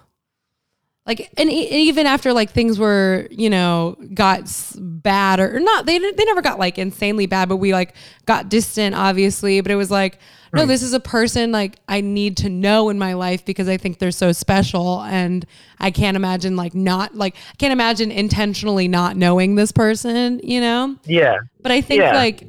like 1.08 1.28
and 1.36 1.50
e- 1.50 1.68
even 1.88 2.06
after 2.06 2.32
like 2.32 2.50
things 2.50 2.78
were 2.78 3.26
you 3.32 3.50
know 3.50 3.96
got 4.14 4.42
s- 4.42 4.76
bad 4.78 5.40
or, 5.40 5.56
or 5.56 5.60
not 5.60 5.86
they 5.86 5.98
they 5.98 6.24
never 6.24 6.42
got 6.42 6.58
like 6.60 6.78
insanely 6.78 7.26
bad 7.26 7.48
but 7.48 7.56
we 7.56 7.72
like 7.72 7.94
got 8.26 8.48
distant 8.48 8.94
obviously 8.94 9.60
but 9.60 9.72
it 9.72 9.76
was 9.76 9.90
like 9.90 10.20
no 10.52 10.64
this 10.66 10.82
is 10.82 10.92
a 10.94 11.00
person 11.00 11.50
like 11.52 11.76
i 11.88 12.00
need 12.00 12.36
to 12.36 12.48
know 12.48 12.88
in 12.88 12.98
my 12.98 13.14
life 13.14 13.44
because 13.44 13.68
i 13.68 13.76
think 13.76 13.98
they're 13.98 14.10
so 14.10 14.32
special 14.32 15.02
and 15.02 15.44
i 15.80 15.90
can't 15.90 16.16
imagine 16.16 16.56
like 16.56 16.74
not 16.74 17.14
like 17.14 17.34
i 17.52 17.56
can't 17.56 17.72
imagine 17.72 18.10
intentionally 18.10 18.86
not 18.88 19.16
knowing 19.16 19.56
this 19.56 19.72
person 19.72 20.40
you 20.44 20.60
know 20.60 20.94
yeah, 21.04 21.38
but 21.62 21.72
I 21.72 21.80
think 21.80 22.00
Yeah. 22.02 22.14
like, 22.14 22.44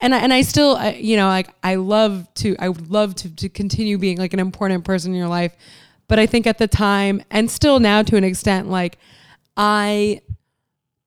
and 0.00 0.14
I, 0.14 0.18
and 0.18 0.32
I 0.32 0.42
still, 0.42 0.76
I, 0.76 0.90
you 0.92 1.16
know, 1.16 1.26
like 1.26 1.48
I 1.62 1.74
love 1.74 2.32
to, 2.34 2.54
I 2.60 2.68
would 2.68 2.88
love 2.90 3.14
to, 3.16 3.34
to 3.36 3.48
continue 3.48 3.98
being 3.98 4.16
like 4.18 4.32
an 4.32 4.38
important 4.40 4.84
person 4.84 5.12
in 5.12 5.18
your 5.18 5.26
life. 5.28 5.52
But 6.08 6.18
I 6.18 6.26
think 6.26 6.46
at 6.46 6.58
the 6.58 6.66
time 6.66 7.22
and 7.30 7.50
still 7.50 7.80
now 7.80 8.02
to 8.02 8.16
an 8.16 8.24
extent, 8.24 8.68
like 8.68 8.98
I, 9.56 10.22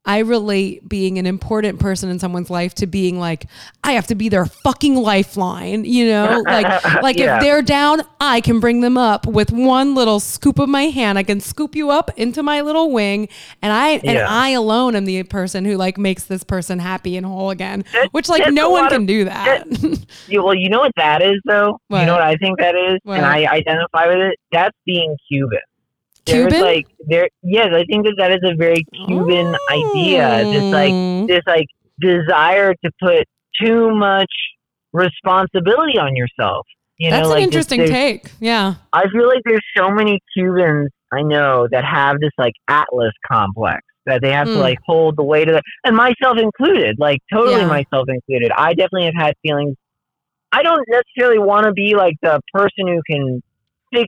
I 0.03 0.19
relate 0.19 0.89
being 0.89 1.19
an 1.19 1.27
important 1.27 1.79
person 1.79 2.09
in 2.09 2.17
someone's 2.17 2.49
life 2.49 2.73
to 2.75 2.87
being 2.87 3.19
like, 3.19 3.45
I 3.83 3.91
have 3.91 4.07
to 4.07 4.15
be 4.15 4.29
their 4.29 4.47
fucking 4.47 4.95
lifeline, 4.95 5.85
you 5.85 6.07
know? 6.07 6.41
Like, 6.43 6.83
like 7.03 7.17
Yeah. 7.17 7.35
if 7.37 7.43
they're 7.43 7.61
down, 7.61 8.01
I 8.19 8.41
can 8.41 8.59
bring 8.59 8.81
them 8.81 8.97
up 8.97 9.27
with 9.27 9.51
one 9.51 9.93
little 9.93 10.19
scoop 10.19 10.57
of 10.57 10.69
my 10.69 10.85
hand. 10.85 11.19
I 11.19 11.23
can 11.23 11.39
scoop 11.39 11.75
you 11.75 11.91
up 11.91 12.09
into 12.17 12.41
my 12.41 12.61
little 12.61 12.89
wing. 12.91 13.29
And 13.61 13.71
I, 13.71 13.89
and 14.03 14.17
I 14.17 14.49
alone 14.49 14.95
am 14.95 15.05
the 15.05 15.21
person 15.23 15.65
who 15.65 15.77
like 15.77 15.99
makes 15.99 16.23
this 16.23 16.43
person 16.43 16.79
happy 16.79 17.15
and 17.15 17.23
whole 17.23 17.51
again, 17.51 17.85
That- 17.93 18.09
which 18.11 18.27
like 18.27 18.51
no 18.51 18.71
one 18.71 18.89
can 18.89 19.01
of- 19.01 19.07
do 19.07 19.25
that. 19.25 19.67
You, 20.27 20.43
well, 20.43 20.55
you 20.55 20.69
know 20.69 20.79
what 20.79 20.93
that 20.97 21.21
is, 21.21 21.39
though. 21.45 21.77
What? 21.89 21.99
You 21.99 22.05
know 22.07 22.13
what 22.13 22.23
I 22.23 22.35
think 22.37 22.57
that 22.57 22.73
is, 22.75 22.97
What? 23.03 23.17
and 23.17 23.25
I 23.25 23.45
identify 23.45 24.07
with 24.07 24.17
it. 24.17 24.39
That's 24.51 24.75
being 24.85 25.15
Cuban. 25.29 25.59
There's 26.25 26.51
Cuban? 26.51 26.61
like 26.61 26.85
there, 27.07 27.29
yes, 27.43 27.69
I 27.73 27.83
think 27.85 28.05
that 28.05 28.15
that 28.17 28.31
is 28.31 28.39
a 28.43 28.55
very 28.55 28.83
Cuban 29.07 29.55
idea. 29.71 30.43
This 30.45 30.63
like 30.73 30.91
Mm. 30.93 31.27
this 31.27 31.41
like 31.47 31.65
desire 31.99 32.73
to 32.73 32.91
put 33.01 33.25
too 33.61 33.91
much 33.95 34.29
responsibility 34.93 35.97
on 35.97 36.15
yourself. 36.15 36.65
You 36.97 37.09
That's 37.09 37.23
know, 37.27 37.33
an 37.33 37.35
like 37.37 37.43
interesting 37.43 37.79
there's- 37.79 37.91
take. 37.93 38.31
Yeah. 38.39 38.75
I 38.93 39.07
feel 39.09 39.27
like 39.27 39.41
there's 39.45 39.65
so 39.75 39.89
many 39.89 40.19
Cubans 40.33 40.89
I 41.13 41.23
know 41.23 41.67
that 41.71 41.83
have 41.83 42.19
this 42.19 42.31
like 42.37 42.53
Atlas 42.67 43.11
complex 43.29 43.81
that 44.05 44.21
they 44.21 44.31
have 44.31 44.47
Mm. 44.47 44.55
to 44.55 44.59
like 44.59 44.77
hold 44.85 45.17
the 45.17 45.23
weight 45.23 45.49
of 45.49 45.55
it, 45.55 45.63
and 45.85 45.95
myself 45.95 46.37
included, 46.37 46.97
like 46.99 47.19
totally 47.31 47.61
Yeah. 47.61 47.67
myself 47.67 48.07
included. 48.07 48.51
I 48.57 48.73
definitely 48.73 49.05
have 49.05 49.15
had 49.15 49.33
feelings. 49.41 49.75
I 50.51 50.63
don't 50.63 50.83
necessarily 50.87 51.39
want 51.39 51.65
to 51.65 51.71
be 51.71 51.95
like 51.95 52.15
the 52.21 52.39
person 52.53 52.87
who 52.87 53.01
can 53.09 53.41
fix 53.93 54.07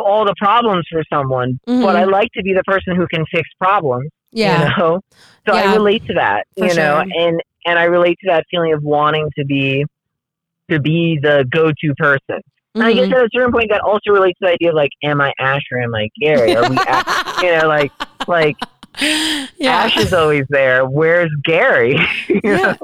all 0.00 0.24
the 0.24 0.34
problems 0.38 0.86
for 0.90 1.02
someone, 1.12 1.58
Mhm. 1.68 1.82
but 1.82 1.96
I 1.96 2.04
like 2.04 2.28
to 2.36 2.42
be 2.42 2.52
the 2.54 2.62
person 2.64 2.96
who 2.96 3.06
can 3.06 3.24
fix 3.26 3.48
problems. 3.60 4.10
Yeah. 4.32 4.62
You 4.70 4.76
know? 4.78 5.00
So 5.46 5.54
Yeah. 5.54 5.70
I 5.70 5.74
relate 5.74 6.04
to 6.06 6.14
that. 6.14 6.46
For 6.58 6.66
you 6.66 6.74
know, 6.74 7.02
sure. 7.02 7.22
and 7.22 7.40
and 7.66 7.78
I 7.78 7.84
relate 7.84 8.18
to 8.22 8.30
that 8.30 8.44
feeling 8.50 8.72
of 8.74 8.82
wanting 8.82 9.30
to 9.38 9.44
be 9.44 9.84
to 10.70 10.80
be 10.80 11.18
the 11.22 11.46
go-to 11.50 11.94
person. 11.96 12.40
And 12.74 12.82
I 12.82 12.92
guess 12.92 13.08
Mhm. 13.08 13.12
at 13.16 13.24
a 13.24 13.28
certain 13.32 13.52
point, 13.52 13.70
that 13.70 13.80
also 13.82 14.10
relates 14.10 14.38
to 14.40 14.46
the 14.46 14.52
idea 14.52 14.70
of 14.70 14.74
like, 14.74 14.90
am 15.02 15.20
I 15.20 15.32
Ash 15.38 15.62
or 15.70 15.80
am 15.80 15.94
I 15.94 16.08
Gary? 16.20 16.56
Are 16.56 16.68
we, 16.68 16.76
Ash? 16.88 17.42
you 17.42 17.52
know, 17.56 17.68
like 17.68 17.92
like 18.26 18.56
yeah. 19.00 19.46
Ash 19.84 19.96
is 19.96 20.12
always 20.12 20.44
there. 20.50 20.84
Where's 20.86 21.30
Gary? 21.44 21.96
Yeah. 22.44 22.76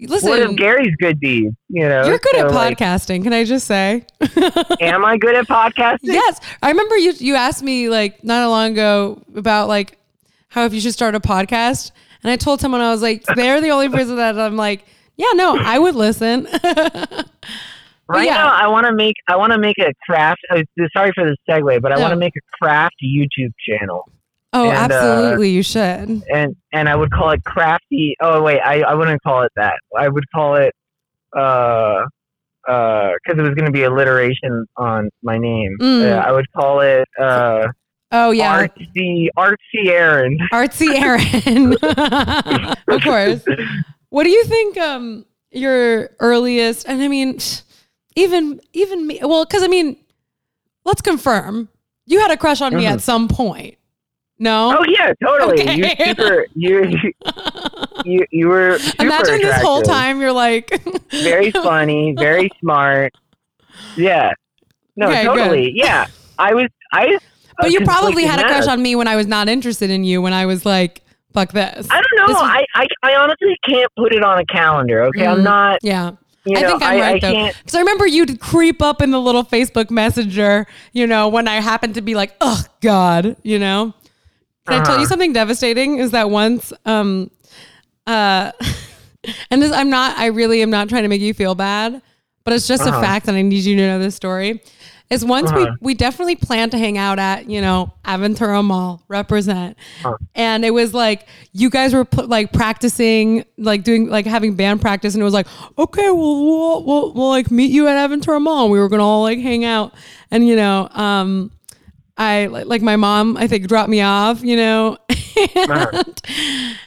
Listen, 0.00 0.28
What 0.30 0.40
if 0.40 0.56
Gary's 0.56 0.94
good 1.00 1.20
deeds? 1.20 1.54
You 1.68 1.88
know, 1.88 2.04
you're 2.06 2.18
good 2.18 2.32
So, 2.36 2.46
at 2.48 2.52
like, 2.52 2.78
podcasting. 2.78 3.22
Can 3.22 3.32
I 3.32 3.44
just 3.44 3.66
say? 3.66 4.04
am 4.80 5.04
I 5.04 5.16
good 5.16 5.34
at 5.36 5.46
podcasting? 5.46 5.98
yes, 6.02 6.40
I 6.62 6.68
remember 6.70 6.96
you. 6.96 7.12
You 7.12 7.36
asked 7.36 7.62
me 7.62 7.88
like 7.88 8.22
not 8.24 8.42
a 8.44 8.48
long 8.50 8.72
ago 8.72 9.22
about 9.36 9.68
like 9.68 9.96
how 10.48 10.64
if 10.64 10.74
you 10.74 10.80
should 10.80 10.92
start 10.92 11.14
a 11.14 11.20
podcast, 11.20 11.92
and 12.22 12.30
I 12.30 12.36
told 12.36 12.60
someone 12.60 12.80
I 12.80 12.90
was 12.90 13.02
like, 13.02 13.24
they're 13.36 13.60
the 13.60 13.70
only 13.70 13.88
person 13.88 14.16
that 14.16 14.38
I'm 14.38 14.56
like, 14.56 14.84
yeah, 15.16 15.30
no, 15.34 15.56
I 15.58 15.78
would 15.78 15.94
listen. 15.94 16.48
Right 18.06 18.26
Yeah. 18.26 18.34
now, 18.34 18.48
I 18.52 18.66
want 18.68 18.86
to 18.86 18.92
make 18.92 19.14
I 19.28 19.36
want 19.36 19.52
to 19.54 19.58
make 19.58 19.76
a 19.78 19.92
craft. 20.04 20.40
Uh, 20.50 20.60
sorry 20.94 21.10
for 21.14 21.24
the 21.24 21.36
segue, 21.48 21.80
but 21.80 21.90
I 21.92 21.94
No. 21.96 22.02
want 22.02 22.12
to 22.12 22.18
make 22.18 22.34
a 22.36 22.56
craft 22.62 22.96
YouTube 23.02 23.52
channel, 23.66 24.10
oh, 24.54 24.70
And, 24.70 24.92
uh, 24.92 24.94
absolutely, 24.96 25.50
you 25.50 25.62
should. 25.62 26.22
and 26.32 26.56
and 26.72 26.88
I 26.88 26.96
would 26.96 27.10
call 27.10 27.30
it 27.30 27.44
Crafty. 27.44 28.16
Oh 28.20 28.42
wait, 28.42 28.60
I 28.60 28.80
I 28.82 28.94
wouldn't 28.94 29.22
call 29.22 29.42
it 29.42 29.52
that. 29.56 29.74
I 29.96 30.08
would 30.08 30.24
call 30.34 30.56
it 30.56 30.72
uh 31.36 32.04
uh 32.68 33.10
because 33.24 33.38
it 33.38 33.42
was 33.42 33.54
going 33.54 33.66
to 33.66 33.72
be 33.72 33.82
alliteration 33.82 34.64
on 34.76 35.10
my 35.22 35.36
name. 35.38 35.76
Mm. 35.80 36.10
Uh, 36.12 36.20
I 36.26 36.32
would 36.32 36.50
call 36.52 36.80
it 36.80 37.06
uh 37.20 37.66
Oh 38.12 38.30
yeah, 38.30 38.66
artsy 38.68 39.26
artsy 39.36 39.88
Aaron. 39.88 40.38
artsy 40.52 40.94
Aaron. 40.94 41.74
of 42.88 43.02
course. 43.02 43.44
What 44.10 44.22
do 44.24 44.30
you 44.30 44.44
think? 44.44 44.78
Um, 44.78 45.26
your 45.50 46.10
earliest, 46.20 46.86
and 46.88 47.02
I 47.02 47.08
mean, 47.08 47.38
even 48.14 48.60
even 48.72 49.06
me. 49.06 49.18
Well, 49.22 49.44
because 49.44 49.64
I 49.64 49.68
mean, 49.68 49.96
let's 50.84 51.00
confirm 51.02 51.68
you 52.06 52.20
had 52.20 52.30
a 52.30 52.36
crush 52.36 52.60
on 52.60 52.74
me 52.76 52.84
Mhm. 52.84 52.92
at 52.92 53.00
some 53.00 53.26
point. 53.28 53.76
No. 54.38 54.76
Oh 54.78 54.84
yeah, 54.88 55.12
totally. 55.22 55.62
Okay. 55.62 55.76
You 55.76 56.06
super 56.14 56.46
you 56.54 56.84
you 58.04 58.26
you 58.30 58.48
were 58.48 58.78
super 58.78 59.04
Imagine 59.04 59.40
this 59.40 59.62
whole 59.62 59.82
time 59.82 60.20
you're 60.20 60.32
like, 60.32 60.82
very 61.10 61.50
funny, 61.52 62.14
very 62.18 62.50
smart. 62.60 63.12
Yeah. 63.96 64.32
No, 64.96 65.08
Okay, 65.08 65.24
totally. 65.24 65.72
Yeah. 65.74 66.06
I 66.38 66.54
was 66.54 66.68
I 66.92 67.18
but 67.58 67.70
you 67.70 67.80
probably 67.82 68.24
had 68.24 68.40
a 68.40 68.42
crush 68.44 68.66
on 68.66 68.82
me 68.82 68.96
when 68.96 69.06
I 69.06 69.14
was 69.16 69.26
not 69.28 69.48
interested 69.48 69.88
in 69.90 70.02
you. 70.02 70.20
When 70.20 70.32
I 70.32 70.46
was 70.46 70.66
like, 70.66 71.02
fuck 71.32 71.52
this. 71.52 71.86
I 71.90 71.94
don't 71.94 72.06
know. 72.16 72.26
This 72.26 72.34
was- 72.34 72.50
I, 72.50 72.64
I 72.74 72.86
I 73.04 73.14
honestly 73.16 73.56
can't 73.64 73.90
put 73.96 74.12
it 74.12 74.24
on 74.24 74.38
a 74.40 74.44
calendar, 74.46 75.04
okay? 75.04 75.20
Mhm. 75.20 75.32
I'm 75.32 75.44
not 75.44 75.78
Yeah. 75.82 76.10
you 76.44 76.56
I 76.56 76.62
think 76.66 76.82
I'm 76.82 76.96
I, 76.96 77.00
right 77.00 77.24
I 77.24 77.32
though, 77.32 77.46
because 77.58 77.74
I 77.76 77.78
remember 77.78 78.06
you'd 78.08 78.40
creep 78.40 78.82
up 78.82 79.00
in 79.00 79.12
the 79.12 79.20
little 79.20 79.44
Facebook 79.44 79.90
Messenger, 79.92 80.66
you 80.92 81.06
know, 81.06 81.28
when 81.28 81.46
I 81.46 81.60
happened 81.60 81.94
to 81.94 82.02
be 82.02 82.16
like, 82.16 82.34
"Oh 82.40 82.60
God," 82.80 83.36
you 83.44 83.60
know. 83.60 83.94
Can 84.66 84.76
I 84.76 84.80
tell 84.80 84.96
you 84.96 85.02
Uh-huh. 85.02 85.06
something 85.06 85.32
devastating? 85.32 85.98
Is 85.98 86.10
that 86.12 86.30
once, 86.30 86.72
um, 86.86 87.30
uh, 88.06 88.52
and 89.50 89.62
this, 89.62 89.72
I'm 89.72 89.90
not, 89.90 90.16
I 90.18 90.26
really 90.26 90.62
am 90.62 90.70
not 90.70 90.88
trying 90.88 91.02
to 91.02 91.08
make 91.08 91.20
you 91.20 91.34
feel 91.34 91.54
bad, 91.54 92.00
but 92.44 92.54
it's 92.54 92.66
just 92.66 92.86
a 92.86 92.90
Uh-huh. 92.90 93.00
fact, 93.00 93.28
and 93.28 93.36
I 93.36 93.42
need 93.42 93.64
you 93.64 93.76
to 93.76 93.86
know 93.86 93.98
this 93.98 94.14
story. 94.14 94.62
Is 95.10 95.22
once 95.24 95.50
Uh-huh. 95.50 95.58
we 95.66 95.76
we 95.80 95.94
definitely 95.94 96.34
planned 96.34 96.72
to 96.72 96.78
hang 96.78 96.96
out 96.96 97.18
at 97.18 97.48
you 97.48 97.60
know 97.60 97.92
Aventura 98.06 98.64
Mall, 98.64 99.02
represent, 99.08 99.76
Uh-huh. 100.02 100.16
and 100.34 100.64
it 100.64 100.70
was 100.70 100.94
like 100.94 101.28
you 101.52 101.68
guys 101.68 101.92
were 101.92 102.06
put, 102.06 102.30
like 102.30 102.52
practicing, 102.54 103.44
like 103.58 103.84
doing 103.84 104.08
like 104.08 104.24
having 104.24 104.54
band 104.54 104.80
practice, 104.80 105.12
and 105.14 105.20
it 105.20 105.24
was 105.24 105.34
like 105.34 105.46
okay, 105.76 106.10
well 106.10 106.44
we'll 106.44 106.84
we'll, 106.84 107.12
we'll 107.12 107.28
like 107.28 107.50
meet 107.50 107.70
you 107.70 107.86
at 107.86 107.96
Aventura 108.10 108.40
Mall. 108.40 108.70
We 108.70 108.78
were 108.80 108.88
gonna 108.88 109.04
all 109.04 109.22
like 109.22 109.38
hang 109.40 109.62
out, 109.66 109.94
and 110.30 110.48
you 110.48 110.56
know, 110.56 110.88
um, 110.92 111.50
I 112.16 112.46
like, 112.46 112.66
like 112.66 112.82
my 112.82 112.96
mom, 112.96 113.36
I 113.36 113.48
think 113.48 113.66
dropped 113.66 113.90
me 113.90 114.00
off, 114.00 114.42
you 114.42 114.56
know, 114.56 114.98
uh-huh. 115.10 115.90
and, 115.92 116.22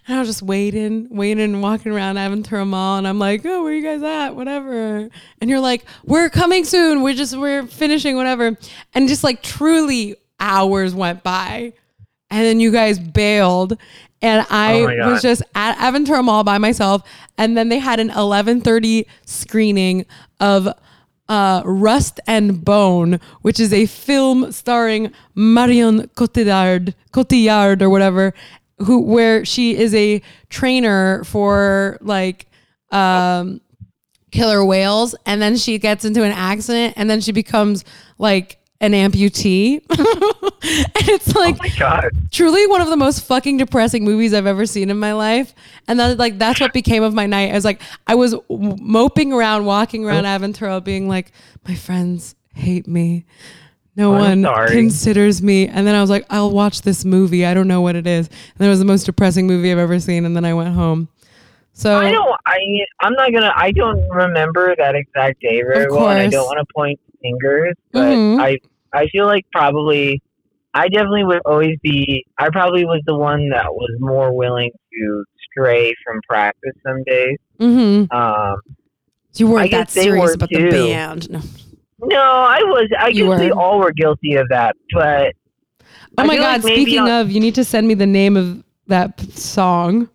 and 0.08 0.16
I 0.16 0.20
was 0.20 0.30
just 0.30 0.42
waiting, 0.42 1.08
waiting, 1.10 1.44
and 1.44 1.62
walking 1.62 1.92
around 1.92 2.16
Aventura 2.16 2.66
Mall, 2.66 2.98
and 2.98 3.08
I'm 3.08 3.20
like, 3.20 3.46
oh, 3.46 3.64
where 3.64 3.74
you 3.74 3.84
guys 3.84 4.02
at? 4.04 4.36
Whatever. 4.36 5.10
And 5.42 5.50
you're 5.50 5.60
like, 5.60 5.86
we're 6.06 6.30
coming 6.30 6.64
soon. 6.64 7.02
We're 7.02 7.14
just 7.14 7.38
we're 7.38 7.68
finishing, 7.68 8.16
whatever. 8.16 8.58
And 8.94 9.08
just 9.10 9.24
like 9.24 9.44
truly 9.44 10.16
hours 10.40 10.96
went 10.96 11.24
by, 11.24 11.74
and 12.30 12.46
then 12.46 12.60
you 12.62 12.72
guys 12.72 12.98
bailed. 12.98 13.78
And 14.22 14.48
I 14.50 14.82
Oh 14.82 15.12
was 15.12 15.22
just 15.22 15.44
at 15.54 15.78
Aventura 15.78 16.24
Mall 16.24 16.44
by 16.44 16.58
myself, 16.58 17.04
and 17.38 17.58
then 17.58 17.68
they 17.68 17.80
had 17.80 18.00
an 18.00 18.10
11:30 18.12 19.06
screening 19.26 20.06
of 20.40 20.70
uh, 21.30 21.62
Rust 21.66 22.20
and 22.28 22.64
Bone, 22.64 23.20
which 23.42 23.60
is 23.60 23.74
a 23.74 23.86
film 23.86 24.52
starring 24.52 25.12
Marion 25.36 26.08
Cotillard, 26.16 26.94
Cotillard 27.12 27.82
or 27.82 27.90
whatever, 27.90 28.34
who 28.80 29.02
where 29.02 29.44
she 29.44 29.76
is 29.76 29.94
a 29.94 30.22
trainer 30.50 31.24
for 31.24 31.98
like 32.02 32.48
um, 32.92 33.60
killer 34.32 34.64
whales, 34.64 35.16
and 35.26 35.42
then 35.42 35.58
she 35.58 35.78
gets 35.78 36.06
into 36.06 36.24
an 36.24 36.32
accident, 36.32 36.94
and 36.98 37.10
then 37.10 37.22
she 37.22 37.32
becomes 37.32 37.84
like 38.18 38.60
an 38.80 38.92
amputee, 38.92 39.82
and 39.90 41.10
it's 41.10 41.36
oh 41.36 41.40
like 41.40 41.56
Oh 41.56 41.60
my 41.64 41.70
god. 41.80 42.12
truly 42.32 42.68
one 42.68 42.82
of 42.82 42.90
the 42.90 42.98
most 42.98 43.24
fucking 43.26 43.58
depressing 43.58 44.04
movies 44.06 44.34
I've 44.34 44.46
ever 44.46 44.66
seen 44.66 44.90
in 44.90 45.00
my 45.00 45.14
life. 45.14 45.54
And 45.88 46.00
then 46.00 46.18
like 46.18 46.38
that's 46.38 46.60
what 46.60 46.74
became 46.74 47.04
of 47.04 47.14
my 47.14 47.26
night. 47.26 47.52
I 47.52 47.54
was 47.54 47.66
like 47.66 47.82
I 48.06 48.16
was 48.16 48.36
moping 48.50 49.34
around, 49.34 49.66
walking 49.66 50.06
around 50.06 50.26
Aventura, 50.26 50.84
being 50.84 51.08
like, 51.08 51.32
my 51.68 51.76
friends 51.76 52.36
hate 52.54 52.88
me. 52.88 53.26
No 53.96 54.14
I'm 54.14 54.20
one 54.22 54.44
sorry. 54.44 54.72
considers 54.72 55.42
me. 55.42 55.68
And 55.68 55.88
then 55.88 55.96
I 55.96 56.02
was 56.02 56.10
like, 56.12 56.26
I'll 56.30 56.52
watch 56.52 56.84
this 56.84 57.04
movie. 57.04 57.48
I 57.48 57.56
don't 57.56 57.68
know 57.68 57.82
what 57.82 57.96
it 57.96 58.06
is. 58.06 58.30
And 58.60 58.68
it 58.68 58.70
was 58.70 58.78
the 58.78 58.86
most 58.86 59.06
depressing 59.06 59.48
movie 59.48 59.72
I've 59.72 59.80
ever 59.80 60.00
seen. 60.00 60.24
And 60.24 60.36
then 60.36 60.46
I 60.46 60.54
went 60.54 60.76
home. 60.76 61.10
So 61.74 61.98
I 61.98 62.12
don't 62.12 62.40
I 62.46 62.60
I'm 63.02 63.14
not 63.14 63.32
gonna 63.32 63.54
I 63.56 63.72
don't 63.72 64.08
remember 64.10 64.76
that 64.78 64.96
exact 64.96 65.42
day 65.42 65.62
very 65.62 65.92
well 65.92 66.10
and 66.10 66.20
I 66.20 66.28
don't 66.28 66.46
want 66.46 66.58
to 66.60 66.74
point 66.74 67.00
fingers, 67.22 67.74
but 67.92 68.06
Mhm. 68.14 68.40
I 68.40 68.58
I 68.94 69.08
feel 69.08 69.26
like 69.26 69.46
probably 69.52 70.22
I 70.74 70.88
definitely 70.90 71.26
would 71.26 71.42
always 71.46 71.78
be 71.82 72.26
I 72.38 72.50
probably 72.50 72.86
was 72.86 73.02
the 73.06 73.16
one 73.18 73.50
that 73.50 73.74
was 73.74 73.90
more 74.00 74.32
willing 74.34 74.72
to 74.94 75.24
stray 75.52 75.94
from 76.06 76.20
practice 76.28 76.74
some 76.86 77.04
days. 77.06 77.38
mhm. 77.60 78.12
Um 78.14 78.58
you 79.36 79.48
weren't 79.48 79.72
that 79.72 79.90
serious 79.92 80.26
were 80.30 80.34
about 80.34 80.50
too. 80.50 80.64
the 80.66 80.70
band. 80.72 81.30
No. 81.30 81.40
no, 82.02 82.20
I 82.22 82.60
was 82.64 82.90
I 83.00 83.08
You 83.10 83.26
guess 83.30 83.40
we 83.40 83.52
were. 83.52 83.60
all 83.60 83.80
were 83.80 83.92
guilty 83.92 84.36
of 84.36 84.48
that, 84.50 84.76
but 84.94 85.34
Oh 86.18 86.26
my 86.26 86.36
God. 86.38 86.64
like 86.64 86.74
Speaking 86.74 87.00
on- 87.00 87.10
of, 87.22 87.32
you 87.32 87.40
need 87.40 87.54
to 87.56 87.64
send 87.64 87.88
me 87.88 87.94
the 87.94 88.08
name 88.08 88.36
of 88.38 88.64
that 88.88 89.20
song. 89.38 90.10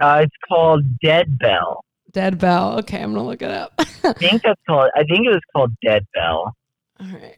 uh, 0.00 0.20
it's 0.24 0.34
called 0.48 0.82
Dead 1.00 1.38
Bell. 1.38 1.84
Dead 2.12 2.38
Bell. 2.38 2.78
Okay, 2.80 3.02
I'm 3.02 3.12
gonna 3.14 3.26
look 3.26 3.42
it 3.42 3.50
up. 3.50 3.72
I 3.78 4.12
think 4.12 4.42
that's 4.42 4.60
called 4.66 4.90
I 4.94 5.04
think 5.04 5.26
it 5.26 5.30
was 5.30 5.40
called 5.54 5.72
Dead 5.84 6.06
Bell. 6.14 6.54
All 7.00 7.06
right. 7.06 7.22
I 7.22 7.36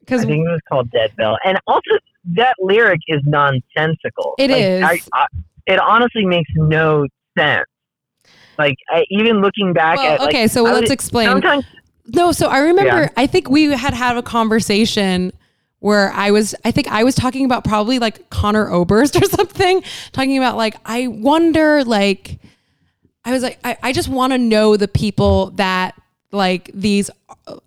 Because 0.00 0.24
think 0.24 0.46
it 0.46 0.50
was 0.50 0.60
called 0.68 0.90
Dead 0.90 1.14
Bell. 1.16 1.36
And 1.44 1.58
also, 1.66 1.90
that 2.36 2.54
lyric 2.58 3.00
is 3.08 3.20
nonsensical. 3.26 4.34
It 4.38 4.50
It 4.50 4.58
is. 4.58 4.82
I, 4.82 5.00
I, 5.12 5.26
it 5.66 5.78
honestly 5.78 6.24
makes 6.24 6.50
no 6.56 7.06
sense. 7.38 7.66
Like 8.58 8.76
I, 8.88 9.04
even 9.10 9.40
looking 9.40 9.72
back 9.72 9.98
well, 9.98 10.14
at 10.14 10.20
like, 10.20 10.28
okay, 10.30 10.48
so 10.48 10.66
I 10.66 10.72
let's 10.72 10.84
would- 10.84 10.92
explain. 10.92 11.28
Sometimes 11.28 11.64
No, 12.08 12.32
so 12.32 12.48
I 12.48 12.58
remember. 12.60 13.02
Yeah. 13.02 13.08
I 13.16 13.26
think 13.26 13.48
we 13.48 13.64
had 13.70 13.94
had 13.94 14.16
a 14.16 14.22
conversation 14.22 15.32
where 15.78 16.12
I 16.12 16.30
was. 16.30 16.54
I 16.64 16.70
think 16.72 16.88
I 16.88 17.04
was 17.04 17.14
talking 17.14 17.44
about 17.44 17.64
probably 17.64 17.98
like 17.98 18.28
Conor 18.30 18.70
Oberst 18.70 19.16
or 19.22 19.24
something, 19.26 19.82
talking 20.12 20.36
about 20.36 20.56
like 20.56 20.76
I 20.84 21.06
wonder 21.06 21.84
like. 21.84 22.38
I 23.30 23.34
was 23.34 23.42
like, 23.42 23.58
I, 23.64 23.76
I 23.82 23.92
just 23.92 24.08
want 24.08 24.32
to 24.32 24.38
know 24.38 24.76
the 24.76 24.88
people 24.88 25.50
that 25.52 25.94
like 26.32 26.70
these 26.74 27.10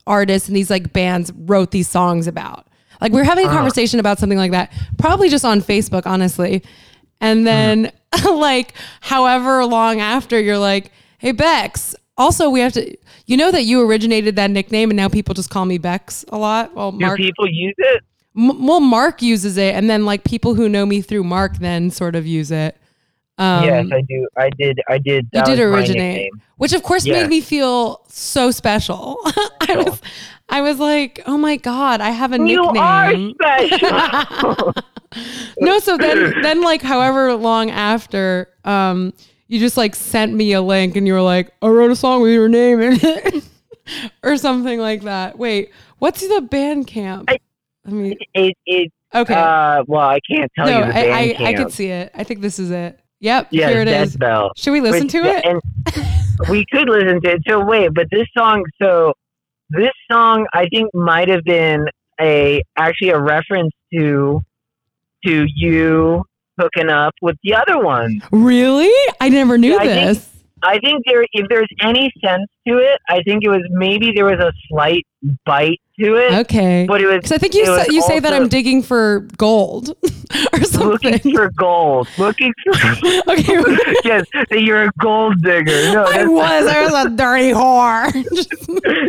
artists 0.07 0.47
and 0.47 0.55
these 0.55 0.69
like 0.69 0.93
bands 0.93 1.31
wrote 1.35 1.71
these 1.71 1.87
songs 1.87 2.27
about. 2.27 2.67
Like 3.01 3.11
we 3.11 3.19
are 3.21 3.25
having 3.25 3.45
a 3.45 3.47
Uh-huh. 3.49 3.57
conversation 3.57 3.99
about 3.99 4.19
something 4.19 4.37
like 4.37 4.51
that, 4.51 4.71
probably 4.97 5.29
just 5.29 5.43
on 5.45 5.61
Facebook, 5.61 6.05
honestly. 6.05 6.63
And 7.19 7.45
then 7.45 7.91
like 8.25 8.73
however 9.01 9.65
long 9.65 9.99
after 9.99 10.39
you're 10.39 10.57
like, 10.57 10.91
hey 11.17 11.31
Bex, 11.31 11.95
also 12.17 12.49
we 12.49 12.59
have 12.61 12.73
to 12.73 12.95
you 13.25 13.37
know 13.37 13.51
that 13.51 13.63
you 13.63 13.81
originated 13.81 14.35
that 14.35 14.51
nickname 14.51 14.89
and 14.89 14.97
now 14.97 15.07
people 15.09 15.33
just 15.33 15.49
call 15.49 15.65
me 15.65 15.77
Bex 15.77 16.23
a 16.29 16.37
lot. 16.37 16.73
Well, 16.75 16.91
do 16.91 16.99
Mark 16.99 17.17
people 17.17 17.47
use 17.49 17.75
it? 17.77 18.03
M- 18.35 18.65
well, 18.65 18.79
Mark 18.79 19.21
uses 19.21 19.57
it, 19.57 19.75
and 19.75 19.89
then 19.89 20.05
like 20.05 20.23
people 20.23 20.55
who 20.55 20.67
know 20.67 20.85
me 20.85 21.01
through 21.01 21.23
Mark 21.23 21.57
then 21.57 21.91
sort 21.91 22.15
of 22.15 22.25
use 22.25 22.51
it. 22.51 22.77
Um, 23.39 23.63
yes, 23.63 23.87
I 23.91 24.01
do. 24.01 24.27
I 24.37 24.49
did. 24.51 24.79
I 24.87 24.97
did. 24.99 25.27
you 25.33 25.43
did 25.43 25.59
originate, 25.59 26.31
which 26.57 26.73
of 26.73 26.83
course 26.83 27.05
Yes. 27.05 27.21
made 27.23 27.29
me 27.29 27.41
feel 27.41 28.03
so 28.07 28.51
special. 28.51 29.17
I 29.61 29.75
was, 29.77 30.01
I 30.49 30.61
was 30.61 30.79
like, 30.79 31.21
oh 31.25 31.37
my 31.37 31.55
god, 31.57 31.99
I 31.99 32.11
have 32.11 32.31
a 32.33 32.37
You 32.37 32.43
nickname. 32.61 32.77
are 32.77 33.11
special. 33.69 34.73
no, 35.59 35.79
so 35.79 35.97
then 35.97 36.41
then 36.43 36.61
like 36.61 36.81
however 36.83 37.33
long 37.33 37.71
after, 37.71 38.49
um, 38.65 39.13
you 39.47 39.59
just 39.59 39.77
like 39.77 39.95
sent 39.95 40.33
me 40.33 40.53
a 40.53 40.61
link 40.61 40.95
and 40.95 41.07
you 41.07 41.13
were 41.13 41.21
like, 41.21 41.51
I 41.61 41.67
wrote 41.67 41.89
a 41.91 41.95
song 41.95 42.21
with 42.21 42.31
your 42.33 42.49
name 42.49 42.81
in 42.81 42.99
it. 43.01 43.43
or 44.23 44.37
something 44.37 44.79
like 44.79 45.01
that. 45.01 45.37
Wait, 45.37 45.71
what's 45.99 46.21
the 46.21 46.47
Bandcamp? 46.49 47.25
I- 47.29 47.39
I 47.85 47.89
mean 47.89 48.15
it. 48.33 48.55
It. 48.65 48.93
okay. 49.13 49.33
Uh. 49.33 49.83
Well, 49.87 50.07
I 50.07 50.19
can't 50.29 50.49
tell 50.55 50.67
no, 50.67 50.79
you 50.79 50.93
the 50.93 50.97
I, 50.97 51.35
I, 51.37 51.47
I 51.49 51.53
could 51.53 51.69
see 51.71 51.87
it. 51.87 52.11
I 52.15 52.23
think 52.23 52.39
this 52.39 52.57
is 52.59 52.71
it. 52.71 52.97
Yep, 53.23 53.51
here 53.51 53.81
it 53.81 53.85
Death 53.85 54.07
is. 54.07 54.17
Bell. 54.17 54.51
Should 54.57 54.73
we 54.73 54.81
listen 54.81 55.03
Which- 55.03 55.11
to 55.13 55.23
it? 55.23 55.45
And 55.45 55.61
we 56.49 56.65
could 56.71 56.89
listen 56.89 57.21
to 57.21 57.31
it. 57.31 57.41
So 57.47 57.63
wait, 57.63 57.93
but 57.93 58.07
this 58.11 58.27
song, 58.37 58.65
so 58.81 59.13
this 59.69 59.91
song, 60.11 60.45
I 60.53 60.67
think 60.67 60.93
might 60.93 61.29
have 61.29 61.43
been 61.45 61.85
a 62.19 62.61
actually 62.77 63.09
a 63.11 63.19
reference 63.19 63.71
to 63.93 64.41
to 65.25 65.45
you 65.55 66.23
hooking 66.59 66.89
up 66.89 67.13
with 67.21 67.37
the 67.43 67.55
other 67.55 67.79
one. 67.81 68.21
Really? 68.33 68.91
I 69.21 69.29
never 69.29 69.57
knew 69.57 69.79
I 69.79 69.85
think- 69.85 70.07
this. 70.17 70.29
I 70.65 70.79
think 70.79 71.03
there, 71.05 71.25
if 71.33 71.47
there's 71.49 71.67
any 71.81 72.09
sense 72.23 72.49
to 72.67 72.77
it, 72.77 72.97
I 73.09 73.21
think 73.23 73.43
it 73.43 73.49
was 73.49 73.61
maybe 73.71 74.13
there 74.15 74.23
was 74.23 74.39
a 74.39 74.53
slight 74.69 75.05
bite 75.45 75.81
to 75.99 76.15
it, 76.15 76.33
Okay. 76.45 76.85
but 76.87 77.01
it 77.01 77.05
was 77.05 77.17
Because 77.17 77.31
I 77.33 77.37
think 77.37 77.53
you 77.53 77.65
say, 77.65 77.85
you 77.89 78.01
say 78.01 78.19
that 78.19 78.33
I'm 78.33 78.47
digging 78.47 78.81
for 78.81 79.27
gold 79.37 79.89
or 80.53 80.63
something. 80.63 81.11
looking 81.13 81.35
for 81.35 81.51
gold, 81.51 82.07
looking 82.17 82.53
for 82.63 82.71
okay. 83.31 83.61
yes, 84.03 84.25
that 84.49 84.61
you're 84.61 84.83
a 84.85 84.91
gold 84.99 85.41
digger. 85.43 85.93
No, 85.93 86.03
I 86.07 86.25
was. 86.25 86.67
I 86.67 86.83
was 86.83 87.05
a 87.05 87.09
dirty 87.09 87.51
whore. 87.51 88.11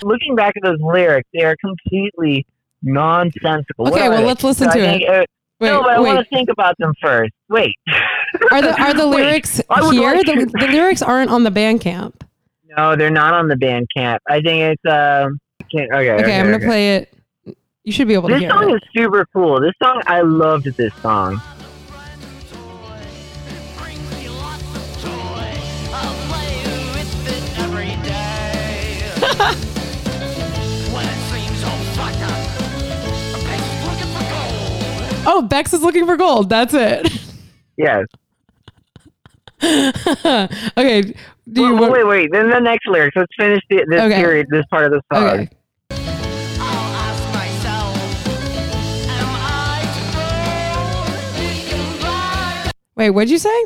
Looking 0.04 0.34
back 0.36 0.54
at 0.56 0.62
those 0.62 0.78
lyrics, 0.80 1.28
they 1.32 1.42
are 1.44 1.56
completely 1.56 2.46
nonsensical. 2.82 3.88
Okay, 3.88 4.08
well, 4.08 4.22
let's 4.22 4.44
listen 4.44 4.70
So 4.70 4.78
to 4.78 4.84
it. 4.84 5.08
uh, 5.08 5.24
wait, 5.60 5.68
no, 5.70 5.82
but 5.82 5.90
I 5.94 6.00
want 6.00 6.18
to 6.18 6.24
think 6.36 6.48
about 6.50 6.76
them 6.78 6.92
first. 7.00 7.32
Wait. 7.48 7.74
Are 8.50 8.60
the 8.62 8.78
are 8.80 8.94
the 8.94 9.06
lyrics 9.06 9.56
here? 9.56 10.14
like 10.14 10.26
The, 10.26 10.50
the 10.60 10.66
lyrics 10.68 11.00
aren't 11.02 11.30
on 11.30 11.44
the 11.44 11.50
Bandcamp. 11.50 12.12
No, 12.76 12.96
they're 12.96 13.10
not 13.10 13.32
on 13.34 13.48
the 13.48 13.54
Bandcamp. 13.54 14.18
I 14.28 14.40
think 14.42 14.78
it's 14.78 14.82
um. 14.92 15.38
Can't, 15.74 15.90
okay, 15.92 16.10
okay, 16.10 16.22
Okay, 16.22 16.38
I'm 16.38 16.46
gonna 16.46 16.56
okay. 16.56 16.66
play 16.66 16.96
it. 16.96 17.12
You 17.84 17.92
should 17.92 18.08
be 18.08 18.14
able 18.14 18.28
to 18.28 18.38
hear 18.38 18.48
This 18.48 18.58
song 18.58 18.70
it. 18.70 18.74
is 18.76 18.80
super 18.96 19.26
cool. 19.32 19.60
This 19.60 19.72
song, 19.82 20.00
I 20.06 20.20
loved 20.22 20.64
this 20.76 20.94
song. 21.02 21.40
Oh, 35.26 35.40
Bex 35.40 35.72
is 35.72 35.82
looking 35.82 36.04
for 36.04 36.16
gold. 36.16 36.50
That's 36.50 36.74
it. 36.74 37.10
Yes. 37.78 38.04
okay. 39.62 41.00
Do 41.50 41.62
you 41.62 41.74
want, 41.76 41.92
wait, 41.92 42.06
wait. 42.06 42.30
Then 42.32 42.50
the 42.50 42.60
next 42.60 42.86
lyrics. 42.86 43.16
Let's 43.16 43.32
finish 43.38 43.60
the, 43.70 43.86
this 43.88 44.00
Okay. 44.02 44.16
period, 44.16 44.46
this 44.50 44.64
part 44.70 44.84
of 44.84 44.90
the 44.92 45.00
song. 45.12 45.24
Okay. 45.28 45.48
Wait, 52.96 53.10
what'd 53.10 53.30
you 53.30 53.38
say? 53.38 53.64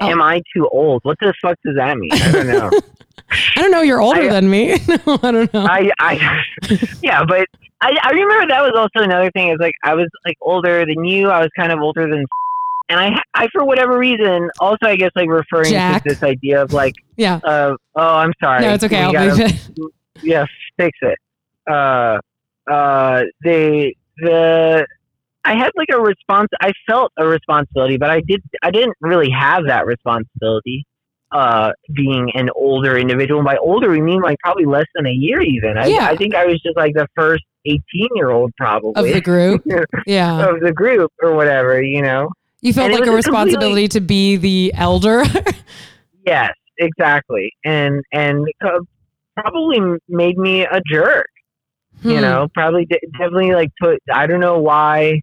Oh. 0.00 0.08
Am 0.08 0.22
I 0.22 0.42
too 0.54 0.68
old? 0.72 1.00
What 1.04 1.18
the 1.20 1.34
fuck 1.42 1.58
does 1.64 1.74
that 1.76 1.96
mean? 1.96 2.10
I 2.12 2.32
don't 2.32 2.46
know. 2.46 2.70
I 3.30 3.62
don't 3.62 3.70
know. 3.70 3.82
You're 3.82 4.00
older 4.00 4.22
I- 4.22 4.28
than 4.28 4.50
me. 4.50 4.76
no, 4.88 5.18
I 5.22 5.30
don't 5.32 5.54
know. 5.54 5.66
I, 5.66 5.90
I, 5.98 6.42
yeah, 7.02 7.22
but 7.24 7.46
I, 7.80 7.96
I 8.02 8.10
remember 8.10 8.46
that 8.48 8.62
was 8.62 8.72
also 8.76 9.04
another 9.04 9.30
thing. 9.32 9.50
Is 9.50 9.58
like 9.60 9.74
I 9.84 9.94
was 9.94 10.08
like 10.24 10.36
older 10.40 10.84
than 10.86 11.04
you. 11.04 11.28
I 11.30 11.40
was 11.40 11.48
kind 11.56 11.70
of 11.72 11.80
older 11.80 12.08
than, 12.08 12.24
and 12.88 13.00
I, 13.00 13.20
I 13.34 13.48
for 13.52 13.64
whatever 13.64 13.98
reason, 13.98 14.48
also 14.58 14.86
I 14.86 14.96
guess 14.96 15.10
like 15.14 15.28
referring 15.28 15.70
Jack. 15.70 16.02
to 16.04 16.08
this 16.10 16.22
idea 16.22 16.62
of 16.62 16.72
like, 16.72 16.94
yeah. 17.16 17.40
uh, 17.44 17.74
oh, 17.94 18.16
I'm 18.16 18.32
sorry. 18.42 18.62
No, 18.62 18.74
it's 18.74 18.84
okay. 18.84 19.08
We 19.08 19.16
I'll 19.16 19.36
gotta- 19.36 19.44
it. 19.46 19.70
yeah, 20.22 20.44
fix 20.76 20.98
it. 21.02 21.18
Uh, 21.70 22.18
uh, 22.70 23.22
the 23.42 23.92
the 24.18 24.86
I 25.44 25.54
had 25.56 25.70
like 25.76 25.88
a 25.92 26.00
response. 26.00 26.48
I 26.60 26.72
felt 26.88 27.12
a 27.18 27.26
responsibility, 27.26 27.96
but 27.96 28.10
I 28.10 28.20
did. 28.26 28.42
I 28.62 28.70
didn't 28.70 28.96
really 29.00 29.30
have 29.30 29.66
that 29.66 29.86
responsibility. 29.86 30.84
Uh, 31.32 31.70
being 31.94 32.28
an 32.34 32.50
older 32.56 32.98
individual. 32.98 33.42
By 33.44 33.56
older, 33.56 33.88
we 33.88 34.00
mean 34.00 34.20
like 34.20 34.36
probably 34.40 34.64
less 34.66 34.86
than 34.96 35.06
a 35.06 35.10
year. 35.12 35.40
Even. 35.40 35.78
I, 35.78 35.86
Yeah. 35.86 36.06
I 36.06 36.16
think 36.16 36.34
I 36.34 36.44
was 36.44 36.60
just 36.60 36.76
like 36.76 36.92
the 36.94 37.06
first 37.16 37.44
eighteen-year-old, 37.66 38.52
probably 38.56 38.92
Of 39.08 39.14
the 39.14 39.20
group. 39.20 39.62
Yeah. 40.06 40.48
of 40.48 40.60
the 40.60 40.72
group 40.72 41.12
or 41.22 41.34
whatever. 41.34 41.80
You 41.82 42.02
know. 42.02 42.30
You 42.62 42.72
felt 42.74 42.90
and 42.90 43.00
like 43.00 43.08
a 43.08 43.12
responsibility 43.12 43.88
to 43.88 44.00
be 44.00 44.36
the 44.36 44.72
elder. 44.76 45.22
Yes, 46.26 46.52
exactly. 46.78 47.50
And 47.64 48.02
and 48.12 48.46
uh, 48.64 48.80
probably 49.36 49.78
made 50.08 50.36
me 50.36 50.62
a 50.66 50.80
jerk. 50.90 51.26
you 52.02 52.16
Hmm. 52.16 52.22
know 52.22 52.48
probably 52.54 52.84
de- 52.86 53.00
definitely 53.18 53.52
like 53.52 53.70
put 53.80 53.98
i 54.12 54.26
don't 54.26 54.40
know 54.40 54.58
why 54.58 55.20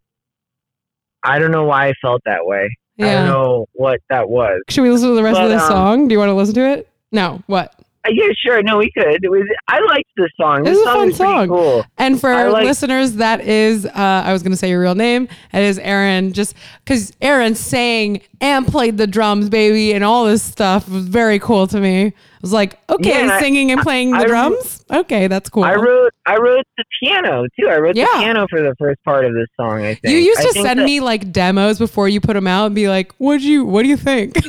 i 1.23 1.39
don't 1.39 1.51
know 1.51 1.63
why 1.65 1.87
i 1.87 1.93
felt 2.01 2.21
that 2.25 2.45
way 2.45 2.69
i 2.99 3.05
don't 3.05 3.27
know 3.27 3.65
what 3.73 3.99
that 4.09 4.27
was 4.29 4.61
Should 4.69 4.81
we 4.81 4.89
listen 4.89 5.09
to 5.09 5.15
the 5.15 5.23
rest 5.23 5.39
of 5.39 5.49
But, 5.49 5.53
this 5.53 5.63
um, 5.63 5.69
song? 5.69 6.07
Do 6.07 6.13
you 6.13 6.19
want 6.19 6.29
to 6.29 6.33
listen 6.33 6.55
to 6.55 6.67
it? 6.67 6.89
No. 7.11 7.41
What? 7.47 7.73
Uh, 8.07 8.11
yeah 8.13 8.27
sure 8.43 8.61
no 8.63 8.77
we 8.77 8.89
could 8.91 9.23
it 9.23 9.29
was 9.29 9.43
i 9.67 9.79
liked 9.81 10.09
this 10.15 10.29
song 10.39 10.63
This 10.63 10.77
this, 10.77 10.79
is 10.79 10.87
a 10.87 10.91
song 10.91 11.11
fun 11.11 11.13
song. 11.13 11.47
cool 11.49 11.85
And 11.97 12.19
for 12.21 12.29
our 12.29 12.49
like- 12.51 12.63
listeners, 12.65 13.13
that 13.13 13.41
is, 13.41 13.85
uh, 13.85 13.91
I 13.95 14.31
was 14.33 14.41
going 14.43 14.51
to 14.51 14.57
say 14.57 14.69
your 14.69 14.79
real 14.81 14.95
name. 14.95 15.27
It 15.53 15.63
is 15.63 15.77
Aaron, 15.79 16.31
just 16.33 16.55
because 16.83 17.11
Aaron 17.21 17.55
sang 17.55 18.21
and 18.39 18.65
played 18.67 18.97
the 18.97 19.07
drums, 19.07 19.49
baby, 19.49 19.93
and 19.93 20.03
all 20.03 20.25
this 20.25 20.43
stuff 20.43 20.87
was 20.87 21.07
very 21.07 21.39
cool 21.39 21.65
to 21.67 21.79
me. 21.79 22.05
I 22.07 22.13
was 22.41 22.53
like, 22.53 22.79
okay, 22.89 23.09
Yeah, 23.09 23.21
and 23.23 23.31
I- 23.31 23.39
singing 23.39 23.71
and 23.71 23.81
playing 23.81 24.11
the 24.11 24.17
I- 24.19 24.25
drums? 24.25 24.85
Okay, 24.91 25.27
that's 25.27 25.49
cool. 25.49 25.63
i 25.65 25.75
wrote 25.75 26.13
i 26.27 26.37
wrote 26.37 26.65
the 26.77 26.85
piano 27.01 27.45
too 27.59 27.67
i 27.67 27.77
wrote 27.77 27.95
Yeah. 27.97 28.05
the 28.05 28.19
piano 28.19 28.47
for 28.49 28.61
the 28.61 28.73
first 28.79 29.03
part 29.03 29.25
of 29.25 29.33
this 29.33 29.47
song 29.59 29.81
i 29.83 29.95
think 29.95 30.13
you 30.13 30.17
used 30.19 30.39
I 30.39 30.43
to 30.45 30.53
send 30.53 30.79
that- 30.79 30.85
me 30.85 30.99
like 31.01 31.31
demos 31.33 31.77
before 31.77 32.07
you 32.07 32.21
put 32.21 32.33
them 32.35 32.47
out 32.47 32.67
and 32.67 32.75
be 32.75 32.87
like, 32.87 33.13
"What'd 33.17 33.43
you? 33.43 33.65
What 33.65 33.83
do 33.83 33.89
you 33.89 33.97
think?" 33.97 34.37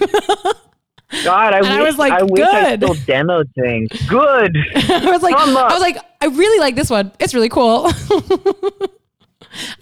god 1.25 1.55
i 1.55 1.61
wish 1.61 1.71
I 1.71 1.83
was 1.83 1.99
like, 1.99 2.13
i 2.13 2.23
wish 2.23 2.41
i 2.47 2.77
still 2.77 2.95
demoed 2.95 3.53
things 3.55 3.89
good 4.09 4.57
I 4.75 5.11
was 5.11 5.23
like, 5.23 5.35
I 5.35 5.73
was 5.73 5.81
like, 5.81 5.97
I 6.21 6.27
really 6.27 6.61
like 6.61 6.75
this 6.75 6.91
one. 6.91 7.13
It's 7.21 7.33
really 7.35 7.49
cool. 7.49 7.87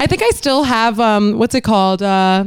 I 0.00 0.06
think 0.06 0.22
I 0.22 0.30
still 0.30 0.64
have 0.64 1.00
um, 1.00 1.38
what's 1.38 1.54
it 1.54 1.62
called? 1.62 2.02
Uh, 2.02 2.44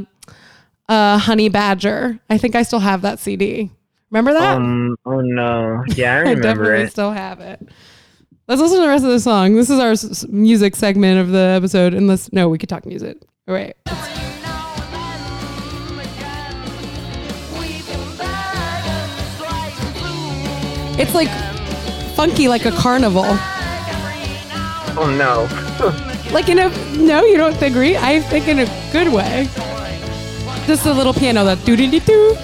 uh, 0.88 1.18
Honey 1.18 1.50
Badger. 1.50 2.20
I 2.30 2.38
think 2.38 2.56
I 2.56 2.64
still 2.64 2.80
have 2.80 3.02
that 3.02 3.20
CD. 3.20 3.72
Remember 4.12 4.34
that? 4.34 4.56
um 4.58 4.96
oh 5.06 5.22
no 5.22 5.84
yeah 5.90 6.14
i 6.14 6.18
I 6.18 6.20
remember 6.32 6.42
definitely 6.42 6.84
it 6.86 6.92
still 6.92 7.12
have 7.12 7.40
it. 7.42 7.68
Let's 8.48 8.60
listen 8.62 8.78
to 8.78 8.82
the 8.84 8.88
rest 8.88 9.04
of 9.04 9.12
the 9.12 9.20
song. 9.20 9.56
This 9.56 9.70
is 9.70 9.80
our 9.80 9.92
s- 9.92 10.04
s- 10.04 10.28
music 10.28 10.76
segment 10.76 11.20
of 11.20 11.30
the 11.30 11.38
episode. 11.40 11.94
Unless 11.94 12.34
no, 12.34 12.50
we 12.50 12.58
could 12.58 12.70
talk 12.70 12.86
music. 12.86 13.18
All 13.48 13.54
right. 13.54 13.76
It's 21.00 21.16
like 21.16 21.30
funky, 22.16 22.50
like 22.50 22.66
a 22.66 22.72
carnival. 22.72 23.24
oh 24.98 25.10
no 25.18 25.48
Like 26.34 26.50
in 26.50 26.60
a 26.60 26.70
no, 26.98 27.24
you 27.24 27.38
don't 27.38 27.60
agree. 27.62 27.96
I 27.96 28.20
think 28.20 28.48
in 28.48 28.60
a 28.60 28.66
good 28.92 29.12
way. 29.12 29.48
Just 30.68 30.86
a 30.86 30.94
little 30.94 31.14
piano 31.14 31.44
that 31.46 31.64
doo 31.66 31.76
doo 31.76 31.90
doo 31.90 32.00
oh. 32.06 32.36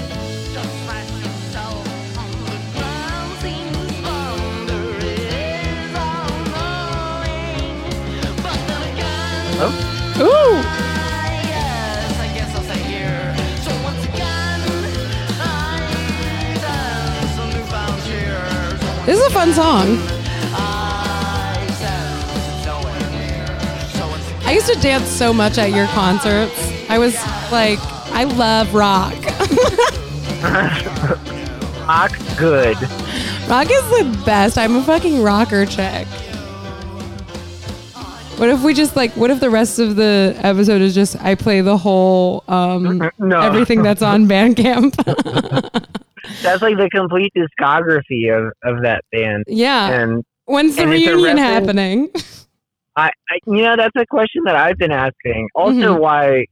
doo. 10.17 10.23
Ooh, 10.23 10.84
this 19.05 19.19
is 19.19 19.25
a 19.25 19.29
fun 19.31 19.53
song. 19.53 19.97
I 24.47 24.51
used 24.53 24.71
to 24.71 24.79
dance 24.79 25.07
so 25.07 25.33
much 25.33 25.57
at 25.57 25.71
your 25.71 25.87
concerts. 25.87 26.71
I 26.89 26.97
was 26.99 27.15
like, 27.51 27.79
I 28.11 28.23
love 28.25 28.73
rock. 28.73 29.13
rock 31.87 32.11
good 32.37 32.77
rock 33.49 33.67
is 33.69 33.83
the 33.89 34.21
best. 34.25 34.57
I'm 34.57 34.75
a 34.75 34.83
fucking 34.83 35.21
rocker 35.21 35.65
chick. 35.65 36.07
What 38.37 38.49
if 38.49 38.63
we 38.63 38.73
just 38.73 38.95
like? 38.95 39.11
What 39.15 39.31
if 39.31 39.39
the 39.39 39.49
rest 39.49 39.79
of 39.79 39.95
the 39.95 40.37
episode 40.43 40.81
is 40.81 40.93
just 40.93 41.15
I 41.21 41.35
play 41.35 41.61
the 41.61 41.77
whole 41.77 42.43
um 42.47 43.09
No. 43.19 43.41
everything 43.41 43.81
that's 43.81 44.01
on 44.01 44.27
Bandcamp? 44.27 44.93
That's 46.41 46.61
like 46.61 46.77
the 46.77 46.89
complete 46.89 47.31
discography 47.35 48.29
of, 48.35 48.51
of 48.63 48.83
that 48.83 49.03
band. 49.11 49.43
yeah. 49.47 49.89
And 49.89 50.23
When's 50.45 50.75
the 50.75 50.83
and 50.83 50.91
reunion 50.91 51.37
happening? 51.37 52.09
I, 52.95 53.07
I, 53.29 53.39
you 53.47 53.63
know, 53.63 53.75
that's 53.75 53.95
a 53.97 54.05
question 54.05 54.43
that 54.45 54.55
I've 54.55 54.77
been 54.77 54.91
asking. 54.91 55.49
Also, 55.55 55.95
Mhm. 55.95 55.99
why, 55.99 56.45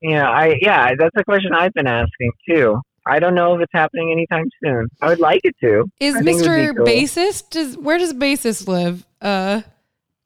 you 0.00 0.14
know, 0.14 0.24
I, 0.24 0.56
yeah, 0.60 0.90
that's 0.98 1.14
a 1.16 1.24
question 1.24 1.52
I've 1.54 1.72
been 1.72 1.86
asking 1.86 2.32
too. 2.48 2.80
I 3.06 3.20
don't 3.20 3.34
know 3.36 3.54
if 3.54 3.60
it's 3.62 3.72
happening 3.72 4.10
anytime 4.10 4.46
soon. 4.62 4.88
I 5.00 5.08
would 5.08 5.20
like 5.20 5.40
it 5.44 5.54
to. 5.62 5.84
Is 6.00 6.16
I 6.16 6.22
think 6.22 6.40
it 6.40 6.42
would 6.42 6.50
Mr. 6.50 6.76
cool. 6.76 6.86
Bassist? 6.86 7.50
Does 7.50 7.78
where 7.78 7.96
does 7.98 8.12
Bassist 8.12 8.66
live? 8.66 9.06
Uh, 9.20 9.62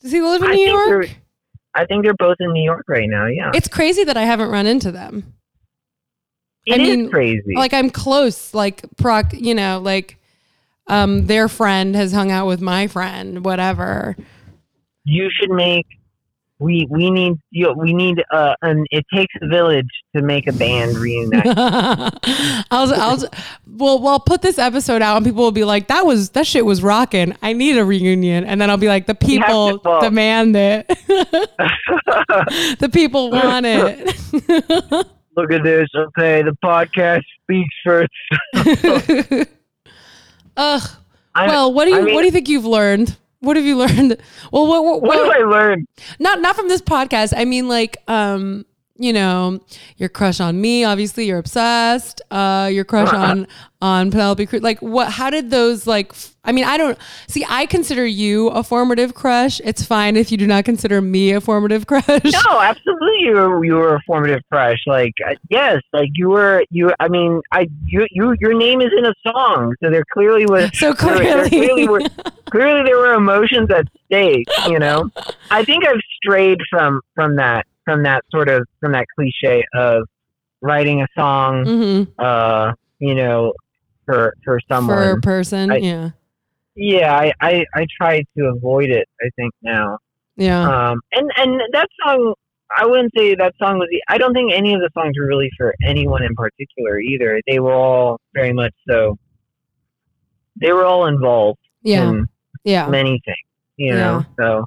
does 0.01 0.11
he 0.13 0.23
live 0.23 0.43
in 0.43 0.51
I 0.51 0.55
New 0.55 0.67
York? 0.71 1.11
I 1.75 1.85
think 1.85 2.03
they're 2.05 2.15
both 2.15 2.37
in 2.41 2.51
New 2.53 2.65
York 2.65 2.87
right 2.89 3.09
now. 3.09 3.27
Yeah, 3.27 3.51
It's 3.55 3.69
crazy 3.69 4.03
that 4.05 4.17
I 4.17 4.23
haven't 4.23 4.49
run 4.49 4.67
into 4.67 4.91
them. 4.91 5.35
It 6.67 6.81
I 6.81 6.83
is 6.83 6.89
mean, 6.97 7.11
crazy. 7.11 7.55
Like 7.55 7.73
I'm 7.73 7.91
close, 7.91 8.53
like 8.55 8.83
proc, 8.97 9.33
you 9.33 9.55
know, 9.55 9.81
like 9.81 10.17
um 10.87 11.27
their 11.27 11.49
friend 11.49 11.95
has 11.97 12.13
hung 12.13 12.31
out 12.31 12.47
with 12.47 12.61
my 12.61 12.87
friend, 12.87 13.45
whatever. 13.45 14.17
you 15.05 15.29
should 15.31 15.51
make. 15.51 15.87
We 16.59 16.87
we 16.91 17.11
need 17.11 17.39
you, 17.51 17.69
know, 17.69 17.73
we 17.73 17.95
need 17.95 18.23
uh 18.31 18.55
an 18.61 18.85
it 18.91 19.07
takes 19.15 19.35
a 19.41 19.49
village 19.49 19.89
to 20.15 20.23
make 20.23 20.47
a 20.47 20.53
band 20.53 20.97
reunite. 20.99 21.47
I'll, 22.71 22.93
I'll, 22.93 23.17
well, 23.67 23.99
well, 23.99 24.09
I'll 24.09 24.21
put 24.21 24.43
this 24.43 24.59
episode 24.59 25.01
out 25.01 25.17
and 25.17 25.25
people 25.25 25.43
will 25.43 25.53
be 25.53 25.65
like, 25.65 25.89
that 25.89 26.05
was, 26.05 26.31
that 26.31 26.47
shit 26.47 26.67
was 26.67 26.83
rocking. 26.83 27.35
I 27.41 27.55
need 27.55 27.79
a 27.79 27.85
reunion. 27.85 28.45
And 28.45 28.61
then 28.61 28.69
I'll 28.69 28.77
be 28.77 28.89
like, 28.89 29.07
the 29.07 29.15
people 29.15 29.79
demand 30.01 30.55
it. 30.57 30.87
the 32.79 32.91
people 32.93 33.31
want 33.31 33.65
it. 33.67 35.07
Look 35.37 35.53
at 35.53 35.63
this. 35.63 35.89
Okay, 35.95 36.43
the 36.43 36.57
podcast 36.65 37.23
speaks 37.43 37.75
first. 37.85 38.11
Ugh. 40.57 40.91
I, 41.35 41.47
Well, 41.47 41.73
what 41.73 41.85
do 41.85 41.93
you, 41.93 41.99
I 41.99 42.03
mean- 42.03 42.15
what 42.15 42.21
do 42.23 42.27
you 42.27 42.33
think 42.33 42.49
you've 42.49 42.65
learned? 42.67 43.17
What 43.41 43.57
have 43.57 43.65
you 43.65 43.77
learned? 43.85 44.17
Well, 44.53 44.67
what, 44.67 44.85
what, 44.85 45.03
what 45.03 45.17
what- 45.27 45.37
have 45.37 45.47
I 45.47 45.49
learned? 45.49 45.87
not 46.19 46.41
not 46.41 46.57
from 46.57 46.69
this 46.69 46.83
podcast. 46.83 47.33
I 47.37 47.45
mean, 47.45 47.69
like, 47.69 47.97
um, 48.09 48.67
you 49.01 49.13
know, 49.13 49.61
your 49.97 50.09
crush 50.09 50.41
on 50.41 50.61
me. 50.61 50.85
Obviously, 50.85 51.25
you're 51.27 51.39
obsessed. 51.39 52.21
Uh, 52.31 52.69
your 52.73 52.85
crush 52.85 53.13
on 53.13 53.47
on 53.83 54.11
Penelope 54.11 54.45
Cruz. 54.47 54.63
Like, 54.63 54.79
what? 54.81 55.11
How 55.11 55.31
did 55.31 55.51
those 55.51 55.87
like? 55.87 56.11
f- 56.11 56.35
I 56.43 56.53
mean, 56.53 56.65
I 56.65 56.79
don't 56.79 56.97
see. 57.29 57.45
I 57.49 57.67
consider 57.67 58.07
you 58.07 58.49
a 58.49 58.63
formative 58.63 59.15
crush. 59.15 59.61
It's 59.63 59.85
fine 59.85 60.17
if 60.17 60.33
you 60.33 60.39
do 60.39 60.47
not 60.47 60.65
consider 60.65 61.01
me 61.03 61.33
a 61.33 61.41
formative 61.41 61.87
crush. 61.87 62.07
No, 62.07 62.61
absolutely. 62.61 63.21
You 63.21 63.33
were 63.35 63.65
you 63.65 63.75
were 63.75 63.95
a 63.97 64.01
formative 64.07 64.41
crush. 64.51 64.79
Like 64.87 65.13
uh, 65.27 65.35
yes, 65.51 65.83
like 65.93 66.09
you 66.15 66.29
were 66.31 66.65
you. 66.71 66.93
I 67.01 67.09
mean, 67.09 67.41
I 67.53 67.69
you 67.87 68.07
you 68.11 68.35
your 68.41 68.55
name 68.55 68.81
is 68.81 68.91
in 68.97 69.05
a 69.07 69.15
song, 69.27 69.75
so 69.83 69.91
there 69.91 70.05
clearly 70.13 70.47
was. 70.47 70.71
So 70.79 70.93
there- 70.93 71.19
there 71.19 71.49
clearly, 71.49 71.49
clearly 71.51 71.89
were 71.89 72.01
clearly 72.51 72.83
there 72.85 72.97
were 72.99 73.15
emotions 73.15 73.71
at 73.71 73.87
stake. 74.07 74.47
You 74.69 74.79
know, 74.79 75.11
I 75.51 75.65
think 75.65 75.87
I've 75.87 76.01
strayed 76.23 76.61
from 76.71 77.01
from 77.15 77.37
that 77.37 77.67
from 77.85 78.03
that 78.05 78.25
sort 78.31 78.49
of 78.49 78.67
from 78.81 78.93
that 78.93 79.07
cliche 79.17 79.65
of 79.75 80.05
writing 80.61 81.03
a 81.03 81.07
song. 81.17 81.65
Mhm. 81.65 82.09
Uh, 82.19 82.73
you 82.99 83.15
know, 83.15 83.53
for 84.07 84.35
for 84.45 84.61
someone. 84.71 84.97
for 84.97 85.11
a 85.13 85.21
person. 85.21 85.71
I- 85.71 85.77
yeah, 85.77 86.11
yeah, 86.75 87.15
I, 87.17 87.33
I 87.41 87.65
I 87.75 87.87
try 88.01 88.23
to 88.37 88.45
avoid 88.57 88.91
it. 88.91 89.09
I 89.23 89.31
think 89.37 89.53
now. 89.63 89.99
yeah. 90.37 90.91
Um, 90.91 91.01
and 91.13 91.31
and 91.37 91.61
that 91.73 91.89
song, 92.05 92.35
I 92.77 92.87
wouldn't 92.87 93.13
say 93.17 93.35
that 93.35 93.55
song 93.59 93.79
was. 93.79 93.89
The, 93.91 94.03
I 94.09 94.19
don't 94.19 94.33
think 94.35 94.53
any 94.53 94.75
of 94.75 94.81
the 94.81 94.91
songs 94.95 95.15
were 95.19 95.27
really 95.27 95.51
for 95.57 95.75
anyone 95.85 96.23
in 96.23 96.35
particular 96.35 97.01
either. 97.01 97.41
They 97.47 97.59
were 97.59 97.73
all 97.75 98.21
very 98.35 98.53
much 98.53 98.75
so. 98.89 99.17
They 100.61 100.73
were 100.73 100.85
all 100.85 101.07
involved 101.07 101.59
yeah, 101.83 102.11
in 102.11 102.27
yeah. 102.65 102.87
many 102.89 103.21
things, 103.25 103.37
you 103.77 103.95
know. 103.95 104.25
So, 104.39 104.67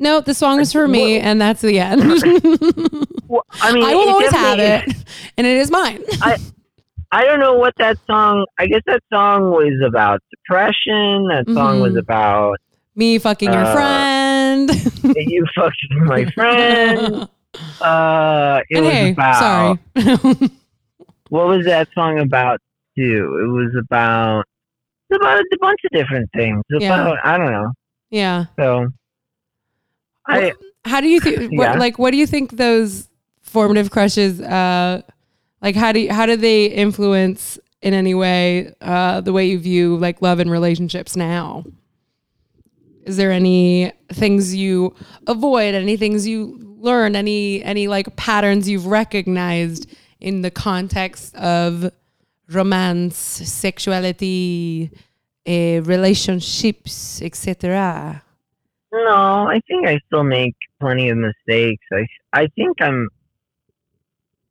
No, 0.00 0.20
the 0.20 0.32
song 0.34 0.60
is 0.60 0.72
for 0.72 0.88
me, 0.88 1.18
and 1.20 1.40
that's 1.40 1.60
the 1.60 1.78
end. 1.78 2.00
well, 3.28 3.44
I 3.60 3.70
mean, 3.72 3.84
I 3.84 3.94
will 3.94 4.08
always 4.08 4.30
have 4.32 4.58
it, 4.58 4.96
and 5.36 5.46
it 5.46 5.56
is 5.58 5.70
mine. 5.70 6.02
I 7.12 7.24
don't 7.24 7.38
know 7.40 7.54
what 7.54 7.74
that 7.78 7.98
song. 8.06 8.46
I 8.58 8.66
guess 8.66 8.80
that 8.86 9.02
song 9.12 9.50
was 9.50 9.74
about 9.86 10.20
depression. 10.30 11.26
That 11.28 11.44
song 11.52 11.80
was 11.80 11.92
Mhm. 11.94 11.98
about 11.98 12.56
Me 12.96 13.18
fucking 13.18 13.52
your 13.52 13.64
Uh, 13.64 13.72
friend. 13.72 14.70
you 15.16 15.44
fucking 15.54 16.04
my 16.06 16.24
friend. 16.30 17.28
Uh, 17.80 18.60
it 18.70 18.76
and 18.76 18.84
was 18.86 18.94
hey, 18.94 19.10
about 19.10 19.38
sorry. 19.96 20.50
what 21.30 21.46
was 21.48 21.64
that 21.66 21.88
song 21.94 22.20
about 22.20 22.60
too? 22.96 23.38
It 23.42 23.48
was 23.48 23.74
about 23.78 24.44
it's 25.10 25.20
about 25.20 25.40
a 25.40 25.44
bunch 25.60 25.80
of 25.84 25.90
different 25.98 26.30
things. 26.34 26.62
It's 26.70 26.84
Yeah. 26.84 27.00
About 27.02 27.18
I 27.24 27.36
don't 27.36 27.50
know. 27.52 27.72
yeah. 28.10 28.44
So 28.58 28.86
I 30.30 30.52
How 30.84 31.00
do 31.00 31.08
you 31.08 31.20
think? 31.20 31.52
Yeah. 31.52 31.58
What, 31.58 31.78
like, 31.78 31.98
what 31.98 32.10
do 32.10 32.16
you 32.16 32.26
think 32.26 32.52
those 32.52 33.08
formative 33.42 33.90
crushes? 33.90 34.40
Uh, 34.40 35.02
like, 35.62 35.76
how 35.76 35.92
do 35.92 36.00
you, 36.00 36.12
how 36.12 36.26
do 36.26 36.36
they 36.36 36.66
influence 36.66 37.58
in 37.82 37.94
any 37.94 38.14
way 38.14 38.74
uh, 38.80 39.20
the 39.20 39.32
way 39.32 39.46
you 39.46 39.58
view 39.58 39.96
like 39.96 40.22
love 40.22 40.38
and 40.38 40.50
relationships 40.50 41.16
now? 41.16 41.64
Is 43.04 43.16
there 43.16 43.32
any 43.32 43.92
things 44.12 44.54
you 44.54 44.94
avoid? 45.26 45.74
Any 45.74 45.96
things 45.96 46.26
you 46.26 46.76
learn? 46.78 47.16
Any 47.16 47.62
any 47.62 47.88
like 47.88 48.14
patterns 48.16 48.68
you've 48.68 48.86
recognized 48.86 49.86
in 50.20 50.42
the 50.42 50.50
context 50.50 51.34
of 51.36 51.90
romance, 52.48 53.16
sexuality, 53.16 54.90
uh, 55.48 55.80
relationships, 55.82 57.22
etc. 57.22 58.22
no, 58.92 59.48
I 59.48 59.60
think 59.68 59.86
I 59.86 59.98
still 60.06 60.24
make 60.24 60.54
plenty 60.80 61.08
of 61.10 61.18
mistakes. 61.18 61.84
I 61.92 62.06
I 62.32 62.46
think 62.56 62.80
I'm 62.80 63.08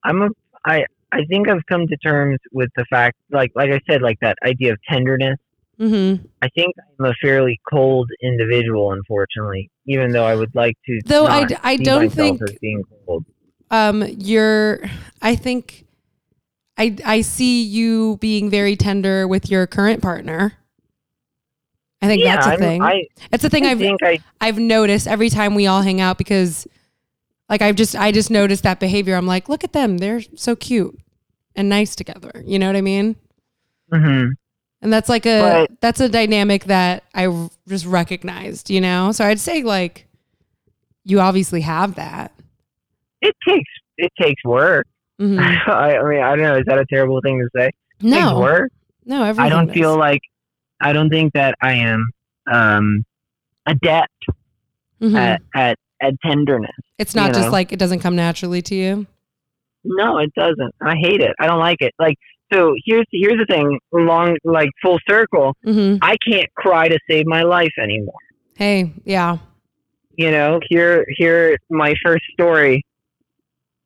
I'm 0.04 0.22
a 0.22 0.30
I 0.66 0.86
I 1.12 1.26
think 1.26 1.50
I've 1.50 1.66
come 1.68 1.88
to 1.88 1.98
terms 1.98 2.40
with 2.52 2.70
the 2.76 2.86
fact 2.90 3.18
like 3.32 3.52
like 3.56 3.72
I 3.72 3.80
said 3.90 4.02
like 4.02 4.20
that 4.22 4.38
idea 4.44 4.74
of 4.74 4.80
tenderness. 4.90 5.38
Mm-hmm. 5.80 6.26
I 6.42 6.50
think 6.50 6.76
I'm 7.00 7.06
a 7.06 7.14
fairly 7.22 7.60
cold 7.72 8.10
individual, 8.22 8.92
unfortunately. 8.92 9.72
Even 9.86 10.12
though 10.12 10.26
I 10.26 10.36
would 10.36 10.54
like 10.54 10.78
to, 10.86 11.00
Though 11.06 11.26
I 11.26 11.48
I 11.64 11.78
see 11.78 11.84
don't 11.84 12.10
think- 12.10 12.42
being 12.62 12.84
cold. 13.06 13.26
um 13.72 14.04
you're 14.18 14.82
i 15.22 15.36
think 15.36 15.86
i 16.78 16.96
i 17.06 17.22
see 17.22 17.62
you 17.62 18.18
being 18.20 18.50
very 18.50 18.76
tender 18.76 19.28
with 19.28 19.52
your 19.52 19.68
current 19.68 20.02
partner 20.02 20.54
i 22.02 22.08
think 22.08 22.24
yeah, 22.24 22.36
that's 22.36 22.47
a 22.47 22.50
I'm- 22.52 22.60
thing 22.60 22.82
I, 22.82 23.06
it's 23.32 23.43
a 23.43 23.50
thing 23.50 23.66
I 23.66 23.72
i've 23.72 23.80
think 23.80 24.02
I 24.04 24.20
i've 24.41 24.58
noticed 24.60 25.08
every 25.08 25.30
time 25.30 25.56
we 25.56 25.68
all 25.68 25.82
hang 25.82 26.00
out 26.02 26.18
because 26.18 26.68
like 27.50 27.62
i've 27.62 27.76
just 27.76 27.95
i 27.95 28.12
just 28.12 28.30
noticed 28.32 28.64
that 28.64 28.80
behavior 28.80 29.16
i'm 29.16 29.26
like 29.28 29.50
look 29.50 29.64
at 29.64 29.74
them 29.74 29.97
they're 29.97 30.22
so 30.36 30.56
cute 30.56 30.97
and 31.56 31.68
nice 31.70 31.95
together 31.95 32.43
you 32.45 32.58
know 32.60 32.68
what 32.68 32.76
i 32.76 32.82
mean 32.82 33.16
mhm. 33.91 34.30
and 34.82 34.93
that's 34.93 35.10
like 35.10 35.26
a 35.26 35.66
But- 35.68 35.82
that's 35.82 36.00
a 36.00 36.08
dynamic 36.10 36.66
that 36.66 37.04
I 37.14 37.50
just 37.68 37.86
recognized 37.86 38.70
you 38.70 38.80
know 38.82 39.12
so 39.12 39.26
i'd 39.26 39.39
say 39.39 39.64
like 39.64 40.06
you 41.04 41.20
obviously 41.20 41.62
have 41.62 41.95
that 41.95 42.32
it 43.22 43.36
takes 43.47 43.70
it 43.97 44.12
takes 44.22 44.41
work. 44.45 44.88
Mhm. 45.20 45.39
I, 45.68 45.97
I 45.97 46.04
mean, 46.10 46.22
I 46.24 46.30
don't 46.38 46.43
know. 46.45 46.56
Is 46.56 46.64
that 46.68 46.78
a 46.78 46.86
terrible 46.86 47.20
thing 47.22 47.39
to 47.39 47.50
say? 47.54 47.68
It 47.68 47.74
takes 48.04 48.12
no 48.16 48.39
work. 48.39 48.72
no 49.06 49.24
I 49.24 49.50
don't 49.50 49.66
does. 49.68 49.74
feel 49.74 49.97
like 49.97 50.22
I 50.82 50.93
don't 50.93 51.09
think 51.09 51.34
that 51.34 51.55
I 51.61 51.73
am 51.73 52.09
um, 52.51 53.03
adept 53.65 54.13
Mhm. 55.01 55.15
at, 55.15 55.41
at 55.55 55.77
at 56.01 56.13
tenderness. 56.25 56.71
It's 56.97 57.13
not 57.15 57.34
just 57.34 57.47
know? 57.47 57.51
like 57.51 57.71
it 57.73 57.80
doesn't 57.80 57.99
come 57.99 58.15
naturally 58.15 58.61
to 58.63 58.75
you. 58.75 59.05
No, 59.86 60.17
it 60.17 60.34
doesn't. 60.34 60.73
I 60.82 60.95
hate 61.01 61.21
it. 61.21 61.32
I 61.39 61.47
don't 61.47 61.59
like 61.59 61.82
it. 61.82 61.93
Like 61.99 62.15
so. 62.53 62.73
Here's 62.86 63.05
here's 63.11 63.38
the 63.38 63.45
thing. 63.45 63.80
Long 63.93 64.36
like 64.43 64.69
full 64.82 64.97
circle. 65.09 65.55
hmm 65.63 65.95
I 66.01 66.15
can't 66.17 66.47
cry 66.55 66.88
to 66.89 66.97
save 67.09 67.25
my 67.27 67.43
life 67.43 67.71
anymore. 67.82 68.13
Hey, 68.55 68.91
yeah, 69.05 69.38
You 70.17 70.32
know. 70.32 70.59
Here 70.69 71.05
here 71.17 71.57
my 71.69 71.93
first 72.03 72.23
story. 72.34 72.84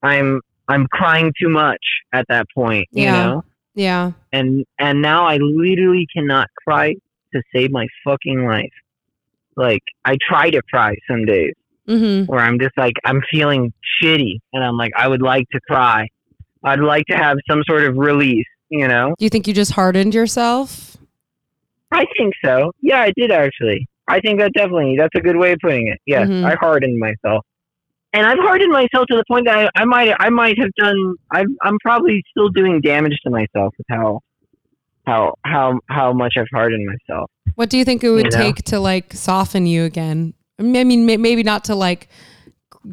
I'm 0.02 0.42
I'm 0.68 0.88
crying 0.88 1.32
too 1.40 1.50
much 1.50 1.84
at 2.12 2.26
that 2.30 2.46
point. 2.56 2.88
You 2.92 3.04
Yeah. 3.06 3.12
know. 3.28 3.44
Yeah, 3.76 4.12
and 4.32 4.66
and 4.80 5.02
now 5.02 5.26
I 5.26 5.38
literally 5.38 6.08
cannot 6.16 6.50
cry 6.66 6.96
to 7.34 7.42
save 7.54 7.72
my 7.72 7.88
fucking 8.04 8.46
life. 8.46 8.74
Like 9.56 9.84
I 10.06 10.18
try 10.28 10.50
to 10.50 10.62
cry 10.70 10.96
some 11.10 11.26
days 11.26 11.54
mm-hmm. 11.88 12.32
where 12.32 12.40
I'm 12.40 12.60
just 12.60 12.78
like 12.78 12.94
I'm 13.06 13.22
feeling 13.32 13.74
shitty 14.02 14.40
and 14.54 14.64
I'm 14.64 14.78
like 14.78 14.92
I 14.98 15.08
would 15.08 15.22
like 15.22 15.46
to 15.52 15.60
cry. 15.62 16.08
I'd 16.64 16.80
like 16.80 17.06
to 17.08 17.18
have 17.18 17.38
some 17.50 17.62
sort 17.68 17.84
of 17.84 17.98
release, 17.98 18.46
you 18.70 18.88
know? 18.88 19.16
Do 19.18 19.26
you 19.26 19.30
think 19.30 19.48
you 19.48 19.54
just 19.54 19.72
hardened 19.72 20.14
yourself? 20.16 20.96
I 21.92 22.06
think 22.18 22.34
so. 22.44 22.72
Yeah, 22.82 23.02
I 23.02 23.12
did 23.16 23.32
actually. 23.32 23.88
I 24.08 24.20
think 24.20 24.40
that 24.40 24.54
definitely 24.54 24.96
that's 24.98 25.16
a 25.16 25.22
good 25.22 25.38
way 25.38 25.54
of 25.54 25.60
putting 25.62 25.88
it. 25.88 26.00
Yes, 26.06 26.28
Mhm. 26.28 26.46
I 26.46 26.56
hardened 26.56 26.98
myself, 27.00 27.46
and 28.14 28.26
I've 28.26 28.40
hardened 28.40 28.72
myself 28.72 29.08
to 29.10 29.16
the 29.16 29.24
point 29.28 29.46
that 29.48 29.72
I, 29.76 29.82
I 29.82 29.86
might 29.86 30.16
I 30.20 30.30
might 30.30 30.58
have 30.60 30.72
done. 30.78 31.16
I'm 31.32 31.58
I'm 31.62 31.78
probably 31.82 32.24
still 32.30 32.50
doing 32.50 32.80
damage 32.82 33.18
to 33.26 33.30
myself 33.30 33.74
with 33.78 33.88
how 33.90 34.20
how 35.06 35.36
how 35.46 35.80
how 35.90 36.14
much 36.14 36.36
I've 36.38 36.48
hardened 36.54 36.88
myself. 36.88 37.30
What 37.56 37.70
do 37.70 37.78
you 37.78 37.86
think 37.86 38.04
it 38.04 38.10
would 38.10 38.26
You 38.26 38.32
know? 38.32 38.38
take 38.38 38.64
to 38.66 38.80
like 38.80 39.14
soften 39.14 39.66
you 39.66 39.84
again? 39.84 40.34
I 40.60 40.64
mean, 40.64 41.06
maybe 41.06 41.44
not 41.44 41.66
to 41.66 41.76
like 41.76 42.08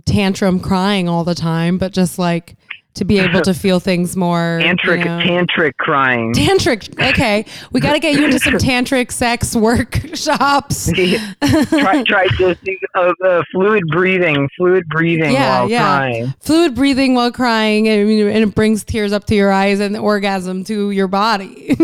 tantrum 0.07 0.61
crying 0.61 1.09
all 1.09 1.25
the 1.25 1.35
time, 1.35 1.79
but 1.79 1.93
just 1.93 2.19
like 2.19 2.57
to 3.01 3.05
be 3.05 3.19
able 3.19 3.41
to 3.43 3.53
feel 3.65 3.81
things 3.81 4.15
more. 4.17 4.61
you 4.63 4.67
Tantric 4.69 5.05
know. 5.05 5.19
tantric 5.19 5.77
crying. 5.79 6.33
Tantric. 6.33 6.93
Okay, 7.11 7.45
we 7.73 7.81
got 7.81 7.95
to 7.95 7.99
get 7.99 8.15
you 8.15 8.25
into 8.27 8.39
some 8.39 8.55
tantric 8.59 9.11
sex 9.11 9.57
workshops. 9.57 10.91
try 10.93 12.03
try 12.05 12.27
to 12.39 12.55
think 12.57 12.81
of 12.95 13.15
uh, 13.25 13.43
fluid 13.53 13.83
breathing, 13.91 14.49
fluid 14.57 14.87
breathing 14.89 15.33
Yeah, 15.33 15.61
while 15.61 15.71
yeah. 15.71 15.83
crying. 15.83 16.35
Fluid 16.41 16.75
breathing 16.75 17.15
while 17.15 17.33
crying, 17.33 17.85
mean, 17.85 18.27
and 18.29 18.39
it 18.45 18.55
brings 18.55 18.85
tears 18.85 19.13
up 19.13 19.25
to 19.27 19.35
your 19.35 19.51
eyes 19.51 19.81
and 19.81 19.97
orgasm 19.97 20.65
to 20.65 20.91
your 20.91 21.09
body. 21.09 21.75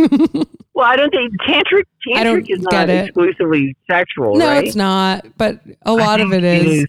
Well, 0.74 0.84
I 0.84 0.96
don't 0.96 1.10
think 1.10 1.32
tantric 1.48 1.84
tantric 2.06 2.50
is 2.50 2.60
not 2.70 2.90
it. 2.90 3.06
exclusively 3.06 3.74
sexual, 3.90 4.36
no, 4.36 4.46
right? 4.46 4.66
it's 4.66 4.76
not, 4.76 5.24
but 5.38 5.60
a 5.82 5.94
lot 5.94 6.20
of 6.20 6.32
it 6.34 6.44
is. 6.44 6.82
is. 6.82 6.86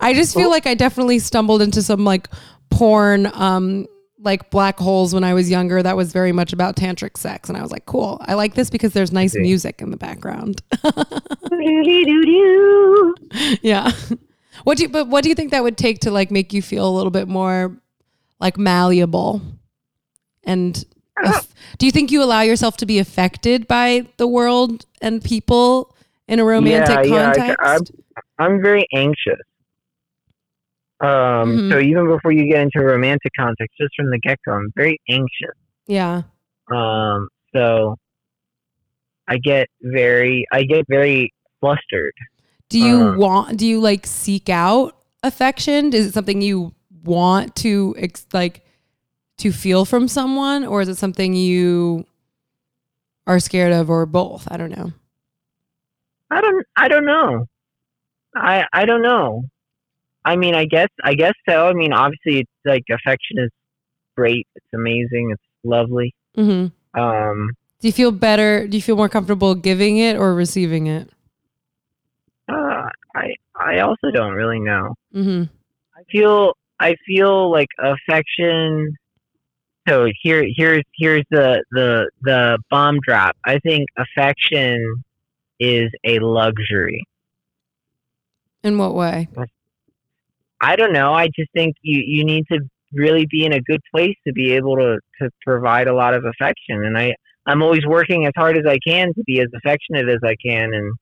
I 0.00 0.14
just 0.14 0.32
feel 0.34 0.46
Oh. 0.46 0.50
like 0.50 0.66
I 0.66 0.74
definitely 0.74 1.18
stumbled 1.18 1.60
into 1.60 1.82
some 1.82 2.04
like 2.04 2.28
porn, 2.70 3.26
um, 3.34 3.86
like 4.18 4.50
black 4.50 4.78
holes 4.78 5.14
when 5.14 5.24
I 5.24 5.34
was 5.34 5.50
younger. 5.50 5.82
That 5.82 5.96
was 5.96 6.12
very 6.12 6.32
much 6.32 6.52
about 6.52 6.74
tantric 6.76 7.16
sex, 7.16 7.48
and 7.48 7.56
I 7.56 7.62
was 7.62 7.70
like, 7.70 7.86
cool. 7.86 8.18
I 8.26 8.34
like 8.34 8.54
this 8.54 8.70
because 8.70 8.92
there's 8.92 9.12
nice 9.12 9.32
see. 9.32 9.40
music 9.40 9.80
in 9.82 9.90
the 9.90 9.96
background. 9.96 10.62
Yeah. 13.62 13.90
What 14.64 14.78
do 14.78 14.84
you, 14.84 14.88
but 14.88 15.08
what 15.08 15.22
do 15.22 15.28
you 15.28 15.34
think 15.34 15.50
that 15.50 15.62
would 15.62 15.76
take 15.76 16.00
to 16.00 16.10
like 16.10 16.30
make 16.30 16.52
you 16.52 16.62
feel 16.62 16.88
a 16.88 16.94
little 16.94 17.10
bit 17.10 17.28
more 17.28 17.76
like 18.40 18.56
malleable? 18.56 19.42
And 20.44 20.82
aff- 21.22 21.52
do 21.78 21.86
you 21.86 21.92
think 21.92 22.10
you 22.10 22.22
allow 22.22 22.40
yourself 22.40 22.76
to 22.78 22.86
be 22.86 22.98
affected 22.98 23.66
by 23.68 24.06
the 24.16 24.26
world 24.26 24.86
and 25.02 25.22
people 25.22 25.94
in 26.28 26.38
a 26.38 26.44
romantic 26.44 27.04
Yeah, 27.06 27.14
yeah, 27.14 27.30
I- 27.30 27.34
context? 27.34 27.58
I'm- 27.62 27.80
I'm 28.38 28.62
very 28.62 28.86
anxious. 28.94 29.40
Um, 31.00 31.58
Mhm. 31.58 31.72
so 31.72 31.78
even 31.80 32.06
before 32.08 32.32
you 32.32 32.50
get 32.50 32.62
into 32.62 32.78
a 32.78 32.84
romantic 32.84 33.32
context, 33.38 33.76
just 33.78 33.94
from 33.96 34.10
the 34.10 34.18
get 34.18 34.38
go, 34.46 34.52
I'm 34.52 34.72
very 34.74 34.98
anxious. 35.10 35.56
yeah. 35.86 36.22
Um, 36.70 37.28
so 37.54 37.96
I 39.28 39.36
get 39.38 39.68
very, 39.82 40.46
I 40.52 40.62
get 40.64 40.84
very 40.88 41.32
flustered. 41.60 42.14
Do 42.68 42.78
you 42.80 43.00
Uh. 43.02 43.16
want? 43.16 43.56
Do 43.58 43.66
you 43.66 43.78
like 43.80 44.06
seek 44.06 44.48
out 44.48 44.96
affection? 45.22 45.92
Is 45.92 46.06
it 46.06 46.12
something 46.14 46.40
you 46.42 46.74
want 47.04 47.54
to 47.56 47.94
ex- 47.98 48.26
like 48.32 48.62
to 49.38 49.52
feel 49.52 49.84
from 49.84 50.08
someone, 50.08 50.64
or 50.64 50.80
is 50.80 50.88
it 50.88 50.96
something 50.96 51.34
you 51.34 52.04
are 53.26 53.38
scared 53.38 53.72
of, 53.72 53.90
or 53.90 54.06
both? 54.06 54.48
I 54.50 54.56
don't 54.56 54.70
know. 54.70 54.92
I 56.30 56.40
don't, 56.40 56.66
I 56.76 56.88
don't 56.88 57.04
know. 57.06 57.46
I, 58.34 58.66
I 58.72 58.84
don't 58.86 59.02
know. 59.02 59.44
I 60.26 60.34
mean, 60.36 60.54
I 60.56 60.64
guess, 60.66 60.88
I 61.04 61.14
guess 61.14 61.32
so. 61.48 61.68
I 61.68 61.72
mean, 61.72 61.92
obviously, 61.92 62.40
it's 62.40 62.50
like 62.64 62.82
affection 62.90 63.38
is 63.38 63.50
great. 64.16 64.46
It's 64.56 64.66
amazing. 64.74 65.30
It's 65.32 65.42
lovely. 65.64 66.12
hmm 66.34 66.66
Um, 66.94 67.52
Do 67.80 67.86
you 67.88 67.92
feel 67.92 68.10
better? 68.10 68.66
Do 68.66 68.76
you 68.76 68.82
feel 68.82 68.96
more 68.96 69.08
comfortable 69.08 69.54
giving 69.54 69.98
it 69.98 70.16
or 70.16 70.34
receiving 70.34 70.88
it? 70.88 71.08
uh, 72.48 72.88
I, 73.14 73.34
I 73.58 73.78
also 73.80 74.10
don't 74.12 74.34
really 74.34 74.60
know. 74.60 74.94
hmm 75.12 75.44
I 75.96 76.02
feel 76.10 76.52
I 76.80 76.94
feel 77.06 77.50
like 77.50 77.68
affection. 77.78 78.94
So 79.88 80.08
here 80.22 80.44
here's 80.56 80.82
here's 80.98 81.24
the 81.30 81.64
the 81.70 82.10
the 82.22 82.58
bomb 82.70 82.98
drop. 83.06 83.36
I 83.44 83.58
think 83.60 83.86
affection 83.96 85.02
is 85.58 85.90
a 86.04 86.18
luxury. 86.18 87.02
In 88.62 88.76
what 88.78 88.94
way? 88.94 89.28
I 90.60 90.76
don't 90.76 90.92
know. 90.92 91.12
I 91.12 91.26
just 91.26 91.50
think 91.54 91.76
you 91.82 92.02
you 92.06 92.24
need 92.24 92.44
to 92.50 92.60
really 92.92 93.26
be 93.30 93.44
in 93.44 93.52
a 93.52 93.60
good 93.60 93.80
place 93.94 94.14
to 94.26 94.32
be 94.32 94.52
able 94.52 94.76
to 94.76 94.98
to 95.20 95.30
provide 95.44 95.88
a 95.88 95.94
lot 95.94 96.14
of 96.14 96.24
affection. 96.24 96.84
And 96.84 96.96
I 96.96 97.14
I'm 97.46 97.62
always 97.62 97.84
working 97.86 98.26
as 98.26 98.32
hard 98.36 98.56
as 98.58 98.64
I 98.66 98.78
can 98.86 99.08
to 99.14 99.22
be 99.26 99.40
as 99.40 99.48
affectionate 99.54 100.08
as 100.08 100.20
I 100.24 100.34
can 100.44 100.72
and 100.74 100.94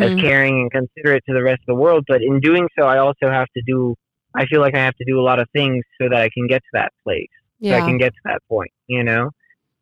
as 0.00 0.10
Mhm. 0.12 0.20
caring 0.20 0.60
and 0.60 0.70
considerate 0.70 1.22
to 1.28 1.34
the 1.34 1.42
rest 1.42 1.60
of 1.60 1.66
the 1.66 1.74
world. 1.74 2.04
But 2.08 2.22
in 2.22 2.40
doing 2.40 2.68
so, 2.78 2.86
I 2.86 2.98
also 2.98 3.30
have 3.30 3.48
to 3.56 3.62
do. 3.66 3.94
I 4.34 4.46
feel 4.46 4.60
like 4.60 4.74
I 4.76 4.80
have 4.80 4.96
to 4.96 5.04
do 5.04 5.18
a 5.20 5.22
lot 5.22 5.38
of 5.40 5.48
things 5.54 5.84
so 6.00 6.08
that 6.08 6.20
I 6.20 6.28
can 6.34 6.46
get 6.46 6.58
to 6.62 6.70
that 6.74 6.92
place. 7.04 7.28
So 7.62 7.76
I 7.76 7.80
can 7.82 7.98
get 7.98 8.12
to 8.12 8.20
that 8.24 8.40
point. 8.48 8.70
You 8.88 9.04
know, 9.04 9.30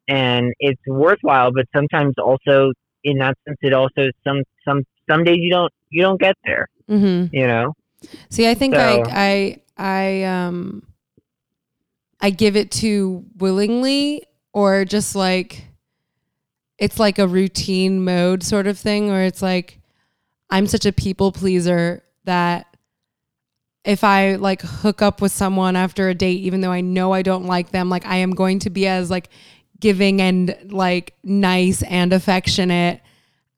and 0.09 0.53
it's 0.61 0.81
worthwhile. 0.87 1.53
But 1.53 1.67
sometimes 1.75 2.15
also, 2.19 2.73
in 3.05 3.19
that 3.19 3.37
sense, 3.47 3.59
it 3.63 3.73
also 3.73 4.11
some 4.27 4.43
some 4.67 4.83
some 5.11 5.25
days 5.25 5.39
you 5.41 5.51
don't 5.51 5.73
you 5.91 6.03
don't 6.03 6.21
get 6.21 6.37
there. 6.45 6.69
hmm 6.89 7.27
You 7.33 7.47
know. 7.47 7.73
See, 8.31 8.49
I 8.49 8.55
think 8.55 8.75
So- 8.75 8.81
I, 8.81 9.03
I, 9.11 9.61
I, 9.77 10.23
um, 10.25 10.83
I 12.21 12.31
give 12.31 12.57
it 12.57 12.71
to 12.73 13.25
willingly 13.37 14.23
or 14.53 14.85
just 14.85 15.15
like, 15.15 15.67
it's 16.79 16.99
like 16.99 17.19
a 17.19 17.29
routine 17.29 18.03
mode 18.05 18.43
sort 18.43 18.67
of 18.67 18.79
thing 18.79 19.09
where 19.09 19.25
it's 19.25 19.43
like, 19.43 19.81
I'm 20.51 20.67
such 20.67 20.87
a 20.87 20.93
people 20.93 21.33
pleaser 21.33 22.03
that 22.25 22.67
if 23.85 24.03
I 24.03 24.37
like 24.37 24.63
hook 24.63 25.03
up 25.03 25.21
with 25.21 25.33
someone 25.33 25.77
after 25.77 26.09
a 26.09 26.15
date, 26.15 26.41
even 26.41 26.61
though 26.63 26.73
I 26.73 26.81
know 26.81 27.13
I 27.13 27.23
don't 27.23 27.45
like 27.45 27.71
them, 27.71 27.91
like 27.91 28.07
I 28.07 28.17
am 28.17 28.31
going 28.31 28.59
to 28.61 28.71
be 28.71 28.87
as 28.87 29.11
like 29.11 29.29
giving 29.79 30.23
and 30.23 30.57
like 30.71 31.15
nice 31.23 31.83
and 31.83 32.13
affectionate 32.13 33.03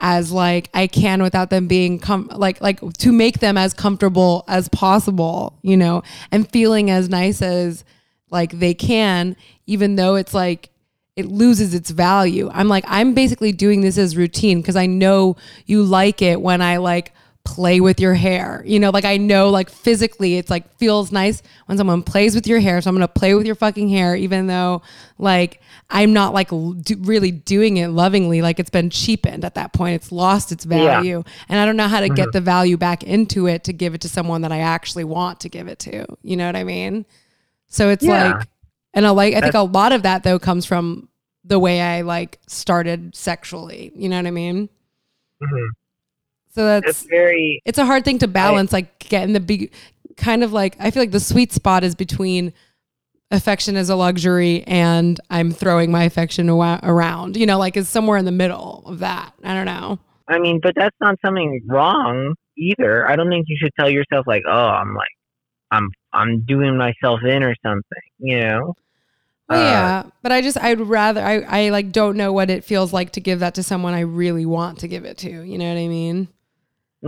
as 0.01 0.31
like 0.31 0.69
I 0.75 0.87
can 0.87 1.23
without 1.23 1.51
them 1.51 1.67
being 1.67 1.99
com- 1.99 2.29
like 2.35 2.61
like 2.61 2.81
to 2.99 3.13
make 3.13 3.41
them 3.41 3.57
as 3.57 3.73
comfortable 3.73 4.45
as 4.47 4.69
possible, 4.69 5.59
you 5.63 5.77
know, 5.77 6.03
and 6.31 6.49
feeling 6.51 6.91
as 6.91 7.09
nice 7.09 7.41
as 7.41 7.85
like 8.31 8.59
they 8.59 8.75
can, 8.75 9.37
even 9.67 9.97
though 9.97 10.17
it's 10.17 10.35
like 10.35 10.71
it 11.17 11.27
loses 11.27 11.73
its 11.73 11.91
value. 11.91 12.51
I'm 12.53 12.69
like 12.69 12.85
I'm 12.87 13.15
basically 13.15 13.53
doing 13.53 13.81
this 13.81 13.97
as 13.97 14.17
routine 14.17 14.61
because 14.61 14.77
I 14.77 14.87
know 14.87 15.37
you 15.65 15.83
like 15.83 16.21
it 16.21 16.41
when 16.41 16.61
I 16.61 16.77
like 16.77 17.13
play 17.47 17.81
with 17.81 18.01
your 18.01 18.13
hair. 18.15 18.63
You 18.67 18.81
know, 18.81 18.91
like 18.91 19.05
I 19.05 19.17
know 19.17 19.49
like 19.51 19.71
physically 19.71 20.37
it's 20.37 20.51
like 20.51 20.69
feels 20.77 21.13
nice 21.13 21.43
when 21.67 21.79
someone 21.79 22.03
plays 22.03 22.35
with 22.35 22.47
your 22.47 22.59
hair. 22.61 22.81
So 22.83 22.91
I'm 22.91 22.97
going 22.97 23.07
to 23.07 23.13
play 23.13 23.35
with 23.35 23.47
your 23.47 23.55
fucking 23.55 23.89
hair 23.89 24.17
even 24.17 24.49
though 24.49 24.83
like 25.17 25.61
I'm 25.89 26.13
not 26.13 26.35
like 26.35 26.51
do, 26.51 26.97
really 27.01 27.31
doing 27.31 27.77
it 27.77 27.89
lovingly 27.89 28.43
like 28.43 28.59
it's 28.59 28.69
been 28.71 28.91
cheapened 28.91 29.45
at 29.45 29.55
that 29.55 29.73
point. 29.73 29.95
It's 29.95 30.11
lost 30.11 30.51
its 30.53 30.67
Yeah. 30.67 30.79
value. 30.79 31.23
And 31.49 31.61
I 31.61 31.65
don't 31.65 31.77
know 31.77 31.87
how 31.89 32.01
to 32.01 32.09
get 32.09 32.33
the 32.33 32.41
value 32.41 32.77
back 32.77 33.05
into 33.05 33.47
it 33.47 33.63
to 33.65 33.73
give 33.73 33.95
it 33.95 34.01
to 34.03 34.09
someone 34.09 34.43
that 34.43 34.51
I 34.53 34.59
actually 34.59 35.05
want 35.05 35.39
to 35.41 35.49
give 35.49 35.69
it 35.69 35.79
to. 35.81 36.05
You 36.23 36.37
know 36.37 36.47
what 36.47 36.57
I 36.57 36.65
mean? 36.65 37.07
So 37.69 37.89
it's 37.91 38.05
Yeah. 38.05 38.33
like 38.35 38.49
and 38.93 39.07
I 39.07 39.11
like 39.11 39.35
I 39.35 39.41
think 39.41 39.55
a 39.55 39.61
lot 39.61 39.93
of 39.93 40.03
that 40.03 40.25
though 40.25 40.39
comes 40.41 40.67
from 40.67 41.09
the 41.45 41.61
way 41.61 41.81
I 41.81 42.01
like 42.01 42.41
started 42.49 43.15
sexually. 43.15 43.93
You 43.95 44.09
know 44.09 44.17
what 44.17 44.27
I 44.27 44.33
mean? 44.33 44.69
Mhm. 45.41 45.69
So 46.57 46.65
that's 46.65 46.89
It's 46.89 47.03
very 47.03 47.61
it's 47.67 47.77
a 47.77 47.85
hard 47.85 48.03
thing 48.07 48.19
to 48.21 48.27
balance 48.29 48.73
like 48.73 48.99
getting 48.99 49.35
the 49.35 49.41
big 49.41 49.73
kind 50.17 50.43
of 50.43 50.55
like 50.55 50.75
i 50.81 50.91
feel 50.91 51.03
like 51.03 51.11
the 51.11 51.21
sweet 51.21 51.53
spot 51.53 51.85
is 51.85 51.95
between 51.95 52.55
affection 53.31 53.77
as 53.77 53.91
a 53.91 53.95
luxury 53.95 54.65
and 54.67 55.21
i'm 55.29 55.53
throwing 55.53 55.91
my 55.91 56.05
affection 56.05 56.49
awa- 56.49 56.81
around 56.83 57.37
you 57.37 57.45
know 57.45 57.59
like 57.59 57.77
is 57.77 57.91
somewhere 57.91 58.17
in 58.17 58.25
the 58.25 58.33
middle 58.33 58.83
of 58.87 59.01
that 59.01 59.35
i 59.45 59.53
don't 59.53 59.67
know 59.67 59.99
I 60.29 60.39
mean, 60.39 60.61
but 60.63 60.73
that's 60.75 60.97
not 61.01 61.17
something 61.25 61.61
wrong 61.67 62.35
either. 62.57 63.07
I 63.09 63.15
don't 63.15 63.29
think 63.29 63.45
you 63.49 63.57
should 63.61 63.71
tell 63.79 63.89
yourself 63.89 64.27
like, 64.27 64.43
"Oh, 64.45 64.51
I'm 64.51 64.93
like, 64.95 65.15
I'm 65.71 65.89
I'm 66.13 66.41
doing 66.41 66.77
myself 66.77 67.21
in 67.23 67.45
or 67.45 67.55
something." 67.65 68.03
You 68.19 68.41
know? 68.41 68.75
well, 69.49 69.61
Uh, 69.61 69.63
yeah 69.63 70.03
but 70.23 70.33
i 70.33 70.43
just 70.43 70.59
i'd 70.61 70.81
rather 70.81 71.21
I, 71.21 71.41
I 71.41 71.69
like 71.69 71.93
don't 71.93 72.17
know 72.17 72.33
what 72.33 72.51
it 72.51 72.65
feels 72.65 72.93
like 72.93 73.13
to 73.13 73.21
give 73.21 73.39
that 73.39 73.55
to 73.55 73.63
someone 73.63 73.95
i 73.95 74.01
really 74.01 74.45
want 74.45 74.81
to 74.81 74.89
give 74.89 75.05
it 75.05 75.19
to 75.19 75.31
you 75.31 75.59
know 75.59 75.69
what 75.69 75.79
i 75.79 75.87
mean 75.87 76.27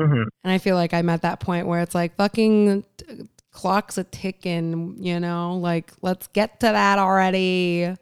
hmm 0.06 0.22
and 0.44 0.52
i 0.52 0.58
feel 0.58 0.76
like 0.76 0.94
i'm 0.94 1.08
at 1.08 1.22
that 1.22 1.40
point 1.40 1.66
where 1.66 1.80
it's 1.80 1.94
like 1.94 2.14
fucking 2.16 2.84
t- 2.96 3.28
clock's 3.58 3.98
a 3.98 4.04
ticking 4.04 4.96
you 4.98 5.18
know? 5.18 5.56
Like 5.56 5.92
let's 6.00 6.28
get 6.28 6.60
to 6.60 6.66
that 6.66 6.98
already. 6.98 7.94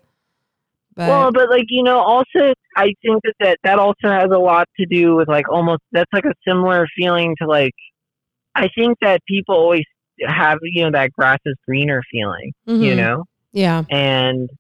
But 0.95 1.09
Well, 1.09 1.33
but 1.33 1.51
like 1.51 1.65
you 1.69 1.83
know, 1.83 1.99
also 1.99 2.53
I 2.77 2.93
think 3.03 3.23
that, 3.25 3.35
that 3.41 3.59
that 3.65 3.79
also 3.79 4.09
has 4.09 4.31
a 4.31 4.39
lot 4.39 4.69
to 4.79 4.87
do 4.87 5.17
with 5.17 5.29
like 5.29 5.49
almost 5.49 5.83
that's 5.93 6.13
like 6.13 6.25
a 6.25 6.35
similar 6.47 6.87
feeling 6.97 7.35
to 7.41 7.47
like 7.47 7.75
I 8.55 8.69
think 8.77 8.99
that 9.01 9.21
people 9.27 9.55
always 9.55 9.85
have 10.27 10.59
you 10.63 10.85
know 10.85 10.91
that 10.93 11.13
grass 11.13 11.39
is 11.47 11.55
greener 11.67 12.03
feeling, 12.11 12.53
you 12.67 12.95
mhm. 12.95 12.97
know, 12.97 13.25
yeah. 13.53 13.83
And 13.91 14.51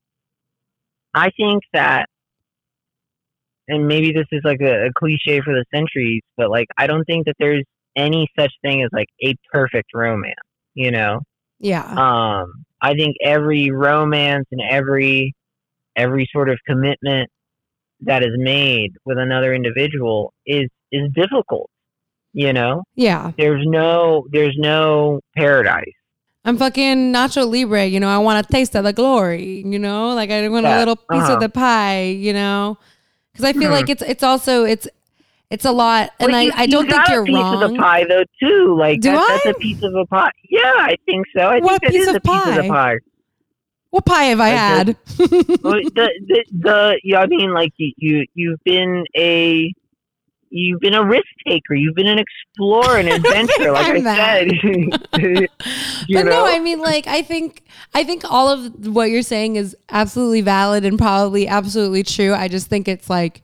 I 1.14 1.30
think 1.37 1.62
that 1.72 2.09
and 3.69 3.87
maybe 3.87 4.12
this 4.12 4.27
is 4.33 4.43
like 4.45 4.61
a, 4.61 4.87
a 4.87 4.93
cliche 4.97 5.41
for 5.41 5.53
the 5.55 5.64
centuries, 5.75 6.23
but 6.37 6.51
like 6.51 6.67
I 6.79 6.87
don't 6.87 7.05
think 7.05 7.27
that 7.27 7.35
there's 7.39 7.64
any 7.97 8.29
such 8.39 8.53
thing 8.62 8.83
as 8.83 8.91
like 8.93 9.09
a 9.23 9.35
perfect 9.53 9.89
romance. 9.95 10.35
You 10.75 10.91
know, 10.91 11.21
Yeah. 11.59 11.87
um, 11.87 12.53
I 12.83 12.95
think 12.95 13.17
every 13.23 13.71
romance 13.71 14.47
and 14.53 14.61
every 14.69 15.35
every 15.97 16.29
sort 16.33 16.51
of 16.51 16.59
commitment 16.67 17.31
that 18.01 18.23
is 18.23 18.33
made 18.37 18.91
with 19.07 19.19
another 19.19 19.55
individual 19.55 20.35
is 20.45 20.69
is 20.93 21.11
difficult. 21.14 21.71
You 22.33 22.53
know, 22.53 22.83
Yeah. 22.95 23.33
there's 23.39 23.64
no 23.67 24.27
there's 24.31 24.57
no 24.59 25.21
paradise. 25.37 25.95
I'm 26.45 26.59
fucking 26.59 27.12
Nacho 27.12 27.51
Libre, 27.51 27.87
you 27.87 27.99
know, 27.99 28.09
I 28.09 28.19
want 28.19 28.47
a 28.47 28.53
taste 28.53 28.77
of 28.77 28.85
the 28.85 28.93
glory, 28.93 29.64
you 29.67 29.81
know, 29.81 30.14
like 30.14 30.31
I 30.31 30.47
want 30.49 30.64
a 30.64 30.79
little 30.79 30.95
piece 30.95 31.23
uh-huh. 31.23 31.35
of 31.35 31.41
the 31.41 31.49
pie, 31.49 32.05
you 32.05 32.33
know, 32.33 32.79
because 33.37 33.45
I 33.45 33.53
feel 33.53 33.68
Mhm. 33.70 33.72
like 33.72 33.89
it's 33.91 34.03
it's 34.03 34.22
also 34.22 34.64
it's 34.64 34.89
it's 35.51 35.64
a 35.64 35.70
lot, 35.72 36.11
and 36.18 36.34
I, 36.34 36.43
you- 36.43 36.53
I 36.57 36.66
don't 36.66 36.87
you 36.87 36.91
think 36.93 37.09
you're 37.09 37.22
a 37.22 37.24
piece 37.24 37.45
of 37.45 37.61
the 37.61 37.76
pie 37.78 38.05
though 38.09 38.24
too. 38.41 38.76
Like 38.78 39.01
Do 39.01 39.11
that, 39.12 39.18
I? 39.18 39.41
that's 39.45 39.57
a 39.57 39.61
piece 39.61 39.82
of 39.82 39.95
a 39.95 40.05
pie. 40.07 40.30
Yeah, 40.51 40.61
I 40.76 40.97
think 41.07 41.26
so. 41.37 41.43
I 41.43 41.59
What 41.61 41.80
think 41.80 41.93
piece 41.93 42.09
of 42.09 42.16
a 42.16 42.20
piece 42.20 42.47
of 42.49 42.55
the 42.57 42.62
pie? 42.62 42.68
pie. 42.68 42.99
What 43.91 44.05
pie 44.05 44.24
have 44.24 44.41
I 44.41 44.47
I 44.47 44.51
had? 44.51 44.89
Well, 45.62 45.80
the, 45.95 46.11
the 46.26 46.45
the 46.53 47.01
yeah, 47.05 47.20
I 47.20 47.26
mean, 47.26 47.53
like 47.53 47.72
you 47.76 47.93
you 47.97 48.26
you've 48.34 48.62
been 48.64 49.05
a 49.16 49.72
you've 50.51 50.80
been 50.80 50.94
a 50.94 51.05
risk 51.05 51.26
taker. 51.47 51.74
You've 51.74 51.94
been 51.94 52.07
an 52.07 52.18
explorer, 52.18 52.99
an 52.99 53.09
adventurer. 53.12 53.72
like 53.72 53.86
I 53.86 54.03
said, 54.03 54.53
you 56.09 56.16
but 56.16 56.24
know. 56.26 56.30
no, 56.30 56.47
I 56.47 56.59
mean, 56.59 56.80
like, 56.80 57.07
I 57.07 57.22
think, 57.22 57.62
I 57.94 58.05
think 58.05 58.24
all 58.30 58.49
of 58.49 58.86
what 58.86 59.11
you're 59.11 59.22
saying 59.22 59.57
is 59.57 59.76
absolutely 59.90 60.40
valid 60.40 60.84
and 60.84 60.99
probably 60.99 61.49
absolutely 61.49 62.03
true. 62.03 62.34
I 62.34 62.49
just 62.49 62.68
think 62.68 62.88
it's 62.88 63.11
like, 63.11 63.42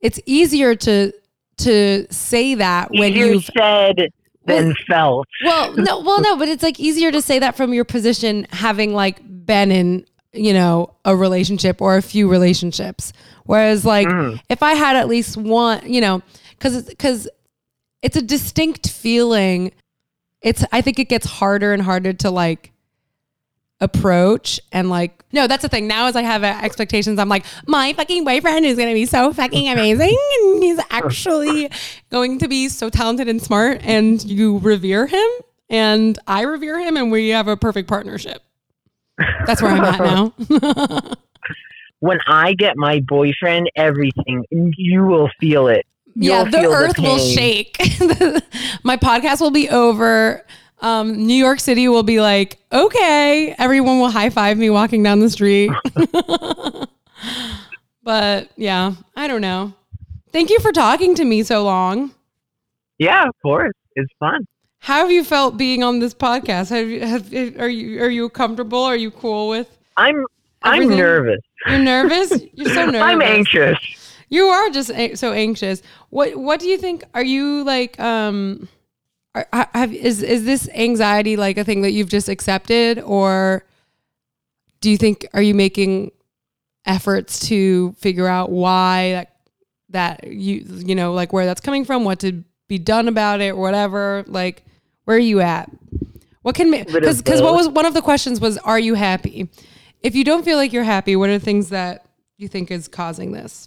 it's 0.00 0.20
easier 0.26 0.74
to 0.74 1.12
to 1.56 2.04
say 2.10 2.56
that 2.56 2.90
when 2.90 3.12
you've 3.12 3.44
said 3.56 4.10
than 4.44 4.74
felt. 4.88 5.26
well, 5.44 5.72
no, 5.76 6.00
well, 6.00 6.20
no, 6.20 6.36
but 6.36 6.48
it's 6.48 6.62
like 6.62 6.78
easier 6.78 7.10
to 7.10 7.22
say 7.22 7.38
that 7.38 7.56
from 7.56 7.72
your 7.72 7.84
position, 7.84 8.46
having 8.50 8.92
like 8.92 9.20
been 9.46 9.70
in, 9.70 10.04
you 10.34 10.52
know, 10.52 10.94
a 11.04 11.14
relationship 11.16 11.80
or 11.80 11.96
a 11.96 12.02
few 12.02 12.28
relationships. 12.28 13.12
Whereas, 13.44 13.84
like, 13.84 14.06
Mm. 14.08 14.40
if 14.48 14.62
I 14.62 14.74
had 14.74 14.96
at 14.96 15.08
least 15.08 15.36
one, 15.36 15.80
you 15.92 16.00
know, 16.00 16.22
because 16.50 16.84
because 16.84 17.28
it's 18.02 18.16
a 18.16 18.22
distinct 18.22 18.90
feeling. 18.90 19.72
It's 20.42 20.64
I 20.72 20.80
think 20.82 20.98
it 20.98 21.08
gets 21.08 21.26
harder 21.26 21.72
and 21.72 21.82
harder 21.82 22.12
to 22.12 22.30
like 22.30 22.72
approach 23.80 24.60
and 24.72 24.88
like 24.88 25.24
no 25.32 25.46
that's 25.48 25.62
the 25.62 25.68
thing 25.68 25.86
now 25.88 26.06
as 26.06 26.14
i 26.14 26.22
have 26.22 26.44
uh, 26.44 26.58
expectations 26.62 27.18
i'm 27.18 27.28
like 27.28 27.44
my 27.66 27.92
fucking 27.94 28.24
boyfriend 28.24 28.64
is 28.64 28.78
gonna 28.78 28.94
be 28.94 29.04
so 29.04 29.32
fucking 29.32 29.68
amazing 29.68 30.16
and 30.44 30.62
he's 30.62 30.78
actually 30.90 31.68
going 32.08 32.38
to 32.38 32.46
be 32.46 32.68
so 32.68 32.88
talented 32.88 33.28
and 33.28 33.42
smart 33.42 33.80
and 33.82 34.24
you 34.24 34.58
revere 34.58 35.06
him 35.06 35.28
and 35.68 36.18
i 36.28 36.42
revere 36.42 36.78
him 36.78 36.96
and 36.96 37.10
we 37.10 37.30
have 37.30 37.48
a 37.48 37.56
perfect 37.56 37.88
partnership 37.88 38.42
that's 39.46 39.62
where 39.62 39.72
i'm 39.72 39.84
at 39.84 40.00
now. 40.00 40.32
When 42.00 42.18
I 42.26 42.52
get 42.52 42.76
my 42.76 43.00
boyfriend, 43.00 43.70
everything 43.76 44.44
you 44.50 45.06
will 45.06 45.30
feel 45.40 45.68
it. 45.68 45.86
yeah 46.14 46.42
You'll 46.42 46.50
the 46.50 46.58
feel 46.58 46.72
earth 46.72 46.98
will 46.98 47.18
shake. 47.18 47.78
My 48.84 48.98
podcast 48.98 49.40
will 49.40 49.50
be 49.50 49.70
over. 49.70 50.44
Um, 50.80 51.26
new 51.26 51.32
york 51.36 51.60
city 51.60 51.88
will 51.88 52.02
be 52.02 52.20
like 52.20 52.58
okay 52.70 53.54
everyone 53.58 54.00
will 54.00 54.10
high-five 54.10 54.58
me 54.58 54.68
walking 54.68 55.02
down 55.02 55.20
the 55.20 55.30
street. 55.30 55.70
But 58.02 58.50
yeah 58.56 58.92
i 59.16 59.26
don't 59.26 59.40
know. 59.40 59.72
Thank 60.30 60.50
you 60.50 60.58
for 60.60 60.72
talking 60.72 61.14
to 61.14 61.24
me 61.24 61.42
so 61.42 61.64
long. 61.64 62.10
Yeah, 62.98 63.26
of 63.26 63.34
course, 63.40 63.72
it's 63.94 64.12
fun. 64.18 64.46
How 64.84 64.98
have 65.00 65.10
you 65.10 65.24
felt 65.24 65.56
being 65.56 65.82
on 65.82 65.98
this 65.98 66.12
podcast 66.14 66.68
have 66.70 66.88
you 66.88 67.00
have 67.00 67.32
are 67.58 67.68
you 67.68 68.02
are 68.02 68.10
you 68.10 68.28
comfortable 68.28 68.82
are 68.82 68.96
you 68.96 69.10
cool 69.10 69.48
with 69.48 69.78
I'm 69.96 70.24
I'm 70.62 70.88
nervous. 70.88 71.40
you're 71.66 71.78
nervous 71.78 72.30
you're 72.52 72.72
so 72.74 72.84
nervous 72.96 73.02
I'm 73.02 73.22
anxious. 73.22 73.78
You 74.30 74.46
are 74.46 74.70
just 74.70 74.90
a- 74.90 75.14
so 75.14 75.32
anxious. 75.32 75.82
What 76.10 76.34
What 76.36 76.58
do 76.58 76.66
you 76.66 76.78
think? 76.78 77.04
Are 77.14 77.22
you 77.22 77.62
like 77.62 78.00
um? 78.00 78.68
Are, 79.34 79.46
have 79.74 79.92
is 79.92 80.22
is 80.22 80.44
this 80.44 80.68
anxiety 80.74 81.36
like 81.36 81.56
a 81.58 81.62
thing 81.64 81.82
that 81.82 81.92
you've 81.92 82.08
just 82.08 82.28
accepted, 82.28 82.98
or 83.00 83.64
do 84.80 84.90
you 84.90 84.96
think 84.96 85.26
are 85.34 85.42
you 85.42 85.54
making 85.54 86.10
efforts 86.86 87.38
to 87.48 87.92
figure 87.92 88.26
out 88.26 88.50
why 88.50 89.10
that 89.12 89.36
that 89.90 90.24
you 90.26 90.64
you 90.68 90.94
know 90.94 91.12
like 91.12 91.32
where 91.32 91.44
that's 91.46 91.60
coming 91.60 91.84
from, 91.84 92.02
what 92.04 92.18
to 92.20 92.42
be 92.66 92.78
done 92.78 93.06
about 93.08 93.40
it, 93.40 93.50
or 93.50 93.56
whatever? 93.60 94.24
Like 94.26 94.64
where 95.04 95.16
are 95.16 95.20
you 95.20 95.40
at? 95.40 95.70
What 96.42 96.54
can 96.54 96.70
because 96.70 97.22
because 97.22 97.40
what 97.40 97.54
was 97.54 97.68
one 97.68 97.86
of 97.86 97.94
the 97.94 98.02
questions 98.02 98.40
was 98.40 98.58
are 98.58 98.78
you 98.78 98.94
happy? 98.94 99.48
If 100.02 100.14
you 100.14 100.24
don't 100.24 100.44
feel 100.44 100.58
like 100.58 100.72
you're 100.72 100.84
happy, 100.84 101.16
what 101.16 101.30
are 101.30 101.38
the 101.38 101.44
things 101.44 101.70
that 101.70 102.04
you 102.36 102.48
think 102.48 102.70
is 102.70 102.88
causing 102.88 103.32
this? 103.32 103.66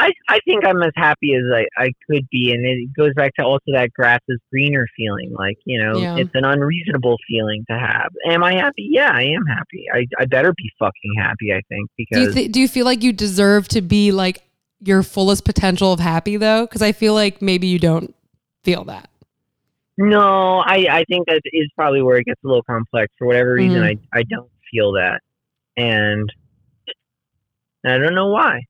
I, 0.00 0.12
I 0.28 0.38
think 0.44 0.64
I'm 0.64 0.80
as 0.82 0.92
happy 0.94 1.34
as 1.34 1.42
I, 1.52 1.66
I 1.82 1.90
could 2.08 2.28
be. 2.30 2.52
And 2.52 2.64
it 2.64 2.96
goes 2.96 3.14
back 3.14 3.34
to 3.34 3.42
also 3.44 3.64
that 3.72 3.92
grass 3.92 4.20
is 4.28 4.38
greener 4.52 4.86
feeling. 4.96 5.34
Like, 5.36 5.56
you 5.64 5.82
know, 5.82 5.98
Yeah. 5.98 6.16
it's 6.18 6.30
an 6.34 6.44
unreasonable 6.44 7.16
feeling 7.26 7.64
to 7.68 7.76
have. 7.76 8.10
Am 8.30 8.44
I 8.44 8.54
happy? 8.54 8.88
Yeah, 8.92 9.10
I 9.12 9.22
am 9.22 9.44
happy. 9.46 9.86
I, 9.92 10.06
I 10.20 10.26
better 10.26 10.52
be 10.56 10.70
fucking 10.78 11.14
happy, 11.18 11.52
I 11.52 11.60
think, 11.68 11.90
Do 11.98 11.98
you 11.98 12.06
because 12.26 12.34
th- 12.34 12.52
do 12.52 12.60
you 12.60 12.68
feel 12.68 12.84
like 12.84 13.02
you 13.02 13.12
deserve 13.12 13.66
to 13.68 13.80
be 13.82 14.12
like 14.12 14.44
your 14.78 15.02
fullest 15.02 15.44
potential 15.44 15.92
of 15.92 15.98
happy 15.98 16.36
though? 16.36 16.64
Because 16.64 16.80
I 16.82 16.92
feel 16.92 17.14
like 17.14 17.42
maybe 17.42 17.66
you 17.66 17.80
don't 17.80 18.14
feel 18.62 18.84
that. 18.84 19.10
No, 19.98 20.58
I, 20.64 20.86
I 20.90 21.04
think 21.08 21.26
that 21.26 21.40
is 21.44 21.68
probably 21.76 22.00
where 22.02 22.16
it 22.18 22.24
gets 22.24 22.40
a 22.44 22.46
little 22.46 22.62
complex. 22.62 23.12
For 23.18 23.26
whatever 23.26 23.52
reason, 23.54 23.82
Mhm. 23.82 23.98
I, 24.14 24.18
I 24.20 24.22
don't 24.22 24.50
feel 24.70 24.92
that. 24.92 25.20
And 25.76 26.32
I 27.84 27.98
don't 27.98 28.14
know 28.14 28.28
why. 28.28 28.62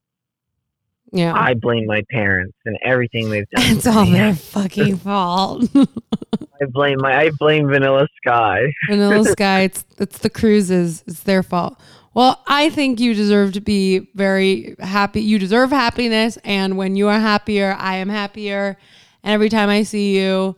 Yeah, 1.11 1.33
I 1.35 1.55
blame 1.55 1.87
my 1.87 2.03
parents 2.11 2.57
and 2.67 2.77
everything 2.85 3.31
they've 3.31 3.49
done. 3.57 3.77
it's 3.77 3.87
all 3.87 4.05
their 4.05 4.35
fucking 4.35 4.99
fault. 4.99 5.65
I 5.75 6.67
blame 6.69 6.99
my 7.01 7.17
I 7.19 7.31
blame 7.39 7.67
Vanilla 7.69 8.07
Sky. 8.19 8.67
Vanilla 8.91 9.25
Sky, 9.25 9.61
it's 9.63 9.85
it's 9.99 10.19
the 10.19 10.29
cruises. 10.29 11.03
It's 11.07 11.21
their 11.21 11.43
fault. 11.43 11.81
Well, 12.13 12.43
I 12.47 12.69
think 12.69 13.01
you 13.01 13.15
deserve 13.15 13.53
to 13.55 13.61
be 13.63 14.11
very 14.15 14.77
happy. 14.81 15.23
You 15.23 15.39
deserve 15.39 15.71
happiness, 15.71 16.37
and 16.45 16.77
when 16.77 16.95
you 16.97 17.09
are 17.09 17.19
happier, 17.21 17.75
I 17.79 17.97
am 17.97 18.11
happier. 18.11 18.77
And 19.23 19.33
every 19.33 19.49
time 19.49 19.71
I 19.71 19.85
see 19.85 20.19
you, 20.19 20.57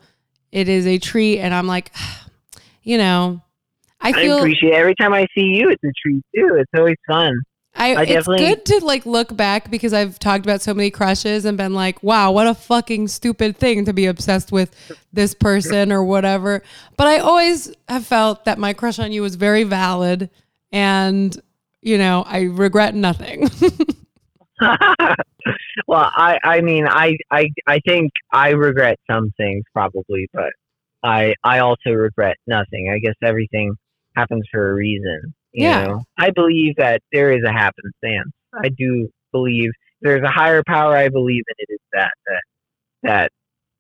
it 0.53 0.69
is 0.69 0.87
a 0.87 0.99
treat. 0.99 1.41
And 1.41 1.55
I'm 1.55 1.67
like, 1.67 1.93
you 2.83 2.99
know, 2.99 3.43
I 4.01 4.11
I 4.11 4.13
feel 4.13 4.39
appreciate 4.39 4.73
every 4.73 4.95
time 4.95 5.13
I 5.13 5.27
see 5.35 5.43
you. 5.43 5.71
It's 5.71 5.85
a 5.85 5.93
treat 6.03 6.23
too. 6.35 6.57
It's 6.57 6.71
always 6.77 6.97
fun. 7.07 7.35
I, 7.75 7.95
I 7.95 8.03
it's 8.03 8.13
definitely- 8.13 8.47
good 8.47 8.65
to 8.67 8.85
like 8.85 9.07
look 9.07 9.37
back 9.37 9.71
because 9.71 9.93
I've 9.93 10.19
talked 10.19 10.45
about 10.45 10.61
so 10.61 10.75
many 10.75 10.91
crushes 10.91 11.45
and 11.45 11.57
been 11.57 11.73
like, 11.73 12.03
wow, 12.03 12.33
what 12.33 12.47
a 12.47 12.55
fucking 12.55 13.09
stupid 13.09 13.57
thing 13.57 13.85
to 13.85 13.93
be 13.93 14.07
obsessed 14.07 14.51
with 14.51 14.75
this 15.13 15.35
person 15.35 15.93
or 15.93 16.03
whatever. 16.03 16.63
But 16.97 17.07
I 17.07 17.19
always 17.19 17.73
have 17.89 18.05
felt 18.05 18.45
that 18.47 18.59
my 18.59 18.73
crush 18.73 18.99
on 18.99 19.13
you 19.13 19.23
was 19.23 19.37
very 19.37 19.63
valid 19.63 20.31
and 20.73 21.41
you 21.83 21.97
know, 21.97 22.25
I 22.27 22.43
regret 22.43 22.95
nothing. 22.95 23.49
well, 25.87 26.11
I 26.15 26.39
I 26.45 26.61
mean 26.61 26.87
I 26.89 27.17
I 27.31 27.49
I 27.67 27.81
think 27.87 28.13
I 28.33 28.51
regret 28.51 28.99
some 29.11 29.33
things 29.37 29.65
probably, 29.73 30.29
but 30.33 30.51
I 31.03 31.35
I 31.45 31.61
also 31.61 31.91
regret 31.91 32.37
nothing. 32.47 32.91
I 32.95 32.99
guess 32.99 33.15
everything 33.23 33.75
happens 34.17 34.45
for 34.51 34.71
a 34.71 34.75
reason. 34.75 35.35
You 35.53 35.69
Yeah. 35.69 35.87
know, 35.87 36.03
I 36.19 36.31
believe 36.31 36.75
that 36.77 37.01
there 37.13 37.33
is 37.33 37.43
a 37.45 37.53
happenstance. 37.53 38.33
I 38.55 38.69
do 38.69 39.09
believe 39.33 39.71
there's 40.03 40.23
a 40.23 40.31
higher 40.31 40.63
power. 40.67 40.97
I 40.97 41.09
believe 41.09 41.43
in 41.49 41.55
it 41.59 41.73
is 41.75 41.81
that 41.93 42.13
that 42.27 42.43
that 43.03 43.31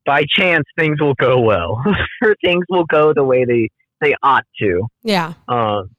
by 0.06 0.24
chance 0.28 0.64
things 0.78 1.00
will 1.00 1.14
go 1.14 1.40
well, 1.40 1.82
or 2.22 2.34
things 2.44 2.64
will 2.68 2.84
go 2.86 3.12
the 3.14 3.24
way 3.24 3.44
they 3.44 3.68
they 4.00 4.14
ought 4.22 4.46
to. 4.60 4.86
yeah. 5.02 5.34
Um, 5.48 5.90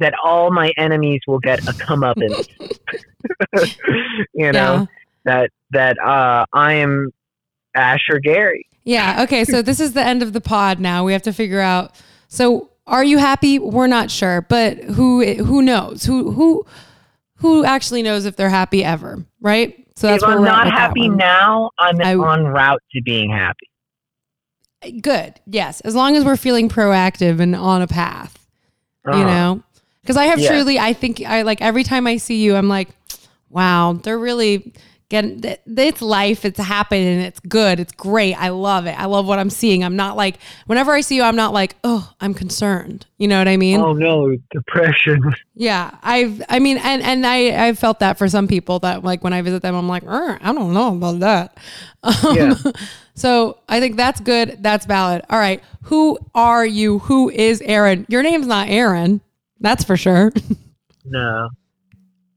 that 0.00 0.14
all 0.22 0.50
my 0.52 0.72
enemies 0.76 1.20
will 1.26 1.38
get 1.40 1.60
a 1.68 1.72
comeuppance. 1.72 2.48
you 4.34 4.52
know 4.52 4.74
Yeah. 4.80 4.84
that 5.24 5.50
that 5.70 5.98
uh, 6.00 6.46
I 6.52 6.74
am 6.74 7.10
Asher 7.74 8.18
Gary. 8.22 8.66
Yeah. 8.84 9.22
Okay. 9.24 9.44
So 9.44 9.60
this 9.62 9.80
is 9.80 9.92
the 9.92 10.02
end 10.02 10.22
of 10.22 10.32
the 10.32 10.40
pod 10.40 10.80
now. 10.80 11.04
We 11.04 11.12
have 11.12 11.22
to 11.22 11.32
figure 11.32 11.60
out. 11.60 11.94
So 12.28 12.70
are 12.86 13.04
you 13.04 13.18
happy? 13.18 13.58
We're 13.58 13.86
not 13.86 14.10
sure, 14.10 14.42
but 14.48 14.78
who 14.78 15.24
who 15.34 15.60
knows? 15.62 16.04
Who 16.04 16.30
who 16.32 16.64
who 17.36 17.64
actually 17.64 18.02
knows 18.02 18.24
if 18.24 18.36
they're 18.36 18.48
happy 18.48 18.82
ever? 18.84 19.24
Right. 19.40 19.84
So 19.96 20.06
that's 20.06 20.22
if 20.22 20.28
I'm 20.28 20.38
we're 20.40 20.44
not 20.46 20.70
happy 20.70 21.08
now, 21.08 21.70
I'm 21.78 22.00
I- 22.00 22.14
on 22.14 22.44
route 22.46 22.82
to 22.92 23.02
being 23.02 23.30
happy. 23.30 23.66
Good. 25.00 25.34
Yes. 25.46 25.80
As 25.80 25.94
long 25.96 26.14
as 26.16 26.24
we're 26.24 26.36
feeling 26.36 26.68
proactive 26.68 27.40
and 27.40 27.56
on 27.56 27.82
a 27.82 27.88
path, 27.88 28.46
you 29.06 29.12
Uh-huh. 29.12 29.24
know? 29.24 29.62
Because 30.02 30.16
I 30.16 30.24
have 30.26 30.38
Yeah. 30.38 30.48
truly, 30.50 30.78
I 30.78 30.92
think 30.92 31.22
I 31.24 31.42
like 31.42 31.60
every 31.60 31.84
time 31.84 32.06
I 32.06 32.16
see 32.16 32.42
you, 32.42 32.56
I'm 32.56 32.68
like, 32.68 32.88
Wow, 33.50 33.94
they're 34.02 34.18
really 34.18 34.74
getting 35.08 35.40
it's 35.42 36.02
life. 36.02 36.44
It's 36.44 36.58
happening. 36.58 37.20
It's 37.20 37.40
good. 37.40 37.80
It's 37.80 37.92
great. 37.92 38.34
I 38.34 38.50
love 38.50 38.84
it. 38.86 38.98
I 38.98 39.06
love 39.06 39.26
what 39.26 39.38
I'm 39.38 39.48
seeing. 39.48 39.82
I'm 39.82 39.96
not 39.96 40.16
like 40.18 40.36
whenever 40.66 40.92
I 40.92 41.00
see 41.00 41.16
you, 41.16 41.22
I'm 41.22 41.36
not 41.36 41.52
like 41.54 41.76
oh, 41.82 42.12
I'm 42.20 42.34
concerned. 42.34 43.06
You 43.16 43.26
know 43.28 43.38
what 43.38 43.48
I 43.48 43.56
mean? 43.56 43.80
Oh 43.80 43.92
no, 43.92 44.36
depression. 44.50 45.20
Yeah, 45.60 45.90
I've. 46.04 46.40
I 46.48 46.60
mean, 46.60 46.78
and 46.78 47.02
and 47.02 47.26
I 47.26 47.66
I've 47.66 47.80
felt 47.80 47.98
that 47.98 48.16
for 48.16 48.28
some 48.28 48.46
people 48.46 48.78
that 48.80 49.02
like 49.02 49.24
when 49.24 49.32
I 49.32 49.42
visit 49.42 49.60
them, 49.60 49.74
I'm 49.74 49.88
like, 49.88 50.04
"Er, 50.04 50.38
I 50.40 50.52
don't 50.52 50.72
know 50.72 50.94
about 50.94 51.18
that. 51.20 51.58
Um, 52.04 52.36
Yeah. 52.36 52.54
So 53.14 53.58
I 53.68 53.80
think 53.80 53.96
that's 53.96 54.20
good. 54.20 54.58
That's 54.62 54.86
valid. 54.86 55.22
All 55.28 55.40
right. 55.40 55.60
Who 55.84 56.16
are 56.36 56.64
you? 56.64 57.00
Who 57.00 57.28
is 57.30 57.60
Aaron? 57.62 58.06
Your 58.08 58.22
name's 58.22 58.46
not 58.46 58.68
Aaron. 58.68 59.20
That's 59.60 59.84
for 59.84 59.96
sure. 59.96 60.32
No. 61.10 61.48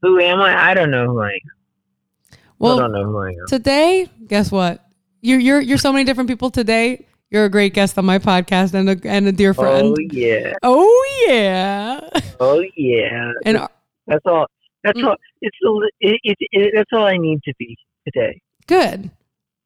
Who 0.00 0.18
am 0.18 0.40
I? 0.40 0.70
I 0.70 0.72
don't 0.72 0.90
know 0.90 1.04
who 1.06 1.20
I 1.20 1.32
am. 1.32 2.38
I 2.62 2.76
don't 2.78 2.92
know 2.92 3.04
who 3.04 3.18
I 3.18 3.28
am. 3.28 3.46
today, 3.48 4.08
guess 4.26 4.50
what? 4.50 4.82
You're 5.20 5.40
you're 5.40 5.60
you're 5.60 5.76
so 5.78 5.92
many 5.92 6.04
different 6.04 6.30
people 6.30 6.48
today. 6.50 7.04
You're 7.30 7.44
a 7.44 7.50
great 7.50 7.74
guest 7.74 7.98
on 7.98 8.06
my 8.06 8.18
podcast 8.18 8.72
and 8.72 8.88
a 8.88 8.96
and 9.06 9.26
a 9.28 9.32
dear 9.32 9.52
friend. 9.52 9.94
Oh 9.94 10.00
yeah. 10.10 10.54
Oh 10.62 11.06
yeah. 11.28 12.08
Oh 12.40 12.64
yeah. 12.76 13.32
And 13.44 13.58
That's 14.06 14.24
all. 14.24 14.46
That's 14.84 14.98
Mm. 14.98 15.08
all. 15.08 15.16
It's 15.42 15.56
it, 16.00 16.20
it, 16.24 16.36
it, 16.52 16.72
That's 16.74 16.90
all 16.94 17.04
I 17.04 17.18
need 17.18 17.42
to 17.42 17.52
be 17.58 17.76
today. 18.06 18.40
good. 18.66 19.10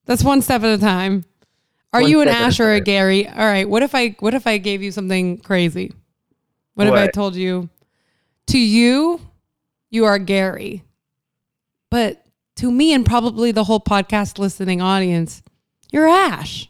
That's 0.06 0.24
one 0.24 0.42
step 0.42 0.62
at 0.64 0.76
a 0.76 0.78
time. 0.78 1.24
Are 1.92 2.00
One 2.02 2.10
you 2.10 2.20
an 2.22 2.28
Ash 2.28 2.58
or 2.58 2.72
a. 2.72 2.80
Gary? 2.80 3.28
All 3.28 3.36
right. 3.46 3.68
What 3.68 3.82
if 3.84 3.94
I 3.94 4.16
what 4.20 4.34
if 4.34 4.46
I 4.48 4.58
gave 4.58 4.82
you 4.82 4.90
something 4.90 5.38
crazy? 5.38 5.92
What, 6.76 6.86
if 6.86 6.92
I 6.94 7.08
told 7.08 7.34
you 7.34 7.68
to 8.48 8.58
you 8.58 9.20
you 9.90 10.04
are 10.04 10.18
Gary. 10.18 10.84
But 11.90 12.22
to 12.56 12.70
me 12.70 12.92
and 12.92 13.04
probably 13.04 13.52
the 13.52 13.64
whole 13.64 13.80
podcast 13.80 14.38
listening 14.38 14.80
audience, 14.80 15.42
you're 15.90 16.06
Ash. 16.06 16.68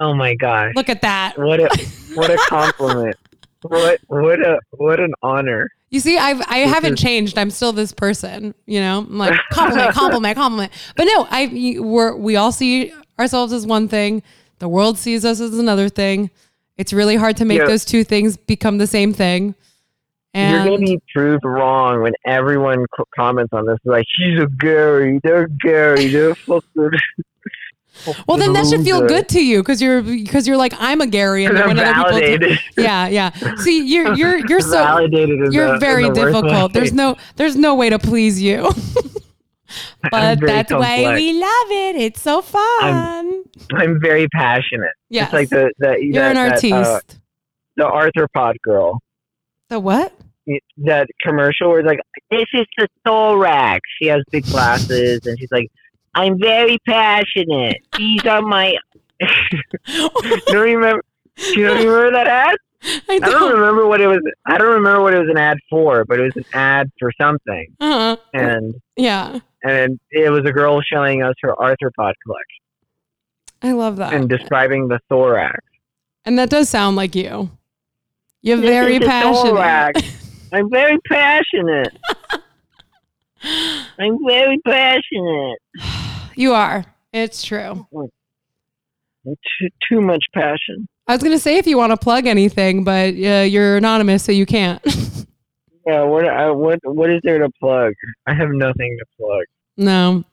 Oh 0.00 0.14
my 0.14 0.34
gosh. 0.34 0.72
Look 0.76 0.88
at 0.88 1.02
that. 1.02 1.38
What 1.38 1.60
a 1.60 1.68
what 2.14 2.30
a 2.30 2.36
compliment. 2.48 3.16
what 3.62 4.00
what 4.06 4.40
a 4.40 4.60
what 4.70 5.00
an 5.00 5.14
honor. 5.22 5.70
You 5.90 6.00
see, 6.00 6.18
I've 6.18 6.42
I 6.48 6.58
haven't 6.58 6.96
changed. 6.96 7.38
I'm 7.38 7.50
still 7.50 7.72
this 7.72 7.92
person. 7.92 8.54
You 8.66 8.80
know, 8.80 8.98
I'm 8.98 9.18
like 9.18 9.38
compliment, 9.50 9.92
compliment, 9.94 10.36
compliment. 10.36 10.72
But 10.96 11.04
no, 11.04 11.26
I 11.30 11.78
we're 11.80 12.16
we 12.16 12.36
all 12.36 12.52
see 12.52 12.92
ourselves 13.18 13.52
as 13.52 13.66
one 13.66 13.88
thing. 13.88 14.22
The 14.58 14.68
world 14.68 14.98
sees 14.98 15.24
us 15.24 15.40
as 15.40 15.58
another 15.58 15.88
thing. 15.88 16.30
It's 16.76 16.92
really 16.92 17.16
hard 17.16 17.36
to 17.38 17.44
make 17.44 17.58
Yeah. 17.60 17.66
those 17.66 17.84
two 17.84 18.04
things 18.04 18.36
become 18.36 18.78
the 18.78 18.86
same 18.86 19.12
thing. 19.12 19.54
And 20.36 20.64
You're 20.68 20.76
gonna 20.78 20.86
be 20.86 21.00
proved 21.14 21.44
wrong 21.44 22.02
when 22.02 22.12
everyone 22.26 22.84
co- 22.96 23.04
comments 23.14 23.52
on 23.52 23.66
this. 23.66 23.78
Like 23.84 24.04
she's 24.08 24.40
a 24.40 24.46
Gary. 24.58 25.20
They're 25.22 25.46
Gary. 25.46 26.08
They're 26.08 26.34
fucking. 26.34 26.90
well, 28.26 28.36
then 28.36 28.52
that 28.54 28.66
should 28.66 28.82
feel 28.82 29.06
good 29.06 29.28
to 29.28 29.40
you 29.44 29.60
because 29.62 29.80
you're 29.80 30.02
because 30.02 30.48
you're 30.48 30.56
like 30.56 30.74
I'm 30.80 31.00
a 31.00 31.06
Gary, 31.06 31.44
and 31.44 31.54
when 31.54 31.78
other 31.78 31.84
people, 31.94 32.10
validated. 32.10 32.58
yeah, 32.76 33.06
yeah. 33.06 33.30
See, 33.58 33.86
you're 33.86 34.12
you're 34.14 34.38
you're 34.48 34.60
so 34.60 34.72
validated. 34.82 35.52
you're 35.52 35.74
the- 35.74 35.78
very 35.78 36.10
difficult. 36.10 36.72
There's 36.72 36.92
no 36.92 37.16
there's 37.36 37.54
no 37.54 37.76
way 37.76 37.88
to 37.90 38.00
please 38.00 38.42
you. 38.42 38.68
I'm 40.04 40.10
but 40.10 40.40
that's 40.40 40.72
why 40.72 41.14
we 41.14 41.32
love 41.32 41.70
it. 41.70 41.96
It's 41.96 42.20
so 42.20 42.42
fun. 42.42 43.44
I'm 43.72 44.00
very 44.00 44.28
passionate. 44.28 44.92
Yes. 45.08 45.26
It's 45.26 45.32
like 45.32 45.48
the 45.50 45.72
the 45.78 45.96
You're 46.00 46.14
that, 46.14 46.36
an 46.36 46.48
that, 46.48 46.52
artiste. 46.52 46.74
uh, 46.74 47.00
the 47.76 47.84
arthropod 47.84 48.54
girl. 48.62 49.00
the 49.68 49.80
what? 49.80 50.12
That 50.78 51.06
commercial 51.22 51.70
where 51.70 51.80
it's 51.80 51.86
like, 51.86 52.00
"This 52.30 52.46
is 52.52 52.66
the 52.76 52.88
thorax." 53.06 53.80
She 54.00 54.08
has 54.08 54.22
big 54.30 54.44
glasses, 54.44 55.26
and 55.26 55.38
she's 55.38 55.50
like, 55.50 55.68
"I'm 56.14 56.38
very 56.38 56.78
passionate. 56.86 57.78
These 57.96 58.26
are 58.26 58.42
my." 58.42 58.74
you 59.86 60.10
don't 60.48 60.62
remember? 60.62 61.02
You 61.38 61.66
don't 61.66 61.78
remember 61.78 62.10
that 62.12 62.26
ad? 62.28 62.56
I 63.08 63.14
I 63.14 63.18
don't 63.18 63.30
don't. 63.32 63.52
remember 63.60 63.86
what 63.86 64.00
it 64.00 64.06
was. 64.06 64.20
I 64.46 64.58
don't 64.58 64.74
remember 64.74 65.02
what 65.02 65.14
it 65.14 65.18
was 65.18 65.28
an 65.30 65.38
ad 65.38 65.58
for, 65.70 66.04
but 66.04 66.18
it 66.20 66.24
was 66.24 66.32
an 66.36 66.44
ad 66.52 66.90
for 67.00 67.10
something, 67.20 67.66
Uh-huh. 67.80 68.16
and 68.34 68.74
Yeah, 68.96 69.38
and 69.62 69.98
it 70.10 70.30
was 70.30 70.42
a 70.46 70.52
girl 70.52 70.80
showing 70.82 71.22
us 71.22 71.34
her 71.42 71.54
arthropod 71.54 72.12
collection 72.24 72.62
I 73.62 73.72
love 73.72 73.96
that. 73.96 74.12
and 74.12 74.28
describing 74.28 74.88
the 74.88 74.98
thorax. 75.08 75.60
And 76.26 76.38
that 76.38 76.50
does 76.50 76.68
sound 76.68 76.96
like 76.96 77.14
you. 77.14 77.50
You're 78.42 78.58
This 78.58 78.68
very 78.68 78.98
passionate. 79.00 79.96
I'm 80.52 80.68
very 80.70 80.98
passionate. 81.08 81.92
I'm 83.98 84.18
very 84.26 84.58
passionate. 84.66 85.58
You 86.36 86.52
are. 86.52 86.84
It's 87.12 87.42
true. 87.42 87.86
Too, 89.24 89.68
too 89.88 90.00
much 90.00 90.24
passion. 90.34 90.86
I 91.06 91.12
was 91.12 91.22
gonna 91.22 91.38
say 91.38 91.58
if 91.58 91.66
you 91.66 91.76
want 91.76 91.90
to 91.92 91.96
plug 91.96 92.26
anything, 92.26 92.82
but 92.84 93.14
uh, 93.14 93.42
you're 93.46 93.76
anonymous, 93.76 94.22
so 94.24 94.32
you 94.32 94.46
can't. 94.46 94.82
Yeah, 95.86 96.02
what 96.04 96.26
I, 96.26 96.50
what 96.50 96.78
what 96.84 97.10
is 97.10 97.20
there 97.24 97.36
to 97.40 97.50
plug? 97.60 97.92
I 98.26 98.32
have 98.32 98.48
nothing 98.48 98.96
to 98.98 99.04
plug. 99.20 99.42
no. 99.76 100.24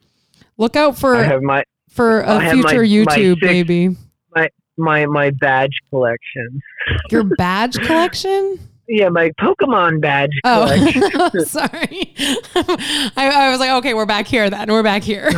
Look 0.57 0.77
out 0.77 0.97
for 0.97 1.13
I 1.17 1.23
have 1.23 1.41
my 1.41 1.65
for 1.89 2.23
I 2.25 2.35
a 2.35 2.39
my- 2.39 2.51
future 2.53 2.79
my 2.83 2.85
YouTube 2.87 3.39
six- 3.39 3.47
baby. 3.47 3.89
my 4.33 4.47
my 4.77 5.05
my 5.07 5.29
badge 5.31 5.73
collection. 5.89 6.61
Your 7.11 7.25
badge 7.25 7.77
collection? 7.79 8.59
Yeah, 8.87 9.09
my 9.09 9.31
Pokemon 9.41 9.99
badge 9.99 10.31
Oh, 10.45 10.67
sorry. 11.43 12.13
I, 12.55 13.11
I 13.17 13.49
was 13.51 13.59
like, 13.59 13.71
okay, 13.79 13.93
we're 13.93 14.05
back 14.05 14.27
here 14.27 14.49
then. 14.49 14.61
And 14.61 14.71
we're 14.71 14.83
back 14.83 15.03
here. 15.03 15.31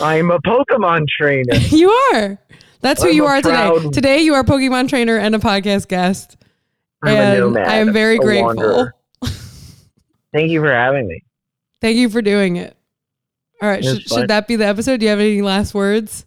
I'm 0.00 0.30
a 0.30 0.38
Pokemon 0.40 1.06
trainer. 1.18 1.54
you 1.70 1.90
are. 2.14 2.38
That's 2.82 3.02
who 3.02 3.08
I'm 3.08 3.14
you 3.14 3.26
are 3.26 3.40
today. 3.40 3.54
proud- 3.54 3.92
Today, 3.92 4.20
you 4.20 4.34
are 4.34 4.40
a 4.40 4.44
Pokemon 4.44 4.88
trainer 4.88 5.16
and 5.16 5.34
a 5.34 5.38
podcast 5.38 5.88
guest. 5.88 6.36
I'm 7.02 7.16
and 7.16 7.40
nomad. 7.40 7.66
I 7.66 7.76
am 7.76 7.92
very 7.92 8.18
grateful. 8.18 8.90
Thank 10.32 10.50
you 10.50 10.60
for 10.60 10.72
having 10.72 11.06
me. 11.06 11.22
Thank 11.80 11.96
you 11.96 12.08
for 12.08 12.22
doing 12.22 12.56
it. 12.56 12.76
All 13.60 13.68
right. 13.68 13.84
Should, 13.84 14.02
should 14.02 14.28
that 14.28 14.48
be 14.48 14.56
the 14.56 14.66
episode? 14.66 15.00
Do 15.00 15.04
you 15.06 15.10
have 15.10 15.20
any 15.20 15.42
last 15.42 15.74
words? 15.74 16.26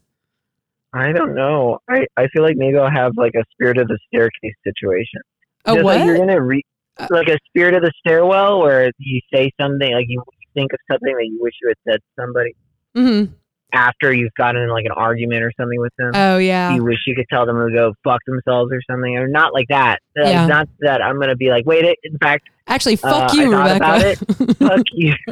I 0.93 1.11
don't 1.11 1.35
know. 1.35 1.79
I, 1.89 2.05
I 2.15 2.27
feel 2.27 2.41
like 2.43 2.55
maybe 2.55 2.77
I'll 2.77 2.89
have 2.89 3.13
like 3.17 3.33
a 3.35 3.43
spirit 3.51 3.77
of 3.77 3.87
the 3.87 3.99
staircase 4.07 4.55
situation. 4.63 5.21
A 5.65 5.73
Just 5.73 5.83
what? 5.83 5.97
Like 5.97 6.05
you're 6.05 6.17
gonna 6.17 6.41
re- 6.41 6.65
Uh, 6.97 7.07
like 7.09 7.27
a 7.27 7.37
spirit 7.49 7.75
of 7.75 7.81
the 7.81 7.91
stairwell 7.99 8.61
where 8.61 8.89
you 8.97 9.19
say 9.33 9.51
something 9.59 9.93
like 9.93 10.05
you 10.07 10.23
think 10.53 10.71
of 10.71 10.79
something 10.89 11.13
that 11.13 11.25
you 11.25 11.37
wish 11.41 11.53
you 11.61 11.67
had 11.67 11.77
said 11.91 11.97
to 11.97 12.21
somebody 12.23 12.55
mm-hmm. 12.95 13.33
After 13.73 14.13
you've 14.13 14.33
gotten 14.37 14.61
in 14.61 14.69
like 14.69 14.85
an 14.85 14.91
argument 14.91 15.43
or 15.43 15.51
something 15.59 15.79
with 15.79 15.91
them. 15.97 16.11
Oh, 16.13 16.37
yeah. 16.37 16.73
you 16.73 16.83
wish 16.83 16.99
you 17.05 17.15
could 17.15 17.25
tell 17.29 17.45
them 17.45 17.57
to 17.57 17.73
go 17.73 17.93
fuck 18.03 18.21
themselves 18.25 18.71
or 18.71 18.81
something, 18.89 19.17
or 19.17 19.27
not 19.27 19.53
like 19.53 19.67
that. 19.69 19.99
Like, 20.15 20.27
Yeah. 20.27 20.47
Not 20.47 20.69
that 20.79 21.01
I'm 21.01 21.19
gonna 21.19 21.35
be 21.35 21.49
like, 21.49 21.65
wait, 21.65 21.85
it, 21.85 21.97
in 22.03 22.17
fact, 22.17 22.49
Actually, 22.67 22.95
fuck 22.95 23.31
Uh, 23.31 23.35
you, 23.37 23.55
I 23.55 23.77
thought 23.77 24.01
Rebecca. 24.01 24.55
fuck 24.55 24.81
you. 24.91 25.13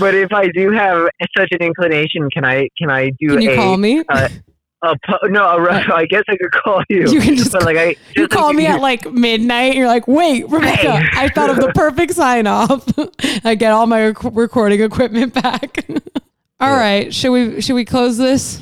but 0.00 0.14
if 0.14 0.32
I 0.32 0.48
do 0.48 0.72
have 0.72 1.06
such 1.38 1.48
an 1.52 1.62
inclination, 1.62 2.28
can 2.30 2.44
I 2.44 2.68
can 2.76 2.90
I 2.90 3.10
do 3.20 3.28
Can 3.28 3.42
you 3.42 3.52
a, 3.52 3.56
call 3.56 3.76
me? 3.76 4.02
A 4.82 4.96
po- 5.06 5.26
no? 5.28 5.44
A, 5.46 5.60
ru- 5.60 5.68
I 5.68 6.06
guess 6.06 6.22
I 6.28 6.36
could 6.36 6.50
call 6.52 6.82
you. 6.88 7.08
You 7.08 7.20
can 7.20 7.36
just 7.36 7.52
but 7.52 7.64
like 7.64 7.76
I 7.76 7.96
you 8.16 8.26
call 8.28 8.48
like, 8.48 8.56
me 8.56 8.66
at 8.66 8.80
like 8.80 9.12
midnight. 9.12 9.76
You're 9.76 9.86
like, 9.86 10.08
wait, 10.08 10.48
Rebecca, 10.48 10.98
Hey. 10.98 11.08
I 11.24 11.28
thought 11.28 11.50
of 11.50 11.56
the 11.56 11.72
perfect 11.74 12.14
sign 12.14 12.46
off. 12.46 12.86
I 13.44 13.54
get 13.54 13.72
all 13.72 13.86
my 13.86 14.06
rec- 14.08 14.22
recording 14.34 14.80
equipment 14.82 15.34
back. 15.42 15.84
All 16.60 16.68
Yeah. 16.68 16.78
right, 16.78 17.14
should 17.14 17.30
we 17.30 17.60
should 17.60 17.74
we 17.74 17.84
close 17.84 18.16
this? 18.18 18.60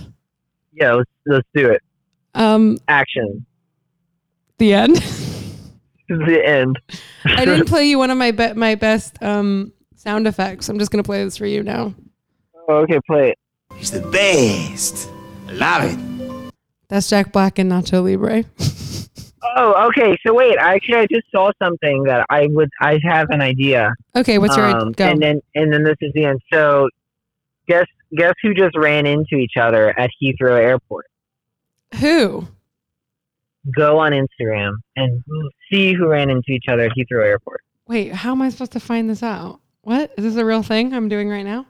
yeah. 0.73 0.93
Let's 0.95 1.11
let's 1.27 1.49
do 1.55 1.71
it. 1.71 1.83
Um, 2.35 2.79
Action. 2.89 3.45
the 4.59 4.73
end. 4.75 5.03
The 6.09 6.45
end. 6.45 6.77
I 7.25 7.45
didn't 7.45 7.69
play 7.69 7.85
you 7.89 7.97
one 7.97 8.11
of 8.11 8.19
my 8.19 8.33
be- 8.33 8.55
my 8.55 8.75
best 8.75 9.23
um 9.23 9.73
sound 9.95 10.27
effects. 10.27 10.69
I'm 10.69 10.77
just 10.77 10.91
gonna 10.91 11.05
play 11.05 11.23
this 11.23 11.37
for 11.37 11.47
you 11.47 11.63
now. 11.63 11.95
Oh, 12.69 12.79
okay, 12.79 12.99
play 13.07 13.31
it. 13.31 13.39
He's 13.77 13.93
the 13.93 14.01
best. 14.11 15.09
I 15.51 15.53
love 15.55 15.83
it. 15.85 16.53
That's 16.89 17.09
Jack 17.09 17.33
Black 17.33 17.59
and 17.59 17.71
Nacho 17.71 18.03
Libre. 18.05 18.45
Oh, 19.57 19.89
okay. 19.89 20.17
So 20.25 20.33
wait, 20.35 20.57
actually, 20.59 20.99
I 20.99 21.07
just 21.07 21.27
saw 21.35 21.51
something 21.61 22.05
that 22.05 22.25
I 22.31 22.47
would. 22.51 22.69
I 22.81 23.01
have 23.03 23.31
an 23.31 23.41
idea. 23.41 23.93
Okay, 24.15 24.39
what's 24.39 24.57
your 24.57 24.67
Um, 24.67 24.93
go? 24.93 25.05
And 25.05 25.21
then 25.21 25.41
and 25.55 25.73
then 25.73 25.83
this 25.83 25.97
is 26.01 26.13
the 26.15 26.27
end. 26.27 26.41
So 26.53 26.89
guess 27.67 27.87
guess 28.17 28.35
who 28.43 28.55
just 28.55 28.77
ran 28.77 29.07
into 29.07 29.37
each 29.37 29.55
other 29.59 29.99
at 29.99 30.11
Heathrow 30.23 30.59
Airport? 30.59 31.07
Who? 32.01 32.47
Go 33.75 33.99
on 33.99 34.13
Instagram 34.13 34.75
and 34.97 35.25
see 35.71 35.95
who 35.95 36.09
ran 36.09 36.31
into 36.31 36.53
each 36.53 36.67
other 36.69 36.83
at 36.83 36.93
Heathrow 36.93 37.25
Airport. 37.25 37.63
Wait, 37.89 38.13
how 38.13 38.33
am 38.33 38.43
I 38.43 38.51
supposed 38.51 38.73
to 38.73 38.81
find 38.81 39.11
this 39.11 39.23
out? 39.23 39.61
What 39.83 40.13
is 40.17 40.25
this 40.25 40.37
a 40.37 40.45
real 40.45 40.63
thing 40.63 40.95
I'm 40.95 41.09
doing 41.09 41.29
right 41.29 41.45
now? 41.45 41.67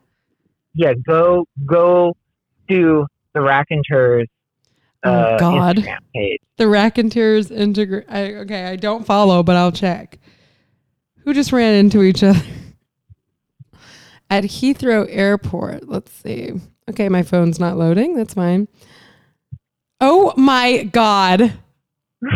Yeah, 0.75 0.93
go 1.07 1.47
go 1.67 2.17
to 2.69 3.07
the 3.35 3.41
Raconteurs 3.41 4.29
Oh, 5.03 5.11
uh, 5.11 5.39
God. 5.39 5.77
Instagram 5.77 5.99
page. 6.15 6.41
The 6.59 6.69
Raconteurs 6.69 7.51
integrate. 7.51 8.05
I, 8.11 8.35
okay, 8.35 8.67
I 8.67 8.77
don't 8.77 9.07
follow, 9.07 9.43
but 9.43 9.57
I'll 9.57 9.73
check. 9.73 10.19
Who 11.25 11.33
just 11.33 11.53
ran 11.53 11.75
into 11.75 12.03
each 12.03 12.23
other? 12.23 12.41
At 14.31 14.45
Heathrow 14.45 15.07
Airport. 15.09 15.89
Let's 15.89 16.13
see. 16.13 16.53
Okay, 16.89 17.09
my 17.09 17.23
phone's 17.23 17.59
not 17.59 17.79
loading. 17.79 18.15
That's 18.15 18.35
fine. 18.35 18.69
Oh 20.01 20.35
my 20.37 20.85
God. 20.85 21.55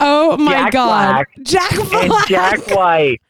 Oh 0.00 0.36
my 0.36 0.52
Jack 0.52 0.72
God. 0.72 1.12
Black 1.14 1.28
Jack 1.42 1.72
and 1.72 2.12
Jack 2.26 2.66
White 2.76 3.20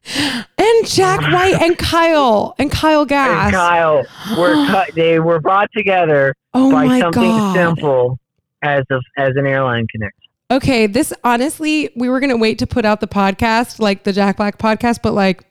And 0.58 0.86
Jack 0.86 1.20
White 1.20 1.60
and 1.60 1.76
Kyle. 1.78 2.54
And 2.58 2.70
Kyle 2.70 3.04
Gass. 3.04 3.46
and 3.46 3.54
Kyle 3.54 4.04
were 4.38 4.54
cut. 4.66 4.94
They 4.94 5.20
were 5.20 5.40
brought 5.40 5.70
together 5.76 6.34
oh 6.54 6.70
by 6.72 7.00
something 7.00 7.22
God. 7.22 7.54
simple 7.54 8.18
as 8.62 8.84
a, 8.90 9.00
as 9.16 9.36
an 9.36 9.46
airline 9.46 9.86
connect. 9.88 10.16
Okay, 10.50 10.86
this 10.86 11.12
honestly, 11.24 11.90
we 11.96 12.08
were 12.08 12.20
gonna 12.20 12.36
wait 12.36 12.58
to 12.58 12.66
put 12.66 12.84
out 12.84 13.00
the 13.00 13.08
podcast, 13.08 13.78
like 13.80 14.04
the 14.04 14.12
Jack 14.12 14.36
Black 14.36 14.58
podcast, 14.58 15.00
but 15.02 15.12
like, 15.14 15.44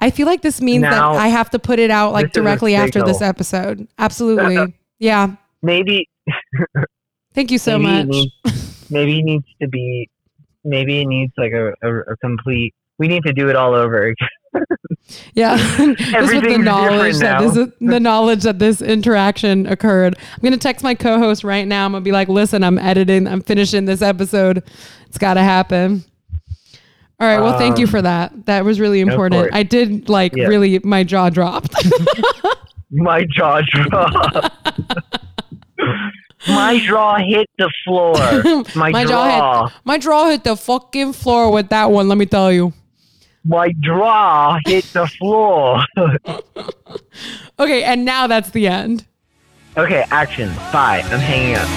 I 0.00 0.10
feel 0.10 0.26
like 0.26 0.42
this 0.42 0.60
means 0.60 0.82
Now, 0.82 1.12
that 1.12 1.20
I 1.20 1.28
have 1.28 1.50
to 1.50 1.58
put 1.58 1.78
it 1.78 1.90
out 1.90 2.12
like 2.12 2.26
this 2.26 2.30
is 2.32 2.36
a 2.38 2.42
directly 2.42 2.74
after 2.74 3.02
this 3.02 3.20
episode. 3.20 3.86
Absolutely, 3.98 4.74
yeah. 4.98 5.36
Maybe 5.62 6.08
Thank 7.34 7.50
you 7.50 7.58
so 7.58 7.78
maybe 7.78 7.92
much. 7.92 8.04
It 8.04 8.08
needs, 8.08 8.90
maybe 8.90 9.18
it 9.20 9.22
needs 9.22 9.46
to 9.62 9.68
be. 9.68 10.08
Maybe 10.64 11.00
it 11.02 11.06
needs 11.06 11.32
like 11.38 11.52
a, 11.52 11.72
a, 11.82 11.98
a 12.12 12.16
complete. 12.22 12.74
We 12.98 13.08
need 13.08 13.22
to 13.24 13.32
do 13.32 13.48
it 13.48 13.56
all 13.56 13.74
over 13.74 14.04
again. 14.06 14.28
Yeah, 15.34 15.56
just 15.96 16.34
with 16.34 16.44
the 16.44 16.58
knowledge 16.58 17.18
that 17.18 17.40
this, 17.40 17.68
the 17.80 18.00
knowledge 18.00 18.42
that 18.42 18.58
this 18.58 18.80
interaction 18.82 19.66
occurred. 19.66 20.16
I'm 20.18 20.40
gonna 20.42 20.56
text 20.56 20.84
my 20.84 20.94
co-host 20.94 21.42
right 21.42 21.66
now. 21.66 21.84
I'm 21.86 21.92
gonna 21.92 22.02
be 22.04 22.12
like, 22.12 22.28
"Listen, 22.28 22.62
I'm 22.62 22.78
editing. 22.78 23.26
I'm 23.26 23.40
finishing 23.40 23.86
this 23.86 24.02
episode. 24.02 24.62
It's 25.06 25.18
got 25.18 25.34
to 25.34 25.40
happen." 25.42 26.04
All 27.18 27.26
right. 27.26 27.40
Well, 27.40 27.58
thank 27.58 27.78
you 27.78 27.86
Um, 27.86 27.90
for 27.90 28.02
that. 28.02 28.46
That 28.46 28.64
was 28.64 28.78
really 28.78 29.00
important. 29.00 29.50
I 29.52 29.62
did 29.62 30.08
like 30.08 30.34
Yeah. 30.36 30.46
really. 30.46 30.78
My 30.80 31.02
jaw 31.02 31.28
dropped. 31.30 31.74
My 32.90 33.24
jaw 33.34 33.62
dropped. 33.62 34.52
My 36.48 36.78
jaw 36.78 37.16
hit 37.18 37.48
the 37.58 37.70
floor. 37.84 38.14
My, 38.74 38.90
My 38.90 39.04
jaw 39.04 39.66
hit- 39.68 39.76
my 39.84 39.98
jaw 39.98 40.30
hit 40.30 40.42
the 40.44 40.56
fucking 40.56 41.12
floor 41.12 41.52
with 41.52 41.68
that 41.68 41.90
one. 41.90 42.08
Let 42.08 42.16
me 42.18 42.26
tell 42.26 42.50
you. 42.50 42.72
My 43.44 43.72
jaw 43.80 44.58
hit 44.66 44.84
the 44.92 45.06
floor. 45.06 45.84
Okay, 47.58 47.84
and 47.84 48.06
now 48.06 48.26
that's 48.26 48.50
the 48.50 48.66
end. 48.66 49.06
okay, 49.76 50.04
action. 50.10 50.48
Bye. 50.72 51.02
I'm 51.04 51.20
hanging 51.20 51.56
up. 51.56 51.68